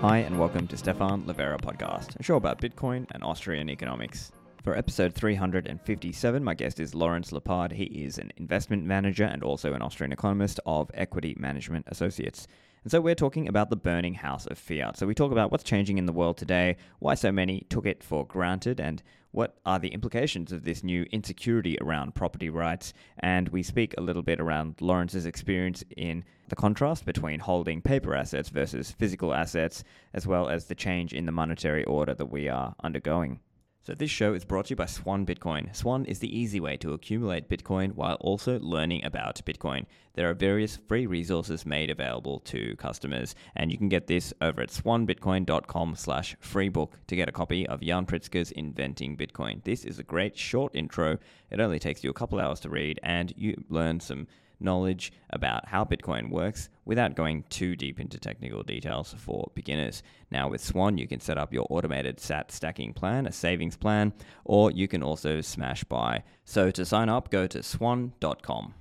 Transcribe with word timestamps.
Hi, 0.00 0.20
and 0.20 0.38
welcome 0.38 0.66
to 0.68 0.78
Stephan 0.78 1.24
Livera 1.24 1.60
podcast, 1.60 2.18
a 2.18 2.22
show 2.22 2.36
about 2.36 2.58
Bitcoin 2.58 3.04
and 3.10 3.22
Austrian 3.22 3.68
economics. 3.68 4.32
For 4.64 4.74
episode 4.74 5.12
357, 5.12 6.42
my 6.42 6.54
guest 6.54 6.80
is 6.80 6.94
Lawrence 6.94 7.32
Lepard. 7.32 7.70
He 7.70 7.84
is 7.84 8.16
an 8.16 8.32
investment 8.38 8.86
manager 8.86 9.24
and 9.24 9.42
also 9.42 9.74
an 9.74 9.82
Austrian 9.82 10.10
economist 10.10 10.58
of 10.64 10.90
Equity 10.94 11.36
Management 11.38 11.84
Associates. 11.86 12.48
And 12.82 12.90
so 12.90 13.00
we're 13.00 13.14
talking 13.14 13.46
about 13.46 13.68
the 13.68 13.76
burning 13.76 14.14
house 14.14 14.46
of 14.46 14.58
fiat. 14.58 14.96
So 14.96 15.06
we 15.06 15.14
talk 15.14 15.32
about 15.32 15.52
what's 15.52 15.64
changing 15.64 15.98
in 15.98 16.06
the 16.06 16.12
world 16.12 16.38
today, 16.38 16.76
why 16.98 17.14
so 17.14 17.30
many 17.30 17.66
took 17.68 17.84
it 17.84 18.02
for 18.02 18.26
granted, 18.26 18.80
and 18.80 19.02
what 19.32 19.58
are 19.66 19.78
the 19.78 19.88
implications 19.88 20.50
of 20.50 20.64
this 20.64 20.82
new 20.82 21.04
insecurity 21.12 21.76
around 21.80 22.14
property 22.14 22.48
rights. 22.48 22.94
And 23.18 23.50
we 23.50 23.62
speak 23.62 23.94
a 23.96 24.02
little 24.02 24.22
bit 24.22 24.40
around 24.40 24.76
Lawrence's 24.80 25.26
experience 25.26 25.84
in 25.96 26.24
the 26.48 26.56
contrast 26.56 27.04
between 27.04 27.40
holding 27.40 27.82
paper 27.82 28.14
assets 28.14 28.48
versus 28.48 28.90
physical 28.90 29.34
assets, 29.34 29.84
as 30.14 30.26
well 30.26 30.48
as 30.48 30.64
the 30.64 30.74
change 30.74 31.12
in 31.12 31.26
the 31.26 31.32
monetary 31.32 31.84
order 31.84 32.14
that 32.14 32.26
we 32.26 32.48
are 32.48 32.74
undergoing. 32.82 33.40
So, 33.82 33.94
this 33.94 34.10
show 34.10 34.34
is 34.34 34.44
brought 34.44 34.66
to 34.66 34.70
you 34.70 34.76
by 34.76 34.84
Swan 34.84 35.24
Bitcoin. 35.24 35.74
Swan 35.74 36.04
is 36.04 36.18
the 36.18 36.38
easy 36.38 36.60
way 36.60 36.76
to 36.76 36.92
accumulate 36.92 37.48
Bitcoin 37.48 37.94
while 37.94 38.16
also 38.16 38.60
learning 38.60 39.06
about 39.06 39.40
Bitcoin. 39.46 39.86
There 40.12 40.28
are 40.28 40.34
various 40.34 40.76
free 40.76 41.06
resources 41.06 41.64
made 41.64 41.88
available 41.88 42.40
to 42.40 42.76
customers, 42.76 43.34
and 43.56 43.72
you 43.72 43.78
can 43.78 43.88
get 43.88 44.06
this 44.06 44.34
over 44.42 44.60
at 44.60 44.68
swanbitcoin.com 44.68 45.94
slash 45.96 46.36
freebook 46.42 46.90
to 47.06 47.16
get 47.16 47.30
a 47.30 47.32
copy 47.32 47.66
of 47.68 47.82
Yan 47.82 48.04
Pritzker's 48.04 48.50
Inventing 48.50 49.16
Bitcoin. 49.16 49.64
This 49.64 49.86
is 49.86 49.98
a 49.98 50.02
great 50.04 50.36
short 50.36 50.74
intro. 50.74 51.16
It 51.50 51.58
only 51.58 51.78
takes 51.78 52.04
you 52.04 52.10
a 52.10 52.14
couple 52.14 52.38
hours 52.38 52.60
to 52.60 52.68
read, 52.68 53.00
and 53.02 53.32
you 53.34 53.64
learn 53.70 54.00
some 54.00 54.26
knowledge 54.60 55.12
about 55.30 55.68
how 55.68 55.84
Bitcoin 55.84 56.30
works 56.30 56.68
without 56.84 57.14
going 57.14 57.44
too 57.50 57.76
deep 57.76 58.00
into 58.00 58.18
technical 58.18 58.62
details 58.62 59.14
for 59.18 59.50
beginners. 59.54 60.02
Now, 60.30 60.48
with 60.48 60.60
Swan, 60.60 60.98
you 60.98 61.06
can 61.06 61.20
set 61.20 61.38
up 61.38 61.52
your 61.52 61.66
automated 61.70 62.20
SAT 62.20 62.52
stacking 62.52 62.92
plan, 62.92 63.26
a 63.26 63.32
savings 63.32 63.76
plan, 63.76 64.12
or 64.44 64.70
you 64.70 64.88
can 64.88 65.02
also 65.02 65.40
smash 65.40 65.84
buy. 65.84 66.22
So, 66.44 66.70
to 66.70 66.84
sign 66.84 67.08
up, 67.08 67.30
go 67.30 67.46
to 67.46 67.62
swan.com. 67.62 68.74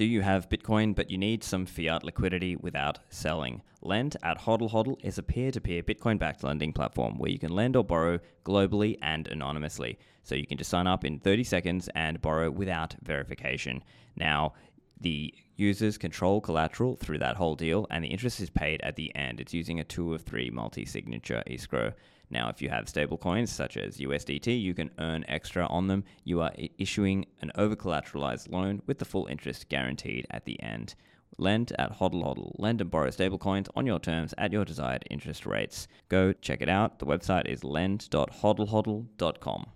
Do 0.00 0.06
you 0.06 0.22
have 0.22 0.48
Bitcoin 0.48 0.94
but 0.94 1.10
you 1.10 1.18
need 1.18 1.44
some 1.44 1.66
fiat 1.66 2.04
liquidity 2.04 2.56
without 2.56 3.00
selling? 3.10 3.60
Lend 3.82 4.16
at 4.22 4.38
Hodl 4.40 4.70
Hodl 4.70 4.96
is 5.04 5.18
a 5.18 5.22
peer 5.22 5.50
to 5.50 5.60
peer 5.60 5.82
Bitcoin 5.82 6.18
backed 6.18 6.42
lending 6.42 6.72
platform 6.72 7.18
where 7.18 7.30
you 7.30 7.38
can 7.38 7.52
lend 7.52 7.76
or 7.76 7.84
borrow 7.84 8.18
globally 8.44 8.96
and 9.02 9.28
anonymously. 9.28 9.98
So 10.22 10.34
you 10.34 10.46
can 10.46 10.56
just 10.56 10.70
sign 10.70 10.86
up 10.86 11.04
in 11.04 11.18
30 11.18 11.44
seconds 11.44 11.90
and 11.94 12.22
borrow 12.22 12.50
without 12.50 12.94
verification. 13.02 13.82
Now, 14.16 14.54
the 15.00 15.34
users 15.56 15.98
control 15.98 16.40
collateral 16.40 16.96
through 16.96 17.18
that 17.18 17.36
whole 17.36 17.54
deal, 17.54 17.86
and 17.90 18.04
the 18.04 18.08
interest 18.08 18.40
is 18.40 18.50
paid 18.50 18.80
at 18.82 18.96
the 18.96 19.14
end. 19.14 19.40
It's 19.40 19.54
using 19.54 19.80
a 19.80 19.84
two 19.84 20.14
of 20.14 20.22
three 20.22 20.50
multi 20.50 20.84
signature 20.84 21.42
escrow. 21.46 21.92
Now, 22.30 22.48
if 22.48 22.62
you 22.62 22.68
have 22.68 22.88
stable 22.88 23.18
coins 23.18 23.50
such 23.50 23.76
as 23.76 23.98
USDT, 23.98 24.60
you 24.60 24.72
can 24.72 24.90
earn 24.98 25.24
extra 25.26 25.66
on 25.66 25.88
them. 25.88 26.04
You 26.24 26.40
are 26.40 26.52
issuing 26.78 27.26
an 27.40 27.50
over 27.56 27.74
collateralized 27.74 28.52
loan 28.52 28.82
with 28.86 28.98
the 28.98 29.04
full 29.04 29.26
interest 29.26 29.68
guaranteed 29.68 30.26
at 30.30 30.44
the 30.44 30.62
end. 30.62 30.94
Lend 31.38 31.72
at 31.78 31.98
Hodl 31.98 32.22
Hodl. 32.22 32.52
Lend 32.58 32.80
and 32.80 32.90
borrow 32.90 33.08
stablecoins 33.08 33.68
on 33.74 33.86
your 33.86 33.98
terms 33.98 34.32
at 34.38 34.52
your 34.52 34.64
desired 34.64 35.04
interest 35.10 35.44
rates. 35.46 35.88
Go 36.08 36.32
check 36.32 36.62
it 36.62 36.68
out. 36.68 37.00
The 37.00 37.06
website 37.06 37.46
is 37.46 37.64
lend.hodlhodl.com. 37.64 39.66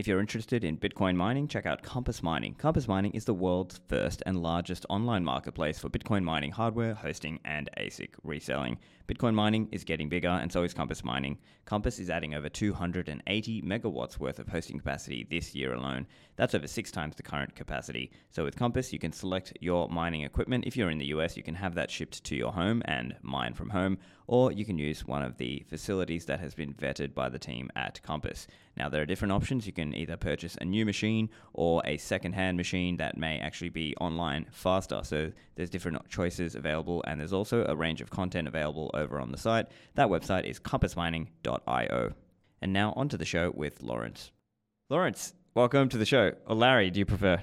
If 0.00 0.06
you're 0.06 0.20
interested 0.20 0.64
in 0.64 0.78
Bitcoin 0.78 1.14
mining, 1.14 1.46
check 1.46 1.66
out 1.66 1.82
Compass 1.82 2.22
Mining. 2.22 2.54
Compass 2.54 2.88
Mining 2.88 3.12
is 3.12 3.26
the 3.26 3.34
world's 3.34 3.82
first 3.86 4.22
and 4.24 4.42
largest 4.42 4.86
online 4.88 5.22
marketplace 5.22 5.78
for 5.78 5.90
Bitcoin 5.90 6.24
mining 6.24 6.52
hardware, 6.52 6.94
hosting, 6.94 7.38
and 7.44 7.68
ASIC 7.76 8.14
reselling. 8.24 8.78
Bitcoin 9.10 9.34
mining 9.34 9.68
is 9.72 9.82
getting 9.82 10.08
bigger, 10.08 10.28
and 10.28 10.52
so 10.52 10.62
is 10.62 10.72
Compass 10.72 11.02
Mining. 11.02 11.36
Compass 11.64 11.98
is 11.98 12.10
adding 12.10 12.32
over 12.34 12.48
280 12.48 13.62
megawatts 13.62 14.20
worth 14.20 14.38
of 14.38 14.46
hosting 14.46 14.78
capacity 14.78 15.26
this 15.28 15.52
year 15.52 15.74
alone. 15.74 16.06
That's 16.36 16.54
over 16.54 16.68
six 16.68 16.92
times 16.92 17.16
the 17.16 17.24
current 17.24 17.56
capacity. 17.56 18.12
So 18.30 18.44
with 18.44 18.54
Compass, 18.54 18.92
you 18.92 19.00
can 19.00 19.10
select 19.10 19.52
your 19.60 19.88
mining 19.88 20.22
equipment. 20.22 20.64
If 20.64 20.76
you're 20.76 20.90
in 20.90 20.98
the 20.98 21.06
US, 21.06 21.36
you 21.36 21.42
can 21.42 21.56
have 21.56 21.74
that 21.74 21.90
shipped 21.90 22.22
to 22.22 22.36
your 22.36 22.52
home 22.52 22.82
and 22.84 23.16
mine 23.20 23.54
from 23.54 23.70
home, 23.70 23.98
or 24.28 24.52
you 24.52 24.64
can 24.64 24.78
use 24.78 25.04
one 25.04 25.22
of 25.22 25.38
the 25.38 25.64
facilities 25.68 26.24
that 26.26 26.38
has 26.38 26.54
been 26.54 26.72
vetted 26.72 27.12
by 27.12 27.28
the 27.28 27.38
team 27.38 27.68
at 27.74 28.00
Compass. 28.04 28.46
Now, 28.76 28.88
there 28.88 29.02
are 29.02 29.06
different 29.06 29.32
options. 29.32 29.66
You 29.66 29.72
can 29.72 29.92
either 29.92 30.16
purchase 30.16 30.56
a 30.60 30.64
new 30.64 30.86
machine 30.86 31.28
or 31.52 31.82
a 31.84 31.96
second-hand 31.96 32.56
machine 32.56 32.96
that 32.98 33.18
may 33.18 33.40
actually 33.40 33.70
be 33.70 33.96
online 34.00 34.46
faster. 34.52 35.00
So 35.02 35.32
there's 35.56 35.68
different 35.68 36.08
choices 36.08 36.54
available, 36.54 37.02
and 37.08 37.18
there's 37.18 37.32
also 37.32 37.64
a 37.66 37.74
range 37.74 38.00
of 38.00 38.10
content 38.10 38.46
available 38.46 38.90
over 39.00 39.18
on 39.18 39.32
the 39.32 39.38
site. 39.38 39.66
That 39.94 40.08
website 40.08 40.44
is 40.44 40.60
compassmining.io. 40.60 42.12
And 42.62 42.72
now 42.72 42.92
onto 42.94 43.16
the 43.16 43.24
show 43.24 43.52
with 43.54 43.82
Lawrence. 43.82 44.30
Lawrence, 44.88 45.34
welcome 45.54 45.88
to 45.88 45.98
the 45.98 46.06
show. 46.06 46.32
Or 46.46 46.54
Larry, 46.54 46.90
do 46.90 47.00
you 47.00 47.06
prefer? 47.06 47.42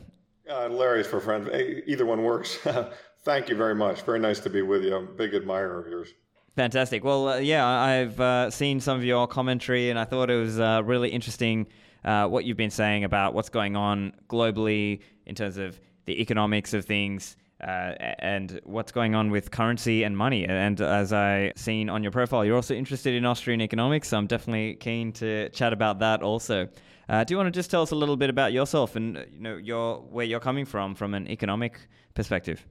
Uh, 0.49 0.69
Larry's 0.69 1.07
for 1.07 1.19
friends. 1.19 1.49
Either 1.87 2.05
one 2.05 2.23
works. 2.23 2.57
Thank 3.23 3.49
you 3.49 3.55
very 3.55 3.75
much. 3.75 4.03
Very 4.03 4.19
nice 4.19 4.39
to 4.41 4.49
be 4.49 4.61
with 4.61 4.83
you. 4.83 4.95
I'm 4.95 5.03
a 5.03 5.11
big 5.11 5.33
admirer 5.33 5.81
of 5.81 5.87
yours. 5.87 6.13
Fantastic. 6.55 7.03
Well, 7.03 7.29
uh, 7.29 7.37
yeah, 7.37 7.67
I've 7.67 8.19
uh, 8.19 8.49
seen 8.49 8.79
some 8.79 8.97
of 8.97 9.03
your 9.03 9.27
commentary, 9.27 9.89
and 9.89 9.99
I 9.99 10.05
thought 10.05 10.29
it 10.29 10.39
was 10.39 10.59
uh, 10.59 10.81
really 10.83 11.09
interesting 11.09 11.67
uh, 12.03 12.27
what 12.27 12.45
you've 12.45 12.57
been 12.57 12.71
saying 12.71 13.03
about 13.03 13.33
what's 13.33 13.49
going 13.49 13.75
on 13.75 14.13
globally 14.29 15.01
in 15.25 15.35
terms 15.35 15.57
of 15.57 15.79
the 16.05 16.19
economics 16.21 16.73
of 16.73 16.85
things. 16.85 17.35
Uh, 17.59 17.95
and 18.19 18.61
what's 18.65 18.91
going 18.91 19.15
on 19.15 19.31
with 19.31 19.49
currency 19.49 20.03
and 20.03 20.15
money. 20.15 20.45
And 20.45 20.79
as 20.79 21.11
I 21.11 21.53
seen 21.55 21.89
on 21.89 22.03
your 22.03 22.11
profile, 22.11 22.45
you're 22.45 22.55
also 22.55 22.75
interested 22.75 23.15
in 23.15 23.25
Austrian 23.25 23.61
economics. 23.61 24.09
So 24.09 24.17
I'm 24.17 24.27
definitely 24.27 24.75
keen 24.75 25.11
to 25.13 25.49
chat 25.49 25.73
about 25.73 25.97
that 25.99 26.21
also. 26.21 26.67
Uh, 27.09 27.23
do 27.23 27.33
you 27.33 27.37
want 27.37 27.47
to 27.47 27.57
just 27.57 27.71
tell 27.71 27.81
us 27.81 27.91
a 27.91 27.95
little 27.95 28.17
bit 28.17 28.29
about 28.29 28.53
yourself 28.53 28.95
and 28.95 29.15
you 29.31 29.39
know 29.39 29.57
your 29.57 30.01
where 30.01 30.25
you're 30.25 30.39
coming 30.39 30.65
from 30.65 30.93
from 30.93 31.13
an 31.13 31.27
economic 31.29 31.79
perspective? 32.13 32.65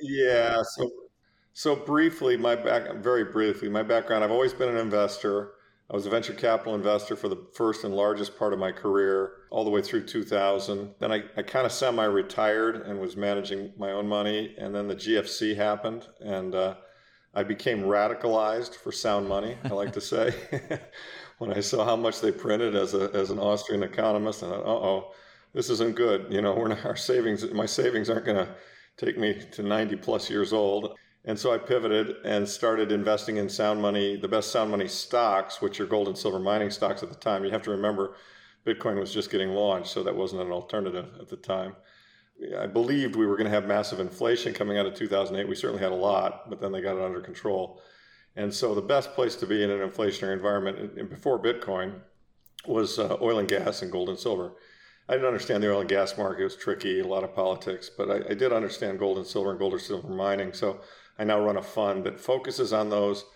Yeah. 0.00 0.62
So 0.62 0.90
so 1.52 1.76
briefly, 1.76 2.36
my 2.36 2.54
back 2.54 2.96
very 2.96 3.24
briefly, 3.24 3.68
my 3.68 3.82
background. 3.82 4.22
I've 4.22 4.30
always 4.30 4.52
been 4.52 4.68
an 4.68 4.76
investor. 4.76 5.52
I 5.90 5.94
was 5.94 6.06
a 6.06 6.10
venture 6.10 6.34
capital 6.34 6.76
investor 6.76 7.16
for 7.16 7.28
the 7.28 7.44
first 7.52 7.82
and 7.82 7.92
largest 7.92 8.38
part 8.38 8.52
of 8.52 8.60
my 8.60 8.70
career, 8.70 9.32
all 9.50 9.64
the 9.64 9.70
way 9.70 9.82
through 9.82 10.06
2000. 10.06 10.94
Then 11.00 11.10
I, 11.10 11.24
I 11.36 11.42
kind 11.42 11.66
of 11.66 11.72
semi-retired 11.72 12.86
and 12.86 13.00
was 13.00 13.16
managing 13.16 13.72
my 13.76 13.90
own 13.90 14.06
money. 14.06 14.54
And 14.56 14.72
then 14.72 14.86
the 14.86 14.94
GFC 14.94 15.56
happened, 15.56 16.06
and 16.20 16.54
uh, 16.54 16.76
I 17.34 17.42
became 17.42 17.80
radicalized 17.80 18.76
for 18.76 18.92
sound 18.92 19.28
money. 19.28 19.56
I 19.64 19.68
like 19.68 19.92
to 19.94 20.00
say, 20.00 20.32
when 21.38 21.52
I 21.52 21.58
saw 21.58 21.84
how 21.84 21.96
much 21.96 22.20
they 22.20 22.30
printed 22.30 22.76
as 22.76 22.94
a 22.94 23.10
as 23.12 23.30
an 23.30 23.40
Austrian 23.40 23.82
economist, 23.82 24.44
I 24.44 24.50
thought, 24.50 24.64
uh 24.64 24.86
oh, 24.86 25.12
this 25.54 25.70
isn't 25.70 25.96
good. 25.96 26.26
You 26.30 26.40
know, 26.40 26.54
we're 26.54 26.68
not, 26.68 26.84
our 26.84 26.96
savings, 26.96 27.50
my 27.52 27.66
savings 27.66 28.08
aren't 28.08 28.26
going 28.26 28.46
to 28.46 28.54
take 28.96 29.18
me 29.18 29.40
to 29.52 29.62
90 29.62 29.96
plus 29.96 30.30
years 30.30 30.52
old. 30.52 30.96
And 31.24 31.38
so 31.38 31.52
I 31.52 31.58
pivoted 31.58 32.16
and 32.24 32.48
started 32.48 32.90
investing 32.90 33.36
in 33.36 33.48
sound 33.48 33.82
money, 33.82 34.16
the 34.16 34.28
best 34.28 34.50
sound 34.50 34.70
money 34.70 34.88
stocks, 34.88 35.60
which 35.60 35.78
are 35.80 35.86
gold 35.86 36.08
and 36.08 36.16
silver 36.16 36.38
mining 36.38 36.70
stocks 36.70 37.02
at 37.02 37.10
the 37.10 37.14
time. 37.14 37.44
You 37.44 37.50
have 37.50 37.62
to 37.62 37.70
remember 37.70 38.14
Bitcoin 38.66 38.98
was 38.98 39.12
just 39.12 39.30
getting 39.30 39.50
launched, 39.50 39.90
so 39.90 40.02
that 40.02 40.16
wasn't 40.16 40.42
an 40.42 40.52
alternative 40.52 41.08
at 41.20 41.28
the 41.28 41.36
time. 41.36 41.76
I 42.58 42.66
believed 42.66 43.16
we 43.16 43.26
were 43.26 43.36
going 43.36 43.50
to 43.50 43.54
have 43.54 43.66
massive 43.66 44.00
inflation 44.00 44.54
coming 44.54 44.78
out 44.78 44.86
of 44.86 44.94
2008. 44.94 45.46
We 45.46 45.54
certainly 45.54 45.82
had 45.82 45.92
a 45.92 45.96
lot, 45.96 46.48
but 46.48 46.60
then 46.60 46.72
they 46.72 46.80
got 46.80 46.96
it 46.96 47.04
under 47.04 47.20
control. 47.20 47.82
And 48.36 48.52
so 48.52 48.74
the 48.74 48.80
best 48.80 49.14
place 49.14 49.36
to 49.36 49.46
be 49.46 49.62
in 49.62 49.70
an 49.70 49.86
inflationary 49.86 50.32
environment 50.32 50.98
and 50.98 51.10
before 51.10 51.42
Bitcoin 51.42 52.00
was 52.66 52.98
uh, 52.98 53.16
oil 53.20 53.38
and 53.38 53.48
gas 53.48 53.82
and 53.82 53.92
gold 53.92 54.08
and 54.08 54.18
silver. 54.18 54.52
I 55.08 55.14
didn't 55.14 55.26
understand 55.26 55.62
the 55.62 55.72
oil 55.72 55.80
and 55.80 55.88
gas 55.88 56.16
market. 56.16 56.42
It 56.42 56.44
was 56.44 56.56
tricky, 56.56 57.00
a 57.00 57.06
lot 57.06 57.24
of 57.24 57.34
politics, 57.34 57.90
but 57.90 58.10
I, 58.10 58.30
I 58.30 58.34
did 58.34 58.52
understand 58.52 58.98
gold 58.98 59.18
and 59.18 59.26
silver 59.26 59.50
and 59.50 59.58
gold 59.58 59.72
and 59.72 59.82
silver 59.82 60.08
mining. 60.08 60.52
So 60.52 60.80
I 61.20 61.24
now 61.24 61.38
run 61.38 61.58
a 61.58 61.62
fund 61.62 62.04
that 62.04 62.18
focuses 62.18 62.72
on 62.72 62.88
those. 62.88 63.26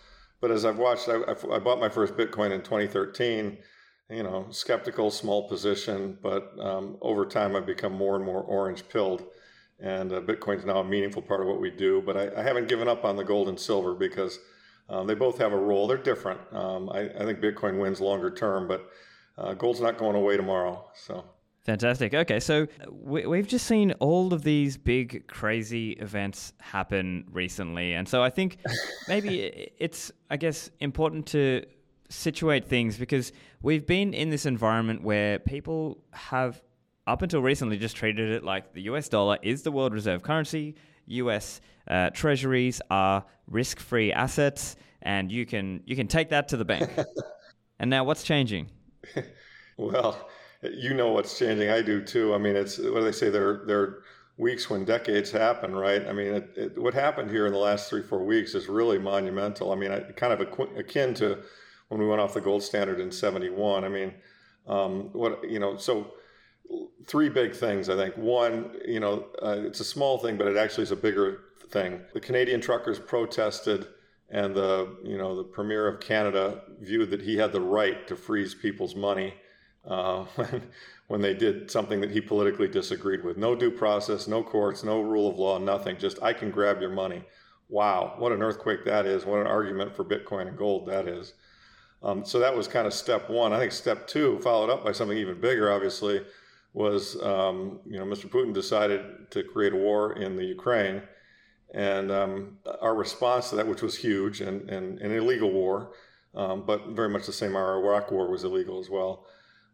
But 0.40 0.50
as 0.50 0.64
I've 0.64 0.78
watched, 0.78 1.08
I, 1.08 1.20
I 1.52 1.58
bought 1.58 1.78
my 1.78 1.90
first 1.90 2.16
Bitcoin 2.16 2.50
in 2.50 2.62
2013. 2.62 3.58
You 4.10 4.22
know, 4.22 4.46
skeptical, 4.50 5.10
small 5.10 5.48
position, 5.48 6.18
but 6.22 6.52
um, 6.58 6.98
over 7.00 7.24
time 7.24 7.56
I've 7.56 7.66
become 7.66 7.92
more 7.92 8.16
and 8.16 8.24
more 8.24 8.42
orange 8.42 8.88
pilled. 8.88 9.24
And 9.80 10.12
uh, 10.12 10.20
Bitcoin's 10.20 10.64
now 10.64 10.78
a 10.78 10.84
meaningful 10.84 11.22
part 11.22 11.40
of 11.40 11.46
what 11.46 11.60
we 11.60 11.70
do. 11.70 12.02
But 12.04 12.16
I, 12.16 12.40
I 12.40 12.42
haven't 12.42 12.68
given 12.68 12.88
up 12.88 13.04
on 13.04 13.16
the 13.16 13.24
gold 13.24 13.48
and 13.48 13.58
silver 13.58 13.94
because 13.94 14.38
um, 14.88 15.06
they 15.06 15.14
both 15.14 15.38
have 15.38 15.52
a 15.52 15.58
role. 15.58 15.86
They're 15.86 15.96
different. 15.96 16.40
Um, 16.52 16.88
I, 16.90 17.00
I, 17.00 17.24
think 17.24 17.40
Bitcoin 17.40 17.78
wins 17.78 18.00
longer 18.00 18.30
term, 18.30 18.68
but 18.68 18.90
uh, 19.38 19.54
gold's 19.54 19.80
not 19.80 19.98
going 19.98 20.16
away 20.16 20.36
tomorrow. 20.36 20.86
So 20.94 21.24
Fantastic. 21.64 22.12
Okay, 22.12 22.40
so 22.40 22.66
we, 22.90 23.38
have 23.38 23.46
just 23.46 23.66
seen 23.66 23.92
all 23.92 24.34
of 24.34 24.42
these 24.42 24.76
big, 24.76 25.26
crazy 25.26 25.92
events 25.92 26.52
happen 26.60 27.24
recently. 27.32 27.94
And 27.94 28.06
so 28.06 28.22
I 28.22 28.28
think 28.28 28.58
maybe 29.08 29.70
it's, 29.78 30.12
I 30.30 30.36
guess, 30.36 30.70
important 30.80 31.26
to 31.28 31.64
situate 32.10 32.66
things 32.66 32.98
because 32.98 33.32
we've 33.62 33.86
been 33.86 34.12
in 34.12 34.28
this 34.28 34.44
environment 34.44 35.02
where 35.02 35.38
people 35.38 35.98
have 36.12 36.60
up 37.06 37.22
until 37.22 37.40
recently 37.40 37.78
just 37.78 37.96
treated 37.96 38.30
it 38.30 38.44
like 38.44 38.74
the 38.74 38.82
US 38.82 39.08
dollar 39.08 39.38
is 39.42 39.62
the 39.62 39.72
world 39.72 39.94
reserve 39.94 40.22
currency. 40.22 40.74
US 41.06 41.62
uh, 41.88 42.10
treasuries 42.10 42.82
are 42.90 43.24
risk-free 43.46 44.12
assets, 44.12 44.76
and 45.02 45.30
you 45.30 45.44
can 45.46 45.82
you 45.84 45.96
can 45.96 46.08
take 46.08 46.30
that 46.30 46.48
to 46.48 46.56
the 46.56 46.64
bank. 46.64 46.90
and 47.78 47.90
now, 47.90 48.04
what's 48.04 48.22
changing? 48.22 48.70
well, 49.76 50.28
you 50.72 50.94
know 50.94 51.12
what's 51.12 51.38
changing. 51.38 51.70
I 51.70 51.82
do 51.82 52.02
too. 52.02 52.34
I 52.34 52.38
mean, 52.38 52.56
it's 52.56 52.78
what 52.78 53.00
do 53.00 53.04
they 53.04 53.12
say? 53.12 53.30
There, 53.30 53.62
there 53.66 53.80
are 53.80 54.02
weeks 54.36 54.68
when 54.68 54.84
decades 54.84 55.30
happen, 55.30 55.74
right? 55.74 56.06
I 56.06 56.12
mean, 56.12 56.34
it, 56.34 56.50
it, 56.56 56.78
what 56.78 56.94
happened 56.94 57.30
here 57.30 57.46
in 57.46 57.52
the 57.52 57.58
last 57.58 57.88
three, 57.88 58.02
four 58.02 58.24
weeks 58.24 58.54
is 58.54 58.68
really 58.68 58.98
monumental. 58.98 59.72
I 59.72 59.76
mean, 59.76 59.92
I, 59.92 60.00
kind 60.00 60.32
of 60.32 60.40
akin 60.76 61.14
to 61.14 61.38
when 61.88 62.00
we 62.00 62.06
went 62.06 62.20
off 62.20 62.34
the 62.34 62.40
gold 62.40 62.62
standard 62.62 63.00
in 63.00 63.10
'71. 63.10 63.84
I 63.84 63.88
mean, 63.88 64.14
um, 64.66 65.10
what 65.12 65.48
you 65.48 65.58
know, 65.58 65.76
so 65.76 66.12
three 67.06 67.28
big 67.28 67.54
things. 67.54 67.88
I 67.88 67.96
think 67.96 68.16
one, 68.16 68.76
you 68.86 69.00
know, 69.00 69.26
uh, 69.42 69.56
it's 69.58 69.80
a 69.80 69.84
small 69.84 70.18
thing, 70.18 70.36
but 70.36 70.46
it 70.46 70.56
actually 70.56 70.84
is 70.84 70.90
a 70.90 70.96
bigger 70.96 71.40
thing. 71.70 72.00
The 72.12 72.20
Canadian 72.20 72.60
truckers 72.60 72.98
protested, 72.98 73.88
and 74.30 74.54
the 74.54 74.96
you 75.04 75.18
know 75.18 75.36
the 75.36 75.44
premier 75.44 75.86
of 75.86 76.00
Canada 76.00 76.62
viewed 76.80 77.10
that 77.10 77.22
he 77.22 77.36
had 77.36 77.52
the 77.52 77.60
right 77.60 78.06
to 78.08 78.16
freeze 78.16 78.54
people's 78.54 78.94
money 78.94 79.34
uh, 79.86 80.24
when 80.36 80.62
when 81.06 81.20
they 81.20 81.34
did 81.34 81.70
something 81.70 82.00
that 82.00 82.10
he 82.10 82.20
politically 82.20 82.68
disagreed 82.68 83.22
with. 83.22 83.36
No 83.36 83.54
due 83.54 83.70
process, 83.70 84.26
no 84.26 84.42
courts, 84.42 84.84
no 84.84 85.00
rule 85.00 85.28
of 85.28 85.38
law, 85.38 85.58
nothing. 85.58 85.98
Just 85.98 86.22
I 86.22 86.32
can 86.32 86.50
grab 86.50 86.80
your 86.80 86.90
money. 86.90 87.22
Wow, 87.68 88.14
what 88.18 88.32
an 88.32 88.42
earthquake 88.42 88.84
that 88.84 89.06
is! 89.06 89.24
What 89.24 89.40
an 89.40 89.46
argument 89.46 89.94
for 89.94 90.04
Bitcoin 90.04 90.48
and 90.48 90.56
gold 90.56 90.86
that 90.86 91.08
is. 91.08 91.34
Um, 92.02 92.24
so 92.24 92.38
that 92.38 92.54
was 92.54 92.68
kind 92.68 92.86
of 92.86 92.92
step 92.92 93.30
one. 93.30 93.52
I 93.52 93.58
think 93.58 93.72
step 93.72 94.06
two, 94.06 94.38
followed 94.40 94.70
up 94.70 94.84
by 94.84 94.92
something 94.92 95.16
even 95.16 95.40
bigger, 95.40 95.72
obviously, 95.72 96.22
was 96.74 97.20
um, 97.22 97.80
you 97.86 97.98
know 97.98 98.04
Mr. 98.04 98.28
Putin 98.28 98.52
decided 98.52 99.30
to 99.30 99.42
create 99.42 99.72
a 99.72 99.76
war 99.76 100.12
in 100.12 100.36
the 100.36 100.44
Ukraine, 100.44 101.02
and 101.72 102.10
um, 102.10 102.58
our 102.80 102.94
response 102.94 103.50
to 103.50 103.56
that, 103.56 103.66
which 103.66 103.82
was 103.82 103.96
huge 103.96 104.40
and, 104.40 104.68
and 104.68 105.00
an 105.00 105.12
illegal 105.12 105.50
war, 105.50 105.92
um, 106.34 106.64
but 106.66 106.88
very 106.88 107.08
much 107.08 107.26
the 107.26 107.32
same. 107.32 107.56
Our 107.56 107.78
Iraq 107.78 108.10
war 108.10 108.30
was 108.30 108.44
illegal 108.44 108.78
as 108.78 108.90
well, 108.90 109.26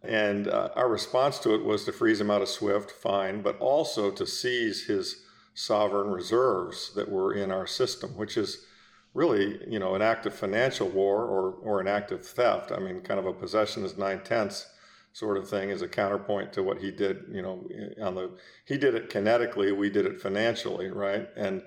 and 0.03 0.49
uh, 0.49 0.71
our 0.75 0.89
response 0.89 1.39
to 1.41 1.55
it 1.55 1.65
was 1.65 1.85
to 1.85 1.93
freeze 1.93 2.21
him 2.21 2.31
out 2.31 2.43
of 2.43 2.49
SWIFT, 2.49 2.91
fine, 2.91 3.43
but 3.43 3.59
also 3.59 4.11
to 4.11 4.27
seize 4.27 4.87
his 4.87 5.23
sovereign 5.55 6.11
reserves 6.11 6.93
that 6.95 7.11
were 7.11 7.35
in 7.35 7.51
our 7.51 7.67
system, 7.67 8.17
which 8.17 8.37
is 8.37 8.65
really 9.13 9.59
you 9.69 9.79
know 9.79 9.95
an 9.95 10.03
act 10.03 10.25
of 10.27 10.35
financial 10.35 10.89
war 10.89 11.25
or 11.25 11.53
or 11.63 11.81
an 11.81 11.89
act 11.89 12.13
of 12.13 12.25
theft. 12.25 12.73
I 12.73 12.79
mean, 12.79 13.01
kind 13.01 13.21
of 13.21 13.27
a 13.27 13.33
possession 13.33 13.85
is 13.85 13.99
nine 13.99 14.21
tenths 14.21 14.67
sort 15.13 15.37
of 15.37 15.49
thing 15.49 15.71
as 15.71 15.83
a 15.83 15.89
counterpoint 15.89 16.53
to 16.53 16.63
what 16.63 16.79
he 16.79 16.91
did 16.91 17.25
you 17.31 17.43
know 17.43 17.67
on 18.01 18.15
the 18.15 18.31
he 18.65 18.77
did 18.79 18.95
it 18.95 19.11
kinetically 19.11 19.77
we 19.77 19.91
did 19.91 20.07
it 20.07 20.21
financially 20.21 20.89
right 20.89 21.29
and 21.37 21.63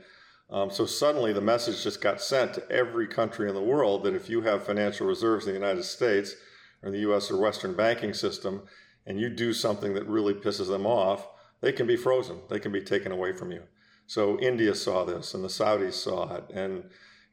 um, 0.50 0.69
so 0.69 0.86
suddenly 0.86 1.33
the 1.33 1.41
message 1.41 1.83
just 1.83 2.01
got 2.01 2.21
sent 2.21 2.53
to 2.53 2.71
every 2.71 3.07
country 3.07 3.50
in 3.50 3.56
the 3.56 3.62
world 3.62 4.03
that 4.03 4.13
if 4.13 4.29
you 4.29 4.41
have 4.41 4.65
financial 4.65 5.06
reserves 5.06 5.45
in 5.45 5.53
the 5.53 5.59
united 5.59 5.83
states 5.83 6.36
or 6.83 6.91
the 6.91 7.00
us 7.00 7.31
or 7.31 7.38
western 7.38 7.75
banking 7.75 8.13
system 8.13 8.63
and 9.06 9.19
you 9.19 9.30
do 9.30 9.53
something 9.53 9.94
that 9.94 10.07
really 10.07 10.33
pisses 10.33 10.68
them 10.68 10.85
off 10.85 11.27
they 11.62 11.71
can 11.71 11.88
be 11.88 11.95
frozen 11.95 12.39
they 12.50 12.59
can 12.59 12.71
be 12.71 12.81
taken 12.81 13.12
away 13.12 13.31
from 13.31 13.51
you 13.51 13.63
so 14.07 14.39
india 14.39 14.75
saw 14.75 15.03
this 15.03 15.33
and 15.33 15.44
the 15.44 15.50
saudis 15.50 15.94
saw 15.94 16.35
it 16.35 16.44
and 16.53 16.83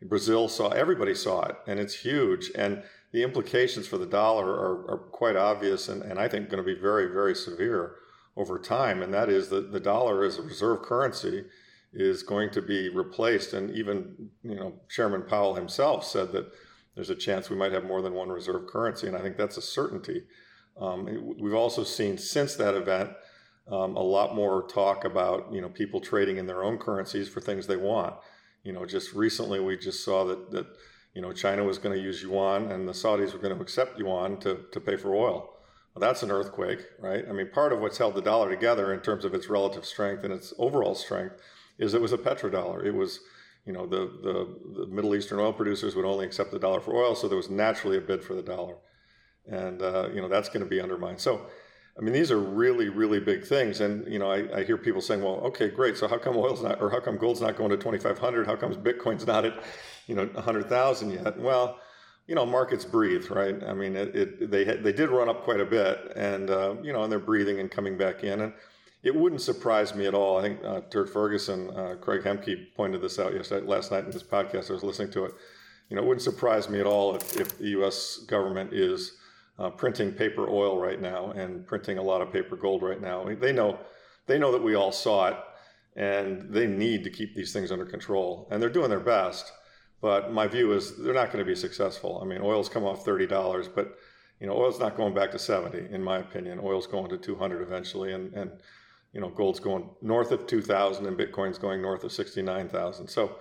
brazil 0.03 0.49
saw 0.49 0.69
everybody 0.69 1.15
saw 1.15 1.43
it 1.43 1.57
and 1.67 1.79
it's 1.79 1.95
huge 1.95 2.51
and 2.55 2.83
the 3.13 3.23
implications 3.23 3.87
for 3.87 3.99
the 3.99 4.07
dollar 4.07 4.47
are, 4.47 4.91
are 4.91 4.99
quite 4.99 5.37
obvious 5.37 5.89
and, 5.89 6.03
and 6.03 6.19
I 6.19 6.29
think 6.29 6.49
going 6.49 6.63
to 6.63 6.75
be 6.75 6.81
very, 6.81 7.13
very 7.13 7.35
severe 7.35 7.97
over 8.37 8.59
time. 8.59 9.03
And 9.03 9.13
that 9.13 9.29
is 9.29 9.49
that 9.49 9.73
the 9.73 9.81
dollar 9.81 10.25
as 10.25 10.39
a 10.39 10.43
reserve 10.43 10.83
currency 10.83 11.45
is 11.93 12.23
going 12.23 12.51
to 12.51 12.63
be 12.63 12.89
replaced. 12.89 13.53
And 13.53 13.71
even, 13.77 14.31
you 14.45 14.55
know, 14.55 14.75
Chairman 14.89 15.23
Powell 15.23 15.55
himself 15.55 16.05
said 16.05 16.31
that 16.33 16.53
there's 16.95 17.11
a 17.11 17.15
chance 17.15 17.49
we 17.49 17.57
might 17.57 17.73
have 17.73 17.85
more 17.85 18.03
than 18.03 18.15
one 18.15 18.29
reserve 18.29 18.67
currency. 18.67 19.07
And 19.07 19.17
I 19.17 19.21
think 19.21 19.37
that's 19.37 19.57
a 19.57 19.63
certainty. 19.63 20.25
Um, 20.81 21.35
we've 21.39 21.55
also 21.55 21.85
seen 21.85 22.19
since 22.19 22.55
that 22.57 22.75
event 22.75 23.11
um, 23.71 23.97
a 23.97 24.03
lot 24.03 24.35
more 24.35 24.67
talk 24.67 25.05
about, 25.05 25.53
you 25.53 25.61
know, 25.61 25.69
people 25.69 26.01
trading 26.01 26.37
in 26.39 26.47
their 26.47 26.65
own 26.65 26.79
currencies 26.79 27.29
for 27.29 27.41
things 27.41 27.67
they 27.67 27.77
want. 27.77 28.15
You 28.65 28.73
know, 28.73 28.85
just 28.85 29.13
recently 29.15 29.61
we 29.61 29.77
just 29.77 30.05
saw 30.05 30.25
that, 30.25 30.51
that 30.51 30.67
you 31.15 31.23
know, 31.23 31.33
China 31.33 31.65
was 31.65 31.79
going 31.79 31.97
to 31.97 32.03
use 32.03 32.23
yuan 32.23 32.71
and 32.71 32.89
the 32.89 32.93
Saudis 32.93 33.33
were 33.33 33.39
going 33.39 33.55
to 33.55 33.63
accept 33.63 33.99
yuan 33.99 34.39
to, 34.41 34.61
to 34.73 34.81
pay 34.81 34.97
for 34.97 35.15
oil. 35.15 35.51
Well, 35.95 36.01
that's 36.01 36.23
an 36.23 36.31
earthquake, 36.31 36.85
right? 37.01 37.25
I 37.29 37.33
mean, 37.33 37.51
part 37.51 37.73
of 37.73 37.81
what's 37.81 37.99
held 37.99 38.15
the 38.15 38.23
dollar 38.23 38.49
together 38.49 38.93
in 38.93 39.01
terms 39.01 39.25
of 39.25 39.35
its 39.35 39.49
relative 39.49 39.85
strength 39.85 40.23
and 40.25 40.33
its 40.33 40.53
overall 40.59 40.95
strength 40.95 41.37
is 41.79 41.95
it 41.95 42.01
was 42.01 42.13
a 42.13 42.19
petrodollar. 42.19 42.85
It 42.85 42.95
was, 42.95 43.21
you 43.67 43.73
know, 43.73 43.87
the, 43.87 44.11
the, 44.23 44.81
the 44.81 44.87
Middle 44.87 45.15
Eastern 45.15 45.39
oil 45.39 45.53
producers 45.53 45.95
would 45.95 46.05
only 46.05 46.25
accept 46.25 46.51
the 46.51 46.59
dollar 46.59 46.81
for 46.81 46.95
oil, 46.95 47.15
so 47.15 47.29
there 47.29 47.37
was 47.37 47.51
naturally 47.51 47.97
a 47.97 48.01
bid 48.01 48.23
for 48.25 48.35
the 48.35 48.43
dollar. 48.43 48.77
And, 49.47 49.83
uh, 49.83 50.09
you 50.13 50.21
know, 50.21 50.29
that's 50.29 50.49
going 50.49 50.63
to 50.63 50.69
be 50.69 50.81
undermined. 50.81 51.21
So, 51.21 51.47
I 51.99 52.03
mean, 52.03 52.13
these 52.13 52.31
are 52.31 52.39
really, 52.39 52.89
really 52.89 53.21
big 53.21 53.45
things. 53.45 53.81
And, 53.81 54.11
you 54.11 54.19
know, 54.19 54.31
I, 54.31 54.61
I 54.61 54.65
hear 54.65 54.79
people 54.79 55.01
saying, 55.01 55.23
well, 55.23 55.41
okay, 55.47 55.69
great. 55.69 55.97
So 55.97 56.09
how 56.09 56.19
come 56.19 56.37
oil's 56.37 56.63
not, 56.63 56.81
or 56.81 56.91
how 56.91 57.01
come 57.01 57.17
gold's 57.17 57.41
not 57.41 57.57
going 57.57 57.71
to 57.71 57.77
2,500? 57.77 58.47
How 58.47 58.57
comes 58.57 58.77
Bitcoin's 58.77 59.27
not 59.27 59.45
at 59.45 59.63
you 60.11 60.17
know 60.17 60.27
100,000 60.27 61.11
yet. 61.13 61.39
Well, 61.39 61.79
you 62.27 62.35
know, 62.35 62.45
markets 62.45 62.85
breathe, 62.85 63.31
right? 63.31 63.63
I 63.65 63.73
mean, 63.73 63.97
it, 63.97 64.15
it 64.15 64.51
they 64.51 64.65
they 64.65 64.93
did 64.93 65.09
run 65.09 65.29
up 65.29 65.45
quite 65.45 65.61
a 65.61 65.65
bit, 65.65 66.13
and 66.17 66.51
uh, 66.51 66.75
you 66.83 66.93
know, 66.93 67.03
and 67.05 67.11
they're 67.11 67.19
breathing 67.19 67.61
and 67.61 67.71
coming 67.71 67.97
back 67.97 68.25
in, 68.25 68.41
and 68.41 68.53
it 69.03 69.15
wouldn't 69.15 69.41
surprise 69.41 69.95
me 69.95 70.07
at 70.07 70.15
all. 70.15 70.39
I 70.39 70.43
think 70.43 70.65
uh, 70.65 70.81
Turd 70.91 71.09
Ferguson, 71.09 71.71
uh, 71.71 71.97
Craig 72.01 72.23
Hemke 72.23 72.75
pointed 72.75 73.01
this 73.01 73.19
out 73.19 73.35
yesterday, 73.35 73.67
last 73.67 73.91
night 73.91 74.05
in 74.05 74.13
his 74.13 74.23
podcast. 74.23 74.71
I 74.71 74.75
was 74.75 74.83
listening 74.83 75.11
to 75.13 75.25
it. 75.25 75.35
You 75.89 75.97
know, 75.97 76.03
it 76.03 76.07
wouldn't 76.07 76.23
surprise 76.23 76.69
me 76.69 76.81
at 76.81 76.87
all 76.87 77.17
if, 77.17 77.41
if 77.41 77.59
the 77.59 77.69
U.S. 77.69 78.19
government 78.29 78.73
is 78.73 79.17
uh, 79.59 79.71
printing 79.71 80.13
paper 80.13 80.49
oil 80.49 80.79
right 80.79 81.01
now 81.01 81.31
and 81.33 81.67
printing 81.67 81.99
a 81.99 82.03
lot 82.03 82.21
of 82.21 82.33
paper 82.33 82.57
gold 82.57 82.83
right 82.83 83.01
now. 83.01 83.25
They 83.25 83.53
know 83.53 83.79
they 84.27 84.39
know 84.39 84.53
that 84.53 84.63
we 84.63 84.75
all 84.75 84.93
saw 84.93 85.29
it, 85.29 85.37
and 85.97 86.53
they 86.53 86.67
need 86.67 87.03
to 87.05 87.11
keep 87.11 87.35
these 87.35 87.53
things 87.53 87.73
under 87.73 87.85
control, 87.85 88.47
and 88.51 88.63
they're 88.63 88.69
doing 88.71 88.91
their 88.91 89.01
best. 89.01 89.51
But 90.01 90.33
my 90.33 90.47
view 90.47 90.73
is 90.73 90.97
they're 90.97 91.15
not 91.15 91.33
going 91.33 91.45
to 91.45 91.51
be 91.51 91.57
successful. 91.57 92.21
I 92.23 92.27
mean, 92.27 92.41
oil's 92.43 92.69
come 92.69 92.85
off 92.85 93.05
thirty 93.05 93.27
dollars, 93.27 93.67
but 93.67 93.99
you 94.41 94.47
know, 94.47 94.55
oil's 94.55 94.79
not 94.79 94.97
going 94.97 95.15
back 95.15 95.31
to 95.33 95.39
seventy, 95.39 95.93
in 95.93 96.03
my 96.03 96.19
opinion. 96.19 96.61
Oil's 96.63 96.87
going 96.87 97.09
to 97.11 97.19
two 97.19 97.37
hundred 97.37 97.63
eventually, 97.63 98.13
and 98.13 98.33
and 98.35 98.51
you 99.13 99.21
know, 99.21 99.29
gold's 99.29 99.61
going 99.61 99.91
north 100.03 100.33
of 100.33 100.47
two 100.47 100.63
thousand, 100.63 101.07
and 101.07 101.19
Bitcoin's 101.19 101.59
going 101.59 101.83
north 101.83 102.05
of 102.05 102.13
sixty 102.13 102.43
nine 102.43 102.69
thousand. 102.69 103.09
So. 103.09 103.37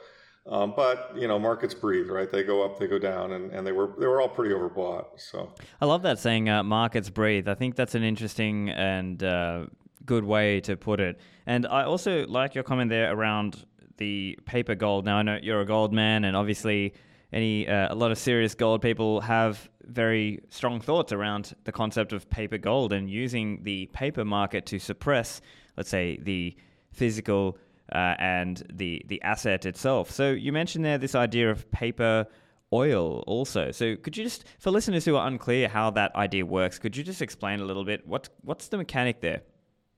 Um, 0.47 0.73
but 0.75 1.13
you 1.15 1.27
know, 1.27 1.37
markets 1.37 1.75
breathe, 1.75 2.09
right? 2.09 2.31
They 2.31 2.43
go 2.43 2.65
up, 2.65 2.79
they 2.79 2.87
go 2.87 2.97
down, 2.97 3.33
and, 3.33 3.51
and 3.51 3.67
they 3.67 3.71
were 3.71 3.93
they 3.99 4.07
were 4.07 4.19
all 4.19 4.29
pretty 4.29 4.55
overbought. 4.55 5.05
So 5.17 5.53
I 5.79 5.85
love 5.85 6.01
that 6.03 6.17
saying, 6.17 6.49
uh, 6.49 6.63
"Markets 6.63 7.09
breathe." 7.09 7.47
I 7.47 7.53
think 7.53 7.75
that's 7.75 7.93
an 7.93 8.01
interesting 8.01 8.69
and 8.69 9.21
uh, 9.21 9.65
good 10.05 10.23
way 10.23 10.59
to 10.61 10.75
put 10.75 11.01
it. 11.01 11.19
And 11.45 11.67
I 11.67 11.83
also 11.83 12.25
like 12.25 12.55
your 12.55 12.63
comment 12.63 12.89
there 12.89 13.13
around 13.13 13.63
the 13.97 14.39
paper 14.45 14.73
gold. 14.73 15.05
Now 15.05 15.17
I 15.17 15.21
know 15.21 15.37
you're 15.39 15.61
a 15.61 15.65
gold 15.65 15.93
man, 15.93 16.23
and 16.23 16.35
obviously, 16.35 16.95
any 17.31 17.67
uh, 17.67 17.93
a 17.93 17.95
lot 17.95 18.11
of 18.11 18.17
serious 18.17 18.55
gold 18.55 18.81
people 18.81 19.21
have 19.21 19.69
very 19.85 20.39
strong 20.49 20.81
thoughts 20.81 21.11
around 21.11 21.53
the 21.63 21.71
concept 21.71 22.13
of 22.13 22.29
paper 22.29 22.57
gold 22.57 22.93
and 22.93 23.09
using 23.09 23.63
the 23.63 23.87
paper 23.87 24.25
market 24.25 24.65
to 24.67 24.79
suppress, 24.79 25.41
let's 25.77 25.89
say, 25.89 26.17
the 26.21 26.55
physical 26.91 27.57
uh, 27.93 28.15
and 28.19 28.63
the 28.73 29.01
the 29.07 29.21
asset 29.23 29.65
itself. 29.65 30.11
So 30.11 30.31
you 30.31 30.51
mentioned 30.51 30.85
there 30.85 30.97
this 30.97 31.15
idea 31.15 31.49
of 31.49 31.69
paper 31.71 32.27
oil 32.71 33.23
also. 33.25 33.71
So 33.71 33.95
could 33.95 34.15
you 34.15 34.23
just, 34.23 34.45
for 34.59 34.71
listeners 34.71 35.05
who 35.05 35.15
are 35.15 35.27
unclear 35.27 35.67
how 35.67 35.89
that 35.91 36.15
idea 36.15 36.45
works, 36.45 36.77
could 36.77 36.95
you 36.95 37.03
just 37.03 37.21
explain 37.21 37.59
a 37.59 37.65
little 37.65 37.85
bit 37.85 38.05
what's 38.07 38.29
what's 38.41 38.67
the 38.67 38.77
mechanic 38.77 39.21
there? 39.21 39.41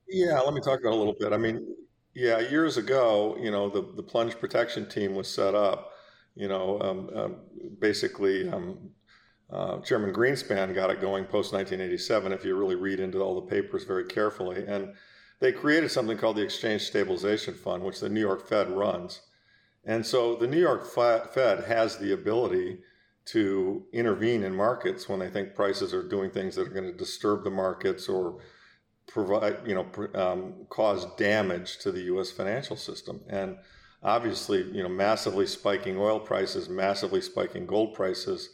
Yeah, 0.07 0.39
let 0.39 0.53
me 0.53 0.61
talk 0.61 0.79
about 0.81 0.93
a 0.93 0.95
little 0.95 1.15
bit. 1.17 1.33
I 1.33 1.37
mean, 1.37 1.65
yeah, 2.13 2.39
years 2.39 2.77
ago, 2.77 3.37
you 3.39 3.51
know, 3.51 3.69
the, 3.69 3.81
the 3.95 4.03
plunge 4.03 4.37
protection 4.37 4.87
team 4.87 5.15
was 5.15 5.27
set 5.27 5.55
up. 5.55 5.91
You 6.35 6.47
know, 6.47 6.79
um, 6.81 7.09
um, 7.13 7.35
basically, 7.79 8.47
um, 8.49 8.91
uh, 9.51 9.79
Chairman 9.79 10.13
Greenspan 10.13 10.73
got 10.73 10.89
it 10.89 11.01
going 11.01 11.25
post 11.25 11.53
1987. 11.53 12.31
If 12.31 12.45
you 12.45 12.55
really 12.55 12.75
read 12.75 12.99
into 12.99 13.19
all 13.19 13.35
the 13.35 13.41
papers 13.41 13.83
very 13.83 14.05
carefully, 14.05 14.65
and 14.65 14.93
they 15.39 15.51
created 15.51 15.91
something 15.91 16.17
called 16.17 16.37
the 16.37 16.43
Exchange 16.43 16.83
Stabilization 16.83 17.55
Fund, 17.55 17.83
which 17.83 17.99
the 17.99 18.09
New 18.09 18.21
York 18.21 18.47
Fed 18.47 18.69
runs. 18.69 19.21
And 19.83 20.05
so 20.05 20.35
the 20.35 20.47
New 20.47 20.59
York 20.59 20.85
Fed 20.85 21.63
has 21.65 21.97
the 21.97 22.13
ability 22.13 22.79
to 23.25 23.83
intervene 23.91 24.43
in 24.43 24.55
markets 24.55 25.09
when 25.09 25.19
they 25.19 25.29
think 25.29 25.55
prices 25.55 25.93
are 25.93 26.07
doing 26.07 26.31
things 26.31 26.55
that 26.55 26.67
are 26.67 26.71
going 26.71 26.91
to 26.91 26.97
disturb 26.97 27.43
the 27.43 27.49
markets 27.49 28.07
or 28.07 28.39
provide, 29.07 29.57
you 29.65 29.75
know, 29.75 29.87
um, 30.19 30.65
cause 30.69 31.05
damage 31.15 31.79
to 31.79 31.91
the 31.91 32.01
U.S. 32.03 32.31
financial 32.31 32.75
system. 32.75 33.21
And 33.27 33.57
obviously, 34.03 34.63
you 34.71 34.83
know, 34.83 34.89
massively 34.89 35.45
spiking 35.45 35.97
oil 35.97 36.19
prices, 36.19 36.69
massively 36.69 37.21
spiking 37.21 37.65
gold 37.65 37.93
prices. 37.93 38.49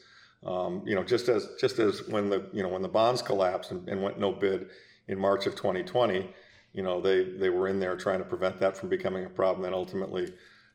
Um, 0.48 0.82
you 0.86 0.96
know, 0.96 1.04
just 1.04 1.28
as 1.28 1.50
just 1.60 1.78
as 1.78 2.08
when 2.08 2.30
the 2.30 2.50
you 2.54 2.64
know 2.64 2.70
when 2.70 2.82
the 2.82 2.88
bonds 2.88 3.22
collapsed 3.22 3.72
and, 3.72 3.88
and, 3.90 4.02
went 4.02 4.18
no 4.18 4.32
bid 4.32 4.70
in 5.10 5.20
March 5.20 5.46
of 5.46 5.56
2020, 5.56 6.30
you 6.74 6.84
know, 6.84 7.02
they 7.02 7.24
they 7.24 7.50
were 7.50 7.68
in 7.68 7.80
there 7.80 7.98
trying 7.98 8.20
to 8.20 8.26
prevent 8.26 8.60
that 8.60 8.78
from 8.78 8.88
becoming 8.88 9.26
a 9.26 9.30
problem. 9.30 9.66
And 9.66 9.76
ultimately, 9.76 10.34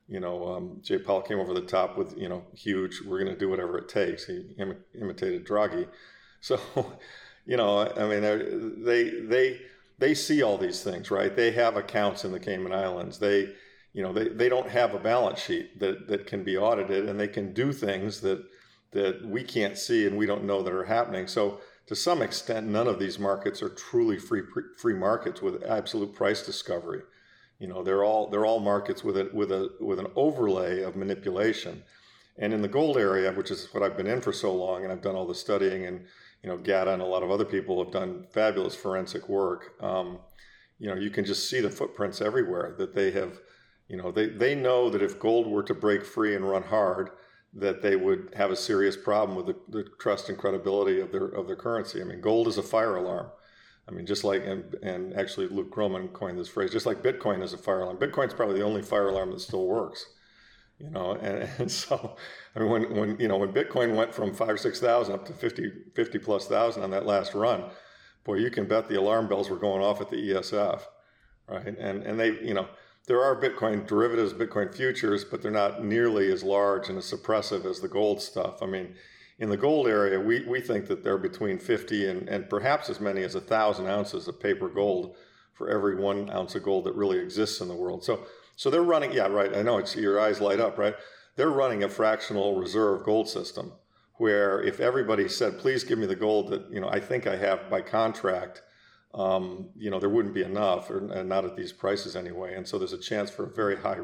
you 0.09 0.21
know, 0.21 0.47
um, 0.47 0.79
Jay 0.83 0.99
Powell 0.99 1.23
came 1.23 1.38
over 1.38 1.55
the 1.55 1.62
top 1.62 1.97
with, 1.97 2.17
you 2.19 2.29
know, 2.29 2.45
huge. 2.55 3.00
We're 3.07 3.19
going 3.19 3.33
to 3.33 3.38
do 3.38 3.49
whatever 3.49 3.79
it 3.79 3.88
takes. 3.88 4.26
He 4.26 4.55
Im- 4.59 4.85
imitated 5.00 5.47
Draghi, 5.47 5.88
so, 6.43 6.61
you 7.47 7.57
know, 7.57 7.88
I 7.97 8.07
mean, 8.07 8.85
they 8.85 9.09
they 9.09 9.61
they 9.99 10.12
see 10.12 10.43
all 10.43 10.59
these 10.59 10.83
things, 10.83 11.11
right? 11.11 11.35
They 11.35 11.52
have 11.52 11.76
accounts 11.76 12.26
in 12.26 12.33
the 12.33 12.41
Cayman 12.41 12.75
Islands. 12.75 13.21
They, 13.21 13.55
you 13.95 14.02
know, 14.02 14.12
they, 14.12 14.29
they 14.29 14.49
don't 14.50 14.69
have 14.69 14.93
a 14.93 14.99
balance 14.99 15.41
sheet 15.41 15.79
that 15.81 16.09
that 16.09 16.26
can 16.26 16.45
be 16.45 16.59
audited, 16.59 17.09
and 17.09 17.19
they 17.19 17.29
can 17.29 17.55
do 17.55 17.73
things 17.73 18.21
that 18.21 18.45
that 18.92 19.25
we 19.25 19.42
can't 19.42 19.76
see 19.76 20.06
and 20.06 20.16
we 20.16 20.26
don't 20.26 20.44
know 20.44 20.62
that 20.62 20.72
are 20.72 20.84
happening. 20.84 21.26
So 21.26 21.61
to 21.87 21.96
some 21.96 22.22
extent, 22.22 22.66
none 22.66 22.87
of 22.87 22.99
these 22.99 23.18
markets 23.18 23.62
are 23.62 23.68
truly 23.68 24.18
free 24.18 24.42
free 24.78 24.94
markets 24.94 25.42
with 25.42 25.62
absolute 25.64 26.14
price 26.14 26.44
discovery. 26.44 27.02
You 27.58 27.68
know, 27.68 27.82
they're 27.82 28.04
all 28.04 28.28
they're 28.28 28.46
all 28.46 28.61
markets 28.61 29.02
with 29.04 29.16
a 29.16 29.30
with 29.32 29.50
a 29.52 29.70
with 29.80 29.99
an 29.99 30.08
overlay 30.16 30.82
of 30.82 30.96
manipulation. 30.96 31.82
And 32.38 32.54
in 32.54 32.62
the 32.62 32.68
gold 32.68 32.96
area, 32.96 33.30
which 33.32 33.50
is 33.50 33.68
what 33.72 33.82
I've 33.82 33.96
been 33.96 34.06
in 34.06 34.20
for 34.22 34.32
so 34.32 34.54
long, 34.54 34.84
and 34.84 34.92
I've 34.92 35.02
done 35.02 35.14
all 35.14 35.26
the 35.26 35.34
studying, 35.34 35.84
and 35.84 36.06
you 36.42 36.49
know, 36.49 36.56
GATA 36.56 36.92
and 36.92 37.02
a 37.02 37.06
lot 37.06 37.22
of 37.22 37.30
other 37.30 37.44
people 37.44 37.82
have 37.82 37.92
done 37.92 38.26
fabulous 38.30 38.75
forensic 38.75 39.28
work. 39.28 39.75
Um, 39.82 40.18
you 40.78 40.88
know, 40.88 40.96
you 40.96 41.11
can 41.11 41.25
just 41.25 41.49
see 41.49 41.61
the 41.61 41.70
footprints 41.70 42.20
everywhere 42.20 42.75
that 42.78 42.94
they 42.94 43.11
have. 43.12 43.40
You 43.88 43.96
know, 43.96 44.11
they 44.11 44.26
they 44.28 44.54
know 44.54 44.88
that 44.90 45.02
if 45.02 45.18
gold 45.18 45.46
were 45.46 45.62
to 45.64 45.75
break 45.75 46.04
free 46.04 46.34
and 46.34 46.49
run 46.49 46.62
hard, 46.62 47.11
that 47.54 47.82
they 47.82 47.97
would 47.97 48.32
have 48.35 48.50
a 48.50 48.56
serious 48.56 48.97
problem 48.97 49.37
with 49.37 49.47
the, 49.47 49.56
the, 49.68 49.88
trust 49.99 50.28
and 50.28 50.38
credibility 50.38 51.00
of 51.00 51.12
their 51.12 51.26
of 51.26 51.47
their 51.47 51.56
currency. 51.56 52.00
I 52.00 52.04
mean, 52.04 52.21
gold 52.21 52.49
is 52.49 52.59
a 52.59 52.62
fire 52.62 52.97
alarm. 52.97 53.28
I 53.88 53.90
mean, 53.90 54.06
just 54.06 54.25
like 54.25 54.44
and 54.44 54.75
and 54.82 55.14
actually 55.14 55.49
Luke 55.49 55.71
Gromen 55.71 56.09
coined 56.09 56.38
this 56.38 56.49
phrase, 56.49 56.71
just 56.71 56.87
like 56.87 57.02
Bitcoin 57.02 57.42
is 57.42 57.52
a 57.52 57.59
fire 57.59 57.80
alarm. 57.80 57.99
Bitcoin's 57.99 58.35
probably 58.35 58.59
the 58.59 58.64
only 58.64 58.82
fire 58.82 59.09
alarm 59.09 59.30
that 59.32 59.40
still 59.40 59.66
works. 59.66 60.06
You 60.78 60.90
know, 60.90 61.12
and, 61.21 61.49
and 61.59 61.71
so 61.71 62.16
I 62.56 62.61
mean, 62.61 62.71
when 62.71 62.97
when 62.97 63.21
you 63.21 63.28
know 63.28 63.37
when 63.37 63.52
Bitcoin 63.52 63.97
went 63.97 64.14
from 64.14 64.32
five 64.32 64.59
six 64.59 64.80
thousand 64.80 65.14
up 65.14 65.26
to 65.26 65.32
50, 65.32 65.71
50 65.94 66.18
plus 66.21 66.47
thousand 66.47 66.82
on 66.82 66.90
that 66.92 67.06
last 67.06 67.35
run, 67.35 67.64
boy, 68.25 68.37
you 68.37 68.50
can 68.50 68.66
bet 68.66 68.88
the 68.88 68.99
alarm 68.99 69.28
bells 69.28 69.50
were 69.50 69.59
going 69.59 69.82
off 69.82 70.00
at 70.00 70.09
the 70.09 70.16
ESF, 70.16 70.80
right? 71.49 71.66
And 71.66 72.02
and 72.02 72.18
they 72.18 72.40
you 72.40 72.54
know 72.54 72.68
there 73.06 73.23
are 73.23 73.40
Bitcoin 73.40 73.87
derivatives, 73.87 74.32
Bitcoin 74.32 74.75
futures, 74.75 75.25
but 75.25 75.42
they're 75.42 75.50
not 75.50 75.85
nearly 75.85 76.30
as 76.30 76.42
large 76.42 76.88
and 76.88 76.99
as 76.99 77.11
suppressive 77.11 77.64
as 77.64 77.80
the 77.80 77.88
gold 77.88 78.21
stuff. 78.21 78.62
I 78.62 78.66
mean, 78.66 78.94
in 79.38 79.49
the 79.49 79.56
gold 79.56 79.88
area, 79.88 80.21
we, 80.21 80.44
we 80.44 80.61
think 80.61 80.87
that 80.87 81.02
they're 81.02 81.18
between 81.18 81.59
50 81.59 82.09
and, 82.09 82.28
and 82.28 82.49
perhaps 82.49 82.88
as 82.88 83.00
many 83.00 83.23
as 83.23 83.35
1,000 83.35 83.87
ounces 83.87 84.28
of 84.28 84.40
paper 84.40 84.68
gold 84.68 85.16
for 85.52 85.68
every 85.68 85.97
one 85.97 86.30
ounce 86.30 86.54
of 86.54 86.62
gold 86.62 86.85
that 86.85 86.94
really 86.94 87.18
exists 87.18 87.61
in 87.61 87.68
the 87.68 87.75
world. 87.75 88.04
So, 88.04 88.25
so 88.56 88.71
they're 88.71 88.82
running, 88.82 89.12
yeah, 89.12 89.26
right. 89.26 89.54
I 89.54 89.62
know 89.62 89.78
it's 89.78 89.97
your 89.97 90.21
eyes 90.21 90.40
light 90.40 90.61
up, 90.61 90.78
right? 90.78 90.94
They're 91.37 91.50
running 91.50 91.82
a 91.82 91.88
fractional 91.88 92.56
reserve 92.56 93.04
gold 93.04 93.28
system 93.28 93.73
where 94.16 94.62
if 94.62 94.78
everybody 94.78 95.28
said, 95.28 95.59
please 95.59 95.82
give 95.82 95.99
me 95.99 96.06
the 96.06 96.14
gold 96.14 96.50
that, 96.50 96.71
you 96.71 96.80
know, 96.80 96.88
I 96.88 97.00
think 97.00 97.26
I 97.26 97.37
have 97.37 97.68
by 97.68 97.80
contract, 97.80 98.62
um, 99.14 99.69
you 99.76 99.90
know, 99.90 100.00
there 100.00 100.09
wouldn't 100.09 100.35
be 100.35 100.42
enough, 100.42 100.90
or, 100.90 101.11
and 101.12 101.28
not 101.28 101.45
at 101.45 101.57
these 101.57 101.73
prices 101.73 102.16
anyway. 102.16 102.54
And 102.54 102.66
so 102.66 102.78
there's 102.78 102.92
a 102.92 102.99
chance 102.99 103.31
for 103.31 103.45
a 103.45 103.50
very 103.50 103.76
high, 103.76 103.99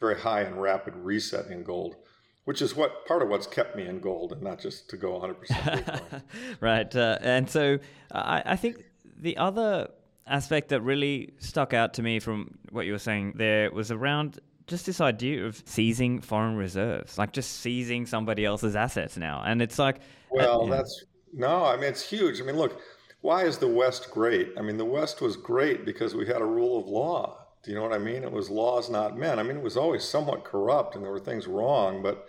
very 0.00 0.18
high 0.18 0.42
and 0.42 0.60
rapid 0.60 0.94
reset 0.96 1.46
in 1.46 1.62
gold, 1.62 1.96
which 2.44 2.60
is 2.60 2.76
what 2.76 3.06
part 3.06 3.22
of 3.22 3.28
what's 3.28 3.46
kept 3.46 3.74
me 3.76 3.86
in 3.86 4.00
gold, 4.00 4.32
and 4.32 4.42
not 4.42 4.60
just 4.60 4.90
to 4.90 4.96
go 4.96 5.18
100%. 5.20 6.22
right, 6.60 6.94
uh, 6.94 7.18
and 7.22 7.48
so 7.48 7.78
I, 8.12 8.42
I 8.44 8.56
think 8.56 8.84
the 9.18 9.36
other 9.36 9.88
aspect 10.26 10.68
that 10.68 10.80
really 10.82 11.32
stuck 11.38 11.74
out 11.74 11.94
to 11.94 12.02
me 12.02 12.20
from 12.20 12.58
what 12.70 12.86
you 12.86 12.92
were 12.92 12.98
saying 12.98 13.34
there 13.36 13.70
was 13.72 13.90
around 13.90 14.38
just 14.66 14.86
this 14.86 15.00
idea 15.00 15.44
of 15.44 15.60
seizing 15.66 16.20
foreign 16.20 16.56
reserves, 16.56 17.18
like 17.18 17.32
just 17.32 17.60
seizing 17.60 18.06
somebody 18.06 18.44
else's 18.44 18.76
assets 18.76 19.16
now. 19.16 19.42
And 19.44 19.60
it's 19.60 19.78
like, 19.78 20.00
well, 20.30 20.62
uh, 20.62 20.76
that's 20.76 21.04
no, 21.32 21.64
I 21.64 21.76
mean, 21.76 21.86
it's 21.86 22.08
huge. 22.08 22.40
I 22.40 22.44
mean, 22.44 22.56
look, 22.56 22.80
why 23.20 23.44
is 23.44 23.58
the 23.58 23.68
West 23.68 24.10
great? 24.10 24.52
I 24.58 24.62
mean, 24.62 24.76
the 24.76 24.84
West 24.84 25.20
was 25.20 25.36
great 25.36 25.84
because 25.84 26.14
we 26.14 26.26
had 26.26 26.40
a 26.40 26.46
rule 26.46 26.78
of 26.78 26.86
law. 26.86 27.46
Do 27.62 27.70
you 27.70 27.76
know 27.76 27.82
what 27.82 27.92
I 27.92 27.98
mean? 27.98 28.24
It 28.24 28.32
was 28.32 28.48
laws, 28.48 28.88
not 28.88 29.18
men. 29.18 29.38
I 29.38 29.42
mean, 29.42 29.56
it 29.56 29.62
was 29.62 29.76
always 29.76 30.04
somewhat 30.04 30.44
corrupt 30.44 30.94
and 30.94 31.04
there 31.04 31.12
were 31.12 31.20
things 31.20 31.46
wrong, 31.46 32.02
but 32.02 32.26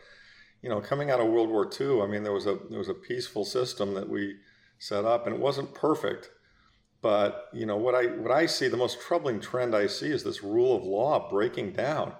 you 0.62 0.70
know, 0.70 0.80
coming 0.80 1.10
out 1.10 1.20
of 1.20 1.28
World 1.28 1.50
War 1.50 1.70
II, 1.80 2.02
I 2.02 2.08
mean, 2.08 2.24
there 2.24 2.34
was 2.34 2.46
a 2.46 2.58
there 2.70 2.78
was 2.78 2.90
a 2.90 2.94
peaceful 2.94 3.46
system 3.46 3.94
that 3.96 4.10
we 4.10 4.36
set 4.78 5.06
up, 5.06 5.26
and 5.26 5.36
it 5.36 5.42
wasn't 5.42 5.74
perfect. 5.74 6.30
But 7.02 7.50
you 7.52 7.66
know, 7.66 7.78
what 7.78 7.96
I 7.96 8.06
what 8.06 8.32
I 8.32 8.46
see, 8.46 8.68
the 8.68 8.78
most 8.78 9.02
troubling 9.02 9.40
trend 9.40 9.76
I 9.76 9.88
see 9.88 10.12
is 10.12 10.24
this 10.24 10.44
rule 10.44 10.76
of 10.76 10.84
law 10.84 11.30
breaking 11.30 11.74
down. 11.74 12.14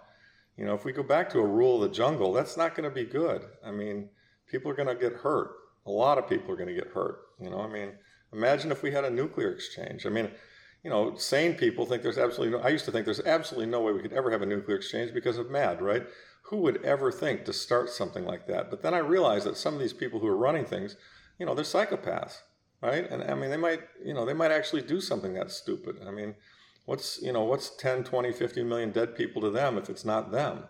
You 0.58 0.66
know, 0.66 0.74
if 0.74 0.86
we 0.86 0.92
go 0.92 1.04
back 1.04 1.30
to 1.32 1.40
a 1.40 1.46
rule 1.46 1.82
of 1.82 1.90
the 1.90 1.96
jungle, 1.96 2.34
that's 2.34 2.58
not 2.58 2.76
going 2.76 2.90
to 2.90 2.94
be 2.94 3.06
good. 3.06 3.44
I 3.64 3.72
mean, 3.72 4.10
people 4.48 4.72
are 4.72 4.76
going 4.76 4.88
to 4.88 4.96
get 4.96 5.20
hurt. 5.20 5.52
A 5.86 5.92
lot 5.92 6.18
of 6.18 6.28
people 6.28 6.52
are 6.52 6.58
going 6.58 6.68
to 6.68 6.76
get 6.76 6.92
hurt. 6.94 7.20
You 7.40 7.50
know, 7.50 7.62
I 7.62 7.68
mean, 7.68 7.94
Imagine 8.34 8.72
if 8.72 8.82
we 8.82 8.92
had 8.92 9.06
a 9.06 9.10
nuclear 9.10 9.52
exchange. 9.52 10.06
I 10.06 10.10
mean, 10.10 10.32
you 10.84 10.90
know, 10.90 11.16
sane 11.16 11.56
people 11.56 11.86
think 11.86 12.02
there's 12.02 12.18
absolutely 12.18 12.58
no, 12.58 12.64
I 12.64 12.70
used 12.70 12.86
to 12.86 12.92
think 12.92 13.06
there's 13.06 13.22
absolutely 13.22 13.68
no 13.68 13.82
way 13.82 13.92
we 13.92 14.02
could 14.02 14.14
ever 14.14 14.32
have 14.32 14.42
a 14.42 14.46
nuclear 14.46 14.78
exchange 14.78 15.14
because 15.14 15.38
of 15.38 15.52
MAD, 15.52 15.82
right? 15.82 16.08
Who 16.44 16.58
would 16.58 16.84
ever 16.84 17.12
think 17.12 17.46
to 17.46 17.54
start 17.54 17.90
something 17.90 18.26
like 18.26 18.48
that? 18.48 18.70
But 18.70 18.82
then 18.82 18.94
I 18.94 19.00
realized 19.00 19.46
that 19.46 19.58
some 19.58 19.74
of 19.74 19.80
these 19.80 19.94
people 19.94 20.20
who 20.20 20.28
are 20.28 20.38
running 20.38 20.66
things, 20.66 20.96
you 21.38 21.46
know, 21.46 21.54
they're 21.54 21.64
psychopaths, 21.64 22.40
right? 22.82 23.10
And 23.10 23.24
I 23.24 23.36
mean, 23.36 23.52
they 23.52 23.58
might, 23.58 23.82
you 24.04 24.14
know, 24.14 24.26
they 24.26 24.34
might 24.34 24.52
actually 24.52 24.82
do 24.82 25.02
something 25.02 25.34
that's 25.34 25.56
stupid. 25.56 25.98
I 26.06 26.12
mean, 26.12 26.36
what's, 26.86 27.22
you 27.22 27.32
know, 27.32 27.44
what's 27.44 27.76
10, 27.76 28.04
20, 28.04 28.32
50 28.32 28.64
million 28.64 28.92
dead 28.92 29.16
people 29.16 29.42
to 29.44 29.52
them 29.52 29.78
if 29.78 29.90
it's 29.90 30.06
not 30.06 30.32
them? 30.32 30.64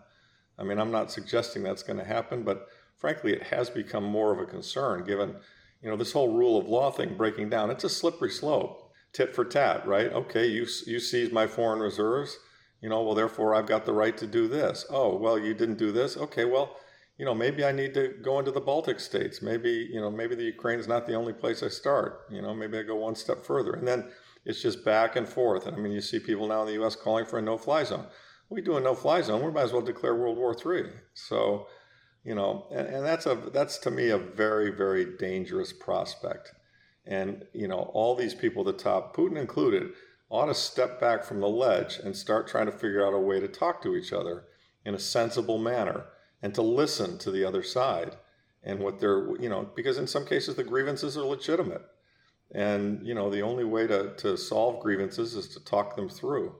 I 0.58 0.64
mean, 0.64 0.78
I'm 0.78 0.90
not 0.90 1.10
suggesting 1.10 1.62
that's 1.62 1.82
going 1.82 1.98
to 1.98 2.04
happen, 2.04 2.42
but 2.42 2.68
frankly, 2.96 3.32
it 3.32 3.44
has 3.44 3.70
become 3.70 4.04
more 4.04 4.32
of 4.32 4.38
a 4.38 4.46
concern 4.46 5.04
given 5.04 5.36
you 5.82 5.90
know, 5.90 5.96
this 5.96 6.12
whole 6.12 6.32
rule 6.32 6.58
of 6.58 6.68
law 6.68 6.90
thing 6.90 7.16
breaking 7.16 7.50
down, 7.50 7.70
it's 7.70 7.84
a 7.84 7.88
slippery 7.88 8.30
slope, 8.30 8.92
tit 9.12 9.34
for 9.34 9.44
tat, 9.44 9.86
right? 9.86 10.12
Okay, 10.12 10.46
you, 10.46 10.66
you 10.86 11.00
seized 11.00 11.32
my 11.32 11.46
foreign 11.46 11.80
reserves, 11.80 12.38
you 12.80 12.88
know, 12.88 13.02
well, 13.02 13.14
therefore 13.14 13.54
I've 13.54 13.66
got 13.66 13.84
the 13.84 13.92
right 13.92 14.16
to 14.18 14.26
do 14.26 14.48
this. 14.48 14.86
Oh, 14.90 15.16
well, 15.16 15.38
you 15.38 15.54
didn't 15.54 15.78
do 15.78 15.92
this. 15.92 16.16
Okay, 16.16 16.44
well, 16.44 16.76
you 17.18 17.24
know, 17.24 17.34
maybe 17.34 17.64
I 17.64 17.72
need 17.72 17.94
to 17.94 18.14
go 18.22 18.38
into 18.38 18.50
the 18.50 18.60
Baltic 18.60 18.98
states. 18.98 19.42
Maybe, 19.42 19.88
you 19.92 20.00
know, 20.00 20.10
maybe 20.10 20.34
the 20.34 20.44
Ukraine 20.44 20.80
is 20.80 20.88
not 20.88 21.06
the 21.06 21.14
only 21.14 21.32
place 21.32 21.62
I 21.62 21.68
start. 21.68 22.22
You 22.30 22.42
know, 22.42 22.54
maybe 22.54 22.78
I 22.78 22.82
go 22.82 22.96
one 22.96 23.14
step 23.14 23.44
further. 23.44 23.74
And 23.74 23.86
then 23.86 24.10
it's 24.44 24.60
just 24.60 24.84
back 24.84 25.14
and 25.14 25.28
forth. 25.28 25.66
And 25.66 25.76
I 25.76 25.78
mean, 25.78 25.92
you 25.92 26.00
see 26.00 26.18
people 26.18 26.48
now 26.48 26.62
in 26.62 26.66
the 26.66 26.72
U.S. 26.74 26.96
calling 26.96 27.24
for 27.24 27.38
a 27.38 27.42
no-fly 27.42 27.84
zone. 27.84 28.06
We 28.48 28.60
do 28.60 28.76
a 28.76 28.80
no-fly 28.80 29.22
zone, 29.22 29.44
we 29.44 29.52
might 29.52 29.62
as 29.62 29.72
well 29.72 29.82
declare 29.82 30.14
World 30.14 30.36
War 30.36 30.54
III. 30.54 30.90
So, 31.14 31.68
you 32.24 32.34
know 32.34 32.66
and, 32.70 32.86
and 32.86 33.04
that's 33.04 33.26
a 33.26 33.34
that's 33.52 33.78
to 33.78 33.90
me 33.90 34.10
a 34.10 34.18
very 34.18 34.70
very 34.70 35.04
dangerous 35.16 35.72
prospect. 35.72 36.52
And 37.04 37.44
you 37.52 37.68
know 37.68 37.90
all 37.94 38.14
these 38.14 38.34
people 38.34 38.66
at 38.66 38.76
the 38.76 38.82
top 38.82 39.16
putin 39.16 39.36
included 39.36 39.90
ought 40.30 40.46
to 40.46 40.54
step 40.54 41.00
back 41.00 41.24
from 41.24 41.40
the 41.40 41.48
ledge 41.48 41.98
and 41.98 42.16
start 42.16 42.48
trying 42.48 42.66
to 42.66 42.72
figure 42.72 43.06
out 43.06 43.12
a 43.12 43.18
way 43.18 43.38
to 43.38 43.48
talk 43.48 43.82
to 43.82 43.94
each 43.94 44.12
other 44.12 44.44
in 44.84 44.94
a 44.94 44.98
sensible 44.98 45.58
manner 45.58 46.06
and 46.40 46.54
to 46.54 46.62
listen 46.62 47.18
to 47.18 47.30
the 47.30 47.44
other 47.44 47.62
side 47.62 48.16
and 48.62 48.78
what 48.78 49.00
they're 49.00 49.36
you 49.40 49.48
know 49.48 49.68
because 49.74 49.98
in 49.98 50.06
some 50.06 50.24
cases 50.24 50.54
the 50.54 50.64
grievances 50.64 51.16
are 51.16 51.24
legitimate. 51.24 51.82
And 52.54 53.06
you 53.06 53.14
know 53.14 53.30
the 53.30 53.42
only 53.42 53.64
way 53.64 53.86
to, 53.86 54.14
to 54.18 54.36
solve 54.36 54.82
grievances 54.82 55.34
is 55.34 55.48
to 55.48 55.64
talk 55.64 55.96
them 55.96 56.08
through 56.08 56.54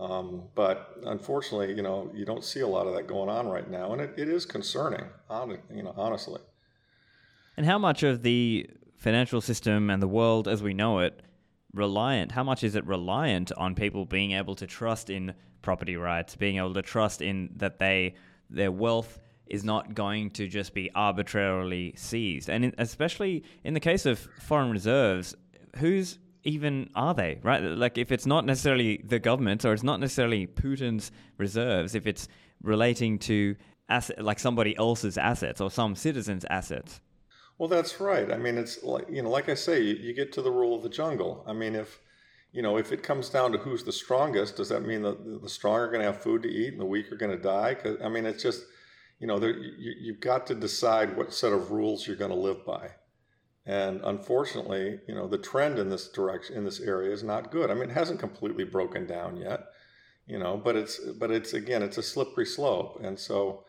um, 0.00 0.44
but 0.54 0.98
unfortunately, 1.04 1.74
you 1.74 1.82
know, 1.82 2.10
you 2.14 2.24
don't 2.24 2.42
see 2.42 2.60
a 2.60 2.66
lot 2.66 2.86
of 2.86 2.94
that 2.94 3.06
going 3.06 3.28
on 3.28 3.46
right 3.46 3.70
now, 3.70 3.92
and 3.92 4.00
it, 4.00 4.14
it 4.16 4.28
is 4.28 4.46
concerning, 4.46 5.04
you 5.74 5.82
know, 5.82 5.94
honestly. 5.96 6.40
And 7.56 7.66
how 7.66 7.78
much 7.78 8.02
of 8.02 8.22
the 8.22 8.70
financial 8.96 9.42
system 9.42 9.90
and 9.90 10.02
the 10.02 10.08
world 10.08 10.48
as 10.48 10.62
we 10.62 10.72
know 10.72 11.00
it 11.00 11.22
reliant? 11.74 12.32
How 12.32 12.42
much 12.42 12.64
is 12.64 12.74
it 12.74 12.86
reliant 12.86 13.52
on 13.52 13.74
people 13.74 14.06
being 14.06 14.32
able 14.32 14.54
to 14.56 14.66
trust 14.66 15.10
in 15.10 15.34
property 15.60 15.96
rights, 15.96 16.34
being 16.34 16.56
able 16.56 16.72
to 16.72 16.82
trust 16.82 17.20
in 17.20 17.50
that 17.56 17.78
they 17.78 18.14
their 18.48 18.72
wealth 18.72 19.20
is 19.46 19.64
not 19.64 19.94
going 19.94 20.30
to 20.30 20.48
just 20.48 20.72
be 20.72 20.90
arbitrarily 20.94 21.92
seized, 21.96 22.48
and 22.48 22.64
in, 22.64 22.74
especially 22.78 23.44
in 23.64 23.74
the 23.74 23.80
case 23.80 24.06
of 24.06 24.18
foreign 24.40 24.70
reserves, 24.70 25.34
who's 25.76 26.18
even 26.44 26.90
are 26.94 27.14
they 27.14 27.38
right? 27.42 27.62
Like 27.62 27.98
if 27.98 28.12
it's 28.12 28.26
not 28.26 28.46
necessarily 28.46 29.02
the 29.04 29.18
government 29.18 29.64
or 29.64 29.72
it's 29.72 29.82
not 29.82 30.00
necessarily 30.00 30.46
putin's 30.46 31.12
reserves 31.38 31.94
if 31.94 32.06
it's 32.06 32.28
relating 32.62 33.18
to 33.18 33.56
asset 33.88 34.22
like 34.24 34.38
somebody 34.38 34.76
else's 34.76 35.18
assets 35.18 35.60
or 35.60 35.70
some 35.70 35.94
citizen's 35.94 36.44
assets. 36.50 37.00
Well 37.58 37.68
that's 37.68 38.00
right. 38.00 38.32
I 38.32 38.38
mean 38.38 38.56
it's 38.56 38.82
like 38.82 39.06
you 39.10 39.22
know 39.22 39.30
like 39.30 39.48
i 39.48 39.54
say 39.54 39.82
you, 39.82 39.94
you 39.94 40.14
get 40.14 40.32
to 40.32 40.42
the 40.42 40.50
rule 40.50 40.74
of 40.74 40.82
the 40.82 40.88
jungle. 40.88 41.44
I 41.46 41.52
mean 41.52 41.74
if 41.74 42.00
you 42.52 42.62
know 42.62 42.78
if 42.78 42.92
it 42.92 43.02
comes 43.02 43.28
down 43.28 43.52
to 43.52 43.58
who's 43.58 43.84
the 43.84 43.92
strongest 43.92 44.56
does 44.56 44.70
that 44.70 44.82
mean 44.82 45.02
that 45.02 45.42
the 45.42 45.48
strong 45.48 45.76
are 45.76 45.88
going 45.88 46.00
to 46.00 46.06
have 46.06 46.22
food 46.22 46.42
to 46.42 46.48
eat 46.48 46.72
and 46.72 46.80
the 46.80 46.86
weak 46.86 47.12
are 47.12 47.16
going 47.16 47.36
to 47.36 47.42
die? 47.42 47.74
Cause, 47.74 47.98
i 48.04 48.08
mean 48.08 48.24
it's 48.24 48.42
just 48.42 48.64
you 49.18 49.26
know 49.26 49.38
there, 49.38 49.56
you, 49.56 49.92
you've 50.00 50.20
got 50.20 50.46
to 50.46 50.54
decide 50.54 51.16
what 51.16 51.34
set 51.34 51.52
of 51.52 51.70
rules 51.70 52.06
you're 52.06 52.16
going 52.16 52.30
to 52.30 52.36
live 52.36 52.64
by 52.64 52.90
And 53.66 54.00
unfortunately, 54.04 55.00
you 55.06 55.14
know, 55.14 55.28
the 55.28 55.38
trend 55.38 55.78
in 55.78 55.90
this 55.90 56.08
direction 56.08 56.56
in 56.56 56.64
this 56.64 56.80
area 56.80 57.12
is 57.12 57.22
not 57.22 57.50
good. 57.50 57.70
I 57.70 57.74
mean, 57.74 57.90
it 57.90 57.92
hasn't 57.92 58.20
completely 58.20 58.64
broken 58.64 59.06
down 59.06 59.36
yet, 59.36 59.66
you 60.26 60.38
know, 60.38 60.56
but 60.56 60.76
it's 60.76 60.98
but 60.98 61.30
it's 61.30 61.52
again, 61.52 61.82
it's 61.82 61.98
a 61.98 62.02
slippery 62.02 62.46
slope. 62.46 63.00
And 63.02 63.18
so, 63.18 63.64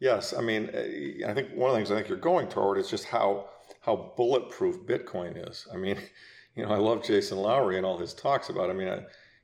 yes, 0.00 0.32
I 0.32 0.40
mean, 0.40 0.70
eh, 0.72 1.28
I 1.28 1.34
think 1.34 1.50
one 1.54 1.70
of 1.70 1.74
the 1.74 1.78
things 1.78 1.90
I 1.90 1.96
think 1.96 2.08
you're 2.08 2.18
going 2.18 2.48
toward 2.48 2.78
is 2.78 2.88
just 2.88 3.04
how 3.04 3.50
how 3.80 4.14
bulletproof 4.16 4.86
Bitcoin 4.86 5.48
is. 5.48 5.66
I 5.72 5.76
mean, 5.76 5.98
you 6.56 6.64
know, 6.64 6.72
I 6.72 6.78
love 6.78 7.04
Jason 7.04 7.38
Lowery 7.38 7.76
and 7.76 7.84
all 7.84 7.98
his 7.98 8.14
talks 8.14 8.48
about. 8.48 8.70
It. 8.70 8.72
I 8.72 8.76
mean, 8.76 8.88
I, 8.88 8.96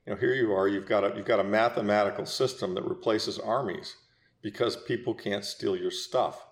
you 0.06 0.14
know, 0.14 0.16
here 0.16 0.34
you 0.34 0.52
are, 0.52 0.66
you've 0.66 0.88
got 0.88 1.04
a 1.04 1.14
you've 1.14 1.26
got 1.26 1.40
a 1.40 1.44
mathematical 1.44 2.24
system 2.24 2.74
that 2.74 2.84
replaces 2.84 3.38
armies 3.38 3.96
because 4.42 4.76
people 4.76 5.12
can't 5.12 5.44
steal 5.44 5.76
your 5.76 5.90
stuff. 5.90 6.46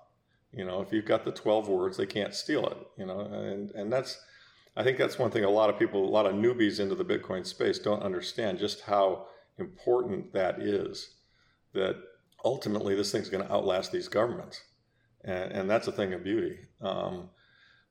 You 0.59 0.65
know, 0.65 0.81
if 0.81 0.93
you've 0.93 1.05
got 1.05 1.25
the 1.25 1.31
12 1.31 1.69
words, 1.69 1.97
they 1.97 2.05
can't 2.05 2.35
steal 2.35 2.67
it, 2.67 2.77
you 2.97 3.07
know, 3.07 3.21
and, 3.21 3.71
and 3.71 3.93
that's, 3.93 4.21
I 4.77 4.83
think 4.83 4.99
that's 4.99 5.17
one 5.17 5.31
thing 5.31 5.45
a 5.45 5.49
lot 5.51 5.71
of 5.71 5.79
people, 5.79 6.05
a 6.05 6.11
lot 6.11 6.27
of 6.27 6.35
newbies 6.35 6.81
into 6.81 6.97
the 6.97 7.05
Bitcoin 7.05 7.47
space 7.47 7.79
don't 7.79 8.03
understand 8.03 8.59
just 8.59 8.81
how 8.81 9.27
important 9.59 10.33
that 10.33 10.61
is. 10.61 11.15
That 11.75 11.95
ultimately 12.45 12.97
this 12.97 13.13
thing's 13.13 13.29
going 13.29 13.47
to 13.47 13.53
outlast 13.53 13.93
these 13.93 14.09
governments. 14.09 14.61
And, 15.25 15.53
and 15.53 15.71
that's 15.71 15.87
a 15.87 15.93
thing 15.93 16.13
of 16.13 16.25
beauty. 16.25 16.59
Um, 16.81 17.31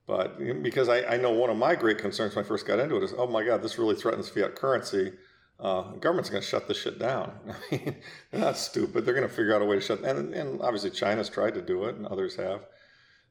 but 0.06 0.38
because 0.62 0.90
I, 0.90 1.04
I 1.06 1.16
know 1.16 1.32
one 1.32 1.50
of 1.50 1.56
my 1.56 1.74
great 1.74 2.00
concerns 2.00 2.36
when 2.36 2.44
I 2.44 2.48
first 2.48 2.68
got 2.68 2.80
into 2.80 2.98
it 2.98 3.04
is, 3.04 3.14
oh 3.18 3.28
my 3.28 3.46
God, 3.46 3.62
this 3.62 3.78
really 3.78 3.96
threatens 3.96 4.28
fiat 4.28 4.56
currency 4.56 5.14
uh, 5.60 5.92
government's 5.94 6.30
going 6.30 6.42
to 6.42 6.48
shut 6.48 6.68
this 6.68 6.78
shit 6.78 7.00
down. 7.00 7.32
I 7.48 7.76
mean, 7.76 7.96
they're 8.32 8.42
not 8.42 8.58
stupid. 8.58 9.06
They're 9.06 9.16
going 9.16 9.28
to 9.28 9.34
figure 9.34 9.56
out 9.56 9.62
a 9.62 9.66
way 9.66 9.76
to 9.76 9.82
shut. 9.82 10.04
And, 10.04 10.34
and 10.34 10.62
obviously, 10.62 10.92
China's 10.92 11.30
tried 11.30 11.56
to 11.56 11.62
do 11.62 11.86
it, 11.86 11.96
and 11.96 12.06
others 12.06 12.36
have. 12.36 12.62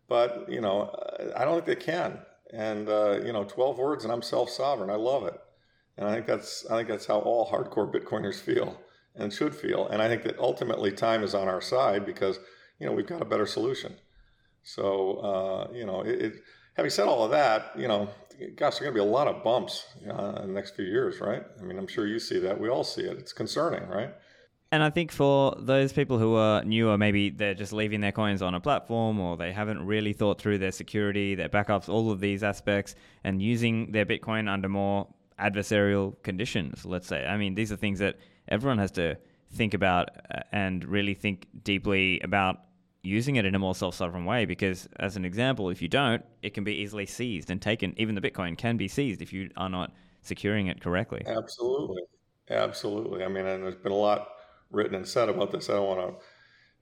But 0.08 0.46
you 0.48 0.60
know, 0.60 0.94
I 1.36 1.44
don't 1.44 1.54
think 1.54 1.66
they 1.66 1.84
can. 1.84 2.18
And 2.52 2.88
uh, 2.88 3.20
you 3.24 3.32
know, 3.32 3.44
twelve 3.44 3.78
words, 3.78 4.04
and 4.04 4.12
I'm 4.12 4.22
self-sovereign. 4.22 4.90
I 4.90 4.94
love 4.94 5.26
it. 5.26 5.38
And 5.96 6.08
I 6.08 6.14
think 6.14 6.26
that's 6.26 6.66
I 6.70 6.76
think 6.76 6.88
that's 6.88 7.06
how 7.06 7.20
all 7.20 7.50
hardcore 7.50 7.92
Bitcoiners 7.92 8.40
feel 8.40 8.80
and 9.14 9.32
should 9.32 9.54
feel. 9.54 9.88
And 9.88 10.02
I 10.02 10.08
think 10.08 10.22
that 10.24 10.38
ultimately 10.38 10.92
time 10.92 11.22
is 11.22 11.34
on 11.34 11.48
our 11.48 11.60
side 11.60 12.04
because 12.04 12.38
you 12.78 12.86
know 12.86 12.92
we've 12.92 13.06
got 13.06 13.22
a 13.22 13.26
better 13.26 13.46
solution. 13.46 13.96
So 14.62 15.18
uh, 15.18 15.72
you 15.72 15.86
know, 15.86 16.02
it, 16.02 16.22
it, 16.22 16.32
having 16.76 16.90
said 16.90 17.08
all 17.08 17.24
of 17.24 17.30
that, 17.30 17.72
you 17.76 17.88
know, 17.88 18.08
gosh, 18.56 18.78
there 18.78 18.88
are 18.88 18.92
going 18.92 18.94
to 18.94 19.04
be 19.04 19.08
a 19.08 19.12
lot 19.12 19.26
of 19.26 19.42
bumps 19.42 19.86
uh, 20.08 20.40
in 20.42 20.48
the 20.48 20.54
next 20.54 20.76
few 20.76 20.84
years, 20.84 21.20
right? 21.20 21.42
I 21.58 21.62
mean, 21.62 21.78
I'm 21.78 21.86
sure 21.86 22.06
you 22.06 22.18
see 22.18 22.38
that. 22.40 22.60
We 22.60 22.68
all 22.68 22.84
see 22.84 23.02
it. 23.02 23.18
It's 23.18 23.32
concerning, 23.32 23.88
right? 23.88 24.14
And 24.72 24.82
I 24.82 24.90
think 24.90 25.12
for 25.12 25.56
those 25.58 25.92
people 25.92 26.18
who 26.18 26.34
are 26.34 26.62
newer, 26.64 26.98
maybe 26.98 27.30
they're 27.30 27.54
just 27.54 27.72
leaving 27.72 28.00
their 28.00 28.12
coins 28.12 28.42
on 28.42 28.54
a 28.54 28.60
platform, 28.60 29.20
or 29.20 29.36
they 29.36 29.52
haven't 29.52 29.86
really 29.86 30.12
thought 30.12 30.40
through 30.40 30.58
their 30.58 30.72
security, 30.72 31.34
their 31.34 31.48
backups, 31.48 31.88
all 31.88 32.10
of 32.10 32.20
these 32.20 32.42
aspects, 32.42 32.94
and 33.24 33.40
using 33.40 33.92
their 33.92 34.04
Bitcoin 34.04 34.48
under 34.48 34.68
more 34.68 35.06
adversarial 35.40 36.20
conditions, 36.22 36.84
let's 36.84 37.06
say. 37.06 37.24
I 37.24 37.36
mean, 37.36 37.54
these 37.54 37.70
are 37.70 37.76
things 37.76 38.00
that 38.00 38.16
everyone 38.48 38.78
has 38.78 38.90
to 38.92 39.16
think 39.52 39.72
about 39.72 40.10
uh, 40.30 40.40
and 40.52 40.84
really 40.84 41.14
think 41.14 41.46
deeply 41.62 42.20
about 42.20 42.58
using 43.06 43.36
it 43.36 43.44
in 43.44 43.54
a 43.54 43.58
more 43.58 43.74
self-sovereign 43.74 44.24
way 44.24 44.44
because 44.44 44.88
as 44.98 45.16
an 45.16 45.24
example 45.24 45.70
if 45.70 45.80
you 45.80 45.88
don't 45.88 46.24
it 46.42 46.54
can 46.54 46.64
be 46.64 46.74
easily 46.74 47.06
seized 47.06 47.50
and 47.50 47.62
taken 47.62 47.94
even 47.96 48.14
the 48.14 48.20
bitcoin 48.20 48.56
can 48.56 48.76
be 48.76 48.88
seized 48.88 49.22
if 49.22 49.32
you 49.32 49.50
are 49.56 49.68
not 49.68 49.92
securing 50.22 50.66
it 50.66 50.80
correctly. 50.80 51.22
Absolutely. 51.26 52.02
Absolutely. 52.50 53.24
I 53.24 53.28
mean 53.28 53.46
and 53.46 53.62
there's 53.62 53.76
been 53.76 53.92
a 53.92 53.96
lot 53.96 54.28
written 54.70 54.94
and 54.94 55.06
said 55.06 55.28
about 55.28 55.52
this. 55.52 55.70
I 55.70 55.74
don't 55.74 55.86
want 55.86 56.00
to 56.00 56.24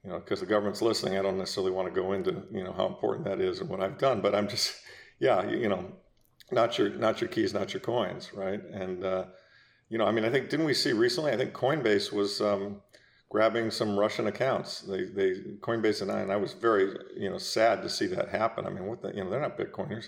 you 0.05 0.11
know 0.11 0.19
because 0.19 0.39
the 0.39 0.45
government's 0.45 0.81
listening 0.81 1.17
i 1.17 1.21
don't 1.21 1.37
necessarily 1.37 1.71
want 1.71 1.93
to 1.93 2.01
go 2.01 2.13
into 2.13 2.43
you 2.51 2.63
know 2.63 2.71
how 2.73 2.85
important 2.85 3.25
that 3.25 3.41
is 3.41 3.59
and 3.59 3.69
what 3.69 3.81
i've 3.81 3.97
done 3.97 4.21
but 4.21 4.35
i'm 4.35 4.47
just 4.47 4.75
yeah 5.19 5.43
you, 5.49 5.57
you 5.57 5.69
know 5.69 5.91
not 6.51 6.77
your 6.77 6.89
not 6.89 7.19
your 7.19 7.27
keys 7.27 7.53
not 7.53 7.73
your 7.73 7.81
coins 7.81 8.31
right? 8.33 8.61
And 8.71 9.03
uh, 9.03 9.25
you 9.89 9.97
know 9.97 10.05
i 10.05 10.11
mean 10.11 10.23
i 10.23 10.29
think 10.29 10.49
didn't 10.49 10.65
we 10.65 10.73
see 10.73 10.93
recently 10.93 11.31
i 11.31 11.37
think 11.37 11.53
coinbase 11.53 12.13
was 12.13 12.39
um, 12.39 12.81
grabbing 13.35 13.69
some 13.69 13.99
Russian 13.99 14.27
accounts. 14.27 14.79
They, 14.79 15.03
they 15.03 15.31
Coinbase 15.59 16.01
and 16.01 16.09
I, 16.09 16.21
and 16.21 16.31
I 16.31 16.37
was 16.37 16.53
very, 16.53 16.85
you 17.17 17.29
know, 17.29 17.37
sad 17.37 17.81
to 17.81 17.89
see 17.89 18.07
that 18.07 18.29
happen. 18.29 18.65
I 18.65 18.69
mean, 18.69 18.85
what 18.85 19.01
the, 19.01 19.09
you 19.13 19.21
know, 19.21 19.29
they're 19.29 19.41
not 19.41 19.57
Bitcoiners, 19.57 20.07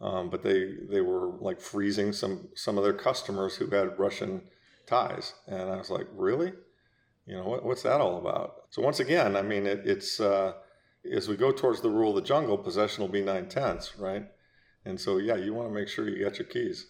um, 0.00 0.30
but 0.30 0.42
they 0.42 0.72
they 0.88 1.02
were 1.02 1.26
like 1.48 1.60
freezing 1.60 2.10
some 2.14 2.48
some 2.54 2.78
of 2.78 2.84
their 2.84 2.94
customers 2.94 3.54
who 3.56 3.66
had 3.66 3.98
Russian 3.98 4.40
ties, 4.86 5.34
and 5.46 5.68
I 5.74 5.76
was 5.76 5.90
like, 5.90 6.06
really, 6.16 6.54
you 7.26 7.36
know, 7.36 7.44
what, 7.44 7.66
what's 7.66 7.82
that 7.82 8.00
all 8.00 8.16
about? 8.16 8.62
So 8.70 8.80
once 8.80 8.98
again, 8.98 9.36
I 9.36 9.42
mean, 9.42 9.66
it, 9.66 9.82
it's 9.84 10.18
uh, 10.18 10.54
as 11.12 11.28
we 11.28 11.36
go 11.36 11.52
towards 11.52 11.82
the 11.82 11.90
rule 11.90 12.16
of 12.16 12.16
the 12.16 12.28
jungle, 12.32 12.56
possession 12.56 13.02
will 13.02 13.12
be 13.12 13.20
nine 13.20 13.46
tenths, 13.46 13.98
right? 13.98 14.24
And 14.86 14.98
so, 14.98 15.18
yeah, 15.18 15.36
you 15.36 15.52
want 15.52 15.68
to 15.68 15.74
make 15.74 15.88
sure 15.88 16.08
you 16.08 16.24
got 16.24 16.38
your 16.38 16.48
keys. 16.48 16.86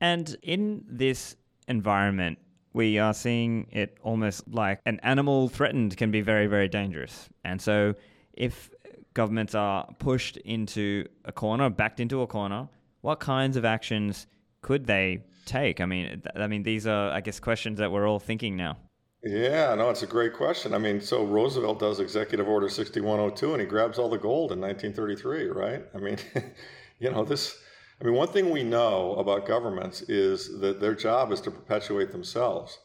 And 0.00 0.36
in 0.42 0.84
this 0.88 1.36
environment, 1.68 2.38
we 2.72 2.98
are 2.98 3.14
seeing 3.14 3.66
it 3.70 3.98
almost 4.02 4.48
like 4.48 4.80
an 4.86 5.00
animal 5.02 5.48
threatened 5.48 5.96
can 5.96 6.10
be 6.10 6.20
very, 6.20 6.46
very 6.46 6.68
dangerous. 6.68 7.28
And 7.44 7.60
so, 7.60 7.94
if 8.32 8.70
governments 9.14 9.54
are 9.54 9.86
pushed 9.98 10.36
into 10.38 11.06
a 11.24 11.32
corner, 11.32 11.68
backed 11.68 12.00
into 12.00 12.22
a 12.22 12.26
corner, 12.26 12.68
what 13.02 13.20
kinds 13.20 13.56
of 13.56 13.64
actions 13.64 14.26
could 14.62 14.86
they 14.86 15.24
take? 15.44 15.80
I 15.80 15.86
mean, 15.86 16.22
I 16.34 16.46
mean, 16.46 16.62
these 16.62 16.86
are, 16.86 17.10
I 17.10 17.20
guess, 17.20 17.40
questions 17.40 17.78
that 17.78 17.90
we're 17.92 18.08
all 18.08 18.20
thinking 18.20 18.56
now. 18.56 18.78
Yeah, 19.24 19.74
no, 19.76 19.90
it's 19.90 20.02
a 20.02 20.06
great 20.06 20.32
question. 20.32 20.74
I 20.74 20.78
mean, 20.78 21.00
so 21.00 21.24
Roosevelt 21.24 21.78
does 21.78 22.00
Executive 22.00 22.48
Order 22.48 22.68
6102 22.68 23.52
and 23.52 23.60
he 23.60 23.66
grabs 23.66 23.98
all 23.98 24.08
the 24.08 24.18
gold 24.18 24.50
in 24.50 24.60
1933, 24.60 25.46
right? 25.48 25.84
I 25.94 25.98
mean, 25.98 26.16
you 26.98 27.10
know, 27.10 27.24
this 27.24 27.56
I 28.02 28.04
mean, 28.04 28.14
one 28.14 28.28
thing 28.28 28.50
we 28.50 28.64
know 28.64 29.14
about 29.14 29.46
governments 29.46 30.02
is 30.02 30.58
that 30.58 30.80
their 30.80 30.94
job 30.94 31.30
is 31.30 31.40
to 31.42 31.52
perpetuate 31.52 32.10
themselves. 32.10 32.80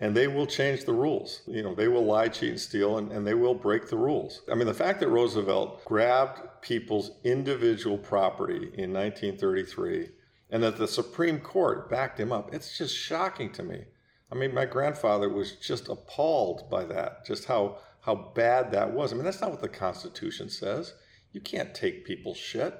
And 0.00 0.14
they 0.14 0.26
will 0.26 0.46
change 0.46 0.84
the 0.84 0.92
rules. 0.92 1.42
You 1.46 1.62
know, 1.62 1.74
they 1.74 1.86
will 1.86 2.04
lie, 2.04 2.28
cheat, 2.28 2.50
and 2.50 2.60
steal, 2.60 2.98
and, 2.98 3.12
and 3.12 3.24
they 3.24 3.32
will 3.32 3.54
break 3.54 3.88
the 3.88 3.96
rules. 3.96 4.42
I 4.50 4.56
mean, 4.56 4.66
the 4.66 4.74
fact 4.74 4.98
that 5.00 5.08
Roosevelt 5.08 5.84
grabbed 5.84 6.40
people's 6.62 7.12
individual 7.22 7.96
property 7.96 8.72
in 8.74 8.92
1933 8.92 10.08
and 10.50 10.62
that 10.64 10.78
the 10.78 10.88
Supreme 10.88 11.38
Court 11.38 11.88
backed 11.88 12.18
him 12.18 12.32
up, 12.32 12.52
it's 12.52 12.76
just 12.76 12.94
shocking 12.94 13.52
to 13.52 13.62
me. 13.62 13.84
I 14.32 14.34
mean, 14.34 14.52
my 14.52 14.64
grandfather 14.64 15.28
was 15.28 15.52
just 15.52 15.88
appalled 15.88 16.68
by 16.68 16.84
that, 16.86 17.24
just 17.24 17.44
how, 17.44 17.78
how 18.00 18.32
bad 18.34 18.72
that 18.72 18.92
was. 18.92 19.12
I 19.12 19.14
mean, 19.14 19.24
that's 19.24 19.40
not 19.40 19.50
what 19.50 19.62
the 19.62 19.68
Constitution 19.68 20.50
says. 20.50 20.92
You 21.30 21.40
can't 21.40 21.72
take 21.72 22.04
people's 22.04 22.36
shit. 22.36 22.76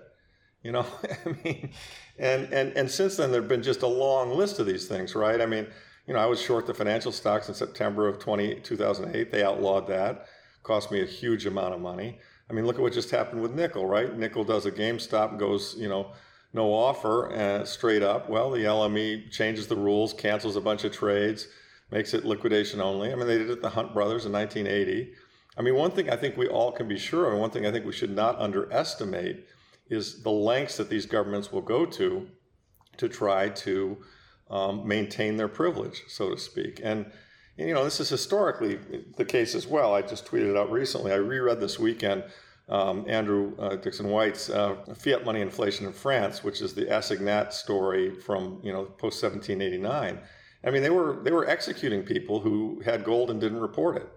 You 0.67 0.73
know, 0.73 0.87
I 1.27 1.37
mean, 1.45 1.71
and, 2.19 2.53
and, 2.53 2.77
and 2.77 2.91
since 2.91 3.17
then, 3.17 3.31
there 3.31 3.41
have 3.41 3.49
been 3.49 3.63
just 3.63 3.83
a 3.83 3.87
long 3.87 4.37
list 4.37 4.59
of 4.59 4.67
these 4.67 4.89
things, 4.89 5.15
right? 5.15 5.41
I 5.41 5.47
mean, 5.47 5.69
you 6.09 6.15
know, 6.15 6.19
I 6.19 6.27
was 6.27 6.43
short 6.43 6.67
the 6.67 6.75
financial 6.75 7.13
stocks 7.13 7.49
in 7.49 7.55
September 7.55 8.09
of 8.09 8.19
20, 8.19 8.57
2008. 8.57 9.31
They 9.31 9.45
outlawed 9.45 9.87
that. 9.87 10.27
Cost 10.65 10.91
me 10.91 11.03
a 11.03 11.07
huge 11.07 11.47
amount 11.47 11.75
of 11.75 11.81
money. 11.81 12.19
I 12.51 12.53
mean, 12.53 12.67
look 12.67 12.75
at 12.77 12.83
what 12.83 12.93
just 12.93 13.13
happened 13.13 13.43
with 13.43 13.55
nickel, 13.55 13.87
right? 13.87 14.19
Nickel 14.19 14.43
does 14.43 14.67
a 14.67 14.73
GameStop, 14.73 15.39
goes, 15.39 15.77
you 15.79 15.89
know, 15.89 16.11
no 16.53 16.75
offer 16.75 17.33
uh, 17.33 17.65
straight 17.65 18.03
up. 18.03 18.29
Well, 18.29 18.51
the 18.51 18.65
LME 18.65 19.31
changes 19.31 19.69
the 19.69 19.77
rules, 19.77 20.13
cancels 20.15 20.57
a 20.57 20.61
bunch 20.61 20.83
of 20.83 20.91
trades, 20.91 21.47
makes 21.93 22.13
it 22.13 22.25
liquidation 22.25 22.81
only. 22.81 23.13
I 23.13 23.15
mean, 23.15 23.29
they 23.29 23.39
did 23.39 23.51
it 23.51 23.63
the 23.63 23.71
Hunt 23.71 23.95
brothers 23.95 24.27
in 24.27 24.33
1980. 24.33 25.13
I 25.57 25.63
mean, 25.63 25.77
one 25.77 25.93
thing 25.93 26.11
I 26.11 26.17
think 26.17 26.37
we 26.37 26.49
all 26.49 26.73
can 26.73 26.89
be 26.89 26.99
sure 26.99 27.27
of, 27.27 27.35
and 27.35 27.41
one 27.41 27.51
thing 27.51 27.67
I 27.67 27.71
think 27.71 27.87
we 27.87 27.93
should 27.93 28.15
not 28.15 28.41
underestimate 28.41 29.47
is 29.89 30.23
the 30.23 30.31
lengths 30.31 30.77
that 30.77 30.91
these 30.91 31.07
governments 31.07 31.53
will 31.53 31.63
go 31.63 31.87
to 31.87 32.29
to 32.97 33.09
try 33.09 33.49
to 33.49 33.97
um, 34.51 34.87
maintain 34.87 35.37
their 35.37 35.49
privilege, 35.49 36.03
so 36.09 36.31
to 36.31 36.39
speak. 36.39 36.81
And, 36.83 37.11
you 37.57 37.75
know, 37.75 37.85
this 37.85 38.01
is 38.01 38.09
historically 38.09 38.79
the 39.17 39.25
case 39.25 39.55
as 39.55 39.67
well. 39.67 39.95
I 39.95 40.03
just 40.03 40.27
tweeted 40.27 40.57
out 40.57 40.71
recently. 40.71 41.13
I 41.13 41.17
reread 41.17 41.61
this 41.61 41.79
weekend 41.79 42.25
um, 42.69 43.05
Andrew 43.09 43.55
uh, 43.59 43.77
Dickson 43.77 44.09
White's 44.09 44.51
uh, 44.51 44.77
Fiat 44.95 45.25
Money 45.25 45.41
Inflation 45.41 45.87
in 45.87 45.93
France, 45.93 46.43
which 46.43 46.61
is 46.61 46.75
the 46.75 46.87
Assignat 46.87 47.53
story 47.53 48.13
from, 48.13 48.61
you 48.63 48.73
know, 48.73 48.85
post 48.85 49.23
1789. 49.23 50.19
I 50.65 50.71
mean, 50.71 50.83
they 50.83 50.91
were 50.91 51.21
they 51.23 51.31
were 51.31 51.49
executing 51.49 52.03
people 52.03 52.41
who 52.41 52.83
had 52.85 53.05
gold 53.05 53.31
and 53.31 53.41
didn't 53.41 53.61
report 53.61 53.97
it. 53.97 54.09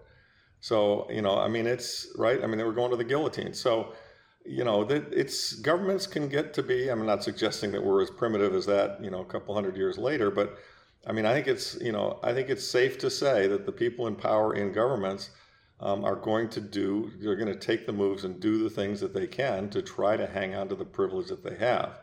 So, 0.58 1.06
you 1.10 1.22
know, 1.22 1.38
I 1.38 1.48
mean, 1.48 1.66
it's 1.66 2.08
right. 2.18 2.42
I 2.42 2.46
mean, 2.46 2.58
they 2.58 2.64
were 2.64 2.72
going 2.72 2.90
to 2.90 2.96
the 2.96 3.04
guillotine. 3.04 3.54
So, 3.54 3.94
you 4.44 4.64
know 4.64 4.84
that 4.84 5.12
it's 5.12 5.54
governments 5.54 6.06
can 6.06 6.28
get 6.28 6.54
to 6.54 6.62
be 6.62 6.88
i'm 6.88 7.04
not 7.04 7.22
suggesting 7.22 7.70
that 7.72 7.84
we're 7.84 8.02
as 8.02 8.10
primitive 8.10 8.54
as 8.54 8.66
that 8.66 9.02
you 9.02 9.10
know 9.10 9.20
a 9.20 9.24
couple 9.26 9.54
hundred 9.54 9.76
years 9.76 9.98
later 9.98 10.30
but 10.30 10.58
i 11.06 11.12
mean 11.12 11.26
i 11.26 11.32
think 11.32 11.46
it's 11.46 11.78
you 11.80 11.92
know 11.92 12.18
i 12.22 12.32
think 12.32 12.48
it's 12.48 12.66
safe 12.66 12.98
to 12.98 13.10
say 13.10 13.46
that 13.46 13.66
the 13.66 13.72
people 13.72 14.06
in 14.06 14.16
power 14.16 14.54
in 14.54 14.72
governments 14.72 15.30
um, 15.80 16.04
are 16.04 16.16
going 16.16 16.48
to 16.50 16.60
do 16.60 17.10
they're 17.20 17.36
going 17.36 17.52
to 17.52 17.58
take 17.58 17.86
the 17.86 17.92
moves 17.92 18.24
and 18.24 18.40
do 18.40 18.62
the 18.62 18.70
things 18.70 19.00
that 19.00 19.14
they 19.14 19.26
can 19.26 19.68
to 19.70 19.82
try 19.82 20.16
to 20.16 20.26
hang 20.26 20.54
on 20.54 20.68
to 20.68 20.74
the 20.74 20.84
privilege 20.84 21.28
that 21.28 21.42
they 21.42 21.56
have. 21.56 21.98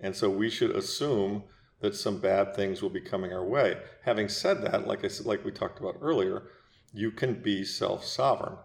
And 0.00 0.14
so 0.14 0.30
we 0.30 0.50
should 0.50 0.70
assume 0.70 1.44
that 1.80 1.94
some 1.94 2.18
bad 2.18 2.54
things 2.54 2.82
will 2.82 2.90
be 2.90 3.00
coming 3.00 3.32
our 3.32 3.44
way. 3.44 3.78
Having 4.04 4.28
said 4.28 4.62
that 4.62 4.86
like 4.86 5.04
i 5.04 5.08
said 5.08 5.26
like 5.26 5.44
we 5.44 5.50
talked 5.50 5.80
about 5.80 5.98
earlier 6.00 6.44
you 6.92 7.10
can 7.10 7.34
be 7.34 7.64
self-sovereign 7.64 8.56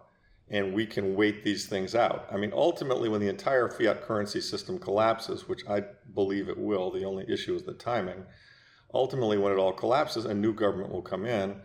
and 0.52 0.74
we 0.74 0.84
can 0.84 1.16
wait 1.16 1.42
these 1.42 1.66
things 1.66 1.94
out. 1.94 2.26
I 2.30 2.36
mean, 2.36 2.52
ultimately, 2.54 3.08
when 3.08 3.22
the 3.22 3.28
entire 3.28 3.70
fiat 3.70 4.02
currency 4.02 4.40
system 4.40 4.78
collapses, 4.78 5.48
which 5.48 5.66
I 5.66 5.82
believe 6.14 6.50
it 6.50 6.58
will, 6.58 6.90
the 6.90 7.04
only 7.04 7.24
issue 7.26 7.54
is 7.54 7.62
the 7.62 7.72
timing. 7.72 8.22
Ultimately, 8.92 9.38
when 9.38 9.52
it 9.52 9.58
all 9.58 9.72
collapses, 9.72 10.26
a 10.26 10.34
new 10.34 10.52
government 10.52 10.92
will 10.92 11.02
come 11.02 11.24
in, 11.24 11.56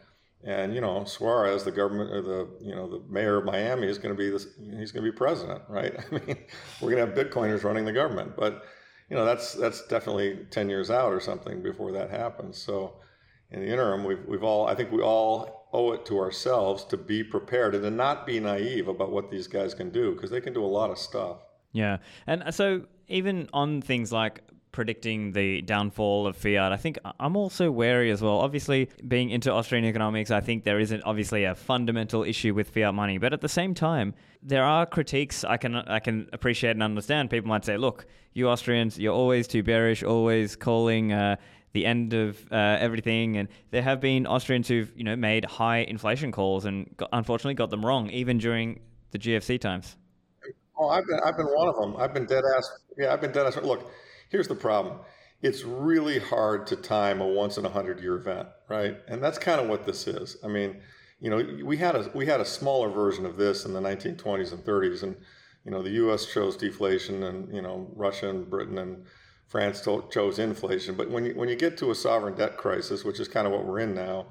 and 0.46 0.74
you 0.74 0.80
know, 0.80 1.04
Suarez, 1.04 1.66
the 1.66 1.72
government 1.72 2.12
or 2.14 2.22
the 2.22 2.50
you 2.62 2.74
know 2.74 2.90
the 2.90 3.04
mayor 3.10 3.38
of 3.38 3.46
Miami, 3.46 3.88
is 3.88 3.98
going 3.98 4.16
to 4.16 4.18
be 4.18 4.30
this. 4.30 4.48
He's 4.58 4.94
going 4.94 5.04
to 5.04 5.12
be 5.12 5.16
president, 5.16 5.62
right? 5.68 5.94
I 6.12 6.16
mean, 6.16 6.38
we're 6.80 6.92
going 6.92 7.06
to 7.06 7.14
have 7.14 7.28
Bitcoiners 7.28 7.66
running 7.66 7.84
the 7.84 7.92
government, 7.92 8.38
but 8.38 8.64
you 9.10 9.18
know, 9.18 9.26
that's 9.26 9.54
that's 9.54 9.86
definitely 9.88 10.46
ten 10.50 10.70
years 10.70 10.90
out 10.90 11.12
or 11.12 11.20
something 11.20 11.62
before 11.62 11.92
that 11.92 12.10
happens. 12.10 12.58
So, 12.58 12.94
in 13.52 13.60
the 13.60 13.68
interim, 13.68 14.06
we've 14.06 14.24
we've 14.26 14.44
all, 14.44 14.66
I 14.66 14.76
think 14.76 14.94
we 14.94 15.02
all 15.02 15.57
owe 15.78 15.92
it 15.92 16.06
to 16.08 16.18
ourselves 16.18 16.84
to 16.86 16.98
be 16.98 17.24
prepared 17.24 17.76
and 17.76 17.84
to 17.84 17.92
not 17.92 18.26
be 18.26 18.40
naive 18.40 18.88
about 18.88 19.12
what 19.12 19.30
these 19.30 19.48
guys 19.48 19.74
can 19.74 19.90
do 19.92 20.14
because 20.14 20.32
they 20.32 20.42
can 20.42 20.54
do 20.54 20.64
a 20.64 20.74
lot 20.80 20.90
of 20.90 20.98
stuff. 20.98 21.38
Yeah. 21.72 21.98
And 22.26 22.54
so 22.54 22.66
even 23.08 23.48
on 23.54 23.82
things 23.82 24.12
like 24.12 24.42
predicting 24.78 25.32
the 25.32 25.62
downfall 25.64 26.28
of 26.28 26.36
fiat. 26.38 26.72
I 26.72 26.78
think 26.78 27.00
I'm 27.20 27.36
also 27.36 27.72
wary 27.72 28.12
as 28.12 28.22
well. 28.22 28.38
Obviously, 28.38 28.90
being 29.08 29.32
into 29.32 29.52
Austrian 29.52 29.86
economics, 29.86 30.30
I 30.30 30.40
think 30.40 30.66
there 30.66 30.80
isn't 30.80 31.02
obviously 31.04 31.46
a 31.46 31.56
fundamental 31.56 32.24
issue 32.24 32.54
with 32.54 32.70
fiat 32.70 32.94
money, 32.94 33.18
but 33.18 33.34
at 33.34 33.42
the 33.42 33.50
same 33.50 33.74
time, 33.74 34.14
there 34.44 34.64
are 34.64 34.86
critiques 34.86 35.44
I 35.44 35.58
can 35.58 35.76
I 35.76 36.00
can 36.00 36.30
appreciate 36.32 36.72
and 36.72 36.84
understand. 36.84 37.32
People 37.32 37.50
might 37.50 37.66
say, 37.66 37.76
"Look, 37.78 38.06
you 38.34 38.50
Austrians, 38.50 39.00
you're 39.00 39.16
always 39.16 39.48
too 39.48 39.64
bearish, 39.64 40.04
always 40.04 40.56
calling." 40.56 41.12
Uh, 41.12 41.38
the 41.78 41.86
end 41.86 42.14
of 42.14 42.44
uh, 42.52 42.56
everything. 42.80 43.38
And 43.38 43.48
there 43.70 43.84
have 43.84 44.02
been 44.02 44.26
Austrians 44.26 44.68
who've 44.68 44.92
you 44.96 45.04
know 45.04 45.16
made 45.16 45.46
high 45.46 45.80
inflation 45.80 46.32
calls 46.32 46.66
and 46.66 46.90
got, 46.98 47.10
unfortunately 47.14 47.54
got 47.54 47.70
them 47.70 47.86
wrong, 47.86 48.10
even 48.10 48.40
during 48.40 48.80
the 49.12 49.20
GFC 49.20 49.60
times. 49.62 49.96
Oh, 50.80 50.90
I've 50.90 51.06
been 51.06 51.20
I've 51.24 51.38
been 51.38 51.48
one 51.48 51.68
of 51.68 51.76
them. 51.76 51.96
I've 51.98 52.14
been 52.14 52.26
dead 52.26 52.44
ass. 52.58 52.70
Yeah, 52.98 53.14
I've 53.14 53.22
been 53.22 53.32
dead 53.32 53.46
ass. 53.46 53.58
Look, 53.58 53.92
here's 54.30 54.48
the 54.48 54.56
problem. 54.56 55.00
It's 55.44 55.64
really 55.64 56.18
hard 56.18 56.66
to 56.68 56.76
time 56.76 57.22
a 57.22 57.28
once 57.28 57.58
in 57.60 57.66
a 57.66 57.70
hundred 57.70 58.02
year 58.02 58.16
event, 58.16 58.48
right? 58.68 58.98
And 59.08 59.24
that's 59.24 59.38
kind 59.38 59.62
of 59.62 59.68
what 59.68 59.86
this 59.86 60.08
is. 60.08 60.38
I 60.44 60.48
mean, 60.48 60.82
you 61.20 61.30
know, 61.30 61.64
we 61.64 61.78
had 61.78 61.96
a 61.96 62.10
we 62.16 62.26
had 62.26 62.42
a 62.42 62.46
smaller 62.46 62.90
version 62.90 63.26
of 63.28 63.38
this 63.38 63.66
in 63.66 63.74
the 63.74 63.82
1920s 63.82 64.52
and 64.52 64.64
30s, 64.64 65.04
and 65.04 65.16
you 65.64 65.70
know, 65.72 65.84
the 65.84 65.92
U.S. 65.92 66.26
chose 66.26 66.58
deflation, 66.58 67.22
and 67.22 67.54
you 67.54 67.62
know, 67.62 67.88
Russia 67.96 68.30
and 68.30 68.50
Britain 68.50 68.80
and 68.80 69.06
France 69.48 69.88
chose 70.12 70.40
inflation. 70.40 70.96
But 70.96 71.10
when 71.10 71.26
you, 71.26 71.34
when 71.34 71.48
you 71.50 71.56
get 71.56 71.78
to 71.78 71.92
a 71.92 71.96
sovereign 71.96 72.36
debt 72.36 72.58
crisis, 72.58 73.06
which 73.06 73.20
is 73.20 73.28
kind 73.28 73.48
of 73.48 73.54
what 73.54 73.66
we're 73.66 73.80
in 73.80 73.96
now, 73.96 74.28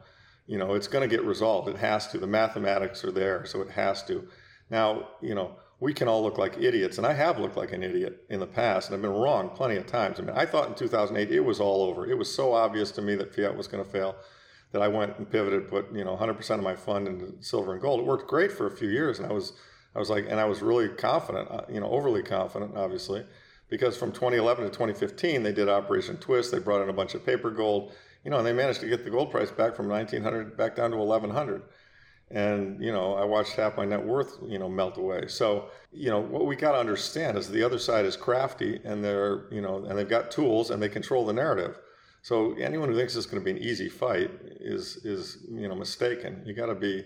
you 0.47 0.59
know, 0.59 0.75
it's 0.75 0.89
going 0.89 1.09
to 1.09 1.15
get 1.15 1.25
resolved. 1.25 1.69
It 1.69 1.77
has 1.77 2.07
to. 2.09 2.19
The 2.19 2.27
mathematics 2.27 3.03
are 3.03 3.11
there, 3.11 3.45
so 3.47 3.63
it 3.63 3.71
has 3.71 4.03
to. 4.05 4.29
Now, 4.71 5.09
you 5.23 5.35
know, 5.35 5.57
we 5.81 5.93
can 5.93 6.07
all 6.07 6.23
look 6.23 6.39
like 6.39 6.59
idiots, 6.59 6.99
and 6.99 7.07
I 7.07 7.15
have 7.15 7.39
looked 7.39 7.57
like 7.57 7.73
an 7.73 7.83
idiot 7.83 8.25
in 8.29 8.41
the 8.41 8.47
past, 8.47 8.89
and 8.89 8.95
I've 8.95 9.03
been 9.03 9.11
wrong 9.11 9.51
plenty 9.51 9.77
of 9.77 9.87
times. 9.87 10.21
I 10.21 10.23
mean, 10.23 10.37
I 10.37 10.47
thought 10.47 10.69
in 10.69 10.75
2008 10.75 11.35
it 11.35 11.41
was 11.41 11.61
all 11.61 11.83
over. 11.83 12.07
It 12.07 12.17
was 12.17 12.33
so 12.33 12.53
obvious 12.53 12.91
to 12.93 13.03
me 13.03 13.15
that 13.17 13.35
fiat 13.35 13.57
was 13.57 13.67
going 13.67 13.85
to 13.85 13.91
fail 13.91 14.17
that 14.73 14.83
I 14.83 14.89
went 14.89 15.19
and 15.19 15.31
pivoted, 15.31 15.69
put 15.69 15.93
you 15.95 16.05
know 16.05 16.17
100% 16.17 16.51
of 16.51 16.63
my 16.63 16.77
fund 16.77 17.09
into 17.09 17.33
silver 17.41 17.73
and 17.73 17.81
gold. 17.81 18.01
It 18.01 18.07
worked 18.07 18.29
great 18.29 18.53
for 18.53 18.67
a 18.67 18.71
few 18.71 18.89
years, 18.89 19.19
and 19.19 19.31
I 19.31 19.33
was 19.33 19.55
I 19.95 19.99
was 19.99 20.11
like, 20.11 20.27
and 20.29 20.39
I 20.39 20.45
was 20.45 20.61
really 20.61 20.89
confident, 20.89 21.51
uh, 21.51 21.63
you 21.71 21.81
know, 21.81 21.89
overly 21.89 22.23
confident, 22.23 22.77
obviously 22.77 23.25
because 23.69 23.97
from 23.97 24.13
2011 24.13 24.65
to 24.65 24.71
2015 24.71 25.43
they 25.43 25.53
did 25.53 25.69
Operation 25.69 26.17
Twist. 26.17 26.53
They 26.53 26.59
brought 26.59 26.83
in 26.83 26.89
a 26.89 26.93
bunch 26.93 27.15
of 27.15 27.25
paper 27.25 27.51
gold, 27.51 27.93
you 28.25 28.31
know, 28.31 28.39
and 28.39 28.47
they 28.47 28.53
managed 28.53 28.81
to 28.81 28.89
get 28.89 29.05
the 29.05 29.11
gold 29.11 29.31
price 29.31 29.51
back 29.51 29.75
from 29.75 29.89
1900 29.89 30.57
back 30.57 30.77
down 30.77 30.91
to 30.91 30.97
1100. 30.97 31.63
And 32.31 32.83
you 32.83 32.91
know, 32.91 33.15
I 33.15 33.25
watched 33.25 33.53
half 33.53 33.77
my 33.77 33.85
net 33.85 34.05
worth, 34.05 34.39
you 34.47 34.59
know, 34.59 34.69
melt 34.69 34.99
away. 34.99 35.29
So 35.29 35.71
you 35.93 36.11
know, 36.11 36.21
what 36.21 36.47
we 36.47 36.57
got 36.57 36.73
to 36.73 36.79
understand 36.79 37.39
is 37.39 37.49
the 37.49 37.63
other 37.63 37.79
side 37.79 38.05
is 38.05 38.17
crafty, 38.17 38.81
and 38.85 39.05
they're 39.05 39.45
you 39.53 39.61
know, 39.61 39.85
and 39.85 39.97
they've 39.97 40.09
got 40.09 40.31
tools, 40.31 40.71
and 40.71 40.83
they 40.83 40.89
control 40.89 41.25
the 41.25 41.33
narrative. 41.33 41.79
So 42.23 42.55
anyone 42.55 42.89
who 42.89 42.97
thinks 42.97 43.15
it's 43.15 43.27
going 43.27 43.41
to 43.41 43.45
be 43.45 43.57
an 43.57 43.65
easy 43.65 43.89
fight 43.89 44.33
is 44.61 44.97
is 45.05 45.39
you 45.49 45.69
know 45.69 45.77
mistaken. 45.77 46.43
You 46.45 46.55
got 46.55 46.67
to 46.67 46.75
be 46.75 47.05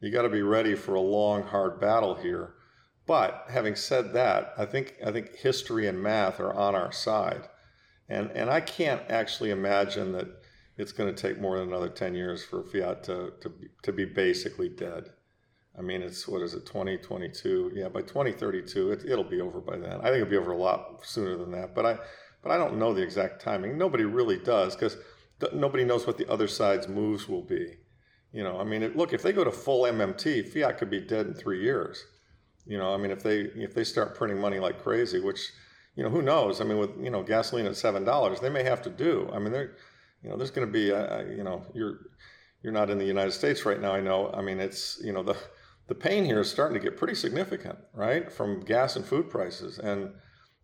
you 0.00 0.10
got 0.10 0.22
to 0.22 0.28
be 0.28 0.42
ready 0.42 0.76
for 0.76 0.94
a 0.94 1.00
long, 1.00 1.42
hard 1.42 1.80
battle 1.80 2.14
here. 2.14 2.54
But 3.06 3.46
having 3.50 3.74
said 3.74 4.12
that, 4.12 4.54
I 4.56 4.64
think 4.64 4.96
I 5.04 5.10
think 5.10 5.34
history 5.36 5.86
and 5.86 6.02
math 6.02 6.38
are 6.40 6.52
on 6.52 6.74
our 6.74 6.92
side, 6.92 7.48
and 8.08 8.30
and 8.30 8.48
I 8.48 8.60
can't 8.60 9.02
actually 9.08 9.50
imagine 9.50 10.12
that 10.12 10.28
it's 10.76 10.92
going 10.92 11.12
to 11.12 11.20
take 11.20 11.40
more 11.40 11.58
than 11.58 11.68
another 11.68 11.88
ten 11.88 12.14
years 12.14 12.44
for 12.44 12.62
fiat 12.62 13.02
to 13.04 13.32
to 13.40 13.48
be, 13.48 13.68
to 13.82 13.92
be 13.92 14.04
basically 14.04 14.68
dead. 14.68 15.10
I 15.76 15.80
mean, 15.80 16.02
it's 16.02 16.28
what 16.28 16.42
is 16.42 16.54
it, 16.54 16.66
2022? 16.66 17.72
Yeah, 17.74 17.88
by 17.88 18.02
2032, 18.02 18.92
it, 18.92 19.04
it'll 19.06 19.24
be 19.24 19.40
over 19.40 19.60
by 19.60 19.78
then. 19.78 20.00
I 20.00 20.04
think 20.04 20.16
it'll 20.16 20.28
be 20.28 20.36
over 20.36 20.52
a 20.52 20.56
lot 20.56 21.00
sooner 21.02 21.36
than 21.36 21.50
that. 21.52 21.74
But 21.74 21.86
I, 21.86 21.98
but 22.42 22.52
I 22.52 22.58
don't 22.58 22.78
know 22.78 22.92
the 22.92 23.02
exact 23.02 23.40
timing. 23.40 23.78
Nobody 23.78 24.04
really 24.04 24.36
does 24.36 24.76
because 24.76 24.98
nobody 25.54 25.84
knows 25.84 26.06
what 26.06 26.18
the 26.18 26.30
other 26.30 26.46
side's 26.46 26.88
moves 26.88 27.28
will 27.28 27.42
be. 27.42 27.78
You 28.32 28.44
know, 28.44 28.58
I 28.60 28.64
mean, 28.64 28.82
it, 28.82 28.96
look, 28.96 29.12
if 29.12 29.22
they 29.22 29.32
go 29.32 29.44
to 29.44 29.50
full 29.50 29.84
MMT, 29.84 30.48
fiat 30.48 30.78
could 30.78 30.90
be 30.90 31.00
dead 31.00 31.26
in 31.26 31.34
three 31.34 31.62
years. 31.62 32.04
You 32.66 32.78
know, 32.78 32.94
I 32.94 32.96
mean, 32.96 33.10
if 33.10 33.22
they 33.22 33.40
if 33.40 33.74
they 33.74 33.84
start 33.84 34.14
printing 34.14 34.40
money 34.40 34.58
like 34.58 34.82
crazy, 34.82 35.20
which 35.20 35.50
you 35.96 36.02
know, 36.02 36.10
who 36.10 36.22
knows? 36.22 36.60
I 36.60 36.64
mean, 36.64 36.78
with 36.78 36.90
you 37.00 37.10
know 37.10 37.22
gasoline 37.22 37.66
at 37.66 37.76
seven 37.76 38.04
dollars, 38.04 38.40
they 38.40 38.48
may 38.48 38.62
have 38.62 38.82
to 38.82 38.90
do. 38.90 39.28
I 39.32 39.38
mean, 39.38 39.52
there, 39.52 39.76
you 40.22 40.30
know, 40.30 40.36
there's 40.36 40.50
going 40.50 40.66
to 40.66 40.72
be, 40.72 40.90
a, 40.90 41.26
you 41.36 41.42
know, 41.42 41.66
you're 41.74 41.98
you're 42.62 42.72
not 42.72 42.90
in 42.90 42.98
the 42.98 43.04
United 43.04 43.32
States 43.32 43.64
right 43.64 43.80
now. 43.80 43.92
I 43.92 44.00
know. 44.00 44.30
I 44.32 44.42
mean, 44.42 44.60
it's 44.60 45.00
you 45.02 45.12
know 45.12 45.22
the 45.22 45.36
the 45.88 45.94
pain 45.94 46.24
here 46.24 46.40
is 46.40 46.50
starting 46.50 46.80
to 46.80 46.82
get 46.82 46.96
pretty 46.96 47.14
significant, 47.14 47.78
right, 47.92 48.32
from 48.32 48.60
gas 48.60 48.96
and 48.96 49.04
food 49.04 49.28
prices, 49.28 49.78
and 49.78 50.12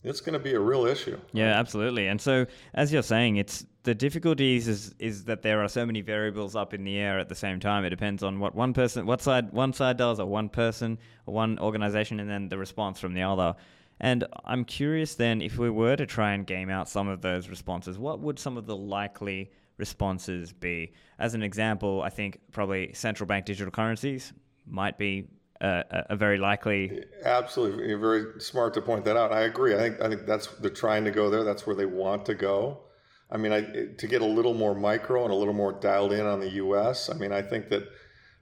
it's 0.03 0.21
going 0.21 0.35
to 0.35 0.39
be 0.39 0.55
a 0.55 0.61
real 0.61 0.87
issue. 0.87 1.19
Yeah, 1.33 1.59
absolutely. 1.59 2.07
And 2.07 2.21
so, 2.21 2.47
as 2.75 2.93
you're 2.93 3.03
saying, 3.03 3.37
it's 3.37 3.67
the 3.89 3.95
difficulties 3.95 4.69
is 4.69 4.95
is 4.99 5.25
that 5.25 5.41
there 5.41 5.65
are 5.65 5.69
so 5.69 5.87
many 5.87 6.03
variables 6.03 6.55
up 6.55 6.75
in 6.75 6.85
the 6.85 6.99
air 6.99 7.19
at 7.19 7.31
the 7.31 7.35
same 7.35 7.59
time. 7.59 7.87
It 7.87 7.91
depends 7.91 8.23
on 8.23 8.39
what 8.39 8.55
one 8.55 8.75
person, 8.75 9.07
what 9.07 9.23
side 9.23 9.51
one 9.51 9.73
side 9.73 9.97
does, 9.97 10.21
or 10.21 10.27
one 10.27 10.51
person, 10.51 10.99
or 11.25 11.33
one 11.33 11.59
organization, 11.59 12.21
and 12.21 12.29
then 12.29 12.51
the 12.51 12.59
response 12.59 13.01
from 13.01 13.15
the 13.15 13.23
other. 13.23 13.55
And 13.99 14.27
I'm 14.45 14.67
curious 14.67 15.15
then, 15.15 15.41
if 15.41 15.57
we 15.57 15.71
were 15.71 15.97
to 15.97 16.05
try 16.05 16.35
and 16.35 16.47
game 16.47 16.69
out 16.69 16.87
some 16.87 17.09
of 17.09 17.23
those 17.23 17.49
responses, 17.49 17.99
what 17.99 18.21
would 18.21 18.39
some 18.39 18.59
of 18.59 18.67
the 18.67 18.77
likely 18.77 19.51
responses 19.79 20.53
be? 20.53 20.93
As 21.19 21.33
an 21.33 21.43
example, 21.43 22.03
I 22.03 22.11
think 22.11 22.41
probably 22.53 22.93
central 22.93 23.27
bank 23.27 23.47
digital 23.47 23.71
currencies 23.71 24.35
might 24.67 24.99
be 24.99 25.29
a, 25.63 26.05
a 26.11 26.17
very 26.17 26.37
likely. 26.37 27.05
Absolutely, 27.25 27.89
You're 27.89 27.99
very 27.99 28.39
smart 28.39 28.75
to 28.75 28.83
point 28.83 29.07
that 29.07 29.17
out. 29.17 29.33
I 29.33 29.45
agree. 29.53 29.75
I 29.75 29.79
think 29.79 30.03
I 30.03 30.09
think 30.11 30.27
that's 30.27 30.49
they're 30.61 30.83
trying 30.85 31.07
to 31.07 31.11
go 31.11 31.31
there. 31.31 31.43
That's 31.43 31.67
where 31.67 31.75
they 31.75 31.87
want 31.87 32.27
to 32.27 32.35
go. 32.35 32.81
I 33.31 33.37
mean, 33.37 33.53
I, 33.53 33.61
to 33.61 34.07
get 34.07 34.23
a 34.23 34.27
little 34.27 34.55
more 34.55 34.75
micro 34.75 35.25
and 35.25 35.33
a 35.33 35.37
little 35.37 35.55
more 35.55 35.73
dialed 35.73 36.13
in 36.13 36.25
on 36.25 36.41
the 36.41 36.51
U.S. 36.51 37.11
I 37.11 37.15
mean, 37.15 37.33
I 37.33 37.43
think 37.43 37.69
that 37.69 37.89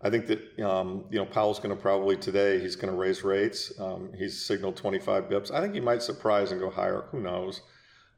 I 0.03 0.11
think 0.11 0.27
that 0.27 0.61
um, 0.61 1.07
you 1.11 1.18
know 1.18 1.25
Powell's 1.25 1.59
going 1.59 1.75
to 1.75 1.81
probably 1.81 2.16
today 2.16 2.61
he's 2.61 2.77
going 2.77 2.92
to 2.92 2.99
raise 2.99 3.25
rates. 3.25 3.72
Um, 3.81 4.12
he's 4.16 4.40
signaled 4.40 4.77
25 4.77 5.25
bips. 5.25 5.51
I 5.51 5.61
think 5.61 5.75
he 5.75 5.81
might 5.81 6.03
surprise 6.03 6.53
and 6.53 6.61
go 6.61 6.70
higher. 6.70 7.05
Who 7.11 7.20
knows? 7.20 7.62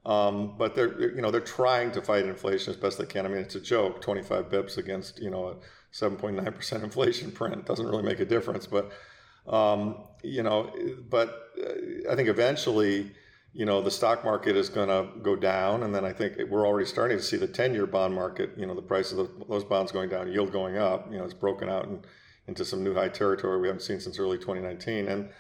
Um, 0.05 0.57
but 0.59 0.75
they're 0.75 1.15
you 1.15 1.23
know 1.23 1.31
they're 1.31 1.41
trying 1.41 1.93
to 1.93 2.03
fight 2.03 2.25
inflation 2.27 2.73
as 2.73 2.77
best 2.79 2.99
they 2.99 3.07
can. 3.07 3.25
I 3.25 3.29
mean, 3.29 3.39
it's 3.39 3.55
a 3.55 3.61
joke, 3.61 4.01
25 4.01 4.51
bips 4.51 4.77
against 4.77 5.21
you 5.21 5.31
know 5.31 5.49
a 5.49 5.55
7.9 5.95 6.55
percent 6.55 6.83
inflation 6.89 7.31
print 7.31 7.65
doesn't 7.65 7.87
really 7.87 8.03
make 8.03 8.21
a 8.21 8.27
difference. 8.27 8.67
But 8.67 8.93
um, 9.47 9.97
you 10.23 10.43
know, 10.43 10.75
but 11.09 11.51
uh, 11.59 12.11
I 12.13 12.17
think 12.17 12.29
eventually 12.29 13.13
you 13.53 13.65
know, 13.65 13.81
the 13.83 13.91
stock 13.91 14.25
market 14.25 14.57
is 14.57 14.69
going 14.69 14.89
to 14.89 15.09
go 15.21 15.35
down. 15.35 15.83
And 15.83 15.95
then 15.95 16.05
I 16.05 16.13
think 16.13 16.37
we're 16.49 16.67
already 16.67 16.87
starting 16.87 17.17
to 17.17 17.23
see 17.23 17.37
the 17.37 17.49
10 17.49 17.75
year 17.75 17.87
bond 17.87 18.15
market, 18.15 18.51
you 18.57 18.67
know, 18.67 18.75
the 18.75 18.83
price 18.83 19.11
of 19.13 19.19
the, 19.19 19.45
those 19.49 19.65
bonds 19.65 19.91
going 19.91 20.09
down, 20.09 20.31
yield 20.31 20.53
going 20.53 20.77
up. 20.77 21.11
You 21.11 21.19
know, 21.19 21.25
it's 21.25 21.35
broken 21.35 21.69
out 21.69 21.89
into 22.47 22.65
some 22.65 22.85
new 22.85 22.95
high 22.95 23.09
territory 23.09 23.61
we 23.61 23.69
haven't 23.69 23.83
seen 23.83 24.01
since 24.01 24.19
early 24.19 24.39
2019. 24.39 25.09
And, 25.09 25.31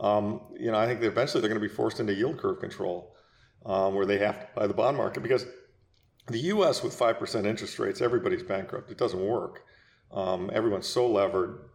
um, 0.00 0.40
you 0.58 0.70
know, 0.70 0.78
I 0.78 0.86
think 0.86 1.00
that 1.00 1.06
eventually 1.06 1.40
they're 1.40 1.50
going 1.50 1.60
to 1.60 1.68
be 1.68 1.74
forced 1.74 2.00
into 2.00 2.14
yield 2.14 2.38
curve 2.38 2.60
control 2.60 3.14
um, 3.64 3.94
where 3.94 4.06
they 4.06 4.18
have 4.18 4.40
to 4.40 4.46
buy 4.54 4.66
the 4.66 4.74
bond 4.74 4.96
market 4.96 5.22
because 5.22 5.46
the 6.28 6.38
US 6.38 6.82
with 6.82 6.98
5% 6.98 7.46
interest 7.46 7.78
rates, 7.78 8.00
everybody's 8.00 8.42
bankrupt. 8.42 8.90
It 8.90 8.98
doesn't 8.98 9.24
work. 9.24 9.64
Um, 10.12 10.50
everyone's 10.52 10.86
so 10.86 11.08
levered 11.08 11.70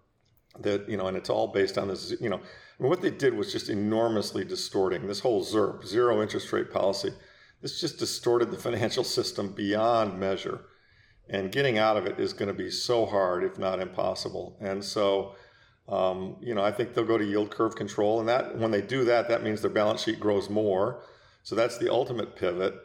that, 0.59 0.89
you 0.89 0.97
know, 0.97 1.07
and 1.07 1.17
it's 1.17 1.29
all 1.29 1.47
based 1.47 1.77
on 1.77 1.87
this, 1.87 2.13
you 2.19 2.29
know, 2.29 2.41
and 2.79 2.89
what 2.89 3.01
they 3.01 3.11
did 3.11 3.33
was 3.33 3.51
just 3.51 3.69
enormously 3.69 4.45
distorting 4.45 5.05
this 5.05 5.19
whole 5.19 5.43
ZERP, 5.43 5.85
zero 5.85 6.21
interest 6.21 6.51
rate 6.53 6.71
policy. 6.71 7.11
This 7.61 7.79
just 7.79 7.99
distorted 7.99 8.51
the 8.51 8.57
financial 8.57 9.03
system 9.03 9.51
beyond 9.51 10.17
measure. 10.17 10.61
And 11.29 11.51
getting 11.51 11.77
out 11.77 11.97
of 11.97 12.05
it 12.05 12.19
is 12.19 12.33
going 12.33 12.47
to 12.47 12.53
be 12.53 12.71
so 12.71 13.05
hard, 13.05 13.43
if 13.43 13.59
not 13.59 13.81
impossible. 13.81 14.57
And 14.61 14.83
so, 14.83 15.35
um, 15.89 16.37
you 16.41 16.55
know, 16.55 16.63
I 16.63 16.71
think 16.71 16.93
they'll 16.93 17.05
go 17.05 17.17
to 17.17 17.25
yield 17.25 17.51
curve 17.51 17.75
control. 17.75 18.19
And 18.19 18.29
that 18.29 18.57
when 18.57 18.71
they 18.71 18.81
do 18.81 19.03
that, 19.03 19.27
that 19.27 19.43
means 19.43 19.61
their 19.61 19.69
balance 19.69 20.03
sheet 20.03 20.19
grows 20.19 20.49
more. 20.49 21.03
So 21.43 21.55
that's 21.55 21.77
the 21.77 21.91
ultimate 21.91 22.35
pivot. 22.35 22.75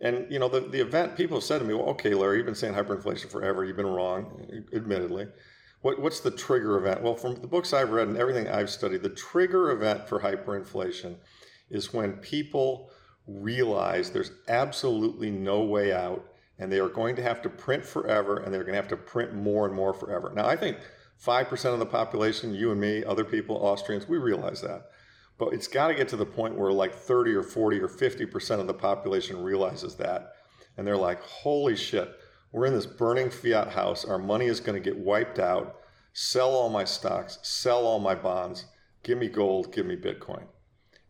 And, 0.00 0.30
you 0.30 0.38
know, 0.38 0.48
the, 0.48 0.60
the 0.60 0.80
event, 0.80 1.16
people 1.16 1.38
have 1.38 1.44
said 1.44 1.58
to 1.58 1.64
me, 1.64 1.74
well, 1.74 1.88
okay, 1.88 2.14
Larry, 2.14 2.36
you've 2.36 2.46
been 2.46 2.54
saying 2.54 2.74
hyperinflation 2.74 3.30
forever. 3.30 3.64
You've 3.64 3.76
been 3.76 3.86
wrong, 3.86 4.62
admittedly. 4.72 5.26
What, 5.80 6.00
what's 6.00 6.20
the 6.20 6.30
trigger 6.30 6.76
event? 6.76 7.02
Well, 7.02 7.14
from 7.14 7.36
the 7.36 7.46
books 7.46 7.72
I've 7.72 7.90
read 7.90 8.08
and 8.08 8.16
everything 8.16 8.48
I've 8.48 8.70
studied, 8.70 9.02
the 9.02 9.08
trigger 9.10 9.70
event 9.70 10.08
for 10.08 10.20
hyperinflation 10.20 11.16
is 11.70 11.92
when 11.92 12.14
people 12.14 12.90
realize 13.26 14.10
there's 14.10 14.32
absolutely 14.48 15.30
no 15.30 15.62
way 15.62 15.92
out 15.92 16.24
and 16.58 16.72
they 16.72 16.80
are 16.80 16.88
going 16.88 17.14
to 17.16 17.22
have 17.22 17.40
to 17.42 17.48
print 17.48 17.84
forever 17.84 18.38
and 18.38 18.52
they're 18.52 18.64
going 18.64 18.74
to 18.74 18.80
have 18.80 18.88
to 18.88 18.96
print 18.96 19.34
more 19.34 19.66
and 19.66 19.74
more 19.74 19.94
forever. 19.94 20.32
Now, 20.34 20.46
I 20.46 20.56
think 20.56 20.78
5% 21.24 21.72
of 21.72 21.78
the 21.78 21.86
population, 21.86 22.54
you 22.54 22.72
and 22.72 22.80
me, 22.80 23.04
other 23.04 23.24
people, 23.24 23.56
Austrians, 23.56 24.08
we 24.08 24.18
realize 24.18 24.60
that. 24.62 24.90
But 25.38 25.52
it's 25.52 25.68
got 25.68 25.88
to 25.88 25.94
get 25.94 26.08
to 26.08 26.16
the 26.16 26.26
point 26.26 26.56
where 26.56 26.72
like 26.72 26.94
30 26.94 27.32
or 27.34 27.44
40 27.44 27.78
or 27.78 27.88
50% 27.88 28.60
of 28.60 28.66
the 28.66 28.74
population 28.74 29.42
realizes 29.42 29.94
that. 29.96 30.32
And 30.76 30.86
they're 30.86 30.96
like, 30.96 31.22
holy 31.22 31.76
shit, 31.76 32.12
we're 32.52 32.66
in 32.66 32.74
this 32.74 32.86
burning 32.86 33.30
fiat 33.30 33.70
house. 33.70 34.04
Our 34.04 34.18
money 34.18 34.46
is 34.46 34.60
going 34.60 34.80
to 34.80 34.90
get 34.90 34.98
wiped 34.98 35.38
out. 35.38 35.76
Sell 36.12 36.50
all 36.50 36.68
my 36.68 36.84
stocks, 36.84 37.38
sell 37.42 37.86
all 37.86 38.00
my 38.00 38.14
bonds, 38.14 38.64
give 39.04 39.18
me 39.18 39.28
gold, 39.28 39.72
give 39.72 39.86
me 39.86 39.94
Bitcoin. 39.94 40.44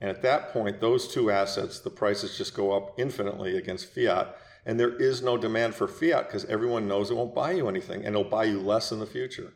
And 0.00 0.10
at 0.10 0.22
that 0.22 0.52
point, 0.52 0.80
those 0.80 1.08
two 1.08 1.30
assets, 1.30 1.80
the 1.80 1.90
prices 1.90 2.36
just 2.36 2.54
go 2.54 2.72
up 2.72 2.98
infinitely 2.98 3.56
against 3.56 3.92
fiat. 3.92 4.36
And 4.66 4.78
there 4.78 4.94
is 4.96 5.22
no 5.22 5.36
demand 5.38 5.74
for 5.74 5.88
fiat 5.88 6.26
because 6.28 6.44
everyone 6.44 6.86
knows 6.86 7.10
it 7.10 7.16
won't 7.16 7.34
buy 7.34 7.52
you 7.52 7.68
anything 7.68 8.04
and 8.04 8.14
it'll 8.14 8.24
buy 8.24 8.44
you 8.44 8.60
less 8.60 8.92
in 8.92 9.00
the 9.00 9.06
future. 9.06 9.54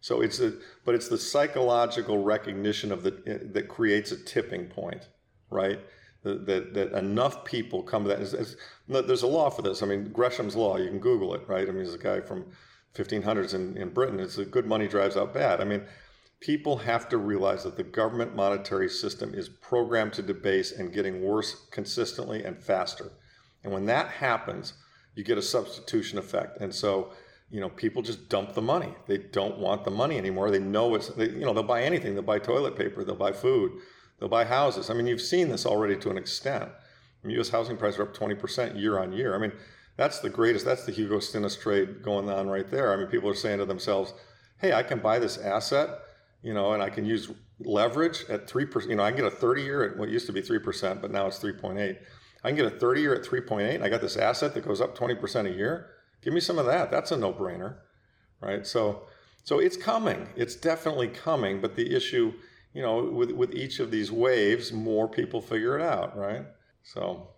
So 0.00 0.22
it's 0.22 0.40
a, 0.40 0.54
but 0.84 0.94
it's 0.94 1.08
the 1.08 1.18
psychological 1.18 2.22
recognition 2.22 2.90
of 2.90 3.02
the 3.02 3.22
eh, 3.26 3.38
that 3.52 3.68
creates 3.68 4.12
a 4.12 4.16
tipping 4.16 4.66
point, 4.66 5.08
right? 5.50 5.80
That, 6.46 6.74
that, 6.74 6.92
enough 6.92 7.44
people 7.44 7.82
come 7.82 8.04
to 8.04 8.08
that. 8.08 8.20
It's, 8.20 8.32
it's, 8.32 8.56
there's 8.88 9.22
a 9.22 9.26
law 9.26 9.50
for 9.50 9.62
this. 9.62 9.82
I 9.82 9.86
mean, 9.86 10.10
Gresham's 10.12 10.56
law. 10.56 10.76
You 10.76 10.88
can 10.88 10.98
Google 10.98 11.34
it, 11.34 11.46
right? 11.48 11.68
I 11.68 11.72
mean, 11.72 11.84
there's 11.84 11.94
a 11.94 11.98
guy 11.98 12.20
from 12.20 12.46
1500s 12.94 13.54
in, 13.54 13.76
in 13.76 13.90
Britain. 13.90 14.20
It's 14.20 14.38
a 14.38 14.44
good 14.44 14.66
money 14.66 14.88
drives 14.88 15.16
out 15.16 15.32
bad. 15.32 15.60
I 15.60 15.64
mean, 15.64 15.84
people 16.40 16.78
have 16.78 17.08
to 17.10 17.18
realize 17.18 17.62
that 17.64 17.76
the 17.76 17.84
government 17.84 18.34
monetary 18.34 18.88
system 18.88 19.34
is 19.34 19.48
programmed 19.48 20.14
to 20.14 20.22
debase 20.22 20.72
and 20.72 20.92
getting 20.92 21.22
worse 21.22 21.66
consistently 21.70 22.44
and 22.44 22.58
faster. 22.58 23.12
And 23.62 23.72
when 23.72 23.86
that 23.86 24.08
happens, 24.08 24.74
you 25.14 25.24
get 25.24 25.38
a 25.38 25.42
substitution 25.42 26.18
effect. 26.18 26.60
And 26.60 26.74
so 26.74 27.12
you 27.50 27.60
know, 27.60 27.68
people 27.68 28.02
just 28.02 28.28
dump 28.28 28.54
the 28.54 28.62
money. 28.62 28.92
They 29.06 29.18
don't 29.18 29.58
want 29.58 29.84
the 29.84 29.90
money 29.90 30.18
anymore. 30.18 30.50
They 30.50 30.58
know 30.58 30.94
it's, 30.94 31.08
they, 31.08 31.28
you 31.28 31.44
know, 31.44 31.52
they'll 31.52 31.62
buy 31.62 31.82
anything. 31.82 32.14
They'll 32.14 32.24
buy 32.24 32.38
toilet 32.38 32.76
paper. 32.76 33.04
They'll 33.04 33.14
buy 33.14 33.32
food. 33.32 33.72
They'll 34.18 34.28
buy 34.28 34.44
houses. 34.44 34.90
I 34.90 34.94
mean, 34.94 35.06
you've 35.06 35.20
seen 35.20 35.48
this 35.48 35.66
already 35.66 35.96
to 35.96 36.10
an 36.10 36.18
extent. 36.18 36.64
I 36.64 37.26
mean, 37.26 37.36
U.S. 37.36 37.50
housing 37.50 37.76
prices 37.76 38.00
are 38.00 38.04
up 38.04 38.16
20% 38.16 38.80
year 38.80 38.98
on 38.98 39.12
year. 39.12 39.34
I 39.34 39.38
mean, 39.38 39.52
that's 39.96 40.20
the 40.20 40.30
greatest. 40.30 40.64
That's 40.64 40.84
the 40.84 40.92
Hugo 40.92 41.18
Stinnes 41.18 41.60
trade 41.60 42.02
going 42.02 42.28
on 42.28 42.48
right 42.48 42.70
there. 42.70 42.92
I 42.92 42.96
mean, 42.96 43.06
people 43.06 43.28
are 43.30 43.34
saying 43.34 43.58
to 43.58 43.66
themselves, 43.66 44.12
"Hey, 44.58 44.72
I 44.72 44.82
can 44.82 44.98
buy 44.98 45.18
this 45.18 45.38
asset, 45.38 45.90
you 46.42 46.54
know, 46.54 46.72
and 46.72 46.82
I 46.82 46.90
can 46.90 47.04
use 47.04 47.30
leverage 47.60 48.24
at 48.28 48.48
three 48.48 48.66
percent. 48.66 48.90
You 48.90 48.96
know, 48.96 49.02
I 49.02 49.10
can 49.10 49.22
get 49.22 49.32
a 49.32 49.36
30 49.36 49.62
year 49.62 49.82
at 49.82 49.96
what 49.96 50.10
used 50.10 50.26
to 50.26 50.32
be 50.32 50.42
three 50.42 50.58
percent, 50.58 51.00
but 51.00 51.10
now 51.10 51.26
it's 51.26 51.38
3.8. 51.38 51.98
I 52.44 52.48
can 52.48 52.56
get 52.56 52.66
a 52.66 52.78
30 52.78 53.00
year 53.00 53.14
at 53.14 53.24
3.8, 53.24 53.74
and 53.74 53.84
I 53.84 53.88
got 53.88 54.02
this 54.02 54.16
asset 54.16 54.54
that 54.54 54.64
goes 54.64 54.80
up 54.80 54.96
20% 54.96 55.46
a 55.46 55.50
year." 55.50 55.90
Give 56.22 56.34
me 56.34 56.40
some 56.40 56.58
of 56.58 56.66
that. 56.66 56.90
That's 56.90 57.12
a 57.12 57.16
no-brainer, 57.16 57.76
right? 58.40 58.66
So, 58.66 59.06
so 59.44 59.60
it's 59.60 59.76
coming. 59.76 60.28
It's 60.34 60.56
definitely 60.56 61.08
coming. 61.08 61.60
But 61.60 61.76
the 61.76 61.94
issue, 61.94 62.32
you 62.76 62.82
know, 62.82 63.04
with 63.04 63.30
with 63.30 63.54
each 63.54 63.80
of 63.80 63.90
these 63.90 64.12
waves, 64.12 64.70
more 64.70 65.08
people 65.08 65.40
figure 65.40 65.78
it 65.78 65.82
out, 65.82 66.14
right? 66.14 66.44
So, 66.82 67.30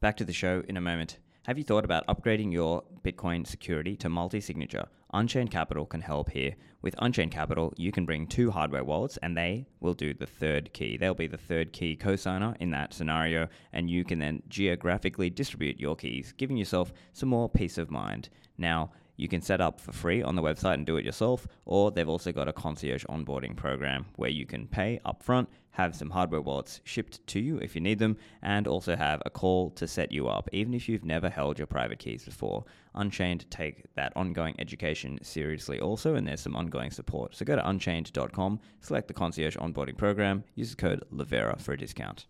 back 0.00 0.16
to 0.18 0.24
the 0.24 0.32
show 0.32 0.62
in 0.68 0.76
a 0.76 0.80
moment. 0.80 1.18
Have 1.42 1.58
you 1.58 1.64
thought 1.64 1.84
about 1.84 2.06
upgrading 2.06 2.52
your 2.52 2.84
Bitcoin 3.04 3.44
security 3.44 3.96
to 3.96 4.08
multi 4.08 4.40
signature? 4.40 4.86
Unchained 5.12 5.50
Capital 5.50 5.86
can 5.86 6.02
help 6.02 6.30
here. 6.30 6.54
With 6.82 6.94
Unchained 6.98 7.32
Capital, 7.32 7.72
you 7.76 7.90
can 7.90 8.06
bring 8.06 8.28
two 8.28 8.52
hardware 8.52 8.84
wallets 8.84 9.16
and 9.22 9.36
they 9.36 9.66
will 9.80 9.94
do 9.94 10.14
the 10.14 10.26
third 10.26 10.72
key. 10.72 10.96
They'll 10.96 11.14
be 11.14 11.26
the 11.26 11.36
third 11.36 11.72
key 11.72 11.96
cosigner 11.96 12.56
in 12.60 12.70
that 12.70 12.94
scenario, 12.94 13.48
and 13.72 13.90
you 13.90 14.04
can 14.04 14.20
then 14.20 14.42
geographically 14.48 15.30
distribute 15.30 15.80
your 15.80 15.96
keys, 15.96 16.32
giving 16.36 16.56
yourself 16.56 16.92
some 17.12 17.28
more 17.28 17.48
peace 17.48 17.76
of 17.76 17.90
mind. 17.90 18.28
Now, 18.56 18.92
you 19.16 19.28
can 19.28 19.40
set 19.40 19.60
up 19.60 19.80
for 19.80 19.92
free 19.92 20.22
on 20.22 20.36
the 20.36 20.42
website 20.42 20.74
and 20.74 20.86
do 20.86 20.96
it 20.96 21.04
yourself, 21.04 21.46
or 21.64 21.90
they've 21.90 22.08
also 22.08 22.32
got 22.32 22.48
a 22.48 22.52
concierge 22.52 23.04
onboarding 23.06 23.56
program 23.56 24.06
where 24.16 24.30
you 24.30 24.46
can 24.46 24.66
pay 24.66 25.00
upfront, 25.04 25.46
have 25.70 25.94
some 25.94 26.10
hardware 26.10 26.40
wallets 26.40 26.80
shipped 26.84 27.26
to 27.26 27.40
you 27.40 27.58
if 27.58 27.74
you 27.74 27.80
need 27.80 27.98
them, 27.98 28.16
and 28.42 28.66
also 28.66 28.96
have 28.96 29.22
a 29.26 29.30
call 29.30 29.70
to 29.70 29.86
set 29.86 30.12
you 30.12 30.28
up, 30.28 30.48
even 30.52 30.74
if 30.74 30.88
you've 30.88 31.04
never 31.04 31.28
held 31.28 31.58
your 31.58 31.66
private 31.66 31.98
keys 31.98 32.24
before. 32.24 32.64
Unchained 32.94 33.44
take 33.50 33.84
that 33.94 34.12
ongoing 34.16 34.54
education 34.58 35.18
seriously 35.22 35.80
also, 35.80 36.14
and 36.14 36.26
there's 36.26 36.40
some 36.40 36.56
ongoing 36.56 36.90
support. 36.90 37.34
So 37.34 37.44
go 37.44 37.56
to 37.56 37.68
unchained.com, 37.68 38.60
select 38.80 39.08
the 39.08 39.14
concierge 39.14 39.56
onboarding 39.56 39.96
program, 39.96 40.44
use 40.54 40.70
the 40.70 40.76
code 40.76 41.04
Livera 41.12 41.60
for 41.60 41.72
a 41.72 41.78
discount. 41.78 42.26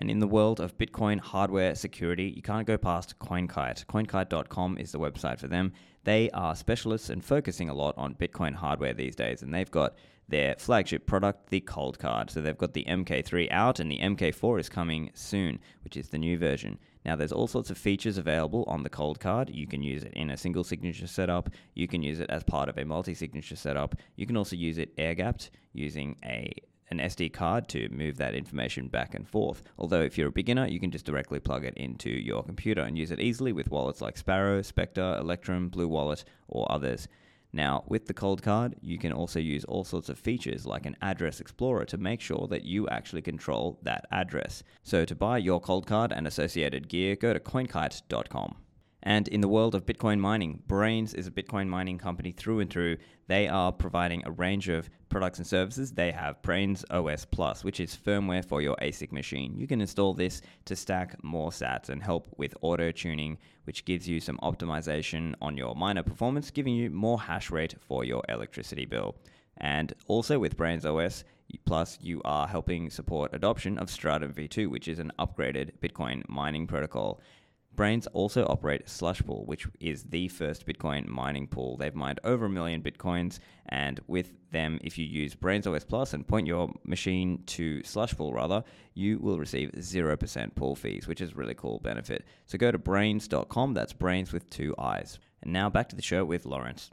And 0.00 0.10
in 0.10 0.18
the 0.18 0.26
world 0.26 0.60
of 0.60 0.78
Bitcoin 0.78 1.20
hardware 1.20 1.74
security, 1.74 2.32
you 2.34 2.40
can't 2.40 2.66
go 2.66 2.78
past 2.78 3.18
CoinKite. 3.18 3.84
CoinKite.com 3.84 4.78
is 4.78 4.92
the 4.92 4.98
website 4.98 5.38
for 5.38 5.46
them. 5.46 5.74
They 6.04 6.30
are 6.30 6.56
specialists 6.56 7.10
and 7.10 7.24
focusing 7.24 7.68
a 7.68 7.74
lot 7.74 7.96
on 7.98 8.14
Bitcoin 8.14 8.54
hardware 8.54 8.94
these 8.94 9.16
days, 9.16 9.42
and 9.42 9.52
they've 9.52 9.70
got 9.70 9.94
their 10.28 10.54
flagship 10.58 11.06
product, 11.06 11.50
the 11.50 11.60
Cold 11.60 11.98
Card. 11.98 12.30
So 12.30 12.40
they've 12.40 12.56
got 12.56 12.72
the 12.72 12.84
MK3 12.84 13.50
out, 13.50 13.80
and 13.80 13.90
the 13.90 13.98
MK4 13.98 14.60
is 14.60 14.68
coming 14.68 15.10
soon, 15.14 15.58
which 15.84 15.96
is 15.96 16.08
the 16.08 16.18
new 16.18 16.38
version. 16.38 16.78
Now, 17.04 17.16
there's 17.16 17.32
all 17.32 17.46
sorts 17.46 17.70
of 17.70 17.78
features 17.78 18.18
available 18.18 18.64
on 18.66 18.82
the 18.82 18.90
cold 18.90 19.20
card. 19.20 19.50
You 19.50 19.66
can 19.66 19.82
use 19.82 20.04
it 20.04 20.12
in 20.14 20.30
a 20.30 20.36
single 20.36 20.64
signature 20.64 21.06
setup. 21.06 21.50
You 21.74 21.88
can 21.88 22.02
use 22.02 22.20
it 22.20 22.30
as 22.30 22.44
part 22.44 22.68
of 22.68 22.78
a 22.78 22.84
multi 22.84 23.14
signature 23.14 23.56
setup. 23.56 23.96
You 24.16 24.26
can 24.26 24.36
also 24.36 24.56
use 24.56 24.78
it 24.78 24.92
air 24.98 25.14
gapped 25.14 25.50
using 25.72 26.16
a 26.24 26.52
an 26.90 26.98
SD 26.98 27.32
card 27.32 27.68
to 27.68 27.88
move 27.90 28.16
that 28.16 28.34
information 28.34 28.88
back 28.88 29.14
and 29.14 29.28
forth. 29.28 29.62
Although, 29.78 30.02
if 30.02 30.18
you're 30.18 30.28
a 30.28 30.32
beginner, 30.32 30.66
you 30.66 30.80
can 30.80 30.90
just 30.90 31.04
directly 31.04 31.40
plug 31.40 31.64
it 31.64 31.74
into 31.76 32.10
your 32.10 32.42
computer 32.42 32.82
and 32.82 32.98
use 32.98 33.10
it 33.10 33.20
easily 33.20 33.52
with 33.52 33.70
wallets 33.70 34.00
like 34.00 34.16
Sparrow, 34.16 34.62
Specter, 34.62 35.16
Electrum, 35.20 35.68
Blue 35.68 35.88
Wallet, 35.88 36.24
or 36.48 36.70
others. 36.70 37.08
Now, 37.52 37.84
with 37.88 38.06
the 38.06 38.14
cold 38.14 38.42
card, 38.42 38.76
you 38.80 38.98
can 38.98 39.12
also 39.12 39.40
use 39.40 39.64
all 39.64 39.82
sorts 39.82 40.08
of 40.08 40.18
features 40.18 40.66
like 40.66 40.86
an 40.86 40.96
address 41.02 41.40
explorer 41.40 41.84
to 41.86 41.98
make 41.98 42.20
sure 42.20 42.46
that 42.48 42.64
you 42.64 42.88
actually 42.88 43.22
control 43.22 43.78
that 43.82 44.06
address. 44.12 44.62
So, 44.84 45.04
to 45.04 45.14
buy 45.14 45.38
your 45.38 45.60
cold 45.60 45.86
card 45.86 46.12
and 46.12 46.26
associated 46.26 46.88
gear, 46.88 47.16
go 47.16 47.32
to 47.32 47.40
coinkite.com. 47.40 48.56
And 49.02 49.28
in 49.28 49.40
the 49.40 49.48
world 49.48 49.74
of 49.74 49.86
Bitcoin 49.86 50.18
mining, 50.18 50.62
Braiins 50.66 51.14
is 51.14 51.26
a 51.26 51.30
Bitcoin 51.30 51.68
mining 51.68 51.96
company 51.96 52.32
through 52.32 52.60
and 52.60 52.70
through. 52.70 52.98
They 53.28 53.48
are 53.48 53.72
providing 53.72 54.22
a 54.24 54.30
range 54.30 54.68
of 54.68 54.90
products 55.08 55.38
and 55.38 55.46
services. 55.46 55.92
They 55.92 56.12
have 56.12 56.42
Braiins 56.42 56.84
OS 56.90 57.24
Plus, 57.24 57.64
which 57.64 57.80
is 57.80 57.96
firmware 57.96 58.44
for 58.44 58.60
your 58.60 58.76
ASIC 58.82 59.10
machine. 59.10 59.56
You 59.56 59.66
can 59.66 59.80
install 59.80 60.12
this 60.12 60.42
to 60.66 60.76
stack 60.76 61.22
more 61.24 61.50
sats 61.50 61.88
and 61.88 62.02
help 62.02 62.28
with 62.36 62.54
auto 62.60 62.90
tuning, 62.90 63.38
which 63.64 63.84
gives 63.84 64.06
you 64.06 64.20
some 64.20 64.38
optimization 64.42 65.34
on 65.40 65.56
your 65.56 65.74
miner 65.74 66.02
performance, 66.02 66.50
giving 66.50 66.74
you 66.74 66.90
more 66.90 67.20
hash 67.20 67.50
rate 67.50 67.74
for 67.80 68.04
your 68.04 68.22
electricity 68.28 68.84
bill. 68.84 69.16
And 69.56 69.94
also 70.08 70.38
with 70.38 70.56
Braiins 70.56 70.84
OS, 70.84 71.24
Plus, 71.64 71.98
you 72.00 72.20
are 72.24 72.46
helping 72.46 72.90
support 72.90 73.34
adoption 73.34 73.78
of 73.78 73.90
Stratum 73.90 74.32
v2, 74.32 74.68
which 74.68 74.88
is 74.88 74.98
an 74.98 75.12
upgraded 75.18 75.72
Bitcoin 75.80 76.28
mining 76.28 76.66
protocol. 76.66 77.20
Braiins 77.80 78.06
also 78.12 78.44
operate 78.44 78.84
Slushpool, 78.84 79.46
which 79.46 79.66
is 79.80 80.02
the 80.02 80.28
first 80.28 80.66
Bitcoin 80.66 81.08
mining 81.08 81.46
pool. 81.46 81.78
They've 81.78 81.94
mined 81.94 82.20
over 82.24 82.44
a 82.44 82.50
million 82.50 82.82
Bitcoins, 82.82 83.38
and 83.70 83.98
with 84.06 84.32
them, 84.50 84.78
if 84.82 84.98
you 84.98 85.06
use 85.06 85.34
Braiins 85.34 85.66
OS 85.66 85.84
Plus 85.84 86.12
and 86.12 86.28
point 86.28 86.46
your 86.46 86.70
machine 86.84 87.42
to 87.46 87.80
Slushpool, 87.80 88.34
rather, 88.34 88.64
you 88.92 89.18
will 89.18 89.38
receive 89.38 89.70
0% 89.70 90.54
pool 90.54 90.76
fees, 90.76 91.08
which 91.08 91.22
is 91.22 91.32
a 91.32 91.34
really 91.34 91.54
cool 91.54 91.78
benefit. 91.78 92.26
So 92.44 92.58
go 92.58 92.70
to 92.70 92.78
braiins.com, 92.78 93.72
that's 93.72 93.94
brains 93.94 94.30
with 94.30 94.50
two 94.50 94.74
eyes. 94.78 95.18
And 95.42 95.50
now 95.50 95.70
back 95.70 95.88
to 95.88 95.96
the 95.96 96.02
show 96.02 96.22
with 96.22 96.44
Lawrence. 96.44 96.90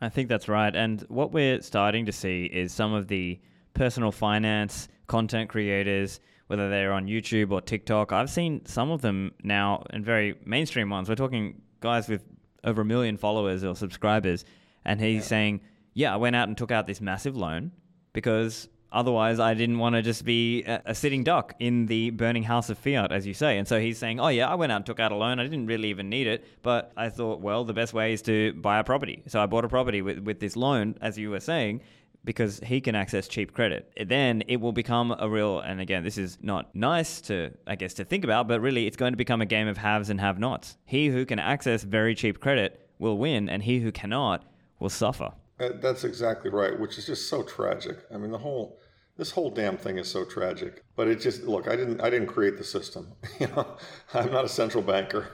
I 0.00 0.08
think 0.08 0.30
that's 0.30 0.48
right. 0.48 0.74
And 0.74 1.02
what 1.08 1.32
we're 1.32 1.60
starting 1.60 2.06
to 2.06 2.12
see 2.12 2.46
is 2.46 2.72
some 2.72 2.94
of 2.94 3.08
the 3.08 3.38
personal 3.74 4.12
finance 4.12 4.88
content 5.08 5.50
creators 5.50 6.20
whether 6.52 6.68
they're 6.68 6.92
on 6.92 7.06
YouTube 7.06 7.50
or 7.50 7.62
TikTok. 7.62 8.12
I've 8.12 8.28
seen 8.28 8.66
some 8.66 8.90
of 8.90 9.00
them 9.00 9.32
now 9.42 9.84
and 9.88 10.04
very 10.04 10.34
mainstream 10.44 10.90
ones. 10.90 11.08
We're 11.08 11.14
talking 11.14 11.62
guys 11.80 12.08
with 12.10 12.22
over 12.62 12.82
a 12.82 12.84
million 12.84 13.16
followers 13.16 13.64
or 13.64 13.74
subscribers, 13.74 14.44
and 14.84 15.00
he's 15.00 15.22
yeah. 15.22 15.28
saying, 15.28 15.60
"Yeah, 15.94 16.12
I 16.12 16.16
went 16.16 16.36
out 16.36 16.48
and 16.48 16.58
took 16.58 16.70
out 16.70 16.86
this 16.86 17.00
massive 17.00 17.38
loan 17.38 17.72
because 18.12 18.68
otherwise 18.92 19.40
I 19.40 19.54
didn't 19.54 19.78
want 19.78 19.94
to 19.94 20.02
just 20.02 20.26
be 20.26 20.62
a, 20.64 20.82
a, 20.84 20.94
sitting 20.94 21.24
duck 21.24 21.54
in 21.58 21.86
the 21.86 22.10
burning 22.10 22.42
house 22.42 22.68
of 22.68 22.76
fiat, 22.76 23.12
as 23.12 23.26
you 23.26 23.32
say." 23.32 23.56
And 23.56 23.66
so 23.66 23.80
he's 23.80 23.96
saying, 23.96 24.20
"Oh 24.20 24.28
yeah, 24.28 24.46
I 24.46 24.54
went 24.54 24.72
out 24.72 24.76
and 24.76 24.84
took 24.84 25.00
out 25.00 25.10
a 25.10 25.16
loan. 25.16 25.40
I 25.40 25.44
didn't 25.44 25.68
really 25.68 25.88
even 25.88 26.10
need 26.10 26.26
it, 26.26 26.44
but 26.60 26.92
I 26.98 27.08
thought, 27.08 27.40
well, 27.40 27.64
the 27.64 27.72
best 27.72 27.94
way 27.94 28.12
is 28.12 28.20
to 28.22 28.52
buy 28.52 28.78
a 28.78 28.84
property. 28.84 29.22
So 29.26 29.42
I 29.42 29.46
bought 29.46 29.64
a 29.64 29.70
property 29.70 30.02
with 30.02 30.18
with 30.18 30.38
this 30.38 30.54
loan, 30.54 30.96
as 31.00 31.16
you 31.16 31.30
were 31.30 31.40
saying." 31.40 31.80
Because 32.24 32.60
he 32.60 32.80
can 32.80 32.94
access 32.94 33.26
cheap 33.28 33.52
credit. 33.52 33.92
Then 34.06 34.42
it 34.48 34.60
will 34.60 34.72
become 34.72 35.14
a 35.18 35.28
real, 35.28 35.60
and 35.60 35.80
again, 35.80 36.04
this 36.04 36.18
is 36.18 36.38
not 36.40 36.74
nice 36.74 37.20
to, 37.22 37.50
I 37.66 37.74
guess, 37.74 37.94
to 37.94 38.04
think 38.04 38.24
about, 38.24 38.48
but 38.48 38.60
really 38.60 38.86
it's 38.86 38.96
going 38.96 39.12
to 39.12 39.16
become 39.16 39.40
a 39.40 39.46
game 39.46 39.68
of 39.68 39.78
haves 39.78 40.10
and 40.10 40.20
have 40.20 40.38
nots. 40.38 40.76
He 40.84 41.08
who 41.08 41.26
can 41.26 41.38
access 41.38 41.82
very 41.82 42.14
cheap 42.14 42.40
credit 42.40 42.88
will 42.98 43.18
win, 43.18 43.48
and 43.48 43.62
he 43.62 43.80
who 43.80 43.90
cannot 43.90 44.44
will 44.78 44.90
suffer. 44.90 45.32
Uh, 45.58 45.70
that's 45.80 46.04
exactly 46.04 46.50
right, 46.50 46.78
which 46.78 46.98
is 46.98 47.06
just 47.06 47.28
so 47.28 47.42
tragic. 47.42 47.98
I 48.12 48.18
mean, 48.18 48.30
the 48.30 48.38
whole 48.38 48.78
this 49.16 49.30
whole 49.30 49.50
damn 49.50 49.76
thing 49.76 49.98
is 49.98 50.10
so 50.10 50.24
tragic. 50.24 50.84
But 50.96 51.08
it 51.08 51.20
just 51.20 51.42
look, 51.42 51.68
I 51.68 51.76
didn't 51.76 52.00
I 52.00 52.10
didn't 52.10 52.28
create 52.28 52.58
the 52.58 52.64
system. 52.64 53.12
you 53.40 53.48
know, 53.48 53.76
I'm 54.14 54.32
not 54.32 54.44
a 54.44 54.48
central 54.48 54.82
banker, 54.82 55.28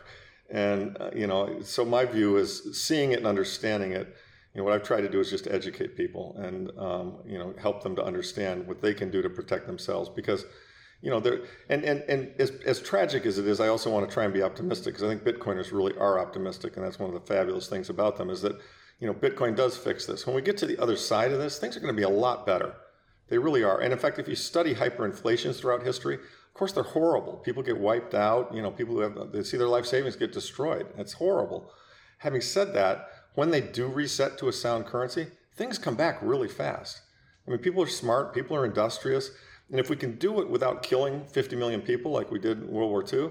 and 0.50 0.96
uh, 1.00 1.10
you 1.14 1.26
know, 1.26 1.60
so 1.62 1.84
my 1.84 2.04
view 2.04 2.36
is 2.36 2.82
seeing 2.82 3.12
it 3.12 3.18
and 3.18 3.26
understanding 3.26 3.92
it. 3.92 4.14
You 4.58 4.64
know, 4.64 4.70
what 4.70 4.74
I've 4.74 4.82
tried 4.82 5.02
to 5.02 5.08
do 5.08 5.20
is 5.20 5.30
just 5.30 5.46
educate 5.46 5.96
people 5.96 6.34
and 6.36 6.76
um, 6.76 7.18
you 7.24 7.38
know 7.38 7.54
help 7.60 7.80
them 7.80 7.94
to 7.94 8.02
understand 8.02 8.66
what 8.66 8.82
they 8.82 8.92
can 8.92 9.08
do 9.08 9.22
to 9.22 9.30
protect 9.30 9.68
themselves 9.68 10.08
because 10.08 10.46
you 11.00 11.10
know, 11.10 11.20
there 11.20 11.42
and 11.68 11.84
and 11.84 12.02
and 12.08 12.32
as, 12.40 12.50
as 12.66 12.82
tragic 12.82 13.24
as 13.24 13.38
it 13.38 13.46
is, 13.46 13.60
I 13.60 13.68
also 13.68 13.88
want 13.88 14.08
to 14.08 14.12
try 14.12 14.24
and 14.24 14.34
be 14.34 14.42
optimistic 14.42 14.94
because 14.94 15.04
I 15.04 15.14
think 15.14 15.22
Bitcoiners 15.22 15.70
really 15.70 15.96
are 15.96 16.18
optimistic, 16.18 16.76
and 16.76 16.84
that's 16.84 16.98
one 16.98 17.08
of 17.08 17.14
the 17.14 17.32
fabulous 17.32 17.68
things 17.68 17.88
about 17.88 18.16
them 18.16 18.30
is 18.30 18.42
that 18.42 18.56
you 18.98 19.06
know 19.06 19.14
Bitcoin 19.14 19.54
does 19.54 19.76
fix 19.76 20.06
this. 20.06 20.26
When 20.26 20.34
we 20.34 20.42
get 20.42 20.58
to 20.58 20.66
the 20.66 20.76
other 20.82 20.96
side 20.96 21.30
of 21.30 21.38
this, 21.38 21.60
things 21.60 21.76
are 21.76 21.80
going 21.80 21.94
to 21.94 21.96
be 21.96 22.02
a 22.02 22.08
lot 22.08 22.44
better. 22.44 22.74
They 23.28 23.38
really 23.38 23.62
are. 23.62 23.80
And 23.80 23.92
in 23.92 23.98
fact, 24.00 24.18
if 24.18 24.26
you 24.26 24.34
study 24.34 24.74
hyperinflations 24.74 25.60
throughout 25.60 25.84
history, 25.84 26.16
of 26.16 26.54
course 26.54 26.72
they're 26.72 26.82
horrible. 26.82 27.34
People 27.34 27.62
get 27.62 27.78
wiped 27.78 28.14
out. 28.14 28.52
You 28.52 28.62
know, 28.62 28.72
people 28.72 28.96
who 28.96 29.02
have 29.02 29.30
they 29.30 29.44
see 29.44 29.56
their 29.56 29.68
life 29.68 29.86
savings 29.86 30.16
get 30.16 30.32
destroyed. 30.32 30.88
It's 30.96 31.12
horrible. 31.12 31.70
Having 32.18 32.40
said 32.40 32.74
that, 32.74 33.10
when 33.38 33.50
they 33.50 33.60
do 33.60 33.86
reset 33.86 34.36
to 34.36 34.48
a 34.48 34.52
sound 34.52 34.84
currency, 34.84 35.28
things 35.54 35.78
come 35.78 35.94
back 35.94 36.18
really 36.20 36.48
fast. 36.48 37.00
I 37.46 37.50
mean, 37.50 37.60
people 37.60 37.82
are 37.82 37.86
smart. 37.86 38.34
People 38.34 38.56
are 38.56 38.66
industrious 38.66 39.30
and 39.70 39.78
if 39.78 39.90
we 39.90 39.96
can 39.96 40.16
do 40.16 40.40
it 40.40 40.48
without 40.48 40.82
killing 40.82 41.24
50 41.26 41.56
million 41.56 41.82
people 41.82 42.10
like 42.10 42.30
we 42.30 42.38
did 42.38 42.62
in 42.62 42.70
World 42.70 42.90
War 42.90 43.04
II, 43.04 43.30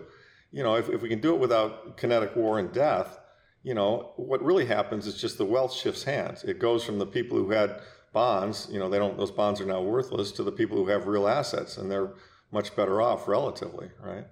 you 0.52 0.64
know, 0.64 0.76
if, 0.76 0.88
if 0.90 1.02
we 1.02 1.10
can 1.10 1.20
do 1.20 1.34
it 1.34 1.40
without 1.40 1.98
kinetic 1.98 2.36
war 2.36 2.60
and 2.60 2.72
death, 2.72 3.20
you 3.64 3.74
know, 3.74 4.14
what 4.18 4.44
really 4.44 4.66
happens 4.66 5.08
is 5.08 5.20
just 5.20 5.38
the 5.38 5.46
wealth 5.46 5.74
shifts 5.74 6.04
hands. 6.04 6.44
It 6.44 6.60
goes 6.60 6.84
from 6.84 7.00
the 7.00 7.06
people 7.06 7.38
who 7.38 7.50
had 7.52 7.82
bonds, 8.14 8.68
you 8.72 8.80
know, 8.80 8.90
they 8.90 9.00
don't, 9.00 9.18
those 9.18 9.32
bonds 9.32 9.60
are 9.60 9.66
now 9.66 9.82
worthless 9.82 10.32
to 10.34 10.44
the 10.44 10.52
people 10.52 10.78
who 10.78 10.88
have 10.88 11.08
real 11.08 11.28
assets 11.28 11.78
and 11.78 11.92
they're 11.92 12.14
much 12.52 12.76
better 12.76 13.02
off 13.02 13.28
relatively, 13.28 13.90
right? 14.02 14.26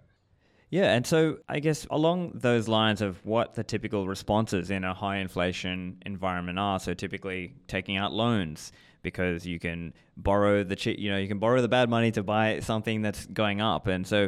Yeah, 0.75 0.93
and 0.93 1.07
so 1.07 1.37
I 1.47 1.61
guess 1.61 1.87
along 1.89 2.31
those 2.33 2.67
lines 2.67 3.01
of 3.01 3.25
what 3.25 3.53
the 3.53 3.63
typical 3.63 4.09
responses 4.09 4.71
in 4.71 4.83
a 4.83 4.93
high 4.93 5.19
inflation 5.19 6.03
environment 6.05 6.59
are, 6.59 6.81
so 6.81 6.93
typically 6.93 7.53
taking 7.69 7.95
out 7.95 8.11
loans, 8.11 8.73
because 9.01 9.47
you 9.47 9.57
can 9.57 9.93
borrow 10.17 10.65
the 10.65 10.75
you 10.99 11.09
know, 11.11 11.17
you 11.17 11.29
can 11.29 11.39
borrow 11.39 11.61
the 11.61 11.69
bad 11.69 11.89
money 11.89 12.11
to 12.11 12.23
buy 12.23 12.59
something 12.59 13.01
that's 13.01 13.25
going 13.27 13.61
up. 13.61 13.87
And 13.87 14.05
so 14.05 14.27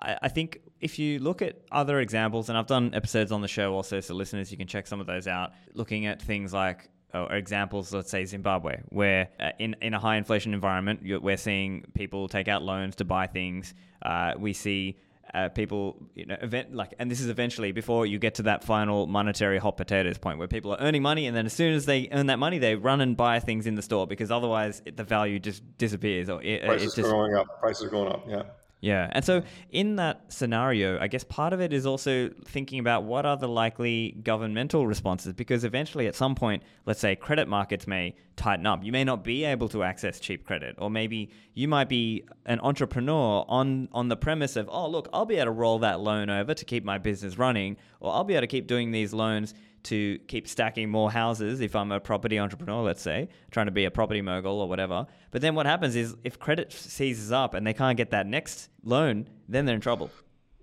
I, 0.00 0.16
I 0.22 0.28
think 0.28 0.60
if 0.80 0.98
you 0.98 1.18
look 1.18 1.42
at 1.42 1.60
other 1.70 2.00
examples, 2.00 2.48
and 2.48 2.56
I've 2.56 2.68
done 2.68 2.94
episodes 2.94 3.30
on 3.30 3.42
the 3.42 3.48
show 3.48 3.74
also, 3.74 4.00
so 4.00 4.14
listeners, 4.14 4.50
you 4.50 4.56
can 4.56 4.66
check 4.66 4.86
some 4.86 4.98
of 4.98 5.06
those 5.06 5.26
out, 5.26 5.50
looking 5.74 6.06
at 6.06 6.22
things 6.22 6.54
like 6.54 6.88
or 7.12 7.30
examples, 7.34 7.92
let's 7.92 8.10
say 8.10 8.24
Zimbabwe, 8.24 8.80
where 8.88 9.28
uh, 9.38 9.50
in, 9.58 9.76
in 9.82 9.92
a 9.92 9.98
high 9.98 10.16
inflation 10.16 10.54
environment, 10.54 11.00
we're 11.22 11.36
seeing 11.36 11.84
people 11.92 12.28
take 12.28 12.48
out 12.48 12.62
loans 12.62 12.96
to 12.96 13.04
buy 13.04 13.26
things. 13.26 13.74
Uh, 14.00 14.32
we 14.38 14.54
see 14.54 14.96
uh, 15.34 15.48
people, 15.48 15.96
you 16.14 16.26
know, 16.26 16.36
event 16.40 16.74
like, 16.74 16.94
and 16.98 17.10
this 17.10 17.20
is 17.20 17.28
eventually 17.28 17.72
before 17.72 18.06
you 18.06 18.18
get 18.18 18.36
to 18.36 18.42
that 18.44 18.64
final 18.64 19.06
monetary 19.06 19.58
hot 19.58 19.76
potatoes 19.76 20.18
point 20.18 20.38
where 20.38 20.48
people 20.48 20.72
are 20.72 20.78
earning 20.80 21.02
money, 21.02 21.26
and 21.26 21.36
then 21.36 21.46
as 21.46 21.52
soon 21.52 21.74
as 21.74 21.86
they 21.86 22.08
earn 22.12 22.26
that 22.26 22.38
money, 22.38 22.58
they 22.58 22.74
run 22.74 23.00
and 23.00 23.16
buy 23.16 23.40
things 23.40 23.66
in 23.66 23.74
the 23.74 23.82
store 23.82 24.06
because 24.06 24.30
otherwise 24.30 24.82
it, 24.84 24.96
the 24.96 25.04
value 25.04 25.38
just 25.38 25.62
disappears 25.78 26.28
or 26.28 26.42
it, 26.42 26.64
prices 26.64 26.94
just, 26.94 27.10
going 27.10 27.34
up. 27.34 27.60
Prices 27.60 27.84
are 27.84 27.90
going 27.90 28.12
up. 28.12 28.24
Yeah. 28.28 28.42
Yeah. 28.82 29.08
And 29.12 29.24
so 29.24 29.44
in 29.70 29.94
that 29.96 30.32
scenario, 30.32 30.98
I 30.98 31.06
guess 31.06 31.22
part 31.22 31.52
of 31.52 31.60
it 31.60 31.72
is 31.72 31.86
also 31.86 32.30
thinking 32.44 32.80
about 32.80 33.04
what 33.04 33.24
are 33.24 33.36
the 33.36 33.46
likely 33.46 34.16
governmental 34.24 34.88
responses 34.88 35.34
because 35.34 35.62
eventually 35.62 36.08
at 36.08 36.16
some 36.16 36.34
point, 36.34 36.64
let's 36.84 36.98
say 36.98 37.14
credit 37.14 37.46
markets 37.46 37.86
may 37.86 38.16
tighten 38.34 38.66
up. 38.66 38.82
You 38.82 38.90
may 38.90 39.04
not 39.04 39.22
be 39.22 39.44
able 39.44 39.68
to 39.68 39.84
access 39.84 40.18
cheap 40.18 40.44
credit 40.44 40.74
or 40.78 40.90
maybe 40.90 41.30
you 41.54 41.68
might 41.68 41.88
be 41.88 42.24
an 42.44 42.58
entrepreneur 42.58 43.44
on 43.48 43.88
on 43.92 44.08
the 44.08 44.16
premise 44.16 44.56
of, 44.56 44.68
"Oh, 44.68 44.88
look, 44.88 45.08
I'll 45.12 45.26
be 45.26 45.36
able 45.36 45.44
to 45.46 45.50
roll 45.52 45.78
that 45.78 46.00
loan 46.00 46.28
over 46.28 46.52
to 46.52 46.64
keep 46.64 46.84
my 46.84 46.98
business 46.98 47.38
running 47.38 47.76
or 48.00 48.12
I'll 48.12 48.24
be 48.24 48.34
able 48.34 48.40
to 48.40 48.46
keep 48.48 48.66
doing 48.66 48.90
these 48.90 49.14
loans 49.14 49.54
to 49.84 50.18
keep 50.28 50.46
stacking 50.48 50.88
more 50.88 51.10
houses 51.10 51.60
if 51.60 51.74
I'm 51.74 51.92
a 51.92 52.00
property 52.00 52.38
entrepreneur, 52.38 52.82
let's 52.82 53.02
say, 53.02 53.28
trying 53.50 53.66
to 53.66 53.72
be 53.72 53.84
a 53.84 53.90
property 53.90 54.22
mogul 54.22 54.60
or 54.60 54.68
whatever. 54.68 55.06
But 55.30 55.42
then 55.42 55.54
what 55.54 55.66
happens 55.66 55.96
is 55.96 56.16
if 56.24 56.38
credit 56.38 56.72
seizes 56.72 57.32
up 57.32 57.54
and 57.54 57.66
they 57.66 57.74
can't 57.74 57.96
get 57.96 58.10
that 58.10 58.26
next 58.26 58.68
loan, 58.84 59.28
then 59.48 59.66
they're 59.66 59.74
in 59.74 59.80
trouble. 59.80 60.10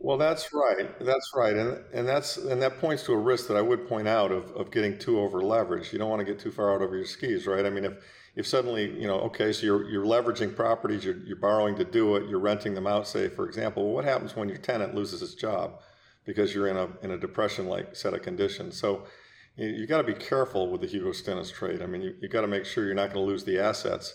Well, 0.01 0.17
that's 0.17 0.53
right. 0.53 0.97
That's 1.01 1.32
right, 1.36 1.53
and 1.53 1.77
and 1.93 2.08
that's 2.08 2.38
and 2.38 2.62
that 2.62 2.79
points 2.79 3.03
to 3.03 3.13
a 3.13 3.17
risk 3.17 3.47
that 3.49 3.58
I 3.58 3.62
would 3.62 3.86
point 3.86 4.08
out 4.08 4.32
of, 4.32 4.49
of 4.51 4.71
getting 4.71 4.97
too 4.97 5.19
over 5.19 5.41
leveraged. 5.41 5.91
You 5.91 5.99
don't 5.99 6.10
want 6.10 6.21
to 6.21 6.25
get 6.25 6.39
too 6.39 6.51
far 6.51 6.73
out 6.73 6.82
over 6.82 6.95
your 6.95 7.05
skis, 7.05 7.45
right? 7.45 7.65
I 7.65 7.69
mean, 7.69 7.84
if 7.84 7.93
if 8.36 8.47
suddenly 8.47 8.97
you 8.97 9.08
know, 9.08 9.19
okay, 9.21 9.51
so 9.51 9.65
you're 9.65 9.89
you're 9.89 10.05
leveraging 10.05 10.55
properties, 10.55 11.03
you're 11.03 11.17
you're 11.25 11.36
borrowing 11.36 11.75
to 11.75 11.84
do 11.84 12.15
it, 12.15 12.29
you're 12.29 12.39
renting 12.39 12.75
them 12.75 12.88
out, 12.88 13.10
say 13.10 13.27
for 13.27 13.45
example. 13.45 13.91
What 13.93 14.05
happens 14.05 14.38
when 14.38 14.47
your 14.47 14.58
tenant 14.58 14.95
loses 14.95 15.19
his 15.19 15.36
job? 15.36 15.82
Because 16.29 16.53
you're 16.53 16.67
in 16.67 16.77
a 16.77 16.87
in 17.01 17.11
a 17.11 17.17
depression 17.17 17.67
like 17.67 17.95
set 17.95 18.13
of 18.13 18.21
conditions. 18.21 18.77
So 18.77 19.07
you, 19.55 19.67
you 19.67 19.87
got 19.87 19.97
to 19.97 20.03
be 20.03 20.13
careful 20.13 20.69
with 20.69 20.81
the 20.81 20.87
Hugo 20.87 21.09
Stinnes 21.09 21.51
trade. 21.51 21.81
I 21.81 21.87
mean, 21.87 22.03
you, 22.03 22.15
you 22.21 22.27
got 22.27 22.41
to 22.41 22.47
make 22.47 22.65
sure 22.65 22.85
you're 22.85 22.93
not 22.93 23.11
going 23.11 23.25
to 23.25 23.31
lose 23.31 23.43
the 23.43 23.57
assets. 23.57 24.13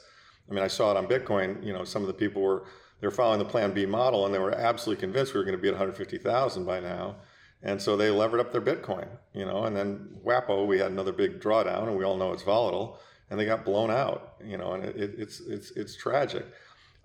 I 0.49 0.55
mean, 0.55 0.63
I 0.63 0.69
saw 0.69 0.93
it 0.93 0.97
on 0.97 1.07
Bitcoin. 1.07 1.65
You 1.65 1.73
know, 1.73 1.85
some 1.85 2.03
of 2.03 2.09
the 2.09 2.15
people 2.15 2.41
were 2.41 2.65
they're 3.01 3.11
following 3.11 3.39
the 3.39 3.45
Plan 3.45 3.73
B 3.73 3.85
model, 3.85 4.25
and 4.25 4.35
they 4.35 4.39
were 4.39 4.55
absolutely 4.55 5.01
convinced 5.01 5.35
we 5.35 5.39
were 5.39 5.45
going 5.45 5.57
to 5.57 5.61
be 5.61 5.69
at 5.69 5.75
150,000 5.75 6.65
by 6.65 6.81
now. 6.81 7.17
And 7.63 7.81
so 7.81 7.97
they 7.97 8.11
levered 8.11 8.41
up 8.41 8.53
their 8.53 8.61
Bitcoin, 8.61 9.09
you 9.33 9.47
know, 9.47 9.65
and 9.65 9.75
then 9.75 10.19
WAPO, 10.25 10.67
we 10.67 10.79
had 10.79 10.93
another 10.93 11.13
big 11.13 11.41
drawdown, 11.41 11.89
and 11.89 11.97
we 11.97 12.05
all 12.05 12.17
know 12.17 12.33
it's 12.33 12.43
volatile, 12.43 12.99
and 13.31 13.41
they 13.41 13.47
got 13.47 13.65
blown 13.65 13.91
out, 13.91 14.35
you 14.45 14.59
know, 14.59 14.73
and 14.73 14.85
it, 14.85 15.15
it's 15.19 15.41
it's 15.41 15.71
it's 15.73 15.97
tragic. 15.97 16.47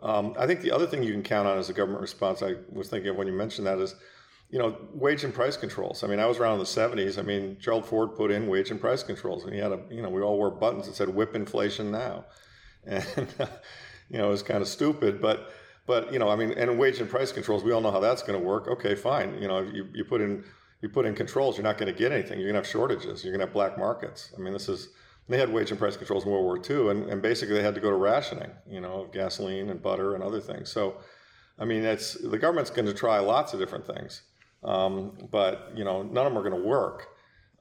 Um, 0.01 0.33
I 0.37 0.47
think 0.47 0.61
the 0.61 0.71
other 0.71 0.85
thing 0.85 1.01
you 1.01 1.13
can 1.13 1.23
count 1.23 1.47
on 1.47 1.57
as 1.57 1.69
a 1.69 1.73
government 1.73 2.01
response, 2.01 2.43
I 2.43 2.55
was 2.69 2.89
thinking 2.89 3.09
of 3.09 3.15
when 3.15 3.27
you 3.27 3.33
mentioned 3.33 3.67
that, 3.67 3.79
is 3.79 3.95
you 4.49 4.57
know, 4.57 4.75
wage 4.93 5.23
and 5.23 5.33
price 5.33 5.55
controls. 5.55 6.03
I 6.03 6.07
mean, 6.07 6.19
I 6.19 6.25
was 6.25 6.39
around 6.39 6.53
in 6.53 6.59
the 6.59 6.65
70s. 6.65 7.19
I 7.19 7.21
mean, 7.21 7.57
Gerald 7.59 7.85
Ford 7.85 8.15
put 8.15 8.31
in 8.31 8.47
wage 8.47 8.71
and 8.71 8.81
price 8.81 9.03
controls, 9.03 9.43
and 9.43 9.53
he 9.53 9.59
had 9.59 9.71
a, 9.71 9.79
you 9.91 10.01
know, 10.01 10.09
we 10.09 10.21
all 10.21 10.38
wore 10.38 10.49
buttons 10.49 10.88
that 10.88 10.95
said 10.95 11.09
whip 11.09 11.35
inflation 11.35 11.91
now. 11.91 12.25
And, 12.85 13.05
you 14.09 14.17
know, 14.17 14.27
it 14.27 14.31
was 14.31 14.41
kind 14.41 14.62
of 14.62 14.67
stupid, 14.67 15.21
but, 15.21 15.51
but, 15.85 16.12
you 16.12 16.17
know, 16.17 16.29
I 16.29 16.35
mean, 16.35 16.53
and 16.53 16.79
wage 16.79 16.99
and 16.99 17.07
price 17.07 17.31
controls, 17.31 17.63
we 17.63 17.71
all 17.71 17.81
know 17.81 17.91
how 17.91 17.99
that's 17.99 18.23
going 18.23 18.39
to 18.39 18.43
work. 18.43 18.67
Okay, 18.67 18.95
fine. 18.95 19.39
You 19.39 19.47
know, 19.47 19.62
you, 19.62 19.88
you 19.93 20.03
put 20.05 20.21
in, 20.21 20.43
you 20.81 20.89
put 20.89 21.05
in 21.05 21.13
controls, 21.13 21.57
you're 21.57 21.63
not 21.63 21.77
going 21.77 21.93
to 21.93 21.97
get 21.97 22.12
anything. 22.12 22.39
You're 22.39 22.47
going 22.47 22.55
to 22.55 22.62
have 22.62 22.67
shortages. 22.67 23.23
You're 23.23 23.33
going 23.33 23.41
to 23.41 23.45
have 23.45 23.53
black 23.53 23.77
markets. 23.77 24.33
I 24.35 24.41
mean, 24.41 24.53
this 24.53 24.69
is, 24.69 24.89
they 25.27 25.38
had 25.38 25.53
wage 25.53 25.69
and 25.69 25.79
price 25.79 25.95
controls 25.95 26.25
in 26.25 26.31
World 26.31 26.45
War 26.45 26.57
II, 26.57 26.89
and, 26.89 27.09
and 27.09 27.21
basically 27.21 27.53
they 27.53 27.62
had 27.62 27.75
to 27.75 27.81
go 27.81 27.91
to 27.91 27.95
rationing, 27.95 28.49
you 28.67 28.81
know, 28.81 29.03
of 29.03 29.12
gasoline 29.12 29.69
and 29.69 29.83
butter 29.83 30.15
and 30.15 30.23
other 30.23 30.39
things. 30.39 30.71
So, 30.71 30.95
I 31.59 31.65
mean, 31.65 31.83
it's 31.83 32.13
the 32.13 32.39
government's 32.39 32.71
going 32.71 32.88
to 32.88 32.93
try 32.93 33.19
lots 33.19 33.53
of 33.53 33.59
different 33.59 33.85
things. 33.85 34.23
Um, 34.63 35.17
but 35.31 35.71
you 35.75 35.83
know, 35.83 36.03
none 36.03 36.25
of 36.25 36.33
them 36.33 36.37
are 36.37 36.49
going 36.49 36.61
to 36.61 36.67
work 36.67 37.07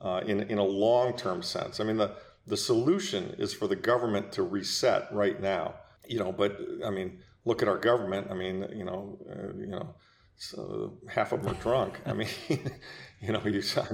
uh, 0.00 0.20
in 0.26 0.42
in 0.42 0.58
a 0.58 0.64
long 0.64 1.16
term 1.16 1.42
sense. 1.42 1.80
I 1.80 1.84
mean, 1.84 1.96
the 1.96 2.16
the 2.46 2.56
solution 2.56 3.34
is 3.38 3.52
for 3.52 3.66
the 3.66 3.76
government 3.76 4.32
to 4.32 4.42
reset 4.42 5.12
right 5.12 5.40
now. 5.40 5.74
You 6.08 6.18
know, 6.18 6.32
but 6.32 6.58
I 6.84 6.90
mean, 6.90 7.18
look 7.44 7.62
at 7.62 7.68
our 7.68 7.78
government. 7.78 8.28
I 8.30 8.34
mean, 8.34 8.66
you 8.74 8.84
know, 8.84 9.18
uh, 9.30 9.58
you 9.58 9.66
know, 9.66 9.94
so 10.36 10.98
half 11.08 11.32
of 11.32 11.42
them 11.42 11.52
are 11.52 11.60
drunk. 11.60 12.00
I 12.06 12.12
mean, 12.14 12.28
you 12.48 13.32
know, 13.32 13.42
you 13.44 13.62
saw 13.62 13.86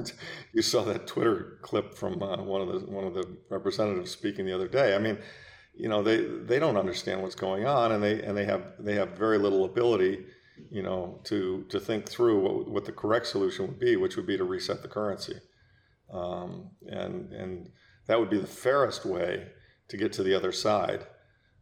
you 0.52 0.62
saw 0.62 0.82
that 0.84 1.06
Twitter 1.06 1.58
clip 1.62 1.94
from 1.94 2.22
uh, 2.22 2.42
one 2.42 2.60
of 2.60 2.68
the 2.68 2.90
one 2.90 3.04
of 3.04 3.14
the 3.14 3.36
representatives 3.50 4.10
speaking 4.10 4.46
the 4.46 4.54
other 4.54 4.68
day. 4.68 4.94
I 4.94 4.98
mean, 4.98 5.18
you 5.74 5.88
know, 5.88 6.02
they 6.02 6.22
they 6.22 6.58
don't 6.58 6.76
understand 6.76 7.22
what's 7.22 7.34
going 7.34 7.66
on, 7.66 7.92
and 7.92 8.02
they 8.02 8.22
and 8.22 8.36
they 8.36 8.44
have 8.44 8.62
they 8.78 8.94
have 8.94 9.10
very 9.10 9.38
little 9.38 9.64
ability 9.64 10.24
you 10.70 10.82
know, 10.82 11.20
to 11.24 11.64
to 11.68 11.80
think 11.80 12.08
through 12.08 12.40
what, 12.40 12.68
what 12.68 12.84
the 12.84 12.92
correct 12.92 13.26
solution 13.26 13.66
would 13.66 13.78
be, 13.78 13.96
which 13.96 14.16
would 14.16 14.26
be 14.26 14.36
to 14.36 14.44
reset 14.44 14.82
the 14.82 14.88
currency, 14.88 15.36
um, 16.12 16.70
and 16.86 17.32
and 17.32 17.70
that 18.06 18.18
would 18.18 18.30
be 18.30 18.38
the 18.38 18.46
fairest 18.46 19.04
way 19.04 19.46
to 19.88 19.96
get 19.96 20.12
to 20.14 20.22
the 20.22 20.34
other 20.34 20.52
side, 20.52 21.06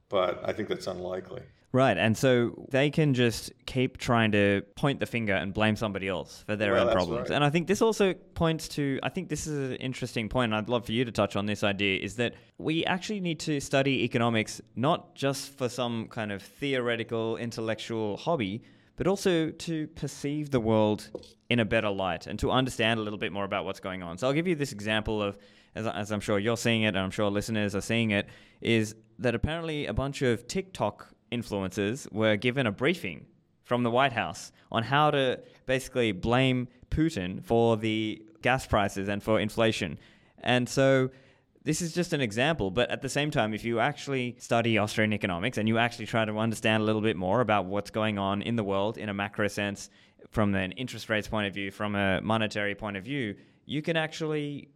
but 0.08 0.40
I 0.44 0.52
think 0.52 0.68
that's 0.68 0.86
unlikely. 0.86 1.42
Right, 1.74 1.96
and 1.96 2.16
so 2.16 2.66
they 2.70 2.90
can 2.90 3.14
just 3.14 3.50
keep 3.64 3.96
trying 3.96 4.32
to 4.32 4.62
point 4.76 5.00
the 5.00 5.06
finger 5.06 5.32
and 5.32 5.54
blame 5.54 5.74
somebody 5.74 6.06
else 6.06 6.44
for 6.46 6.54
their 6.54 6.74
well, 6.74 6.88
own 6.88 6.94
problems. 6.94 7.30
Right. 7.30 7.34
And 7.34 7.42
I 7.42 7.48
think 7.48 7.66
this 7.66 7.80
also 7.80 8.12
points 8.12 8.68
to 8.68 9.00
I 9.02 9.08
think 9.08 9.30
this 9.30 9.46
is 9.46 9.70
an 9.70 9.76
interesting 9.76 10.28
point, 10.28 10.52
and 10.52 10.56
I'd 10.56 10.68
love 10.68 10.84
for 10.84 10.92
you 10.92 11.06
to 11.06 11.12
touch 11.12 11.34
on 11.34 11.46
this 11.46 11.64
idea 11.64 11.98
is 11.98 12.16
that 12.16 12.34
we 12.58 12.84
actually 12.84 13.20
need 13.20 13.40
to 13.40 13.58
study 13.58 14.04
economics 14.04 14.60
not 14.76 15.14
just 15.14 15.56
for 15.56 15.70
some 15.70 16.08
kind 16.08 16.30
of 16.30 16.42
theoretical 16.42 17.38
intellectual 17.38 18.18
hobby, 18.18 18.62
but 19.02 19.08
also 19.08 19.50
to 19.50 19.88
perceive 19.96 20.52
the 20.52 20.60
world 20.60 21.10
in 21.50 21.58
a 21.58 21.64
better 21.64 21.90
light 21.90 22.28
and 22.28 22.38
to 22.38 22.52
understand 22.52 23.00
a 23.00 23.02
little 23.02 23.18
bit 23.18 23.32
more 23.32 23.44
about 23.44 23.64
what's 23.64 23.80
going 23.80 24.00
on. 24.00 24.16
So 24.16 24.28
I'll 24.28 24.32
give 24.32 24.46
you 24.46 24.54
this 24.54 24.70
example 24.70 25.20
of, 25.20 25.36
as, 25.74 25.88
as 25.88 26.12
I'm 26.12 26.20
sure 26.20 26.38
you're 26.38 26.56
seeing 26.56 26.82
it, 26.82 26.94
and 26.94 26.98
I'm 26.98 27.10
sure 27.10 27.28
listeners 27.28 27.74
are 27.74 27.80
seeing 27.80 28.12
it, 28.12 28.28
is 28.60 28.94
that 29.18 29.34
apparently 29.34 29.86
a 29.86 29.92
bunch 29.92 30.22
of 30.22 30.46
TikTok 30.46 31.08
influencers 31.32 32.12
were 32.12 32.36
given 32.36 32.68
a 32.68 32.70
briefing 32.70 33.26
from 33.64 33.82
the 33.82 33.90
White 33.90 34.12
House 34.12 34.52
on 34.70 34.84
how 34.84 35.10
to 35.10 35.40
basically 35.66 36.12
blame 36.12 36.68
Putin 36.88 37.42
for 37.42 37.76
the 37.76 38.24
gas 38.40 38.68
prices 38.68 39.08
and 39.08 39.20
for 39.20 39.40
inflation. 39.40 39.98
And 40.44 40.68
so 40.68 41.10
this 41.64 41.80
is 41.80 41.92
just 41.92 42.12
an 42.12 42.20
example, 42.20 42.70
but 42.70 42.90
at 42.90 43.02
the 43.02 43.08
same 43.08 43.30
time, 43.30 43.54
if 43.54 43.64
you 43.64 43.78
actually 43.78 44.36
study 44.38 44.78
Austrian 44.78 45.12
economics 45.12 45.58
and 45.58 45.68
you 45.68 45.78
actually 45.78 46.06
try 46.06 46.24
to 46.24 46.36
understand 46.38 46.82
a 46.82 46.86
little 46.86 47.00
bit 47.00 47.16
more 47.16 47.40
about 47.40 47.66
what's 47.66 47.90
going 47.90 48.18
on 48.18 48.42
in 48.42 48.56
the 48.56 48.64
world 48.64 48.98
in 48.98 49.08
a 49.08 49.14
macro 49.14 49.48
sense, 49.48 49.88
from 50.30 50.54
an 50.54 50.72
interest 50.72 51.08
rates 51.08 51.28
point 51.28 51.46
of 51.46 51.54
view, 51.54 51.70
from 51.70 51.94
a 51.94 52.20
monetary 52.22 52.74
point 52.74 52.96
of 52.96 53.04
view, 53.04 53.36
you 53.66 53.82
can 53.82 53.96
actually 53.96 54.68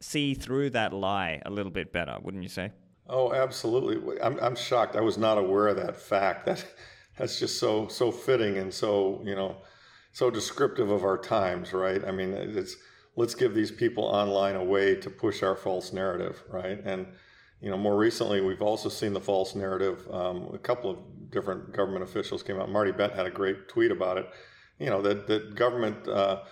see 0.00 0.34
through 0.34 0.70
that 0.70 0.92
lie 0.92 1.42
a 1.44 1.50
little 1.50 1.72
bit 1.72 1.92
better, 1.92 2.16
wouldn't 2.22 2.42
you 2.42 2.48
say? 2.48 2.70
Oh, 3.08 3.32
absolutely. 3.32 4.20
I'm, 4.20 4.38
I'm 4.40 4.54
shocked. 4.54 4.96
I 4.96 5.00
was 5.00 5.18
not 5.18 5.38
aware 5.38 5.68
of 5.68 5.76
that 5.76 5.96
fact. 5.96 6.46
That 6.46 6.64
that's 7.18 7.40
just 7.40 7.58
so 7.58 7.88
so 7.88 8.12
fitting 8.12 8.58
and 8.58 8.72
so 8.72 9.20
you 9.24 9.34
know 9.34 9.56
so 10.12 10.30
descriptive 10.30 10.90
of 10.90 11.02
our 11.04 11.18
times, 11.18 11.72
right? 11.72 12.04
I 12.04 12.12
mean, 12.12 12.32
it's 12.32 12.76
let's 13.18 13.34
give 13.34 13.52
these 13.52 13.72
people 13.72 14.04
online 14.04 14.54
a 14.54 14.62
way 14.62 14.94
to 14.94 15.10
push 15.10 15.42
our 15.42 15.56
false 15.56 15.92
narrative, 15.92 16.40
right? 16.48 16.80
And 16.84 17.06
you 17.60 17.68
know, 17.68 17.76
more 17.76 17.96
recently, 17.96 18.40
we've 18.40 18.62
also 18.62 18.88
seen 18.88 19.12
the 19.12 19.20
false 19.20 19.56
narrative. 19.56 20.06
Um, 20.12 20.48
a 20.54 20.58
couple 20.58 20.88
of 20.90 20.98
different 21.32 21.72
government 21.72 22.04
officials 22.04 22.44
came 22.44 22.60
out. 22.60 22.70
Marty 22.70 22.92
Bent 22.92 23.12
had 23.12 23.26
a 23.26 23.30
great 23.30 23.68
tweet 23.68 23.90
about 23.90 24.18
it. 24.18 24.30
You 24.78 24.90
know 24.90 25.02
that 25.02 25.26
that 25.26 25.56
government 25.56 26.06
uh, 26.06 26.44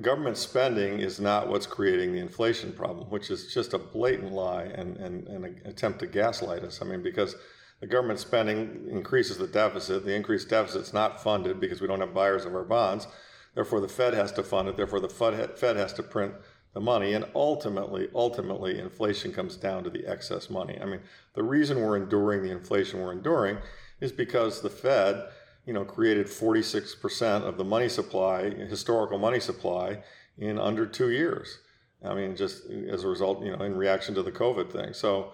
government 0.00 0.38
spending 0.38 1.00
is 1.00 1.20
not 1.20 1.48
what's 1.48 1.66
creating 1.66 2.14
the 2.14 2.20
inflation 2.20 2.72
problem, 2.72 3.10
which 3.10 3.30
is 3.30 3.52
just 3.52 3.74
a 3.74 3.78
blatant 3.78 4.32
lie 4.32 4.64
and, 4.64 4.96
and, 4.96 5.28
and 5.28 5.44
an 5.44 5.60
attempt 5.66 5.98
to 5.98 6.06
gaslight 6.06 6.64
us. 6.64 6.80
I 6.80 6.86
mean, 6.86 7.02
because 7.02 7.36
the 7.80 7.86
government 7.86 8.18
spending 8.18 8.88
increases 8.90 9.36
the 9.36 9.46
deficit. 9.46 10.06
The 10.06 10.14
increased 10.14 10.48
deficit's 10.48 10.94
not 10.94 11.22
funded 11.22 11.60
because 11.60 11.82
we 11.82 11.86
don't 11.86 12.00
have 12.00 12.14
buyers 12.14 12.46
of 12.46 12.54
our 12.54 12.64
bonds. 12.64 13.06
Therefore, 13.54 13.80
the 13.80 13.88
Fed 13.88 14.14
has 14.14 14.32
to 14.32 14.42
fund 14.42 14.68
it. 14.68 14.76
Therefore, 14.76 15.00
the 15.00 15.08
Fed 15.08 15.76
has 15.76 15.92
to 15.94 16.02
print 16.02 16.34
the 16.72 16.80
money. 16.80 17.14
And 17.14 17.24
ultimately, 17.34 18.08
ultimately, 18.14 18.78
inflation 18.78 19.32
comes 19.32 19.56
down 19.56 19.84
to 19.84 19.90
the 19.90 20.06
excess 20.06 20.50
money. 20.50 20.78
I 20.80 20.84
mean, 20.84 21.00
the 21.34 21.42
reason 21.42 21.80
we're 21.80 21.96
enduring 21.96 22.42
the 22.42 22.50
inflation 22.50 23.00
we're 23.00 23.12
enduring 23.12 23.58
is 24.00 24.12
because 24.12 24.60
the 24.60 24.70
Fed, 24.70 25.28
you 25.66 25.72
know, 25.72 25.84
created 25.84 26.26
46% 26.26 27.42
of 27.42 27.56
the 27.56 27.64
money 27.64 27.88
supply, 27.88 28.50
historical 28.50 29.18
money 29.18 29.40
supply, 29.40 30.02
in 30.36 30.58
under 30.58 30.84
two 30.84 31.10
years. 31.10 31.58
I 32.04 32.14
mean, 32.14 32.36
just 32.36 32.66
as 32.66 33.04
a 33.04 33.08
result, 33.08 33.44
you 33.44 33.56
know, 33.56 33.64
in 33.64 33.76
reaction 33.76 34.14
to 34.16 34.22
the 34.22 34.32
COVID 34.32 34.70
thing. 34.70 34.92
So, 34.92 35.32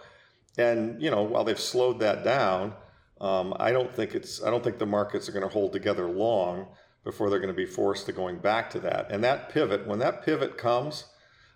and 0.59 1.01
you 1.03 1.11
know, 1.11 1.23
while 1.23 1.43
they've 1.43 1.59
slowed 1.59 2.01
that 2.01 2.23
down, 2.23 2.75
um, 3.21 3.55
I 3.59 3.73
don't 3.73 3.93
think 3.95 4.15
it's 4.15 4.43
I 4.43 4.51
don't 4.51 4.63
think 4.63 4.79
the 4.79 4.87
markets 4.87 5.29
are 5.29 5.33
going 5.33 5.43
to 5.43 5.53
hold 5.53 5.73
together 5.73 6.07
long 6.07 6.69
before 7.05 7.31
they're 7.31 7.39
going 7.39 7.49
to 7.49 7.55
be 7.55 7.67
forced 7.67 8.07
to 8.07 8.13
going 8.13 8.39
back 8.39 8.71
to 8.71 8.81
that. 8.81 9.11
And 9.11 9.25
that 9.25 9.49
pivot, 9.49 9.87
when 9.87 9.99
that 10.01 10.25
pivot 10.25 10.59
comes, 10.59 11.07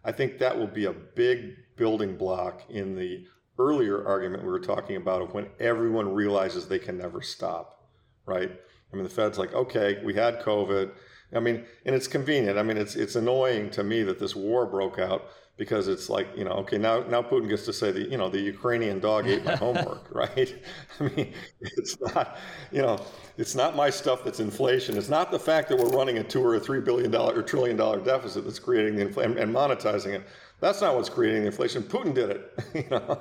I 0.05 0.13
think 0.13 0.39
that 0.39 0.59
will 0.59 0.67
be 0.67 0.85
a 0.85 0.93
big 0.93 1.57
building 1.77 2.17
block 2.17 2.63
in 2.69 2.97
the 2.97 3.27
earlier 3.59 4.07
argument 4.07 4.43
we 4.43 4.51
were 4.51 4.61
talking 4.61 4.97
about 4.97 5.23
of 5.23 5.35
when 5.35 5.49
everyone 5.61 6.13
realizes 6.13 6.67
they 6.67 6.79
can 6.79 6.99
never 6.99 7.23
stop, 7.23 7.89
right? 8.27 8.51
I 8.93 8.97
mean, 8.97 9.05
the 9.05 9.11
Fed's 9.11 9.39
like, 9.39 9.53
okay, 9.55 10.01
we 10.05 10.15
had 10.15 10.41
COVID. 10.41 10.93
I 11.35 11.41
mean, 11.41 11.65
and 11.85 11.95
it's 11.95 12.07
convenient. 12.07 12.59
I 12.59 12.63
mean, 12.63 12.77
it's 12.77 12.95
it's 12.95 13.17
annoying 13.17 13.71
to 13.71 13.83
me 13.83 14.03
that 14.05 14.21
this 14.21 14.37
war 14.37 14.67
broke 14.67 14.99
out 14.99 15.27
because 15.57 15.87
it's 15.89 16.11
like 16.11 16.29
you 16.37 16.45
know 16.45 16.53
okay 16.53 16.79
now 16.79 17.01
now 17.05 17.23
Putin 17.23 17.49
gets 17.49 17.65
to 17.67 17.73
say 17.73 17.93
the 17.93 18.03
you 18.03 18.17
know 18.19 18.29
the 18.29 18.41
Ukrainian 18.41 18.99
dog 19.01 19.27
ate 19.29 19.45
my 19.45 19.55
homework 19.65 20.09
right? 20.11 20.55
I 21.01 21.05
mean 21.05 21.33
it's 21.61 22.01
not 22.01 22.39
you 22.73 22.83
know 22.83 23.01
it's 23.37 23.55
not 23.55 23.77
my 23.77 23.91
stuff 23.91 24.25
that's 24.25 24.41
inflation. 24.41 24.97
It's 24.97 25.09
not 25.09 25.31
the 25.31 25.39
fact 25.39 25.69
that 25.69 25.79
we're 25.79 25.91
running 25.91 26.19
a 26.19 26.25
two 26.25 26.43
or 26.45 26.55
a 26.57 26.61
three 26.61 26.81
billion 26.81 27.11
dollar 27.11 27.39
or 27.39 27.43
trillion 27.43 27.77
dollar 27.77 28.01
deficit 28.01 28.45
that's 28.45 28.59
creating 28.59 28.97
the 28.97 29.03
inflation 29.03 29.39
and 29.39 29.55
monetizing 29.55 30.15
it. 30.15 30.23
That's 30.61 30.81
not 30.81 30.95
what's 30.95 31.09
creating 31.09 31.43
the 31.43 31.47
inflation. 31.49 31.83
Putin 31.83 32.15
did 32.15 32.31
it 32.31 32.53
you 32.75 32.87
know? 32.91 33.21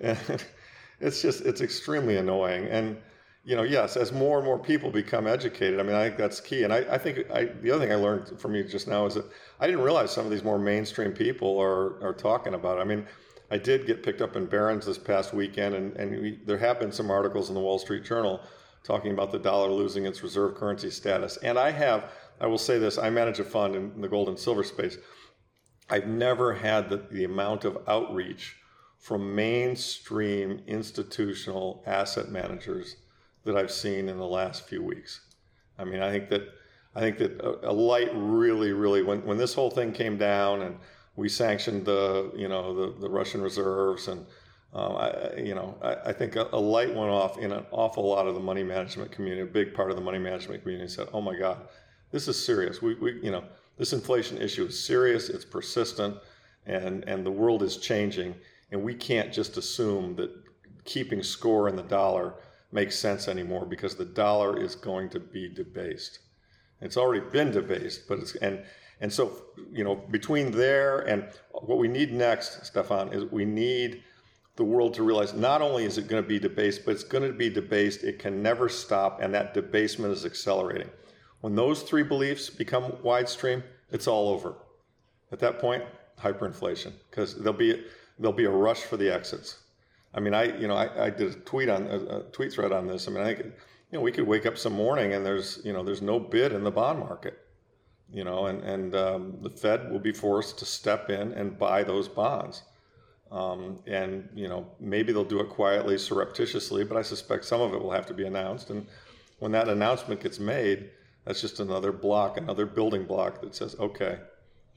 And 0.00 0.44
it's 1.00 1.22
just 1.22 1.42
it's 1.42 1.60
extremely 1.60 2.16
annoying. 2.16 2.66
And 2.66 2.96
you 3.46 3.54
know, 3.54 3.62
yes, 3.62 3.96
as 3.96 4.12
more 4.12 4.38
and 4.38 4.44
more 4.44 4.58
people 4.58 4.90
become 4.90 5.28
educated, 5.28 5.78
I 5.78 5.84
mean, 5.84 5.94
I 5.94 6.08
think 6.08 6.18
that's 6.18 6.40
key. 6.40 6.64
And 6.64 6.72
I, 6.72 6.78
I 6.90 6.98
think 6.98 7.30
I, 7.30 7.44
the 7.44 7.70
other 7.70 7.84
thing 7.84 7.92
I 7.92 7.94
learned 7.94 8.40
from 8.40 8.56
you 8.56 8.64
just 8.64 8.88
now 8.88 9.06
is 9.06 9.14
that 9.14 9.24
I 9.60 9.66
didn't 9.66 9.82
realize 9.82 10.10
some 10.10 10.24
of 10.24 10.32
these 10.32 10.42
more 10.42 10.58
mainstream 10.58 11.12
people 11.12 11.56
are, 11.60 12.02
are 12.04 12.12
talking 12.12 12.54
about 12.54 12.78
it. 12.78 12.80
I 12.80 12.84
mean, 12.84 13.06
I 13.48 13.58
did 13.58 13.86
get 13.86 14.02
picked 14.02 14.20
up 14.20 14.34
in 14.34 14.46
Barron's 14.46 14.84
this 14.84 14.98
past 14.98 15.32
weekend, 15.32 15.76
and, 15.76 15.96
and 15.96 16.10
we, 16.20 16.40
there 16.44 16.58
have 16.58 16.80
been 16.80 16.90
some 16.90 17.08
articles 17.08 17.48
in 17.48 17.54
the 17.54 17.60
Wall 17.60 17.78
Street 17.78 18.02
Journal 18.02 18.40
talking 18.82 19.12
about 19.12 19.30
the 19.30 19.38
dollar 19.38 19.70
losing 19.70 20.06
its 20.06 20.24
reserve 20.24 20.56
currency 20.56 20.90
status. 20.90 21.36
And 21.36 21.56
I 21.56 21.70
have, 21.70 22.10
I 22.40 22.48
will 22.48 22.58
say 22.58 22.80
this, 22.80 22.98
I 22.98 23.10
manage 23.10 23.38
a 23.38 23.44
fund 23.44 23.76
in 23.76 24.00
the 24.00 24.08
gold 24.08 24.28
and 24.28 24.36
silver 24.36 24.64
space. 24.64 24.98
I've 25.88 26.08
never 26.08 26.52
had 26.52 26.90
the, 26.90 27.06
the 27.12 27.22
amount 27.22 27.64
of 27.64 27.78
outreach 27.86 28.56
from 28.98 29.36
mainstream 29.36 30.62
institutional 30.66 31.84
asset 31.86 32.28
managers 32.28 32.96
that 33.46 33.56
I've 33.56 33.70
seen 33.70 34.08
in 34.08 34.18
the 34.18 34.26
last 34.26 34.68
few 34.68 34.82
weeks. 34.82 35.20
I 35.78 35.84
mean, 35.84 36.00
I 36.00 36.10
think 36.10 36.28
that 36.30 36.42
I 36.94 37.00
think 37.00 37.18
that 37.18 37.40
a, 37.40 37.70
a 37.70 37.72
light 37.72 38.10
really, 38.14 38.72
really 38.72 39.02
when 39.02 39.24
when 39.24 39.38
this 39.38 39.54
whole 39.54 39.70
thing 39.70 39.92
came 39.92 40.16
down 40.16 40.62
and 40.62 40.76
we 41.14 41.28
sanctioned 41.28 41.84
the 41.84 42.30
you 42.34 42.48
know 42.48 42.74
the, 42.74 43.00
the 43.00 43.08
Russian 43.08 43.42
reserves 43.42 44.08
and 44.08 44.26
um, 44.74 44.96
I, 44.96 45.34
you 45.36 45.54
know 45.54 45.76
I, 45.82 46.10
I 46.10 46.12
think 46.12 46.36
a, 46.36 46.48
a, 46.52 46.60
light 46.60 46.94
went 46.94 47.10
off 47.10 47.38
in 47.38 47.52
an 47.52 47.64
awful 47.70 48.06
lot 48.08 48.26
of 48.26 48.34
the 48.34 48.40
money 48.40 48.62
management 48.62 49.12
community. 49.12 49.42
A 49.42 49.46
big 49.46 49.74
part 49.74 49.90
of 49.90 49.96
the 49.96 50.02
money 50.02 50.18
management 50.18 50.62
community 50.62 50.88
said, 50.88 51.08
"Oh 51.12 51.20
my 51.20 51.36
God, 51.36 51.68
this 52.10 52.28
is 52.28 52.42
serious. 52.42 52.82
We, 52.82 52.94
we 52.94 53.20
you 53.22 53.30
know 53.30 53.44
this 53.78 53.92
inflation 53.92 54.38
issue 54.38 54.64
is 54.64 54.82
serious. 54.82 55.28
It's 55.28 55.44
persistent, 55.44 56.16
and 56.66 57.04
and 57.04 57.24
the 57.24 57.30
world 57.30 57.62
is 57.62 57.76
changing, 57.76 58.34
and 58.70 58.82
we 58.82 58.94
can't 58.94 59.32
just 59.32 59.56
assume 59.56 60.16
that 60.16 60.30
keeping 60.84 61.22
score 61.22 61.68
in 61.68 61.76
the 61.76 61.82
dollar." 61.82 62.34
Makes 62.72 62.98
sense 62.98 63.28
anymore 63.28 63.64
because 63.64 63.94
the 63.94 64.04
dollar 64.04 64.60
is 64.60 64.74
going 64.74 65.08
to 65.10 65.20
be 65.20 65.48
debased. 65.48 66.20
It's 66.80 66.96
already 66.96 67.24
been 67.30 67.50
debased, 67.50 68.08
but 68.08 68.18
it's 68.18 68.34
and 68.36 68.62
and 69.00 69.12
so 69.12 69.44
you 69.70 69.84
know 69.84 69.94
between 69.94 70.50
there 70.50 71.00
and 71.00 71.28
what 71.52 71.78
we 71.78 71.88
need 71.88 72.12
next, 72.12 72.66
Stephan, 72.66 73.12
is 73.12 73.24
we 73.24 73.44
need 73.44 74.02
the 74.56 74.64
world 74.64 74.94
to 74.94 75.02
realize 75.02 75.34
not 75.34 75.60
only 75.60 75.84
is 75.84 75.98
it 75.98 76.08
going 76.08 76.22
to 76.22 76.28
be 76.28 76.38
debased, 76.38 76.84
but 76.84 76.92
it's 76.92 77.04
going 77.04 77.22
to 77.22 77.36
be 77.36 77.50
debased. 77.50 78.04
It 78.04 78.18
can 78.18 78.42
never 78.42 78.68
stop, 78.68 79.20
and 79.20 79.32
that 79.34 79.54
debasement 79.54 80.12
is 80.12 80.24
accelerating. 80.24 80.90
When 81.42 81.54
those 81.54 81.82
three 81.82 82.02
beliefs 82.02 82.48
become 82.50 82.92
widestream, 83.04 83.62
it's 83.90 84.06
all 84.06 84.28
over. 84.30 84.54
At 85.30 85.38
that 85.40 85.58
point, 85.58 85.84
hyperinflation, 86.18 86.92
because 87.10 87.34
there'll 87.36 87.52
be 87.52 87.84
there'll 88.18 88.32
be 88.32 88.46
a 88.46 88.50
rush 88.50 88.80
for 88.80 88.96
the 88.96 89.12
exits. 89.12 89.58
I 90.16 90.20
mean, 90.20 90.34
I 90.34 90.56
you 90.58 90.66
know 90.66 90.74
I, 90.74 91.06
I 91.06 91.10
did 91.10 91.32
a 91.32 91.34
tweet 91.40 91.68
on 91.68 91.86
a, 91.86 92.20
tweet 92.32 92.52
thread 92.52 92.72
on 92.72 92.86
this. 92.86 93.06
I 93.06 93.10
mean, 93.10 93.22
I 93.22 93.34
think 93.34 93.44
you 93.44 93.98
know 93.98 94.00
we 94.00 94.10
could 94.10 94.26
wake 94.26 94.46
up 94.46 94.56
some 94.56 94.72
morning 94.72 95.12
and 95.12 95.24
there's 95.24 95.60
you 95.64 95.72
know 95.72 95.84
there's 95.84 96.02
no 96.02 96.18
bid 96.18 96.52
in 96.52 96.64
the 96.64 96.70
bond 96.70 96.98
market, 96.98 97.38
you 98.10 98.24
know, 98.24 98.46
and 98.46 98.62
and 98.64 98.94
um, 98.94 99.36
the 99.42 99.50
Fed 99.50 99.90
will 99.90 100.00
be 100.00 100.12
forced 100.12 100.58
to 100.60 100.64
step 100.64 101.10
in 101.10 101.32
and 101.32 101.58
buy 101.58 101.84
those 101.84 102.08
bonds. 102.08 102.62
Um, 103.30 103.80
and 103.86 104.28
you 104.34 104.48
know 104.48 104.66
maybe 104.80 105.12
they'll 105.12 105.24
do 105.24 105.40
it 105.40 105.50
quietly, 105.50 105.98
surreptitiously, 105.98 106.84
but 106.84 106.96
I 106.96 107.02
suspect 107.02 107.44
some 107.44 107.60
of 107.60 107.74
it 107.74 107.82
will 107.82 107.90
have 107.90 108.06
to 108.06 108.14
be 108.14 108.26
announced. 108.26 108.70
And 108.70 108.86
when 109.38 109.52
that 109.52 109.68
announcement 109.68 110.22
gets 110.22 110.38
made, 110.38 110.90
that's 111.26 111.40
just 111.40 111.60
another 111.60 111.92
block, 111.92 112.38
another 112.38 112.64
building 112.64 113.04
block 113.04 113.42
that 113.42 113.54
says, 113.54 113.76
okay, 113.78 114.20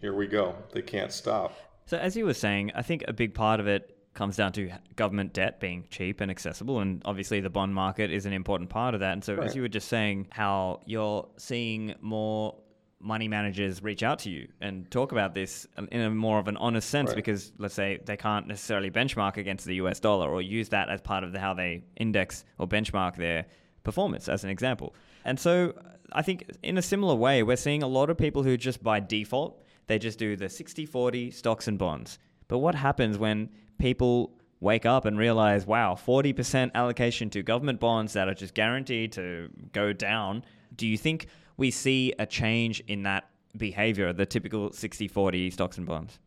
here 0.01 0.15
we 0.15 0.27
go. 0.27 0.55
They 0.73 0.81
can't 0.81 1.13
stop. 1.13 1.53
So 1.85 1.97
as 1.97 2.17
you 2.17 2.25
were 2.25 2.33
saying, 2.33 2.71
I 2.75 2.81
think 2.81 3.03
a 3.07 3.13
big 3.13 3.33
part 3.33 3.59
of 3.59 3.67
it 3.67 3.95
comes 4.13 4.35
down 4.35 4.51
to 4.53 4.71
government 4.95 5.33
debt 5.33 5.59
being 5.59 5.85
cheap 5.89 6.21
and 6.21 6.29
accessible. 6.29 6.79
And 6.79 7.01
obviously, 7.05 7.39
the 7.39 7.49
bond 7.49 7.73
market 7.73 8.11
is 8.11 8.25
an 8.25 8.33
important 8.33 8.69
part 8.69 8.93
of 8.93 8.99
that. 9.01 9.13
And 9.13 9.23
so, 9.23 9.35
right. 9.35 9.47
as 9.47 9.55
you 9.55 9.61
were 9.61 9.69
just 9.69 9.87
saying, 9.87 10.27
how 10.31 10.81
you're 10.85 11.27
seeing 11.37 11.95
more 12.01 12.55
money 13.01 13.27
managers 13.27 13.81
reach 13.81 14.03
out 14.03 14.19
to 14.19 14.29
you 14.29 14.47
and 14.59 14.89
talk 14.91 15.11
about 15.11 15.33
this 15.33 15.65
in 15.91 16.01
a 16.01 16.09
more 16.09 16.37
of 16.37 16.47
an 16.47 16.57
honest 16.57 16.89
sense 16.89 17.07
right. 17.09 17.15
because 17.15 17.53
let's 17.57 17.73
say 17.73 17.97
they 18.05 18.17
can't 18.17 18.45
necessarily 18.45 18.91
benchmark 18.91 19.37
against 19.37 19.65
the 19.65 19.75
US 19.75 20.01
dollar 20.01 20.29
or 20.29 20.41
use 20.41 20.69
that 20.69 20.89
as 20.89 20.99
part 20.99 21.23
of 21.23 21.31
the, 21.31 21.39
how 21.39 21.53
they 21.53 21.81
index 21.95 22.43
or 22.57 22.67
benchmark 22.67 23.15
their 23.15 23.45
performance 23.83 24.27
as 24.27 24.43
an 24.43 24.49
example. 24.49 24.93
And 25.23 25.39
so 25.39 25.73
I 26.11 26.21
think 26.23 26.43
in 26.61 26.77
a 26.77 26.81
similar 26.81 27.15
way 27.15 27.41
we're 27.41 27.55
seeing 27.55 27.83
a 27.83 27.87
lot 27.87 28.09
of 28.09 28.17
people 28.17 28.43
who 28.43 28.57
just 28.57 28.83
by 28.83 28.99
default 28.99 29.63
they 29.87 29.97
just 29.97 30.19
do 30.19 30.35
the 30.35 30.45
60/40 30.45 31.33
stocks 31.33 31.67
and 31.67 31.79
bonds. 31.79 32.19
But 32.49 32.57
what 32.57 32.75
happens 32.75 33.17
when 33.17 33.49
people 33.77 34.33
wake 34.59 34.85
up 34.85 35.05
and 35.05 35.17
realize, 35.17 35.65
wow, 35.65 35.95
40% 35.95 36.71
allocation 36.75 37.29
to 37.29 37.41
government 37.41 37.79
bonds 37.79 38.13
that 38.13 38.27
are 38.27 38.33
just 38.33 38.53
guaranteed 38.53 39.13
to 39.13 39.49
go 39.71 39.93
down. 39.93 40.43
Do 40.75 40.85
you 40.85 40.97
think 40.97 41.27
we 41.57 41.71
see 41.71 42.13
a 42.19 42.25
change 42.25 42.81
in 42.87 43.03
that 43.03 43.29
behavior, 43.57 44.11
the 44.13 44.25
typical 44.25 44.71
60 44.71 45.07
40 45.07 45.51
stocks 45.51 45.77
and 45.77 45.87
bonds? 45.87 46.19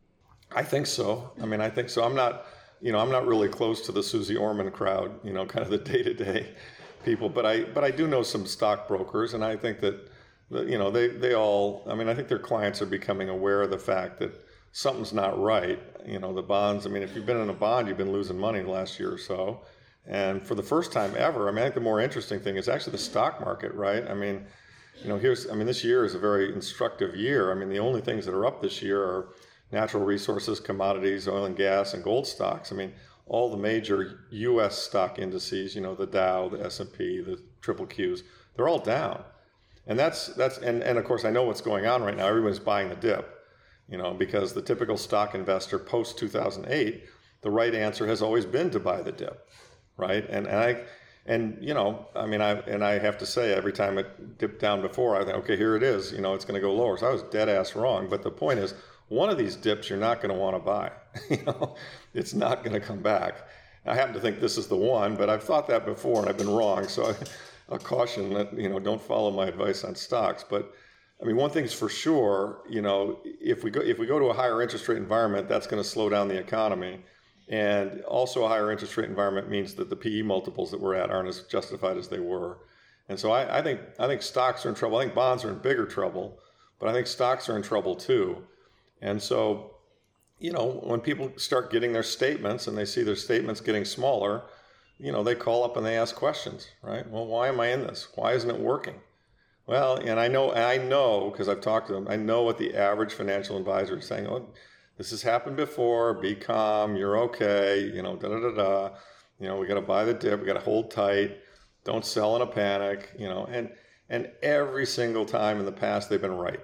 I 0.54 0.62
think 0.62 0.86
so. 0.86 1.30
I 1.42 1.46
mean, 1.46 1.60
I 1.60 1.70
think 1.70 1.90
so. 1.90 2.04
I'm 2.04 2.14
not, 2.14 2.46
you 2.80 2.92
know, 2.92 2.98
I'm 2.98 3.10
not 3.10 3.26
really 3.26 3.48
close 3.48 3.80
to 3.82 3.92
the 3.92 4.02
Suze 4.02 4.34
Orman 4.34 4.70
crowd, 4.70 5.12
you 5.24 5.32
know, 5.32 5.46
kind 5.46 5.64
of 5.64 5.70
the 5.70 5.78
day 5.78 6.02
to 6.02 6.14
day 6.14 6.48
people, 7.04 7.28
but 7.28 7.44
I, 7.44 7.64
but 7.64 7.84
I 7.84 7.90
do 7.90 8.06
know 8.06 8.22
some 8.22 8.46
stockbrokers, 8.46 9.34
and 9.34 9.44
I 9.44 9.56
think 9.56 9.80
that, 9.80 10.08
you 10.50 10.78
know, 10.78 10.90
they, 10.90 11.08
they 11.08 11.34
all, 11.34 11.82
I 11.88 11.94
mean, 11.94 12.08
I 12.08 12.14
think 12.14 12.28
their 12.28 12.38
clients 12.38 12.80
are 12.80 12.86
becoming 12.86 13.28
aware 13.28 13.62
of 13.62 13.70
the 13.70 13.78
fact 13.78 14.18
that 14.20 14.32
something's 14.72 15.12
not 15.12 15.40
right. 15.40 15.78
You 16.04 16.18
know, 16.18 16.32
the 16.32 16.42
bonds. 16.42 16.86
I 16.86 16.90
mean, 16.90 17.02
if 17.02 17.14
you've 17.14 17.26
been 17.26 17.40
in 17.40 17.50
a 17.50 17.54
bond, 17.54 17.86
you've 17.86 17.98
been 17.98 18.12
losing 18.12 18.38
money 18.38 18.60
the 18.60 18.70
last 18.70 18.98
year 18.98 19.12
or 19.12 19.18
so. 19.18 19.60
And 20.06 20.44
for 20.44 20.54
the 20.56 20.62
first 20.62 20.92
time 20.92 21.14
ever, 21.16 21.48
I 21.48 21.52
mean, 21.52 21.60
I 21.60 21.62
think 21.62 21.74
the 21.74 21.80
more 21.80 22.00
interesting 22.00 22.40
thing 22.40 22.56
is 22.56 22.68
actually 22.68 22.92
the 22.92 22.98
stock 22.98 23.40
market, 23.40 23.72
right? 23.74 24.04
I 24.08 24.14
mean, 24.14 24.44
you 25.00 25.08
know, 25.08 25.16
here's, 25.16 25.48
I 25.48 25.54
mean, 25.54 25.66
this 25.66 25.84
year 25.84 26.04
is 26.04 26.14
a 26.14 26.18
very 26.18 26.52
instructive 26.52 27.14
year. 27.14 27.52
I 27.52 27.54
mean, 27.54 27.68
the 27.68 27.78
only 27.78 28.00
things 28.00 28.26
that 28.26 28.34
are 28.34 28.46
up 28.46 28.60
this 28.60 28.82
year 28.82 29.00
are 29.00 29.28
natural 29.70 30.04
resources, 30.04 30.58
commodities, 30.58 31.28
oil 31.28 31.44
and 31.44 31.56
gas, 31.56 31.94
and 31.94 32.02
gold 32.02 32.26
stocks. 32.26 32.72
I 32.72 32.74
mean, 32.74 32.92
all 33.26 33.50
the 33.50 33.56
major 33.56 34.26
U.S. 34.30 34.78
stock 34.78 35.18
indices, 35.18 35.74
you 35.74 35.80
know, 35.80 35.94
the 35.94 36.06
Dow, 36.06 36.48
the 36.48 36.64
S&P, 36.64 37.20
the 37.20 37.40
triple 37.60 37.86
Qs, 37.86 38.22
they're 38.56 38.68
all 38.68 38.80
down. 38.80 39.22
And 39.86 39.98
that's, 39.98 40.28
that's 40.28 40.58
and, 40.58 40.82
and 40.82 40.98
of 40.98 41.04
course, 41.04 41.24
I 41.24 41.30
know 41.30 41.44
what's 41.44 41.60
going 41.60 41.86
on 41.86 42.02
right 42.02 42.16
now. 42.16 42.26
Everyone's 42.26 42.58
buying 42.58 42.88
the 42.88 42.96
dip, 42.96 43.41
you 43.92 43.98
know, 43.98 44.14
because 44.14 44.54
the 44.54 44.62
typical 44.62 44.96
stock 44.96 45.34
investor 45.34 45.78
post 45.78 46.18
2008, 46.18 47.04
the 47.42 47.50
right 47.50 47.74
answer 47.74 48.06
has 48.06 48.22
always 48.22 48.46
been 48.46 48.70
to 48.70 48.80
buy 48.80 49.02
the 49.02 49.12
dip, 49.12 49.48
right? 49.98 50.26
And, 50.30 50.46
and 50.46 50.56
I, 50.56 50.84
and 51.26 51.58
you 51.60 51.74
know, 51.74 52.08
I 52.16 52.24
mean, 52.26 52.40
I 52.40 52.52
and 52.60 52.82
I 52.82 52.98
have 52.98 53.18
to 53.18 53.26
say, 53.26 53.52
every 53.52 53.72
time 53.72 53.98
it 53.98 54.38
dipped 54.38 54.60
down 54.60 54.80
before, 54.80 55.14
I 55.14 55.24
think, 55.24 55.36
okay, 55.36 55.56
here 55.56 55.76
it 55.76 55.82
is. 55.82 56.10
You 56.10 56.22
know, 56.22 56.32
it's 56.34 56.44
going 56.44 56.60
to 56.60 56.66
go 56.66 56.74
lower. 56.74 56.96
So 56.96 57.06
I 57.06 57.12
was 57.12 57.22
dead 57.24 57.48
ass 57.48 57.76
wrong. 57.76 58.08
But 58.08 58.22
the 58.22 58.30
point 58.30 58.58
is, 58.58 58.74
one 59.08 59.28
of 59.28 59.36
these 59.36 59.56
dips 59.56 59.90
you're 59.90 59.98
not 59.98 60.22
going 60.22 60.34
to 60.34 60.40
want 60.40 60.56
to 60.56 60.60
buy. 60.60 60.90
you 61.30 61.42
know, 61.44 61.76
it's 62.14 62.32
not 62.32 62.64
going 62.64 62.74
to 62.74 62.80
come 62.80 63.02
back. 63.02 63.46
I 63.84 63.94
happen 63.94 64.14
to 64.14 64.20
think 64.20 64.40
this 64.40 64.56
is 64.56 64.68
the 64.68 64.76
one, 64.76 65.16
but 65.16 65.28
I've 65.28 65.42
thought 65.42 65.66
that 65.68 65.84
before 65.84 66.20
and 66.20 66.28
I've 66.28 66.38
been 66.38 66.50
wrong. 66.50 66.88
So 66.88 67.14
I, 67.70 67.78
caution 67.78 68.32
that 68.34 68.52
you 68.58 68.68
know 68.68 68.78
don't 68.78 69.00
follow 69.00 69.30
my 69.30 69.46
advice 69.46 69.84
on 69.84 69.94
stocks. 69.94 70.44
But 70.48 70.74
I 71.22 71.24
mean, 71.24 71.36
one 71.36 71.50
thing's 71.50 71.72
for 71.72 71.88
sure. 71.88 72.62
You 72.68 72.82
know, 72.82 73.20
if 73.24 73.62
we 73.62 73.70
go 73.70 73.80
if 73.80 73.98
we 73.98 74.06
go 74.06 74.18
to 74.18 74.26
a 74.26 74.34
higher 74.34 74.60
interest 74.60 74.88
rate 74.88 74.98
environment, 74.98 75.48
that's 75.48 75.68
going 75.68 75.82
to 75.82 75.88
slow 75.88 76.08
down 76.08 76.28
the 76.28 76.38
economy. 76.38 77.00
And 77.48 78.02
also, 78.02 78.44
a 78.44 78.48
higher 78.48 78.72
interest 78.72 78.96
rate 78.96 79.08
environment 79.08 79.48
means 79.48 79.74
that 79.74 79.88
the 79.90 79.96
PE 79.96 80.22
multiples 80.22 80.70
that 80.70 80.80
we're 80.80 80.94
at 80.94 81.10
aren't 81.10 81.28
as 81.28 81.42
justified 81.42 81.96
as 81.96 82.08
they 82.08 82.18
were. 82.18 82.58
And 83.08 83.18
so, 83.18 83.30
I, 83.30 83.58
I 83.58 83.62
think 83.62 83.80
I 83.98 84.06
think 84.06 84.22
stocks 84.22 84.66
are 84.66 84.70
in 84.70 84.74
trouble. 84.74 84.98
I 84.98 85.04
think 85.04 85.14
bonds 85.14 85.44
are 85.44 85.50
in 85.50 85.58
bigger 85.58 85.86
trouble, 85.86 86.38
but 86.80 86.88
I 86.88 86.92
think 86.92 87.06
stocks 87.06 87.48
are 87.48 87.56
in 87.56 87.62
trouble 87.62 87.94
too. 87.94 88.44
And 89.00 89.22
so, 89.22 89.76
you 90.40 90.52
know, 90.52 90.80
when 90.82 91.00
people 91.00 91.32
start 91.36 91.70
getting 91.70 91.92
their 91.92 92.02
statements 92.02 92.66
and 92.66 92.76
they 92.76 92.84
see 92.84 93.02
their 93.02 93.16
statements 93.16 93.60
getting 93.60 93.84
smaller, 93.84 94.42
you 94.98 95.12
know, 95.12 95.22
they 95.22 95.34
call 95.34 95.64
up 95.64 95.76
and 95.76 95.86
they 95.86 95.96
ask 95.96 96.14
questions, 96.14 96.68
right? 96.82 97.08
Well, 97.08 97.26
why 97.26 97.48
am 97.48 97.60
I 97.60 97.68
in 97.68 97.82
this? 97.82 98.08
Why 98.14 98.32
isn't 98.32 98.50
it 98.50 98.60
working? 98.60 98.94
Well, 99.66 99.96
and 99.96 100.18
I 100.18 100.28
know, 100.28 100.52
I 100.52 100.76
know 100.76 101.30
because 101.30 101.48
I've 101.48 101.60
talked 101.60 101.86
to 101.86 101.92
them, 101.92 102.08
I 102.08 102.16
know 102.16 102.42
what 102.42 102.58
the 102.58 102.74
average 102.74 103.14
financial 103.14 103.56
advisor 103.56 103.98
is 103.98 104.06
saying. 104.06 104.26
Oh, 104.26 104.48
this 104.98 105.10
has 105.10 105.22
happened 105.22 105.56
before. 105.56 106.14
Be 106.14 106.34
calm. 106.34 106.96
You're 106.96 107.18
okay. 107.18 107.90
You 107.94 108.02
know, 108.02 108.16
da 108.16 108.28
da 108.28 108.40
da 108.40 108.50
da. 108.50 108.90
You 109.38 109.48
know, 109.48 109.56
we 109.56 109.66
got 109.66 109.74
to 109.74 109.80
buy 109.80 110.04
the 110.04 110.14
dip. 110.14 110.40
We 110.40 110.46
got 110.46 110.54
to 110.54 110.60
hold 110.60 110.90
tight. 110.90 111.38
Don't 111.84 112.04
sell 112.04 112.36
in 112.36 112.42
a 112.42 112.46
panic. 112.46 113.10
You 113.18 113.28
know, 113.28 113.46
and 113.50 113.70
and 114.08 114.30
every 114.42 114.86
single 114.86 115.24
time 115.24 115.58
in 115.58 115.64
the 115.64 115.72
past 115.72 116.10
they've 116.10 116.20
been 116.20 116.36
right. 116.36 116.60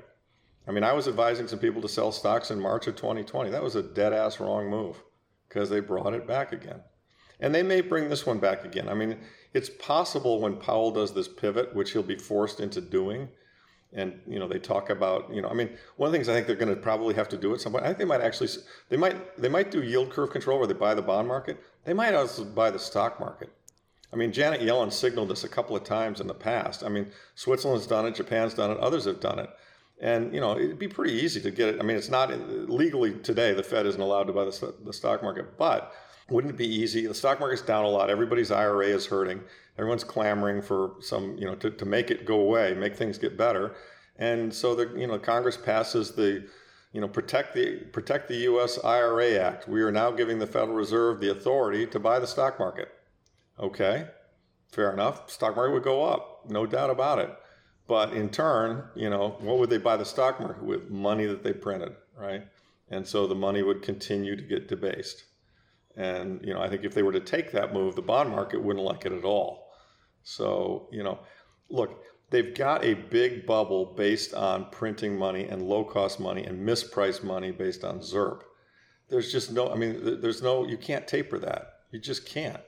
I 0.66 0.70
mean, 0.70 0.84
I 0.84 0.92
was 0.92 1.08
advising 1.08 1.48
some 1.48 1.58
people 1.58 1.80
to 1.80 1.88
sell 1.88 2.12
stocks 2.12 2.50
in 2.50 2.60
March 2.60 2.86
of 2.86 2.96
2020. 2.96 3.50
That 3.50 3.62
was 3.62 3.74
a 3.74 3.82
dead 3.82 4.12
ass 4.12 4.38
wrong 4.38 4.68
move 4.68 5.02
because 5.48 5.70
they 5.70 5.80
brought 5.80 6.12
it 6.12 6.26
back 6.26 6.52
again. 6.52 6.80
And 7.40 7.54
they 7.54 7.62
may 7.62 7.80
bring 7.80 8.10
this 8.10 8.26
one 8.26 8.38
back 8.38 8.64
again. 8.64 8.88
I 8.88 8.94
mean, 8.94 9.18
it's 9.54 9.70
possible 9.70 10.40
when 10.40 10.56
Powell 10.56 10.90
does 10.90 11.14
this 11.14 11.28
pivot, 11.28 11.74
which 11.74 11.92
he'll 11.92 12.02
be 12.02 12.16
forced 12.16 12.60
into 12.60 12.80
doing, 12.80 13.28
and 13.92 14.20
you 14.26 14.38
know 14.38 14.46
they 14.46 14.58
talk 14.58 14.90
about 14.90 15.32
you 15.32 15.40
know 15.40 15.48
I 15.48 15.54
mean 15.54 15.70
one 15.96 16.08
of 16.08 16.12
the 16.12 16.18
things 16.18 16.28
I 16.28 16.34
think 16.34 16.46
they're 16.46 16.56
going 16.56 16.74
to 16.74 16.80
probably 16.80 17.14
have 17.14 17.28
to 17.30 17.36
do 17.36 17.54
at 17.54 17.60
some 17.60 17.72
point 17.72 17.84
I 17.84 17.88
think 17.88 17.98
they 17.98 18.04
might 18.04 18.20
actually 18.20 18.50
they 18.88 18.96
might 18.96 19.40
they 19.40 19.48
might 19.48 19.70
do 19.70 19.82
yield 19.82 20.10
curve 20.10 20.30
control 20.30 20.58
where 20.58 20.66
they 20.66 20.74
buy 20.74 20.94
the 20.94 21.02
bond 21.02 21.26
market. 21.26 21.58
They 21.84 21.94
might 21.94 22.14
also 22.14 22.44
buy 22.44 22.70
the 22.70 22.78
stock 22.78 23.18
market. 23.18 23.50
I 24.12 24.16
mean 24.16 24.32
Janet 24.32 24.60
Yellen 24.60 24.92
signaled 24.92 25.30
this 25.30 25.44
a 25.44 25.48
couple 25.48 25.74
of 25.74 25.84
times 25.84 26.20
in 26.20 26.26
the 26.26 26.34
past. 26.34 26.84
I 26.84 26.88
mean 26.88 27.10
Switzerland's 27.34 27.86
done 27.86 28.06
it 28.06 28.14
Japan's 28.14 28.54
done 28.54 28.70
it 28.70 28.78
others 28.78 29.06
have 29.06 29.20
done 29.20 29.38
it. 29.38 29.50
And 30.00 30.34
you 30.34 30.40
know 30.40 30.52
it'd 30.52 30.78
be 30.78 30.88
pretty 30.88 31.14
easy 31.14 31.40
to 31.40 31.50
get 31.50 31.70
it. 31.70 31.80
I 31.80 31.82
mean 31.82 31.96
it's 31.96 32.10
not 32.10 32.30
legally 32.68 33.14
today 33.14 33.54
the 33.54 33.62
Fed 33.62 33.86
isn't 33.86 34.00
allowed 34.00 34.24
to 34.24 34.34
buy 34.34 34.44
the, 34.44 34.74
the 34.84 34.92
stock 34.92 35.22
market 35.22 35.56
but 35.56 35.94
wouldn't 36.30 36.54
it 36.54 36.58
be 36.58 36.68
easy? 36.68 37.06
The 37.06 37.14
stock 37.14 37.40
market's 37.40 37.62
down 37.62 37.84
a 37.84 37.88
lot. 37.88 38.10
Everybody's 38.10 38.50
IRA 38.50 38.86
is 38.86 39.06
hurting. 39.06 39.40
Everyone's 39.78 40.04
clamoring 40.04 40.60
for 40.60 40.96
some, 41.00 41.36
you 41.38 41.46
know, 41.46 41.54
to, 41.56 41.70
to 41.70 41.84
make 41.84 42.10
it 42.10 42.26
go 42.26 42.40
away, 42.40 42.74
make 42.74 42.96
things 42.96 43.16
get 43.16 43.36
better. 43.36 43.74
And 44.16 44.52
so 44.52 44.74
the, 44.74 44.92
you 44.98 45.06
know, 45.06 45.18
Congress 45.18 45.56
passes 45.56 46.12
the, 46.12 46.46
you 46.92 47.00
know, 47.00 47.08
protect 47.08 47.54
the 47.54 47.76
protect 47.92 48.28
the 48.28 48.36
U.S. 48.36 48.78
IRA 48.82 49.38
Act. 49.38 49.68
We 49.68 49.82
are 49.82 49.92
now 49.92 50.10
giving 50.10 50.38
the 50.38 50.46
Federal 50.46 50.76
Reserve 50.76 51.20
the 51.20 51.30
authority 51.30 51.86
to 51.86 51.98
buy 51.98 52.18
the 52.18 52.26
stock 52.26 52.58
market. 52.58 52.88
Okay, 53.60 54.06
fair 54.70 54.92
enough. 54.92 55.30
Stock 55.30 55.54
market 55.54 55.74
would 55.74 55.82
go 55.82 56.04
up, 56.04 56.44
no 56.48 56.66
doubt 56.66 56.90
about 56.90 57.18
it. 57.18 57.30
But 57.86 58.12
in 58.12 58.28
turn, 58.28 58.84
you 58.94 59.08
know, 59.08 59.36
what 59.40 59.58
would 59.58 59.70
they 59.70 59.78
buy 59.78 59.96
the 59.96 60.04
stock 60.04 60.40
market 60.40 60.62
with? 60.62 60.90
Money 60.90 61.26
that 61.26 61.42
they 61.42 61.52
printed, 61.52 61.94
right? 62.16 62.46
And 62.90 63.06
so 63.06 63.26
the 63.26 63.34
money 63.34 63.62
would 63.62 63.82
continue 63.82 64.36
to 64.36 64.42
get 64.42 64.68
debased. 64.68 65.24
And 65.98 66.40
you 66.44 66.54
know, 66.54 66.62
I 66.62 66.68
think 66.68 66.84
if 66.84 66.94
they 66.94 67.02
were 67.02 67.12
to 67.12 67.20
take 67.20 67.50
that 67.52 67.74
move, 67.74 67.96
the 67.96 68.02
bond 68.02 68.30
market 68.30 68.62
wouldn't 68.62 68.84
like 68.84 69.04
it 69.04 69.12
at 69.12 69.24
all. 69.24 69.68
So 70.22 70.88
you 70.92 71.02
know, 71.02 71.18
look, 71.68 72.04
they've 72.30 72.54
got 72.54 72.84
a 72.84 72.94
big 72.94 73.44
bubble 73.44 73.84
based 73.84 74.32
on 74.32 74.70
printing 74.70 75.18
money 75.18 75.44
and 75.48 75.62
low 75.62 75.84
cost 75.84 76.20
money 76.20 76.44
and 76.44 76.66
mispriced 76.66 77.24
money 77.24 77.50
based 77.50 77.84
on 77.84 77.98
ZIRP. 77.98 78.42
There's 79.08 79.32
just 79.32 79.50
no, 79.52 79.70
I 79.70 79.74
mean, 79.74 80.20
there's 80.20 80.42
no, 80.42 80.66
you 80.66 80.76
can't 80.76 81.08
taper 81.08 81.38
that. 81.40 81.80
You 81.90 81.98
just 81.98 82.26
can't. 82.26 82.60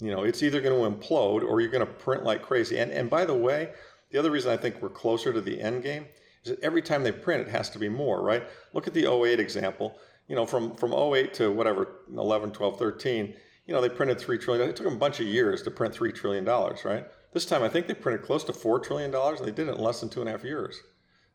You 0.00 0.10
know, 0.10 0.24
it's 0.24 0.42
either 0.42 0.60
going 0.60 0.74
to 0.74 0.98
implode 0.98 1.42
or 1.42 1.60
you're 1.60 1.70
going 1.70 1.86
to 1.86 1.92
print 1.92 2.24
like 2.24 2.42
crazy. 2.42 2.78
And 2.78 2.90
and 2.90 3.08
by 3.08 3.24
the 3.24 3.34
way, 3.34 3.70
the 4.10 4.18
other 4.18 4.30
reason 4.30 4.50
I 4.50 4.56
think 4.56 4.82
we're 4.82 4.88
closer 4.88 5.32
to 5.32 5.40
the 5.40 5.60
end 5.60 5.82
game 5.82 6.06
is 6.42 6.50
that 6.50 6.60
every 6.62 6.82
time 6.82 7.04
they 7.04 7.12
print, 7.12 7.46
it 7.46 7.50
has 7.50 7.70
to 7.70 7.78
be 7.78 7.88
more, 7.88 8.22
right? 8.22 8.44
Look 8.72 8.88
at 8.88 8.94
the 8.94 9.10
08 9.10 9.38
example 9.38 9.96
you 10.28 10.34
know, 10.34 10.46
from, 10.46 10.74
from 10.76 10.92
08 10.92 11.34
to 11.34 11.52
whatever, 11.52 12.00
11, 12.12 12.52
12, 12.52 12.78
13, 12.78 13.34
you 13.66 13.74
know, 13.74 13.80
they 13.80 13.88
printed 13.88 14.18
3 14.18 14.38
trillion. 14.38 14.68
It 14.68 14.76
took 14.76 14.84
them 14.84 14.94
a 14.94 14.98
bunch 14.98 15.20
of 15.20 15.26
years 15.26 15.62
to 15.62 15.70
print 15.70 15.94
$3 15.94 16.14
trillion, 16.14 16.44
right? 16.44 17.06
This 17.32 17.46
time, 17.46 17.62
I 17.62 17.68
think 17.68 17.86
they 17.86 17.94
printed 17.94 18.22
close 18.22 18.44
to 18.44 18.52
$4 18.52 18.82
trillion 18.82 19.14
and 19.14 19.38
they 19.38 19.50
did 19.50 19.68
it 19.68 19.76
in 19.76 19.82
less 19.82 20.00
than 20.00 20.08
two 20.08 20.20
and 20.20 20.28
a 20.28 20.32
half 20.32 20.44
years. 20.44 20.80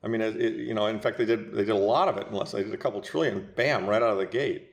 I 0.04 0.08
mean, 0.08 0.22
it, 0.22 0.38
it, 0.38 0.54
you 0.56 0.74
know, 0.74 0.86
in 0.88 1.00
fact, 1.00 1.18
they 1.18 1.26
did, 1.26 1.54
they 1.54 1.66
did 1.66 1.70
a 1.70 1.76
lot 1.76 2.08
of 2.08 2.18
it 2.18 2.28
unless 2.30 2.52
they 2.52 2.64
did 2.64 2.74
a 2.74 2.78
couple 2.78 3.02
trillion, 3.02 3.50
bam, 3.56 3.86
right 3.86 4.02
out 4.02 4.12
of 4.12 4.18
the 4.18 4.26
gate, 4.26 4.72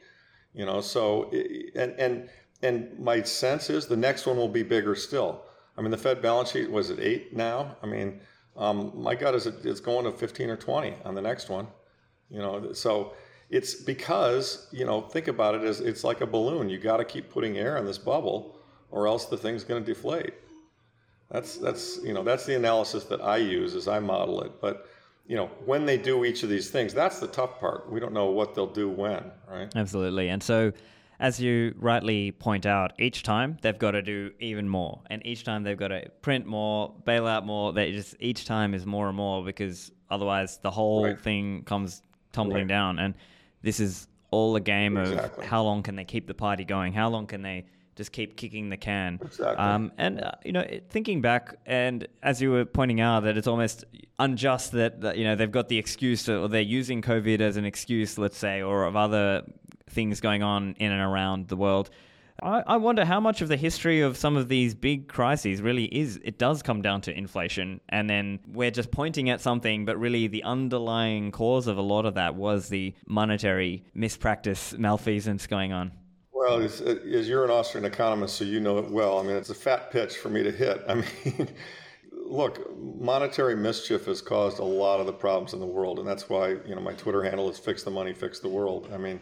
you 0.54 0.64
know, 0.64 0.80
so, 0.80 1.30
and, 1.74 1.92
and, 1.98 2.28
and 2.62 2.98
my 2.98 3.22
sense 3.22 3.68
is 3.68 3.86
the 3.86 3.96
next 3.96 4.26
one 4.26 4.36
will 4.36 4.48
be 4.48 4.62
bigger 4.62 4.94
still. 4.94 5.42
I 5.76 5.82
mean, 5.82 5.90
the 5.90 5.98
Fed 5.98 6.22
balance 6.22 6.52
sheet 6.52 6.70
was 6.70 6.90
at 6.90 7.00
eight 7.00 7.36
now. 7.36 7.76
I 7.82 7.86
mean, 7.86 8.20
um, 8.56 8.92
my 8.94 9.14
gut 9.14 9.34
is 9.34 9.46
it's 9.46 9.80
going 9.80 10.04
to 10.04 10.12
15 10.12 10.48
or 10.48 10.56
20 10.56 10.94
on 11.04 11.14
the 11.14 11.20
next 11.20 11.48
one, 11.48 11.66
you 12.30 12.38
know, 12.38 12.72
so, 12.72 13.14
it's 13.50 13.74
because, 13.74 14.66
you 14.72 14.84
know, 14.84 15.00
think 15.00 15.28
about 15.28 15.54
it 15.54 15.62
as 15.62 15.80
it's 15.80 16.04
like 16.04 16.20
a 16.20 16.26
balloon. 16.26 16.68
You 16.68 16.78
got 16.78 16.96
to 16.96 17.04
keep 17.04 17.30
putting 17.30 17.58
air 17.58 17.76
in 17.76 17.84
this 17.84 17.98
bubble 17.98 18.56
or 18.90 19.06
else 19.06 19.26
the 19.26 19.36
thing's 19.36 19.64
going 19.64 19.84
to 19.84 19.94
deflate. 19.94 20.34
That's 21.30 21.56
that's 21.56 21.98
you 22.04 22.12
know 22.14 22.22
that's 22.22 22.46
the 22.46 22.54
analysis 22.54 23.04
that 23.04 23.20
I 23.20 23.38
use 23.38 23.74
as 23.74 23.88
I 23.88 23.98
model 23.98 24.42
it. 24.42 24.60
But 24.60 24.88
you 25.26 25.36
know 25.36 25.46
when 25.64 25.84
they 25.84 25.98
do 25.98 26.24
each 26.24 26.42
of 26.42 26.48
these 26.48 26.70
things, 26.70 26.94
that's 26.94 27.18
the 27.18 27.26
tough 27.26 27.58
part. 27.58 27.90
We 27.90 27.98
don't 27.98 28.12
know 28.12 28.26
what 28.26 28.54
they'll 28.54 28.66
do 28.66 28.88
when, 28.88 29.30
right? 29.50 29.68
Absolutely. 29.74 30.28
And 30.28 30.40
so, 30.40 30.72
as 31.18 31.40
you 31.40 31.74
rightly 31.78 32.30
point 32.30 32.64
out, 32.64 32.92
each 33.00 33.24
time 33.24 33.58
they've 33.60 33.78
got 33.78 33.92
to 33.92 34.02
do 34.02 34.30
even 34.38 34.68
more, 34.68 35.02
and 35.10 35.24
each 35.26 35.42
time 35.42 35.64
they've 35.64 35.76
got 35.76 35.88
to 35.88 36.08
print 36.22 36.46
more, 36.46 36.94
bail 37.04 37.26
out 37.26 37.44
more. 37.44 37.72
They 37.72 37.90
just 37.90 38.14
each 38.20 38.44
time 38.44 38.72
is 38.72 38.86
more 38.86 39.08
and 39.08 39.16
more 39.16 39.44
because 39.44 39.90
otherwise 40.08 40.58
the 40.58 40.70
whole 40.70 41.06
right. 41.06 41.18
thing 41.18 41.64
comes 41.64 42.02
tumbling 42.32 42.62
right. 42.62 42.68
down. 42.68 43.00
And 43.00 43.14
this 43.66 43.80
is 43.80 44.06
all 44.30 44.54
a 44.54 44.60
game 44.60 44.96
exactly. 44.96 45.42
of 45.42 45.50
how 45.50 45.62
long 45.64 45.82
can 45.82 45.96
they 45.96 46.04
keep 46.04 46.28
the 46.28 46.34
party 46.34 46.64
going? 46.64 46.92
How 46.92 47.08
long 47.08 47.26
can 47.26 47.42
they 47.42 47.66
just 47.96 48.12
keep 48.12 48.36
kicking 48.36 48.68
the 48.68 48.76
can? 48.76 49.18
Exactly. 49.20 49.56
Um, 49.56 49.90
and 49.98 50.20
uh, 50.20 50.32
you 50.44 50.52
know, 50.52 50.64
thinking 50.88 51.20
back, 51.20 51.56
and 51.66 52.06
as 52.22 52.40
you 52.40 52.52
were 52.52 52.64
pointing 52.64 53.00
out, 53.00 53.24
that 53.24 53.36
it's 53.36 53.48
almost 53.48 53.84
unjust 54.20 54.70
that, 54.72 55.00
that 55.00 55.18
you 55.18 55.24
know 55.24 55.34
they've 55.34 55.50
got 55.50 55.68
the 55.68 55.78
excuse, 55.78 56.28
or 56.28 56.48
they're 56.48 56.60
using 56.60 57.02
COVID 57.02 57.40
as 57.40 57.56
an 57.56 57.64
excuse, 57.64 58.16
let's 58.18 58.38
say, 58.38 58.62
or 58.62 58.84
of 58.84 58.94
other 58.94 59.42
things 59.90 60.20
going 60.20 60.44
on 60.44 60.76
in 60.78 60.92
and 60.92 61.02
around 61.02 61.48
the 61.48 61.56
world 61.56 61.90
I, 62.42 62.62
I 62.66 62.76
wonder 62.76 63.04
how 63.04 63.20
much 63.20 63.40
of 63.40 63.48
the 63.48 63.56
history 63.56 64.00
of 64.00 64.16
some 64.16 64.36
of 64.36 64.48
these 64.48 64.74
big 64.74 65.08
crises 65.08 65.62
really 65.62 65.84
is 65.84 66.20
it 66.22 66.38
does 66.38 66.62
come 66.62 66.82
down 66.82 67.00
to 67.02 67.16
inflation, 67.16 67.80
and 67.88 68.08
then 68.08 68.40
we're 68.46 68.70
just 68.70 68.90
pointing 68.90 69.30
at 69.30 69.40
something, 69.40 69.84
but 69.84 69.98
really 69.98 70.26
the 70.26 70.42
underlying 70.42 71.32
cause 71.32 71.66
of 71.66 71.78
a 71.78 71.82
lot 71.82 72.04
of 72.04 72.14
that 72.14 72.34
was 72.34 72.68
the 72.68 72.94
monetary 73.06 73.84
mispractice, 73.96 74.76
malfeasance 74.78 75.46
going 75.46 75.72
on. 75.72 75.92
Well, 76.32 76.60
as, 76.60 76.82
uh, 76.82 76.98
as, 77.12 77.28
you're 77.28 77.44
an 77.44 77.50
Austrian 77.50 77.86
economist, 77.86 78.36
so 78.36 78.44
you 78.44 78.60
know 78.60 78.78
it 78.78 78.90
well. 78.90 79.18
I 79.18 79.22
mean, 79.22 79.36
it's 79.36 79.50
a 79.50 79.54
fat 79.54 79.90
pitch 79.90 80.18
for 80.18 80.28
me 80.28 80.42
to 80.42 80.52
hit. 80.52 80.84
I 80.86 80.94
mean, 81.24 81.48
look, 82.12 82.76
monetary 82.78 83.56
mischief 83.56 84.04
has 84.04 84.20
caused 84.20 84.58
a 84.58 84.64
lot 84.64 85.00
of 85.00 85.06
the 85.06 85.12
problems 85.12 85.54
in 85.54 85.60
the 85.60 85.66
world, 85.66 85.98
and 85.98 86.06
that's 86.06 86.28
why 86.28 86.50
you 86.66 86.74
know 86.74 86.80
my 86.80 86.92
Twitter 86.92 87.22
handle 87.22 87.48
is 87.48 87.58
"Fix 87.58 87.82
the 87.82 87.90
Money, 87.90 88.12
Fix 88.12 88.38
the 88.40 88.48
World." 88.48 88.90
I 88.92 88.98
mean, 88.98 89.18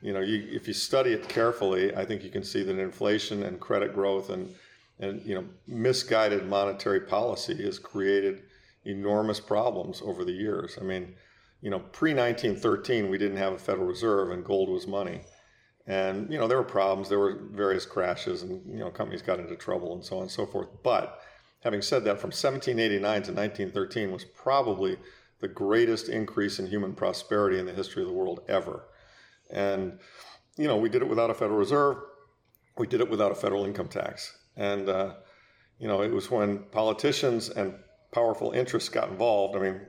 you 0.00 0.12
know, 0.12 0.20
you, 0.20 0.46
if 0.50 0.68
you 0.68 0.74
study 0.74 1.12
it 1.12 1.28
carefully, 1.28 1.94
I 1.94 2.04
think 2.04 2.22
you 2.22 2.30
can 2.30 2.44
see 2.44 2.62
that 2.62 2.78
inflation 2.78 3.42
and 3.42 3.58
credit 3.58 3.94
growth 3.94 4.30
and 4.30 4.54
and 5.00 5.24
you 5.24 5.34
know 5.34 5.44
misguided 5.66 6.46
monetary 6.46 7.00
policy 7.00 7.62
has 7.64 7.78
created 7.78 8.42
enormous 8.84 9.40
problems 9.40 10.02
over 10.02 10.24
the 10.24 10.32
years. 10.32 10.78
I 10.80 10.84
mean, 10.84 11.14
you 11.60 11.70
know, 11.70 11.78
pre 11.78 12.14
1913, 12.14 13.08
we 13.08 13.18
didn't 13.18 13.36
have 13.36 13.52
a 13.52 13.58
Federal 13.58 13.86
Reserve, 13.86 14.30
and 14.30 14.44
gold 14.44 14.68
was 14.68 14.86
money. 14.86 15.20
And 15.86 16.30
you 16.30 16.38
know, 16.38 16.46
there 16.46 16.58
were 16.58 16.64
problems. 16.64 17.08
There 17.08 17.18
were 17.18 17.38
various 17.50 17.86
crashes, 17.86 18.42
and 18.42 18.62
you 18.66 18.78
know, 18.78 18.90
companies 18.90 19.22
got 19.22 19.40
into 19.40 19.56
trouble, 19.56 19.94
and 19.94 20.04
so 20.04 20.16
on 20.16 20.22
and 20.22 20.30
so 20.30 20.46
forth. 20.46 20.68
But 20.82 21.20
having 21.62 21.82
said 21.82 22.04
that, 22.04 22.20
from 22.20 22.28
1789 22.28 23.00
to 23.00 23.32
1913 23.32 24.12
was 24.12 24.24
probably 24.24 24.96
the 25.40 25.48
greatest 25.48 26.08
increase 26.08 26.58
in 26.58 26.66
human 26.66 26.94
prosperity 26.94 27.58
in 27.58 27.66
the 27.66 27.72
history 27.72 28.02
of 28.02 28.08
the 28.08 28.14
world 28.14 28.40
ever. 28.48 28.82
And, 29.50 29.98
you 30.56 30.66
know, 30.66 30.76
we 30.76 30.88
did 30.88 31.02
it 31.02 31.08
without 31.08 31.30
a 31.30 31.34
Federal 31.34 31.58
Reserve. 31.58 31.98
We 32.76 32.86
did 32.86 33.00
it 33.00 33.10
without 33.10 33.32
a 33.32 33.34
federal 33.34 33.64
income 33.64 33.88
tax. 33.88 34.36
And, 34.56 34.88
uh, 34.88 35.14
you 35.78 35.88
know, 35.88 36.02
it 36.02 36.12
was 36.12 36.30
when 36.30 36.64
politicians 36.70 37.48
and 37.48 37.74
powerful 38.12 38.52
interests 38.52 38.88
got 38.88 39.08
involved. 39.08 39.56
I 39.56 39.60
mean, 39.60 39.80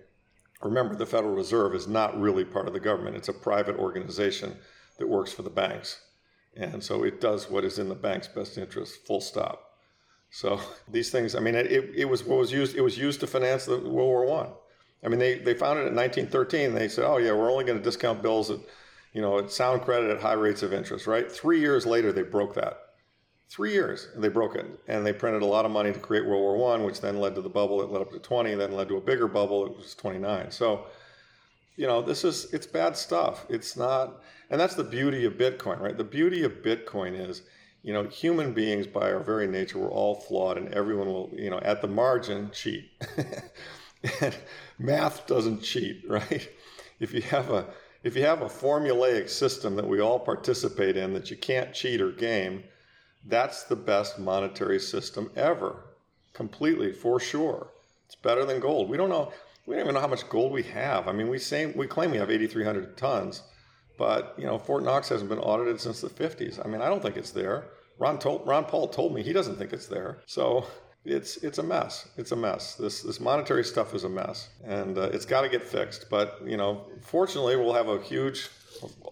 remember, 0.61 0.95
the 0.95 1.05
Federal 1.05 1.33
Reserve 1.33 1.75
is 1.75 1.87
not 1.87 2.19
really 2.19 2.45
part 2.45 2.67
of 2.67 2.73
the 2.73 2.79
government, 2.79 3.15
it's 3.15 3.29
a 3.29 3.33
private 3.33 3.77
organization 3.77 4.55
that 4.97 5.07
works 5.07 5.31
for 5.31 5.43
the 5.43 5.49
banks. 5.49 6.01
And 6.55 6.83
so 6.83 7.03
it 7.03 7.21
does 7.21 7.49
what 7.49 7.63
is 7.63 7.79
in 7.79 7.89
the 7.89 7.95
bank's 7.95 8.27
best 8.27 8.57
interest, 8.57 9.05
full 9.05 9.21
stop. 9.21 9.77
So 10.29 10.59
these 10.91 11.09
things, 11.09 11.35
I 11.35 11.39
mean, 11.39 11.55
it, 11.55 11.71
it 11.95 12.05
was 12.05 12.23
what 12.23 12.37
was 12.37 12.51
used, 12.51 12.75
it 12.75 12.81
was 12.81 12.97
used 12.97 13.19
to 13.21 13.27
finance 13.27 13.65
the 13.65 13.77
World 13.77 13.93
War 13.93 14.25
One. 14.25 14.47
I. 14.47 15.05
I 15.05 15.09
mean, 15.09 15.19
they, 15.19 15.39
they 15.39 15.53
found 15.53 15.79
it 15.79 15.87
in 15.87 15.95
1913. 15.95 16.73
They 16.73 16.89
said, 16.89 17.05
oh, 17.05 17.17
yeah, 17.17 17.31
we're 17.31 17.49
only 17.49 17.63
going 17.63 17.77
to 17.77 17.83
discount 17.83 18.21
bills 18.21 18.51
at 18.51 18.59
you 19.13 19.21
know, 19.21 19.45
sound 19.47 19.81
credit 19.81 20.11
at 20.11 20.21
high 20.21 20.33
rates 20.33 20.63
of 20.63 20.73
interest, 20.73 21.07
right? 21.07 21.31
Three 21.31 21.59
years 21.59 21.85
later, 21.85 22.11
they 22.11 22.21
broke 22.21 22.55
that. 22.55 22.77
Three 23.49 23.73
years, 23.73 24.09
they 24.15 24.29
broke 24.29 24.55
it, 24.55 24.65
and 24.87 25.03
they 25.03 25.13
printed 25.13 25.41
a 25.41 25.47
lot 25.47 25.65
of 25.65 25.71
money 25.71 25.91
to 25.91 25.99
create 25.99 26.25
World 26.25 26.41
War 26.41 26.57
One, 26.57 26.83
which 26.83 27.01
then 27.01 27.19
led 27.19 27.33
to 27.35 27.41
the 27.41 27.49
bubble. 27.49 27.81
It 27.81 27.89
led 27.89 28.01
up 28.01 28.11
to 28.11 28.19
20, 28.19 28.53
then 28.55 28.73
led 28.73 28.89
to 28.89 28.97
a 28.97 29.01
bigger 29.01 29.27
bubble. 29.27 29.65
It 29.65 29.75
was 29.75 29.95
29. 29.95 30.51
So, 30.51 30.85
you 31.75 31.87
know, 31.87 32.01
this 32.01 32.23
is 32.23 32.53
it's 32.53 32.67
bad 32.67 32.95
stuff. 32.95 33.47
It's 33.49 33.75
not, 33.75 34.21
and 34.51 34.61
that's 34.61 34.75
the 34.75 34.83
beauty 34.83 35.25
of 35.25 35.33
Bitcoin, 35.33 35.79
right? 35.79 35.97
The 35.97 36.03
beauty 36.03 36.43
of 36.43 36.61
Bitcoin 36.61 37.19
is, 37.19 37.41
you 37.81 37.91
know, 37.91 38.03
human 38.03 38.53
beings 38.53 38.85
by 38.85 39.11
our 39.11 39.23
very 39.23 39.47
nature, 39.47 39.79
we're 39.79 39.89
all 39.89 40.13
flawed, 40.13 40.57
and 40.57 40.71
everyone 40.75 41.07
will, 41.07 41.31
you 41.33 41.49
know, 41.49 41.59
at 41.63 41.81
the 41.81 41.87
margin 41.87 42.51
cheat. 42.53 42.91
and 44.21 44.37
math 44.77 45.25
doesn't 45.25 45.63
cheat, 45.63 46.03
right? 46.07 46.47
If 46.99 47.13
you 47.13 47.21
have 47.23 47.49
a 47.49 47.65
if 48.03 48.15
you 48.15 48.23
have 48.23 48.41
a 48.41 48.45
formulaic 48.45 49.29
system 49.29 49.75
that 49.75 49.87
we 49.87 49.99
all 49.99 50.19
participate 50.19 50.95
in 50.95 51.13
that 51.13 51.29
you 51.29 51.37
can't 51.37 51.73
cheat 51.73 52.01
or 52.01 52.11
game, 52.11 52.63
that's 53.25 53.63
the 53.63 53.75
best 53.75 54.19
monetary 54.19 54.79
system 54.79 55.29
ever. 55.35 55.83
Completely, 56.33 56.93
for 56.93 57.19
sure. 57.19 57.67
It's 58.05 58.15
better 58.15 58.45
than 58.45 58.59
gold. 58.59 58.89
We 58.89 58.97
don't 58.97 59.09
know. 59.09 59.31
We 59.65 59.75
don't 59.75 59.83
even 59.83 59.93
know 59.93 60.01
how 60.01 60.07
much 60.07 60.27
gold 60.29 60.51
we 60.51 60.63
have. 60.63 61.07
I 61.07 61.11
mean, 61.11 61.27
we 61.27 61.37
say 61.37 61.67
we 61.67 61.85
claim 61.85 62.11
we 62.11 62.17
have 62.17 62.31
8,300 62.31 62.97
tons, 62.97 63.43
but 63.97 64.33
you 64.37 64.45
know, 64.45 64.57
Fort 64.57 64.83
Knox 64.83 65.09
hasn't 65.09 65.29
been 65.29 65.39
audited 65.39 65.79
since 65.79 66.01
the 66.01 66.09
50s. 66.09 66.65
I 66.65 66.67
mean, 66.67 66.81
I 66.81 66.89
don't 66.89 67.01
think 67.01 67.17
it's 67.17 67.31
there. 67.31 67.65
Ron 67.99 68.17
told 68.17 68.47
Ron 68.47 68.65
Paul 68.65 68.87
told 68.87 69.13
me 69.13 69.21
he 69.21 69.33
doesn't 69.33 69.57
think 69.57 69.73
it's 69.73 69.87
there. 69.87 70.19
So 70.25 70.65
it's 71.05 71.37
it's 71.37 71.57
a 71.57 71.63
mess. 71.63 72.07
It's 72.17 72.31
a 72.31 72.35
mess. 72.35 72.75
This 72.75 73.01
this 73.01 73.19
monetary 73.19 73.63
stuff 73.63 73.93
is 73.93 74.03
a 74.03 74.09
mess, 74.09 74.49
and 74.63 74.97
uh, 74.97 75.09
it's 75.13 75.25
got 75.25 75.41
to 75.41 75.49
get 75.49 75.63
fixed. 75.63 76.09
But 76.09 76.39
you 76.45 76.57
know, 76.57 76.85
fortunately, 77.01 77.55
we'll 77.55 77.73
have 77.73 77.87
a 77.87 78.01
huge, 78.01 78.49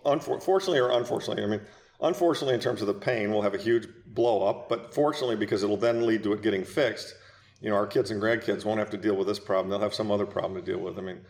unfortunately 0.05 0.79
or 0.79 0.91
unfortunately, 0.91 1.43
I 1.43 1.47
mean, 1.47 1.61
unfortunately 2.01 2.55
in 2.55 2.61
terms 2.61 2.81
of 2.81 2.87
the 2.87 2.93
pain, 2.93 3.31
we'll 3.31 3.41
have 3.41 3.53
a 3.53 3.59
huge 3.59 3.87
blow 4.05 4.47
up. 4.47 4.69
But 4.69 4.93
fortunately, 4.93 5.35
because 5.35 5.63
it'll 5.63 5.77
then 5.77 6.05
lead 6.05 6.23
to 6.23 6.33
it 6.33 6.41
getting 6.41 6.63
fixed, 6.63 7.15
you 7.61 7.69
know, 7.69 7.75
our 7.75 7.87
kids 7.87 8.11
and 8.11 8.21
grandkids 8.21 8.65
won't 8.65 8.79
have 8.79 8.89
to 8.91 8.97
deal 8.97 9.15
with 9.15 9.27
this 9.27 9.39
problem. 9.39 9.69
They'll 9.69 9.79
have 9.79 9.93
some 9.93 10.11
other 10.11 10.25
problem 10.25 10.55
to 10.55 10.71
deal 10.71 10.79
with. 10.79 10.97
I 10.97 11.01
mean, 11.01 11.21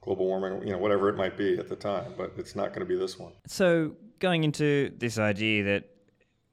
global 0.00 0.26
warming, 0.26 0.66
you 0.66 0.72
know, 0.72 0.78
whatever 0.78 1.08
it 1.08 1.16
might 1.16 1.36
be 1.36 1.58
at 1.58 1.68
the 1.68 1.76
time, 1.76 2.14
but 2.16 2.32
it's 2.38 2.56
not 2.56 2.68
going 2.68 2.80
to 2.80 2.86
be 2.86 2.96
this 2.96 3.18
one. 3.18 3.32
So 3.46 3.92
going 4.18 4.44
into 4.44 4.92
this 4.96 5.18
idea 5.18 5.64
that 5.64 5.95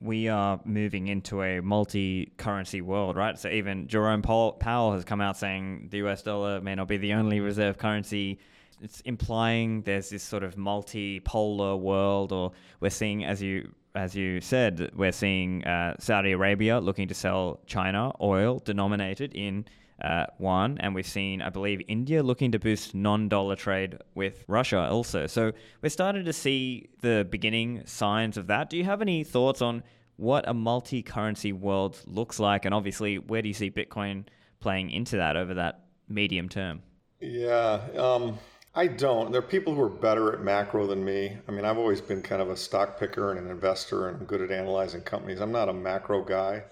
we 0.03 0.27
are 0.27 0.59
moving 0.65 1.07
into 1.07 1.41
a 1.41 1.61
multi-currency 1.61 2.81
world, 2.81 3.15
right? 3.15 3.39
So 3.39 3.49
even 3.49 3.87
Jerome 3.87 4.21
Powell 4.21 4.91
has 4.93 5.05
come 5.05 5.21
out 5.21 5.37
saying 5.37 5.87
the 5.91 5.97
US 5.99 6.21
dollar 6.21 6.59
may 6.59 6.75
not 6.75 6.89
be 6.89 6.97
the 6.97 7.13
only 7.13 7.39
reserve 7.39 7.77
currency. 7.77 8.39
It's 8.81 8.99
implying 9.01 9.83
there's 9.83 10.09
this 10.09 10.21
sort 10.21 10.43
of 10.43 10.57
multi-polar 10.57 11.77
world, 11.77 12.33
or 12.33 12.51
we're 12.81 12.89
seeing, 12.89 13.23
as 13.23 13.41
you 13.41 13.71
as 13.95 14.15
you 14.15 14.41
said, 14.41 14.91
we're 14.95 15.11
seeing 15.11 15.63
uh, 15.65 15.95
Saudi 15.99 16.31
Arabia 16.31 16.79
looking 16.79 17.07
to 17.07 17.13
sell 17.13 17.59
China 17.67 18.11
oil 18.19 18.59
denominated 18.59 19.33
in 19.35 19.65
uh, 20.01 20.25
one, 20.37 20.77
and 20.79 20.95
we've 20.95 21.07
seen, 21.07 21.41
I 21.41 21.49
believe, 21.49 21.81
India 21.87 22.23
looking 22.23 22.51
to 22.51 22.59
boost 22.59 22.95
non-dollar 22.95 23.55
trade 23.55 23.97
with 24.15 24.43
Russia 24.47 24.89
also. 24.89 25.27
So 25.27 25.51
we're 25.81 25.89
starting 25.89 26.25
to 26.25 26.33
see 26.33 26.89
the 27.01 27.27
beginning 27.29 27.83
signs 27.85 28.37
of 28.37 28.47
that. 28.47 28.69
Do 28.69 28.77
you 28.77 28.83
have 28.83 29.01
any 29.01 29.23
thoughts 29.23 29.61
on 29.61 29.83
what 30.17 30.47
a 30.47 30.53
multi-currency 30.53 31.53
world 31.53 31.99
looks 32.05 32.39
like, 32.39 32.65
and 32.65 32.73
obviously, 32.73 33.17
where 33.17 33.41
do 33.41 33.47
you 33.47 33.53
see 33.53 33.71
Bitcoin 33.71 34.25
playing 34.59 34.91
into 34.91 35.17
that 35.17 35.35
over 35.35 35.53
that 35.55 35.85
medium 36.07 36.49
term? 36.49 36.81
Yeah. 37.19 37.79
Um, 37.97 38.37
I 38.75 38.87
don't. 38.87 39.31
There 39.31 39.39
are 39.39 39.45
people 39.45 39.75
who 39.75 39.81
are 39.81 39.89
better 39.89 40.33
at 40.33 40.41
macro 40.41 40.87
than 40.87 41.05
me. 41.05 41.37
I 41.47 41.51
mean, 41.51 41.63
I've 41.63 41.77
always 41.77 42.01
been 42.01 42.21
kind 42.21 42.41
of 42.41 42.49
a 42.49 42.57
stock 42.57 42.99
picker 42.99 43.31
and 43.31 43.39
an 43.39 43.51
investor, 43.51 44.07
and 44.07 44.17
I'm 44.17 44.25
good 44.25 44.41
at 44.41 44.51
analyzing 44.51 45.01
companies. 45.01 45.39
I'm 45.41 45.51
not 45.51 45.69
a 45.69 45.73
macro 45.73 46.23
guy. 46.23 46.63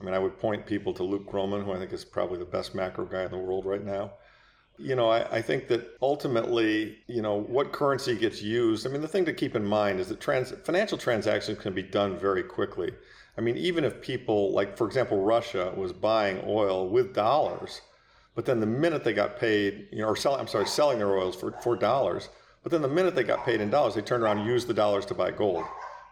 I 0.00 0.04
mean, 0.04 0.14
I 0.14 0.18
would 0.18 0.38
point 0.38 0.66
people 0.66 0.94
to 0.94 1.02
Luke 1.02 1.26
Gromen, 1.26 1.64
who 1.64 1.72
I 1.72 1.78
think 1.78 1.92
is 1.92 2.04
probably 2.04 2.38
the 2.38 2.44
best 2.44 2.74
macro 2.74 3.04
guy 3.04 3.24
in 3.24 3.30
the 3.30 3.38
world 3.38 3.64
right 3.64 3.84
now. 3.84 4.12
You 4.78 4.94
know, 4.94 5.08
I, 5.08 5.38
I, 5.38 5.42
think 5.42 5.66
that 5.68 5.96
ultimately, 6.00 6.98
you 7.08 7.20
know, 7.20 7.40
what 7.40 7.72
currency 7.72 8.14
gets 8.14 8.40
used. 8.40 8.86
I 8.86 8.90
mean, 8.90 9.00
the 9.00 9.08
thing 9.08 9.24
to 9.24 9.32
keep 9.32 9.56
in 9.56 9.64
mind 9.64 9.98
is 9.98 10.08
that 10.08 10.20
trans, 10.20 10.52
financial 10.62 10.96
transactions 10.96 11.58
can 11.58 11.72
be 11.72 11.82
done 11.82 12.16
very 12.16 12.44
quickly. 12.44 12.92
I 13.36 13.40
mean, 13.40 13.56
even 13.56 13.84
if 13.84 14.00
people, 14.00 14.52
like, 14.52 14.76
for 14.76 14.86
example, 14.86 15.24
Russia 15.24 15.72
was 15.76 15.92
buying 15.92 16.42
oil 16.46 16.88
with 16.88 17.12
dollars, 17.12 17.80
but 18.36 18.46
then 18.46 18.60
the 18.60 18.66
minute 18.66 19.02
they 19.02 19.12
got 19.12 19.36
paid, 19.36 19.88
you 19.90 19.98
know, 19.98 20.08
or 20.08 20.16
sell, 20.16 20.36
I'm 20.36 20.46
sorry, 20.46 20.66
selling 20.66 20.98
their 20.98 21.16
oils 21.16 21.34
for, 21.34 21.50
for 21.60 21.74
dollars, 21.74 22.28
but 22.62 22.70
then 22.70 22.82
the 22.82 22.88
minute 22.88 23.16
they 23.16 23.24
got 23.24 23.44
paid 23.44 23.60
in 23.60 23.70
dollars, 23.70 23.96
they 23.96 24.00
turned 24.00 24.22
around 24.22 24.38
and 24.38 24.46
used 24.46 24.68
the 24.68 24.74
dollars 24.74 25.06
to 25.06 25.14
buy 25.14 25.32
gold. 25.32 25.64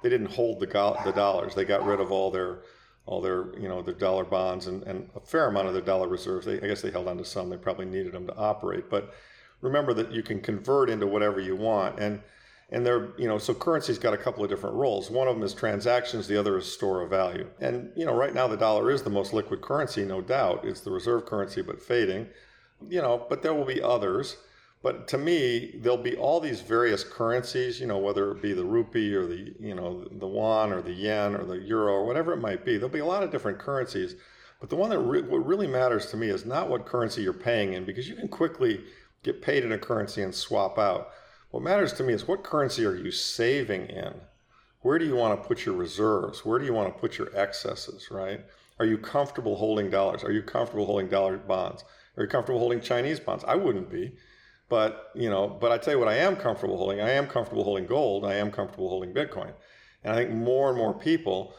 They 0.03 0.09
didn't 0.09 0.33
hold 0.33 0.59
the, 0.59 0.67
go- 0.67 0.99
the 1.05 1.13
dollars. 1.13 1.55
They 1.55 1.65
got 1.65 1.85
rid 1.85 2.01
of 2.01 2.11
all 2.11 2.33
their 2.33 2.59
all 3.07 3.21
their 3.21 3.57
you 3.59 3.69
know 3.69 3.83
their 3.83 3.95
dollar 3.95 4.25
bonds 4.25 4.67
and, 4.67 4.83
and 4.83 5.09
a 5.15 5.21
fair 5.21 5.47
amount 5.47 5.69
of 5.69 5.73
their 5.73 5.83
dollar 5.83 6.09
reserves. 6.09 6.45
They, 6.45 6.57
I 6.61 6.67
guess 6.67 6.83
they 6.83 6.91
held 6.91 7.09
on 7.09 7.19
to 7.19 7.25
some. 7.25 7.49
They 7.49 7.57
probably 7.57 7.87
needed 7.87 8.13
them 8.13 8.27
to 8.27 8.37
operate. 8.37 8.91
But 8.91 9.15
remember 9.61 9.95
that 9.95 10.13
you 10.13 10.23
can 10.23 10.41
convert 10.41 10.91
into 10.91 11.07
whatever 11.07 11.41
you 11.41 11.57
want, 11.57 11.99
and 11.99 12.21
and 12.71 12.85
they're 12.85 13.11
you 13.17 13.29
know 13.29 13.39
so 13.39 13.55
currency's 13.55 13.99
got 13.99 14.13
a 14.13 14.19
couple 14.19 14.43
of 14.43 14.51
different 14.51 14.77
roles. 14.77 15.11
One 15.11 15.29
of 15.29 15.37
them 15.37 15.45
is 15.45 15.55
transactions. 15.55 16.27
The 16.27 16.39
other 16.39 16.59
is 16.59 16.71
store 16.71 17.01
of 17.03 17.11
value. 17.11 17.49
And 17.61 17.93
you 17.97 18.05
know 18.05 18.15
right 18.15 18.35
now 18.35 18.49
the 18.49 18.57
dollar 18.57 18.91
is 18.91 19.03
the 19.03 19.11
most 19.11 19.33
liquid 19.33 19.63
currency, 19.63 20.05
no 20.05 20.21
doubt. 20.21 20.65
It's 20.65 20.81
the 20.81 20.91
reserve 20.91 21.27
currency, 21.27 21.63
but 21.63 21.81
fading. 21.81 22.27
You 22.89 23.01
know, 23.01 23.25
but 23.29 23.43
there 23.43 23.55
will 23.55 23.65
be 23.65 23.81
others. 23.81 24.37
But 24.83 25.09
to 25.09 25.19
me, 25.19 25.75
there'll 25.81 25.99
be 25.99 26.17
all 26.17 26.39
these 26.39 26.61
various 26.61 27.03
currencies, 27.03 27.81
you 27.81 27.87
know, 27.87 27.99
whether 27.99 28.31
it 28.31 28.43
be 28.43 28.53
the 28.53 28.65
rupee 28.65 29.15
or 29.15 29.27
the, 29.27 29.55
you 29.59 29.75
know, 29.75 30.05
the 30.05 30.29
yuan 30.29 30.73
or 30.73 30.81
the 30.81 30.93
yen 30.93 31.35
or 31.35 31.45
the 31.45 31.59
euro 31.59 31.93
or 31.93 32.07
whatever 32.07 32.33
it 32.33 32.41
might 32.41 32.65
be. 32.65 32.77
There'll 32.77 32.89
be 32.89 33.01
a 33.01 33.07
lot 33.07 33.23
of 33.23 33.31
different 33.31 33.59
currencies. 33.59 34.15
But 34.61 34.71
the 34.71 34.77
one 34.77 34.91
that 34.91 35.01
re- 35.01 35.23
what 35.23 35.45
really 35.45 35.67
matters 35.67 36.07
to 36.07 36.17
me 36.17 36.29
is 36.29 36.47
not 36.47 36.69
what 36.69 36.87
currency 36.87 37.23
you're 37.23 37.33
paying 37.33 37.73
in, 37.73 37.85
because 37.85 38.09
you 38.09 38.15
can 38.15 38.29
quickly 38.29 38.85
get 39.23 39.43
paid 39.43 39.65
in 39.65 39.73
a 39.73 39.79
currency 39.79 40.23
and 40.23 40.35
swap 40.35 40.79
out. 40.79 41.11
What 41.51 41.63
matters 41.63 41.93
to 41.95 42.03
me 42.03 42.13
is 42.13 42.29
what 42.29 42.45
currency 42.45 42.85
are 42.85 42.95
you 42.95 43.11
saving 43.11 43.87
in? 43.87 44.15
Where 44.83 44.99
do 44.99 45.05
you 45.05 45.17
want 45.17 45.41
to 45.41 45.49
put 45.49 45.67
your 45.67 45.75
reserves? 45.75 46.45
Where 46.45 46.59
do 46.59 46.65
you 46.65 46.73
want 46.73 46.95
to 46.95 47.01
put 47.01 47.19
your 47.19 47.35
excesses, 47.37 48.11
right? 48.11 48.45
Are 48.79 48.87
you 48.87 48.99
comfortable 48.99 49.57
holding 49.57 49.91
dollars? 49.91 50.23
Are 50.23 50.33
you 50.33 50.43
comfortable 50.43 50.87
holding 50.87 51.09
dollar 51.09 51.39
bonds? 51.39 51.83
Are 52.17 52.23
you 52.23 52.29
comfortable 52.29 52.61
holding 52.61 52.81
Chinese 52.81 53.19
bonds? 53.19 53.45
I 53.49 53.57
wouldn't 53.57 53.91
be. 53.91 54.13
But 54.69 55.11
you 55.15 55.31
know, 55.31 55.49
but 55.49 55.71
I 55.71 55.79
tell 55.79 55.95
you 55.95 56.01
what, 56.01 56.09
I 56.09 56.17
am 56.17 56.37
comfortable 56.37 56.77
holding. 56.77 57.01
I 57.01 57.11
am 57.11 57.27
comfortable 57.27 57.65
holding 57.65 57.87
gold. 57.87 58.25
I 58.25 58.35
am 58.35 58.51
comfortable 58.51 58.89
holding 58.89 59.13
Bitcoin, 59.13 59.53
and 60.03 60.13
I 60.13 60.17
think 60.17 60.31
more 60.31 60.69
and 60.69 60.79
more 60.79 60.95
people 60.95 61.55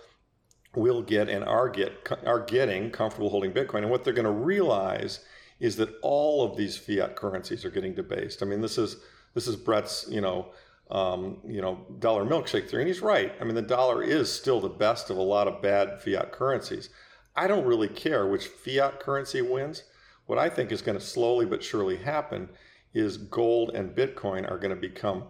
will 0.75 1.01
get 1.01 1.29
and 1.29 1.43
are 1.45 1.69
get 1.69 1.93
are 2.25 2.41
getting 2.41 2.91
comfortable 2.91 3.29
holding 3.29 3.51
Bitcoin. 3.51 3.79
And 3.79 3.89
what 3.89 4.03
they're 4.03 4.13
going 4.13 4.25
to 4.25 4.31
realize 4.31 5.21
is 5.59 5.77
that 5.77 5.89
all 6.01 6.43
of 6.43 6.57
these 6.57 6.77
fiat 6.77 7.15
currencies 7.15 7.63
are 7.65 7.71
getting 7.71 7.95
debased. 7.95 8.43
I 8.43 8.45
mean, 8.45 8.61
this 8.61 8.77
is 8.77 8.97
this 9.33 9.47
is 9.47 9.55
Brent's 9.55 10.05
you 10.09 10.19
know 10.19 10.51
um, 10.91 11.37
you 11.47 11.61
know 11.61 11.85
dollar 11.99 12.25
milkshake 12.25 12.69
theory, 12.69 12.83
and 12.83 12.89
he's 12.89 13.01
right. 13.01 13.31
I 13.39 13.45
mean, 13.45 13.55
the 13.55 13.61
dollar 13.61 14.03
is 14.03 14.31
still 14.31 14.59
the 14.59 14.67
best 14.67 15.09
of 15.09 15.17
a 15.17 15.21
lot 15.21 15.47
of 15.47 15.61
bad 15.61 16.01
fiat 16.01 16.33
currencies. 16.33 16.89
I 17.37 17.47
don't 17.47 17.65
really 17.65 17.87
care 17.87 18.27
which 18.27 18.47
fiat 18.47 18.99
currency 18.99 19.41
wins 19.41 19.83
what 20.27 20.37
I 20.37 20.49
think 20.49 20.71
is 20.71 20.81
going 20.81 20.97
to 20.97 21.03
slowly 21.03 21.45
but 21.45 21.63
surely 21.63 21.97
happen 21.97 22.49
is 22.97 23.17
gold 23.17 23.71
and 23.73 23.95
Bitcoin 23.95 24.49
are 24.49 24.57
going 24.57 24.75
to 24.75 24.81
become 24.81 25.23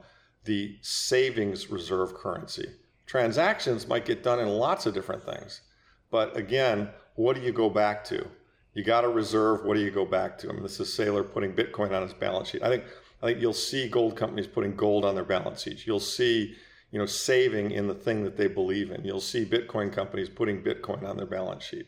the 0.46 0.78
savings 0.82 1.70
reserve 1.70 2.14
currency. 2.14 2.68
Transactions 3.06 3.88
might 3.88 4.06
get 4.06 4.24
done 4.24 4.40
in 4.40 4.48
lots 4.48 4.86
of 4.86 4.94
different 4.94 5.24
things. 5.24 5.62
But 6.10 6.36
again, 6.38 6.90
what 7.16 7.36
do 7.36 7.42
you 7.42 7.52
go 7.52 7.70
back 7.70 8.04
to? 8.06 8.28
You 8.74 8.84
got 8.84 9.04
a 9.04 9.10
reserve. 9.10 9.66
What 9.66 9.74
do 9.74 9.82
you 9.82 9.92
go 9.92 10.06
back 10.06 10.38
to? 10.40 10.50
I 10.50 10.54
mean, 10.54 10.64
this 10.64 10.80
is 10.80 10.90
Saylor 10.90 11.30
putting 11.32 11.54
Bitcoin 11.54 11.92
on 11.92 12.04
his 12.04 12.14
balance 12.14 12.50
sheet. 12.50 12.64
I 12.64 12.70
think 12.70 12.84
I 13.22 13.26
think 13.26 13.42
you'll 13.42 13.54
see 13.54 13.90
gold 13.90 14.16
companies 14.16 14.48
putting 14.48 14.76
gold 14.76 15.04
on 15.04 15.16
their 15.16 15.24
balance 15.24 15.64
sheets. 15.64 15.88
You'll 15.88 16.00
see, 16.00 16.56
you 16.92 17.00
know, 17.00 17.08
saving 17.08 17.72
in 17.72 17.88
the 17.88 17.96
thing 17.96 18.24
that 18.24 18.38
they 18.38 18.48
believe 18.48 18.92
in. 18.92 19.04
You'll 19.04 19.20
see 19.20 19.46
Bitcoin 19.46 19.92
companies 19.92 20.30
putting 20.30 20.62
Bitcoin 20.62 21.04
on 21.04 21.18
their 21.18 21.26
balance 21.26 21.64
sheet. 21.64 21.88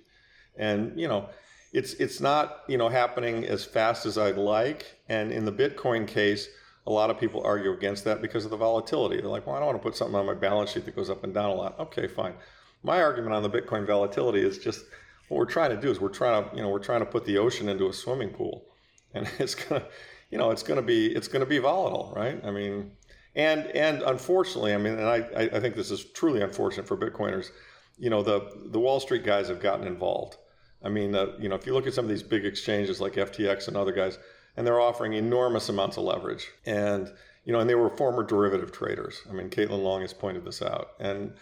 And, 0.55 0.99
you 0.99 1.07
know, 1.07 1.29
it's 1.71 1.93
it's 1.93 2.19
not, 2.19 2.63
you 2.67 2.77
know, 2.77 2.89
happening 2.89 3.45
as 3.45 3.63
fast 3.65 4.05
as 4.05 4.17
I'd 4.17 4.37
like. 4.37 4.97
And 5.07 5.31
in 5.31 5.45
the 5.45 5.51
Bitcoin 5.51 6.07
case, 6.07 6.47
a 6.87 6.91
lot 6.91 7.09
of 7.09 7.19
people 7.19 7.43
argue 7.43 7.71
against 7.71 8.03
that 8.05 8.21
because 8.21 8.45
of 8.45 8.51
the 8.51 8.57
volatility. 8.57 9.17
They're 9.17 9.29
like, 9.29 9.45
well, 9.45 9.55
I 9.55 9.59
don't 9.59 9.67
want 9.67 9.77
to 9.79 9.83
put 9.83 9.95
something 9.95 10.15
on 10.15 10.25
my 10.25 10.33
balance 10.33 10.71
sheet 10.71 10.85
that 10.85 10.95
goes 10.95 11.09
up 11.09 11.23
and 11.23 11.33
down 11.33 11.49
a 11.51 11.53
lot. 11.53 11.79
Okay, 11.79 12.07
fine. 12.07 12.33
My 12.81 13.01
argument 13.01 13.33
on 13.33 13.43
the 13.43 13.49
Bitcoin 13.49 13.85
volatility 13.85 14.41
is 14.41 14.57
just 14.57 14.85
what 15.27 15.37
we're 15.37 15.45
trying 15.45 15.69
to 15.69 15.77
do 15.77 15.91
is 15.91 15.99
we're 15.99 16.09
trying 16.09 16.49
to, 16.49 16.55
you 16.55 16.61
know, 16.61 16.69
we're 16.69 16.79
trying 16.79 17.01
to 17.01 17.05
put 17.05 17.25
the 17.25 17.37
ocean 17.37 17.69
into 17.69 17.87
a 17.87 17.93
swimming 17.93 18.29
pool. 18.29 18.65
And 19.13 19.29
it's 19.39 19.55
gonna, 19.55 19.85
you 20.31 20.37
know, 20.37 20.51
it's 20.51 20.63
gonna 20.63 20.81
be 20.81 21.07
it's 21.07 21.27
gonna 21.27 21.45
be 21.45 21.59
volatile, 21.59 22.13
right? 22.15 22.43
I 22.43 22.51
mean, 22.51 22.91
and 23.35 23.67
and 23.67 24.01
unfortunately, 24.01 24.73
I 24.73 24.77
mean, 24.77 24.93
and 24.93 25.07
I, 25.07 25.49
I 25.53 25.59
think 25.59 25.75
this 25.75 25.91
is 25.91 26.03
truly 26.03 26.41
unfortunate 26.41 26.87
for 26.87 26.97
Bitcoiners. 26.97 27.51
You 27.97 28.09
know, 28.09 28.23
the 28.23 28.49
the 28.71 28.79
Wall 28.79 28.99
Street 28.99 29.23
guys 29.23 29.47
have 29.49 29.59
gotten 29.59 29.85
involved. 29.85 30.37
I 30.83 30.89
mean, 30.89 31.15
uh, 31.15 31.33
you 31.39 31.49
know, 31.49 31.55
if 31.55 31.65
you 31.65 31.73
look 31.73 31.87
at 31.87 31.93
some 31.93 32.05
of 32.05 32.09
these 32.09 32.23
big 32.23 32.45
exchanges 32.45 33.01
like 33.01 33.13
FTX 33.13 33.67
and 33.67 33.75
other 33.75 33.91
guys, 33.91 34.17
and 34.55 34.67
they're 34.67 34.81
offering 34.81 35.13
enormous 35.13 35.69
amounts 35.69 35.97
of 35.97 36.03
leverage. 36.03 36.49
And 36.65 37.11
you 37.45 37.53
know, 37.53 37.61
and 37.61 37.69
they 37.69 37.75
were 37.75 37.89
former 37.89 38.23
derivative 38.23 38.71
traders. 38.71 39.21
I 39.29 39.33
mean, 39.33 39.49
Caitlin 39.49 39.81
Long 39.81 40.01
has 40.01 40.13
pointed 40.13 40.45
this 40.45 40.61
out, 40.61 40.91
and 40.99 41.33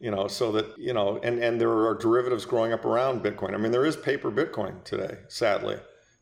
you 0.00 0.10
know, 0.10 0.26
so 0.28 0.52
that 0.52 0.76
you 0.78 0.92
know, 0.92 1.18
and 1.22 1.42
and 1.42 1.60
there 1.60 1.70
are 1.70 1.94
derivatives 1.94 2.44
growing 2.44 2.72
up 2.72 2.84
around 2.84 3.22
Bitcoin. 3.22 3.54
I 3.54 3.58
mean, 3.58 3.72
there 3.72 3.86
is 3.86 3.96
paper 3.96 4.30
Bitcoin 4.30 4.82
today, 4.84 5.18
sadly. 5.28 5.76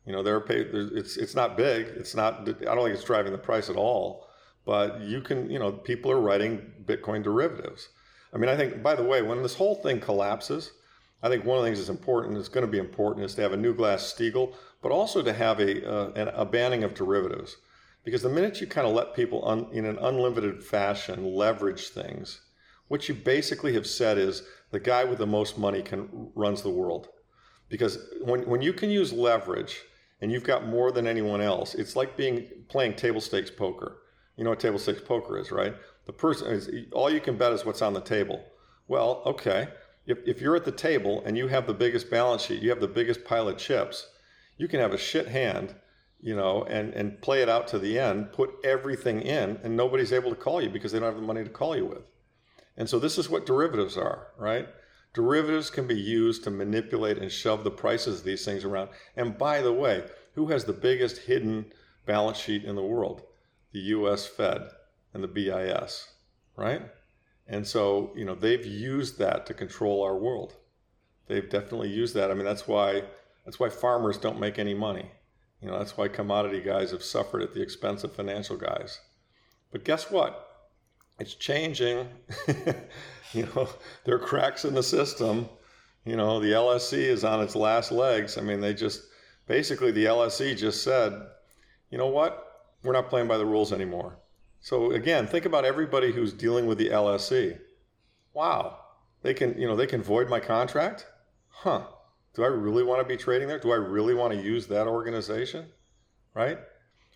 You 0.05 0.11
know, 0.11 0.21
there 0.21 0.35
are 0.35 0.41
pay, 0.41 0.59
it's 0.59 1.17
it's 1.17 1.35
not 1.35 1.57
big. 1.57 1.87
It's 1.87 2.15
not. 2.15 2.47
I 2.47 2.75
don't 2.75 2.83
think 2.83 2.95
it's 2.95 3.03
driving 3.03 3.31
the 3.31 3.37
price 3.37 3.69
at 3.69 3.75
all. 3.75 4.27
But 4.65 5.01
you 5.01 5.19
can, 5.19 5.49
you 5.49 5.59
know, 5.59 5.71
people 5.71 6.09
are 6.11 6.21
writing 6.21 6.71
Bitcoin 6.85 7.21
derivatives. 7.21 7.89
I 8.33 8.37
mean, 8.37 8.49
I 8.49 8.55
think, 8.55 8.81
by 8.81 8.95
the 8.95 9.03
way, 9.03 9.21
when 9.21 9.43
this 9.43 9.55
whole 9.55 9.75
thing 9.75 9.99
collapses, 9.99 10.71
I 11.23 11.29
think 11.29 11.45
one 11.45 11.57
of 11.57 11.63
the 11.63 11.67
things 11.67 11.79
that's 11.79 11.89
important, 11.89 12.37
is 12.37 12.49
going 12.49 12.65
to 12.65 12.71
be 12.71 12.77
important, 12.77 13.25
is 13.25 13.33
to 13.35 13.41
have 13.41 13.53
a 13.53 13.57
new 13.57 13.73
Glass 13.73 14.13
Steagall 14.13 14.53
but 14.83 14.91
also 14.91 15.23
to 15.23 15.33
have 15.33 15.59
a, 15.59 15.89
uh, 15.89 16.31
a 16.35 16.45
banning 16.45 16.83
of 16.83 16.93
derivatives. 16.93 17.57
Because 18.03 18.21
the 18.21 18.29
minute 18.29 18.59
you 18.59 18.67
kind 18.67 18.85
of 18.85 18.93
let 18.93 19.15
people 19.15 19.47
un, 19.47 19.67
in 19.71 19.85
an 19.85 19.97
unlimited 19.97 20.61
fashion 20.61 21.23
leverage 21.23 21.87
things, 21.87 22.41
what 22.89 23.07
you 23.07 23.15
basically 23.15 23.73
have 23.73 23.87
said 23.87 24.17
is 24.17 24.43
the 24.71 24.79
guy 24.79 25.05
with 25.05 25.19
the 25.19 25.25
most 25.25 25.57
money 25.57 25.81
can 25.81 26.29
runs 26.35 26.61
the 26.61 26.69
world. 26.69 27.07
Because 27.69 27.97
when, 28.21 28.41
when 28.41 28.61
you 28.61 28.73
can 28.73 28.89
use 28.89 29.13
leverage 29.13 29.81
and 30.19 30.31
you've 30.31 30.43
got 30.43 30.67
more 30.67 30.91
than 30.91 31.07
anyone 31.07 31.39
else, 31.39 31.75
it's 31.75 31.95
like 31.95 32.17
being 32.17 32.45
playing 32.67 32.95
table 32.95 33.21
stakes 33.21 33.49
poker. 33.49 33.99
You 34.35 34.43
know 34.43 34.49
what 34.49 34.59
table 34.59 34.79
stakes 34.79 35.01
poker 35.01 35.37
is, 35.37 35.49
right? 35.49 35.75
The 36.05 36.13
person 36.13 36.51
is 36.51 36.69
all 36.91 37.09
you 37.09 37.21
can 37.21 37.37
bet 37.37 37.53
is 37.53 37.65
what's 37.65 37.81
on 37.81 37.93
the 37.93 38.01
table. 38.01 38.43
Well, 38.89 39.23
okay. 39.25 39.69
If, 40.05 40.19
if 40.27 40.41
you're 40.41 40.55
at 40.55 40.65
the 40.65 40.71
table 40.71 41.23
and 41.25 41.37
you 41.37 41.47
have 41.47 41.65
the 41.65 41.73
biggest 41.73 42.09
balance 42.09 42.43
sheet, 42.43 42.61
you 42.61 42.69
have 42.69 42.81
the 42.81 42.87
biggest 42.87 43.23
pile 43.23 43.47
of 43.47 43.57
chips, 43.57 44.07
you 44.57 44.67
can 44.67 44.79
have 44.79 44.93
a 44.93 44.97
shit 44.97 45.27
hand, 45.27 45.75
you 46.21 46.35
know, 46.35 46.63
and, 46.63 46.93
and 46.93 47.21
play 47.21 47.41
it 47.41 47.49
out 47.49 47.67
to 47.69 47.79
the 47.79 47.97
end, 47.97 48.31
put 48.33 48.53
everything 48.63 49.21
in, 49.21 49.59
and 49.63 49.75
nobody's 49.75 50.13
able 50.13 50.29
to 50.29 50.35
call 50.35 50.61
you 50.61 50.69
because 50.69 50.91
they 50.91 50.99
don't 50.99 51.11
have 51.11 51.21
the 51.21 51.27
money 51.27 51.43
to 51.43 51.49
call 51.49 51.75
you 51.75 51.85
with. 51.85 52.03
And 52.75 52.89
so 52.89 52.99
this 52.99 53.17
is 53.17 53.29
what 53.29 53.45
derivatives 53.45 53.97
are, 53.97 54.27
right? 54.37 54.67
Derivatives 55.13 55.69
can 55.69 55.87
be 55.87 55.99
used 55.99 56.43
to 56.43 56.49
manipulate 56.49 57.19
and 57.19 57.31
shove 57.31 57.63
the 57.63 57.71
prices 57.71 58.19
of 58.19 58.25
these 58.25 58.43
things 58.43 58.65
around. 58.65 58.89
And 59.15 59.37
by 59.37 59.61
the 59.61 59.73
way, 59.73 60.05
who 60.33 60.47
has 60.47 60.65
the 60.65 60.73
biggest 60.73 61.17
hidden 61.19 61.71
balance 62.05 62.39
sheet 62.39 62.63
in 62.63 62.75
the 62.75 62.83
world? 62.83 63.21
The 63.71 63.79
US 63.79 64.25
Fed 64.25 64.69
and 65.13 65.23
the 65.23 65.27
BIS, 65.27 66.13
right? 66.55 66.81
And 67.47 67.67
so, 67.67 68.11
you 68.15 68.25
know, 68.25 68.35
they've 68.35 68.65
used 68.65 69.19
that 69.19 69.45
to 69.47 69.53
control 69.53 70.03
our 70.03 70.15
world. 70.15 70.55
They've 71.27 71.49
definitely 71.49 71.89
used 71.89 72.15
that. 72.15 72.31
I 72.31 72.33
mean, 72.33 72.45
that's 72.45 72.67
why 72.67 73.03
that's 73.45 73.59
why 73.59 73.69
farmers 73.69 74.17
don't 74.17 74.39
make 74.39 74.57
any 74.57 74.73
money. 74.73 75.11
You 75.61 75.69
know, 75.69 75.77
that's 75.77 75.97
why 75.97 76.07
commodity 76.07 76.61
guys 76.61 76.91
have 76.91 77.03
suffered 77.03 77.41
at 77.41 77.53
the 77.53 77.61
expense 77.61 78.03
of 78.03 78.15
financial 78.15 78.57
guys. 78.57 78.99
But 79.71 79.85
guess 79.85 80.11
what? 80.11 80.71
It's 81.19 81.35
changing. 81.35 82.07
you 83.33 83.47
know, 83.55 83.69
there 84.03 84.15
are 84.15 84.19
cracks 84.19 84.65
in 84.65 84.73
the 84.73 84.83
system. 84.83 85.47
You 86.05 86.17
know, 86.17 86.39
the 86.39 86.51
LME 86.51 86.97
is 86.97 87.23
on 87.23 87.41
its 87.41 87.55
last 87.55 87.91
legs. 87.91 88.37
I 88.37 88.41
mean, 88.41 88.59
they 88.59 88.73
just 88.73 89.03
basically 89.47 89.91
the 89.91 90.05
LME 90.05 90.57
just 90.57 90.83
said, 90.83 91.13
you 91.89 91.97
know 91.97 92.07
what? 92.07 92.71
We're 92.83 92.93
not 92.93 93.09
playing 93.09 93.27
by 93.27 93.37
the 93.37 93.45
rules 93.45 93.71
anymore. 93.71 94.17
So 94.63 94.91
again, 94.91 95.27
think 95.27 95.45
about 95.45 95.63
everybody 95.63 96.11
who's 96.11 96.33
dealing 96.33 96.65
with 96.65 96.79
the 96.79 96.89
LME. 96.89 97.59
Wow, 98.33 98.79
they 99.21 99.35
can, 99.35 99.59
you 99.61 99.67
know, 99.67 99.75
they 99.75 99.85
can 99.85 100.01
void 100.01 100.27
my 100.27 100.39
contract? 100.39 101.05
Huh 101.49 101.83
do 102.33 102.43
I 102.43 102.47
really 102.47 102.83
want 102.83 103.01
to 103.01 103.07
be 103.07 103.17
trading 103.17 103.47
there? 103.47 103.59
Do 103.59 103.71
I 103.71 103.75
really 103.75 104.13
want 104.13 104.33
to 104.33 104.41
use 104.41 104.67
that 104.67 104.87
organization? 104.87 105.67
Right? 106.33 106.57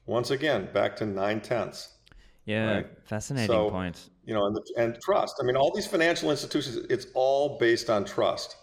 Once 0.06 0.32
again, 0.32 0.70
back 0.74 0.96
to 0.98 1.06
nine 1.06 1.42
tenths. 1.42 1.96
Yeah, 2.46 2.76
right? 2.76 2.88
fascinating 3.04 3.48
so, 3.48 3.70
points. 3.70 4.10
You 4.26 4.34
know, 4.34 4.46
and, 4.46 4.56
the, 4.56 4.64
and 4.78 4.98
trust. 5.02 5.36
I 5.42 5.44
mean, 5.44 5.58
all 5.58 5.74
these 5.74 5.88
financial 5.88 6.32
institutions, 6.32 6.78
it's 6.90 7.08
all 7.14 7.58
based 7.58 7.90
on 7.90 8.06
trust. 8.06 8.56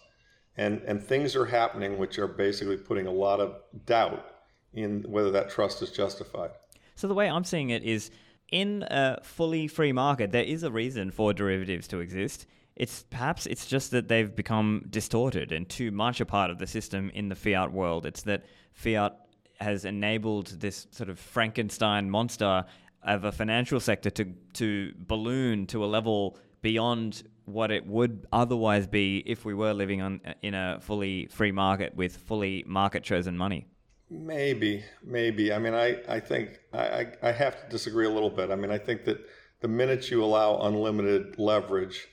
And, 0.56 0.80
and 0.82 1.02
things 1.02 1.34
are 1.34 1.44
happening 1.44 1.98
which 1.98 2.18
are 2.18 2.28
basically 2.28 2.76
putting 2.76 3.06
a 3.06 3.10
lot 3.10 3.40
of 3.40 3.56
doubt 3.84 4.24
in 4.72 5.02
whether 5.02 5.30
that 5.32 5.50
trust 5.50 5.82
is 5.82 5.90
justified. 5.90 6.50
So 6.94 7.08
the 7.08 7.14
way 7.14 7.28
I'm 7.28 7.44
seeing 7.44 7.70
it 7.70 7.82
is 7.82 8.12
in 8.50 8.84
a 8.90 9.18
fully 9.22 9.68
free 9.68 9.92
market, 9.92 10.32
there 10.32 10.44
is 10.44 10.62
a 10.62 10.70
reason 10.70 11.10
for 11.10 11.32
derivatives 11.32 11.88
to 11.88 12.00
exist. 12.00 12.46
It's 12.76 13.04
perhaps 13.04 13.46
it's 13.46 13.66
just 13.66 13.90
that 13.92 14.08
they've 14.08 14.34
become 14.34 14.84
distorted 14.90 15.52
and 15.52 15.68
too 15.68 15.90
much 15.90 16.20
a 16.20 16.26
part 16.26 16.50
of 16.50 16.58
the 16.58 16.66
system 16.66 17.10
in 17.14 17.28
the 17.28 17.36
fiat 17.36 17.72
world. 17.72 18.04
It's 18.04 18.22
that 18.22 18.44
fiat 18.72 19.16
has 19.60 19.84
enabled 19.84 20.48
this 20.60 20.86
sort 20.90 21.08
of 21.08 21.18
Frankenstein 21.18 22.10
monster 22.10 22.64
of 23.02 23.24
a 23.24 23.32
financial 23.32 23.80
sector 23.80 24.10
to 24.10 24.24
to 24.54 24.92
balloon 24.98 25.66
to 25.68 25.84
a 25.84 25.86
level 25.86 26.38
beyond 26.62 27.22
what 27.44 27.70
it 27.70 27.86
would 27.86 28.26
otherwise 28.32 28.86
be 28.86 29.22
if 29.26 29.44
we 29.44 29.54
were 29.54 29.72
living 29.72 30.00
on 30.00 30.20
in 30.42 30.54
a 30.54 30.78
fully 30.80 31.26
free 31.26 31.52
market 31.52 31.94
with 31.94 32.16
fully 32.16 32.64
market 32.66 33.02
chosen 33.02 33.36
money. 33.36 33.66
Maybe, 34.10 34.84
maybe. 35.02 35.52
I 35.52 35.58
mean, 35.58 35.74
I, 35.74 36.00
I 36.08 36.20
think 36.20 36.60
I, 36.72 37.08
I 37.22 37.32
have 37.32 37.60
to 37.62 37.68
disagree 37.68 38.06
a 38.06 38.10
little 38.10 38.30
bit. 38.30 38.50
I 38.50 38.54
mean, 38.54 38.70
I 38.70 38.78
think 38.78 39.04
that 39.06 39.18
the 39.60 39.68
minute 39.68 40.10
you 40.10 40.22
allow 40.22 40.60
unlimited 40.60 41.38
leverage, 41.38 42.06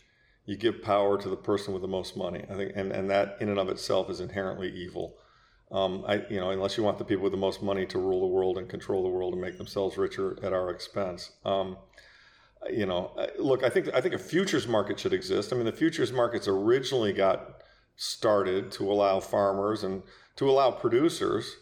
you 0.46 0.56
give 0.56 0.82
power 0.82 1.22
to 1.22 1.30
the 1.30 1.36
person 1.36 1.74
with 1.74 1.82
the 1.82 1.88
most 1.88 2.16
money. 2.16 2.46
I 2.50 2.56
think, 2.56 2.72
and, 2.76 2.92
and 2.92 3.10
that 3.10 3.38
in 3.42 3.50
and 3.50 3.60
of 3.60 3.70
itself 3.70 4.10
is 4.10 4.20
inherently 4.20 4.72
evil. 4.72 5.18
Um, 5.72 6.04
I, 6.08 6.24
you 6.30 6.40
know, 6.40 6.50
unless 6.52 6.78
you 6.78 6.84
want 6.84 6.98
the 6.98 7.06
people 7.06 7.24
with 7.24 7.32
the 7.32 7.38
most 7.38 7.62
money 7.62 7.86
to 7.88 8.00
rule 8.00 8.22
the 8.22 8.28
world 8.28 8.58
and 8.58 8.68
control 8.68 9.04
the 9.04 9.10
world 9.10 9.34
and 9.34 9.42
make 9.42 9.58
themselves 9.58 9.98
richer 9.98 10.38
at 10.44 10.54
our 10.54 10.70
expense. 10.70 11.32
Um, 11.46 11.78
you 12.70 12.86
know, 12.86 13.12
look, 13.40 13.64
I 13.64 13.70
think 13.70 13.90
I 13.94 14.02
think 14.02 14.14
a 14.14 14.20
futures 14.20 14.68
market 14.68 15.00
should 15.00 15.14
exist. 15.14 15.52
I 15.52 15.56
mean, 15.56 15.66
the 15.66 15.72
futures 15.72 16.12
markets 16.12 16.48
originally 16.48 17.14
got 17.14 17.64
started 17.96 18.72
to 18.74 18.92
allow 18.92 19.20
farmers 19.20 19.84
and 19.84 20.04
to 20.36 20.50
allow 20.50 20.72
producers 20.72 21.58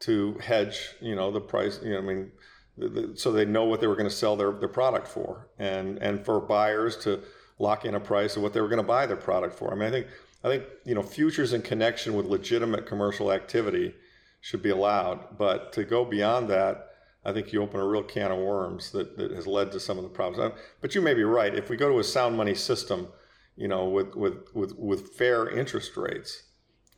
to 0.00 0.34
hedge, 0.34 0.94
you 1.00 1.14
know, 1.14 1.30
the 1.30 1.40
price. 1.40 1.80
You 1.82 1.92
know, 1.92 1.98
I 1.98 2.02
mean, 2.02 2.32
the, 2.76 2.88
the, 2.88 3.16
so 3.16 3.32
they 3.32 3.44
know 3.44 3.64
what 3.64 3.80
they 3.80 3.86
were 3.86 3.96
going 3.96 4.08
to 4.08 4.14
sell 4.14 4.36
their, 4.36 4.52
their 4.52 4.68
product 4.68 5.06
for, 5.08 5.48
and 5.58 5.98
and 5.98 6.24
for 6.24 6.40
buyers 6.40 6.96
to 6.98 7.20
lock 7.58 7.84
in 7.84 7.94
a 7.94 8.00
price 8.00 8.36
of 8.36 8.42
what 8.42 8.52
they 8.52 8.60
were 8.60 8.68
going 8.68 8.82
to 8.82 8.86
buy 8.86 9.06
their 9.06 9.16
product 9.16 9.56
for. 9.56 9.72
I 9.72 9.76
mean, 9.76 9.88
I 9.88 9.90
think 9.90 10.06
I 10.42 10.48
think 10.48 10.64
you 10.84 10.94
know 10.94 11.02
futures 11.02 11.52
in 11.52 11.62
connection 11.62 12.14
with 12.14 12.26
legitimate 12.26 12.86
commercial 12.86 13.32
activity 13.32 13.94
should 14.40 14.62
be 14.62 14.70
allowed, 14.70 15.38
but 15.38 15.72
to 15.72 15.84
go 15.84 16.04
beyond 16.04 16.50
that, 16.50 16.90
I 17.24 17.32
think 17.32 17.52
you 17.52 17.62
open 17.62 17.80
a 17.80 17.86
real 17.86 18.02
can 18.02 18.30
of 18.30 18.38
worms 18.38 18.90
that, 18.92 19.16
that 19.16 19.30
has 19.30 19.46
led 19.46 19.72
to 19.72 19.80
some 19.80 19.96
of 19.96 20.04
the 20.04 20.10
problems. 20.10 20.54
But 20.82 20.94
you 20.94 21.00
may 21.00 21.14
be 21.14 21.24
right. 21.24 21.54
If 21.54 21.70
we 21.70 21.78
go 21.78 21.88
to 21.88 21.98
a 21.98 22.04
sound 22.04 22.36
money 22.36 22.54
system, 22.54 23.08
you 23.56 23.68
know, 23.68 23.88
with 23.88 24.14
with 24.14 24.54
with 24.54 24.76
with 24.76 25.08
fair 25.14 25.48
interest 25.48 25.96
rates, 25.96 26.42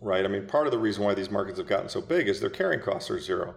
right? 0.01 0.24
I 0.24 0.28
mean, 0.28 0.47
part 0.47 0.66
of 0.66 0.72
the 0.72 0.78
reason 0.78 1.05
why 1.05 1.14
these 1.14 1.30
markets 1.30 1.59
have 1.59 1.66
gotten 1.66 1.88
so 1.88 2.01
big 2.01 2.28
is 2.28 2.40
their 2.40 2.51
carrying 2.51 2.82
costs 2.82 3.11
are 3.11 3.20
zero. 3.20 3.55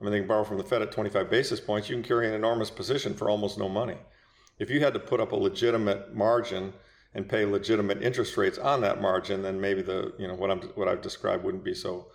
I 0.00 0.04
mean, 0.04 0.12
they 0.12 0.18
can 0.18 0.28
borrow 0.28 0.44
from 0.44 0.58
the 0.58 0.64
Fed 0.64 0.82
at 0.82 0.90
25 0.90 1.30
basis 1.30 1.60
points. 1.60 1.88
You 1.88 1.96
can 1.96 2.02
carry 2.02 2.26
an 2.26 2.34
enormous 2.34 2.70
position 2.70 3.14
for 3.14 3.30
almost 3.30 3.58
no 3.58 3.68
money 3.68 3.96
if 4.62 4.70
you 4.70 4.80
had 4.80 4.94
to 4.94 5.00
put 5.00 5.20
up 5.20 5.32
a 5.32 5.36
legitimate 5.36 6.14
margin 6.14 6.72
and 7.14 7.28
pay 7.28 7.44
legitimate 7.44 8.02
interest 8.02 8.36
rates 8.36 8.58
on 8.58 8.80
that 8.80 9.00
margin, 9.00 9.42
then 9.42 9.60
maybe 9.60 9.82
the 9.82 10.12
you 10.18 10.26
know 10.26 10.34
what 10.34 10.50
I'm 10.50 10.60
what 10.76 10.88
I've 10.88 11.02
described 11.02 11.44
wouldn't 11.44 11.64
be 11.64 11.74
so 11.74 12.06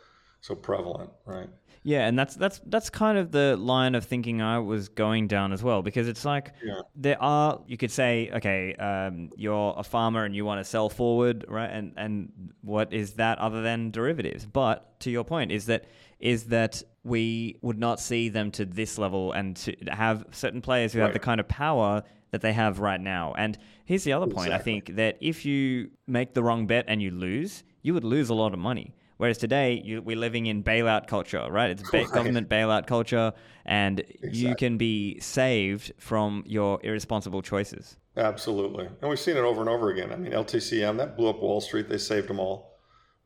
so 0.42 0.56
prevalent, 0.56 1.10
right? 1.26 1.50
Yeah, 1.84 2.08
and 2.08 2.18
that's 2.20 2.36
that's 2.36 2.60
that's 2.66 2.90
kind 2.90 3.18
of 3.18 3.32
the 3.32 3.56
line 3.58 3.96
of 3.96 4.04
thinking 4.06 4.42
I 4.42 4.60
was 4.60 4.90
going 4.90 5.28
down 5.28 5.54
as 5.54 5.64
well, 5.64 5.82
because 5.82 6.08
it's 6.08 6.26
like 6.26 6.54
Yeah. 6.64 6.82
there 6.96 7.22
are 7.22 7.62
you 7.68 7.78
could 7.78 7.92
say, 7.92 8.30
okay, 8.34 8.74
um, 8.76 9.30
you're 9.38 9.74
a 9.78 9.84
farmer 9.84 10.26
and 10.26 10.36
you 10.36 10.44
want 10.46 10.60
to 10.60 10.66
sell 10.66 10.90
forward, 10.90 11.46
right? 11.48 11.70
And 11.72 11.94
and 11.96 12.32
what 12.62 12.92
is 12.94 13.14
that 13.14 13.40
other 13.40 13.62
than 13.62 13.92
derivatives? 13.92 14.46
But 14.46 15.00
to 15.02 15.12
your 15.12 15.24
point, 15.24 15.52
is 15.52 15.66
that 15.68 15.86
is 16.20 16.46
that 16.46 16.84
we 17.04 17.58
would 17.62 17.78
not 17.80 18.00
see 18.00 18.28
them 18.30 18.52
to 18.52 18.66
this 18.66 18.98
level 18.98 19.32
and 19.32 19.56
to 19.56 19.74
have 19.90 20.26
certain 20.32 20.62
players 20.62 20.92
who 20.94 21.00
have 21.00 21.14
the 21.14 21.20
kind 21.20 21.40
of 21.40 21.48
power 21.48 22.04
that 22.32 22.42
they 22.42 22.52
have 22.52 22.80
right 22.80 23.00
now. 23.00 23.34
And 23.38 23.58
here's 23.86 24.04
the 24.04 24.14
other 24.14 24.28
point: 24.28 24.52
I 24.52 24.58
think 24.58 24.96
that 24.96 25.18
if 25.22 25.46
you 25.46 25.92
make 26.08 26.34
the 26.34 26.44
wrong 26.44 26.68
bet 26.68 26.86
and 26.88 27.02
you 27.02 27.12
lose, 27.12 27.64
you 27.82 27.94
would 27.94 28.04
lose 28.04 28.30
a 28.30 28.34
lot 28.34 28.52
of 28.54 28.60
money. 28.60 28.94
Whereas 29.18 29.38
today, 29.38 29.82
you, 29.84 30.02
we're 30.02 30.16
living 30.16 30.46
in 30.46 30.64
bailout 30.64 31.08
culture, 31.08 31.46
right? 31.50 31.72
It's 31.72 31.84
ba- 31.90 31.98
Right. 32.04 32.12
government 32.12 32.50
bailout 32.50 32.86
culture, 32.88 33.34
and 33.66 34.04
you 34.22 34.56
can 34.56 34.78
be 34.78 35.20
saved 35.20 35.92
from 36.00 36.44
your 36.46 36.80
irresponsible 36.84 37.42
choices. 37.42 37.98
Absolutely. 38.16 38.88
And 39.02 39.10
we've 39.10 39.20
seen 39.20 39.38
it 39.38 39.42
over 39.42 39.62
and 39.62 39.70
over 39.70 39.90
again. 39.90 40.12
I 40.12 40.16
mean, 40.16 40.32
LTCM, 40.32 40.98
that 40.98 41.18
blew 41.18 41.30
up 41.30 41.40
Wall 41.40 41.62
Street. 41.62 41.90
They 41.90 41.98
saved 41.98 42.28
them 42.30 42.40
all. 42.40 42.78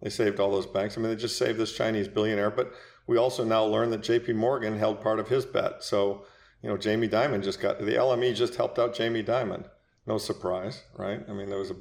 They 0.01 0.09
saved 0.09 0.39
all 0.39 0.51
those 0.51 0.65
banks. 0.65 0.97
I 0.97 1.01
mean, 1.01 1.09
they 1.09 1.15
just 1.15 1.37
saved 1.37 1.59
this 1.59 1.73
Chinese 1.75 2.07
billionaire. 2.07 2.49
But 2.51 2.73
we 3.07 3.17
also 3.17 3.43
now 3.43 3.63
learn 3.65 3.89
that 3.91 4.01
JP 4.01 4.35
Morgan 4.35 4.77
held 4.77 4.99
part 5.01 5.19
of 5.19 5.27
his 5.29 5.45
bet. 5.45 5.83
So, 5.83 6.25
you 6.61 6.69
know, 6.69 6.77
Jamie 6.77 7.07
Dimon 7.07 7.43
just 7.43 7.59
got 7.61 7.79
the 7.79 7.85
LME 7.95 8.35
just 8.35 8.55
helped 8.55 8.79
out 8.79 8.95
Jamie 8.95 9.23
Dimon. 9.23 9.65
No 10.07 10.17
surprise, 10.17 10.83
right? 10.97 11.21
I 11.29 11.33
mean, 11.33 11.49
there 11.49 11.59
was 11.59 11.71
a, 11.71 11.75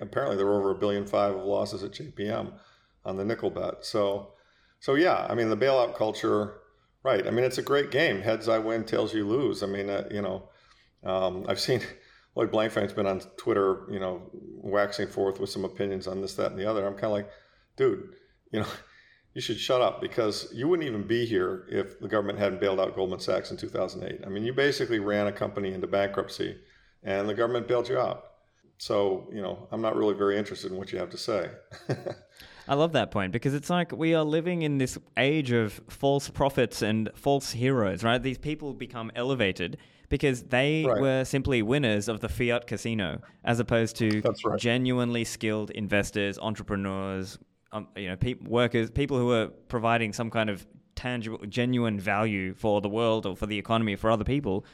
apparently 0.00 0.36
there 0.36 0.46
were 0.46 0.58
over 0.58 0.72
a 0.72 0.78
billion 0.78 1.06
five 1.06 1.34
of 1.36 1.44
losses 1.44 1.82
at 1.84 1.92
JPM 1.92 2.52
on 3.04 3.16
the 3.16 3.24
nickel 3.24 3.50
bet. 3.50 3.84
So, 3.84 4.34
so 4.80 4.94
yeah, 4.94 5.26
I 5.28 5.34
mean, 5.34 5.48
the 5.48 5.56
bailout 5.56 5.94
culture, 5.94 6.54
right? 7.02 7.26
I 7.26 7.30
mean, 7.30 7.44
it's 7.44 7.58
a 7.58 7.62
great 7.62 7.90
game. 7.90 8.20
Heads 8.20 8.48
I 8.48 8.58
win, 8.58 8.84
tails 8.84 9.14
you 9.14 9.26
lose. 9.26 9.62
I 9.62 9.66
mean, 9.66 9.90
uh, 9.90 10.08
you 10.10 10.22
know, 10.22 10.48
um, 11.04 11.44
I've 11.48 11.60
seen 11.60 11.80
Lloyd 12.34 12.50
Blankfein's 12.50 12.92
been 12.92 13.06
on 13.06 13.20
Twitter, 13.36 13.82
you 13.90 14.00
know, 14.00 14.22
waxing 14.32 15.08
forth 15.08 15.40
with 15.40 15.50
some 15.50 15.64
opinions 15.64 16.06
on 16.06 16.20
this, 16.20 16.34
that, 16.34 16.50
and 16.50 16.60
the 16.60 16.68
other. 16.68 16.86
I'm 16.86 16.94
kind 16.94 17.04
of 17.06 17.12
like, 17.12 17.30
dude, 17.76 18.08
you 18.50 18.60
know, 18.60 18.66
you 19.34 19.40
should 19.40 19.58
shut 19.58 19.80
up 19.80 20.00
because 20.00 20.48
you 20.52 20.68
wouldn't 20.68 20.86
even 20.86 21.06
be 21.06 21.26
here 21.26 21.66
if 21.70 21.98
the 22.00 22.08
government 22.08 22.38
hadn't 22.38 22.60
bailed 22.60 22.80
out 22.80 22.94
Goldman 22.94 23.20
Sachs 23.20 23.50
in 23.50 23.56
2008. 23.56 24.20
I 24.24 24.28
mean, 24.28 24.44
you 24.44 24.52
basically 24.52 24.98
ran 24.98 25.26
a 25.26 25.32
company 25.32 25.72
into 25.72 25.86
bankruptcy 25.86 26.58
and 27.02 27.28
the 27.28 27.34
government 27.34 27.66
bailed 27.68 27.88
you 27.88 27.98
out. 27.98 28.24
So, 28.78 29.28
you 29.32 29.40
know, 29.40 29.68
I'm 29.70 29.80
not 29.80 29.96
really 29.96 30.14
very 30.14 30.36
interested 30.36 30.72
in 30.72 30.78
what 30.78 30.92
you 30.92 30.98
have 30.98 31.10
to 31.10 31.16
say. 31.16 31.50
I 32.68 32.74
love 32.74 32.92
that 32.92 33.10
point 33.10 33.32
because 33.32 33.54
it's 33.54 33.70
like 33.70 33.92
we 33.92 34.14
are 34.14 34.24
living 34.24 34.62
in 34.62 34.78
this 34.78 34.96
age 35.16 35.50
of 35.50 35.80
false 35.88 36.28
prophets 36.28 36.82
and 36.82 37.10
false 37.14 37.50
heroes, 37.52 38.04
right? 38.04 38.22
These 38.22 38.38
people 38.38 38.72
become 38.72 39.10
elevated 39.16 39.78
because 40.08 40.44
they 40.44 40.84
Right. 40.86 41.00
were 41.00 41.24
simply 41.24 41.62
winners 41.62 42.08
of 42.08 42.20
the 42.20 42.28
fiat 42.28 42.66
casino 42.66 43.20
as 43.44 43.58
opposed 43.60 43.96
to 43.96 44.22
right. 44.44 44.58
genuinely 44.60 45.24
skilled 45.24 45.70
investors, 45.70 46.38
entrepreneurs, 46.38 47.38
um, 47.72 47.88
you 47.96 48.08
know, 48.08 48.16
peop 48.16 48.42
workers, 48.46 48.90
people 48.90 49.18
who 49.18 49.32
are 49.32 49.46
providing 49.68 50.12
some 50.12 50.30
kind 50.30 50.50
of 50.50 50.66
tangible, 50.94 51.38
genuine 51.48 51.98
value 51.98 52.54
for 52.54 52.80
the 52.80 52.88
world 52.88 53.26
or 53.26 53.34
for 53.34 53.46
the 53.46 53.58
economy 53.58 53.94
or 53.94 53.96
for 53.96 54.10
other 54.10 54.24
people. 54.24 54.64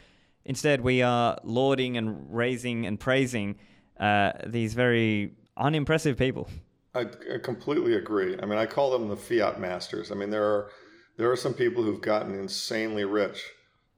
Instead, 0.44 0.80
we 0.80 1.02
are 1.02 1.38
lauding 1.44 1.96
and 1.96 2.34
raising 2.34 2.84
and 2.86 2.98
praising 2.98 3.56
uh, 4.00 4.32
these 4.46 4.74
very 4.74 5.32
unimpressive 5.56 6.16
people. 6.16 6.48
I, 6.98 7.34
I 7.34 7.38
completely 7.38 7.94
agree. 7.94 8.36
I 8.40 8.46
mean, 8.46 8.58
I 8.58 8.66
call 8.66 8.90
them 8.90 9.08
the 9.08 9.16
fiat 9.16 9.60
masters. 9.60 10.10
I 10.10 10.14
mean, 10.14 10.30
there 10.30 10.44
are 10.44 10.70
there 11.16 11.30
are 11.30 11.36
some 11.36 11.54
people 11.54 11.82
who've 11.82 12.00
gotten 12.00 12.34
insanely 12.34 13.04
rich 13.04 13.44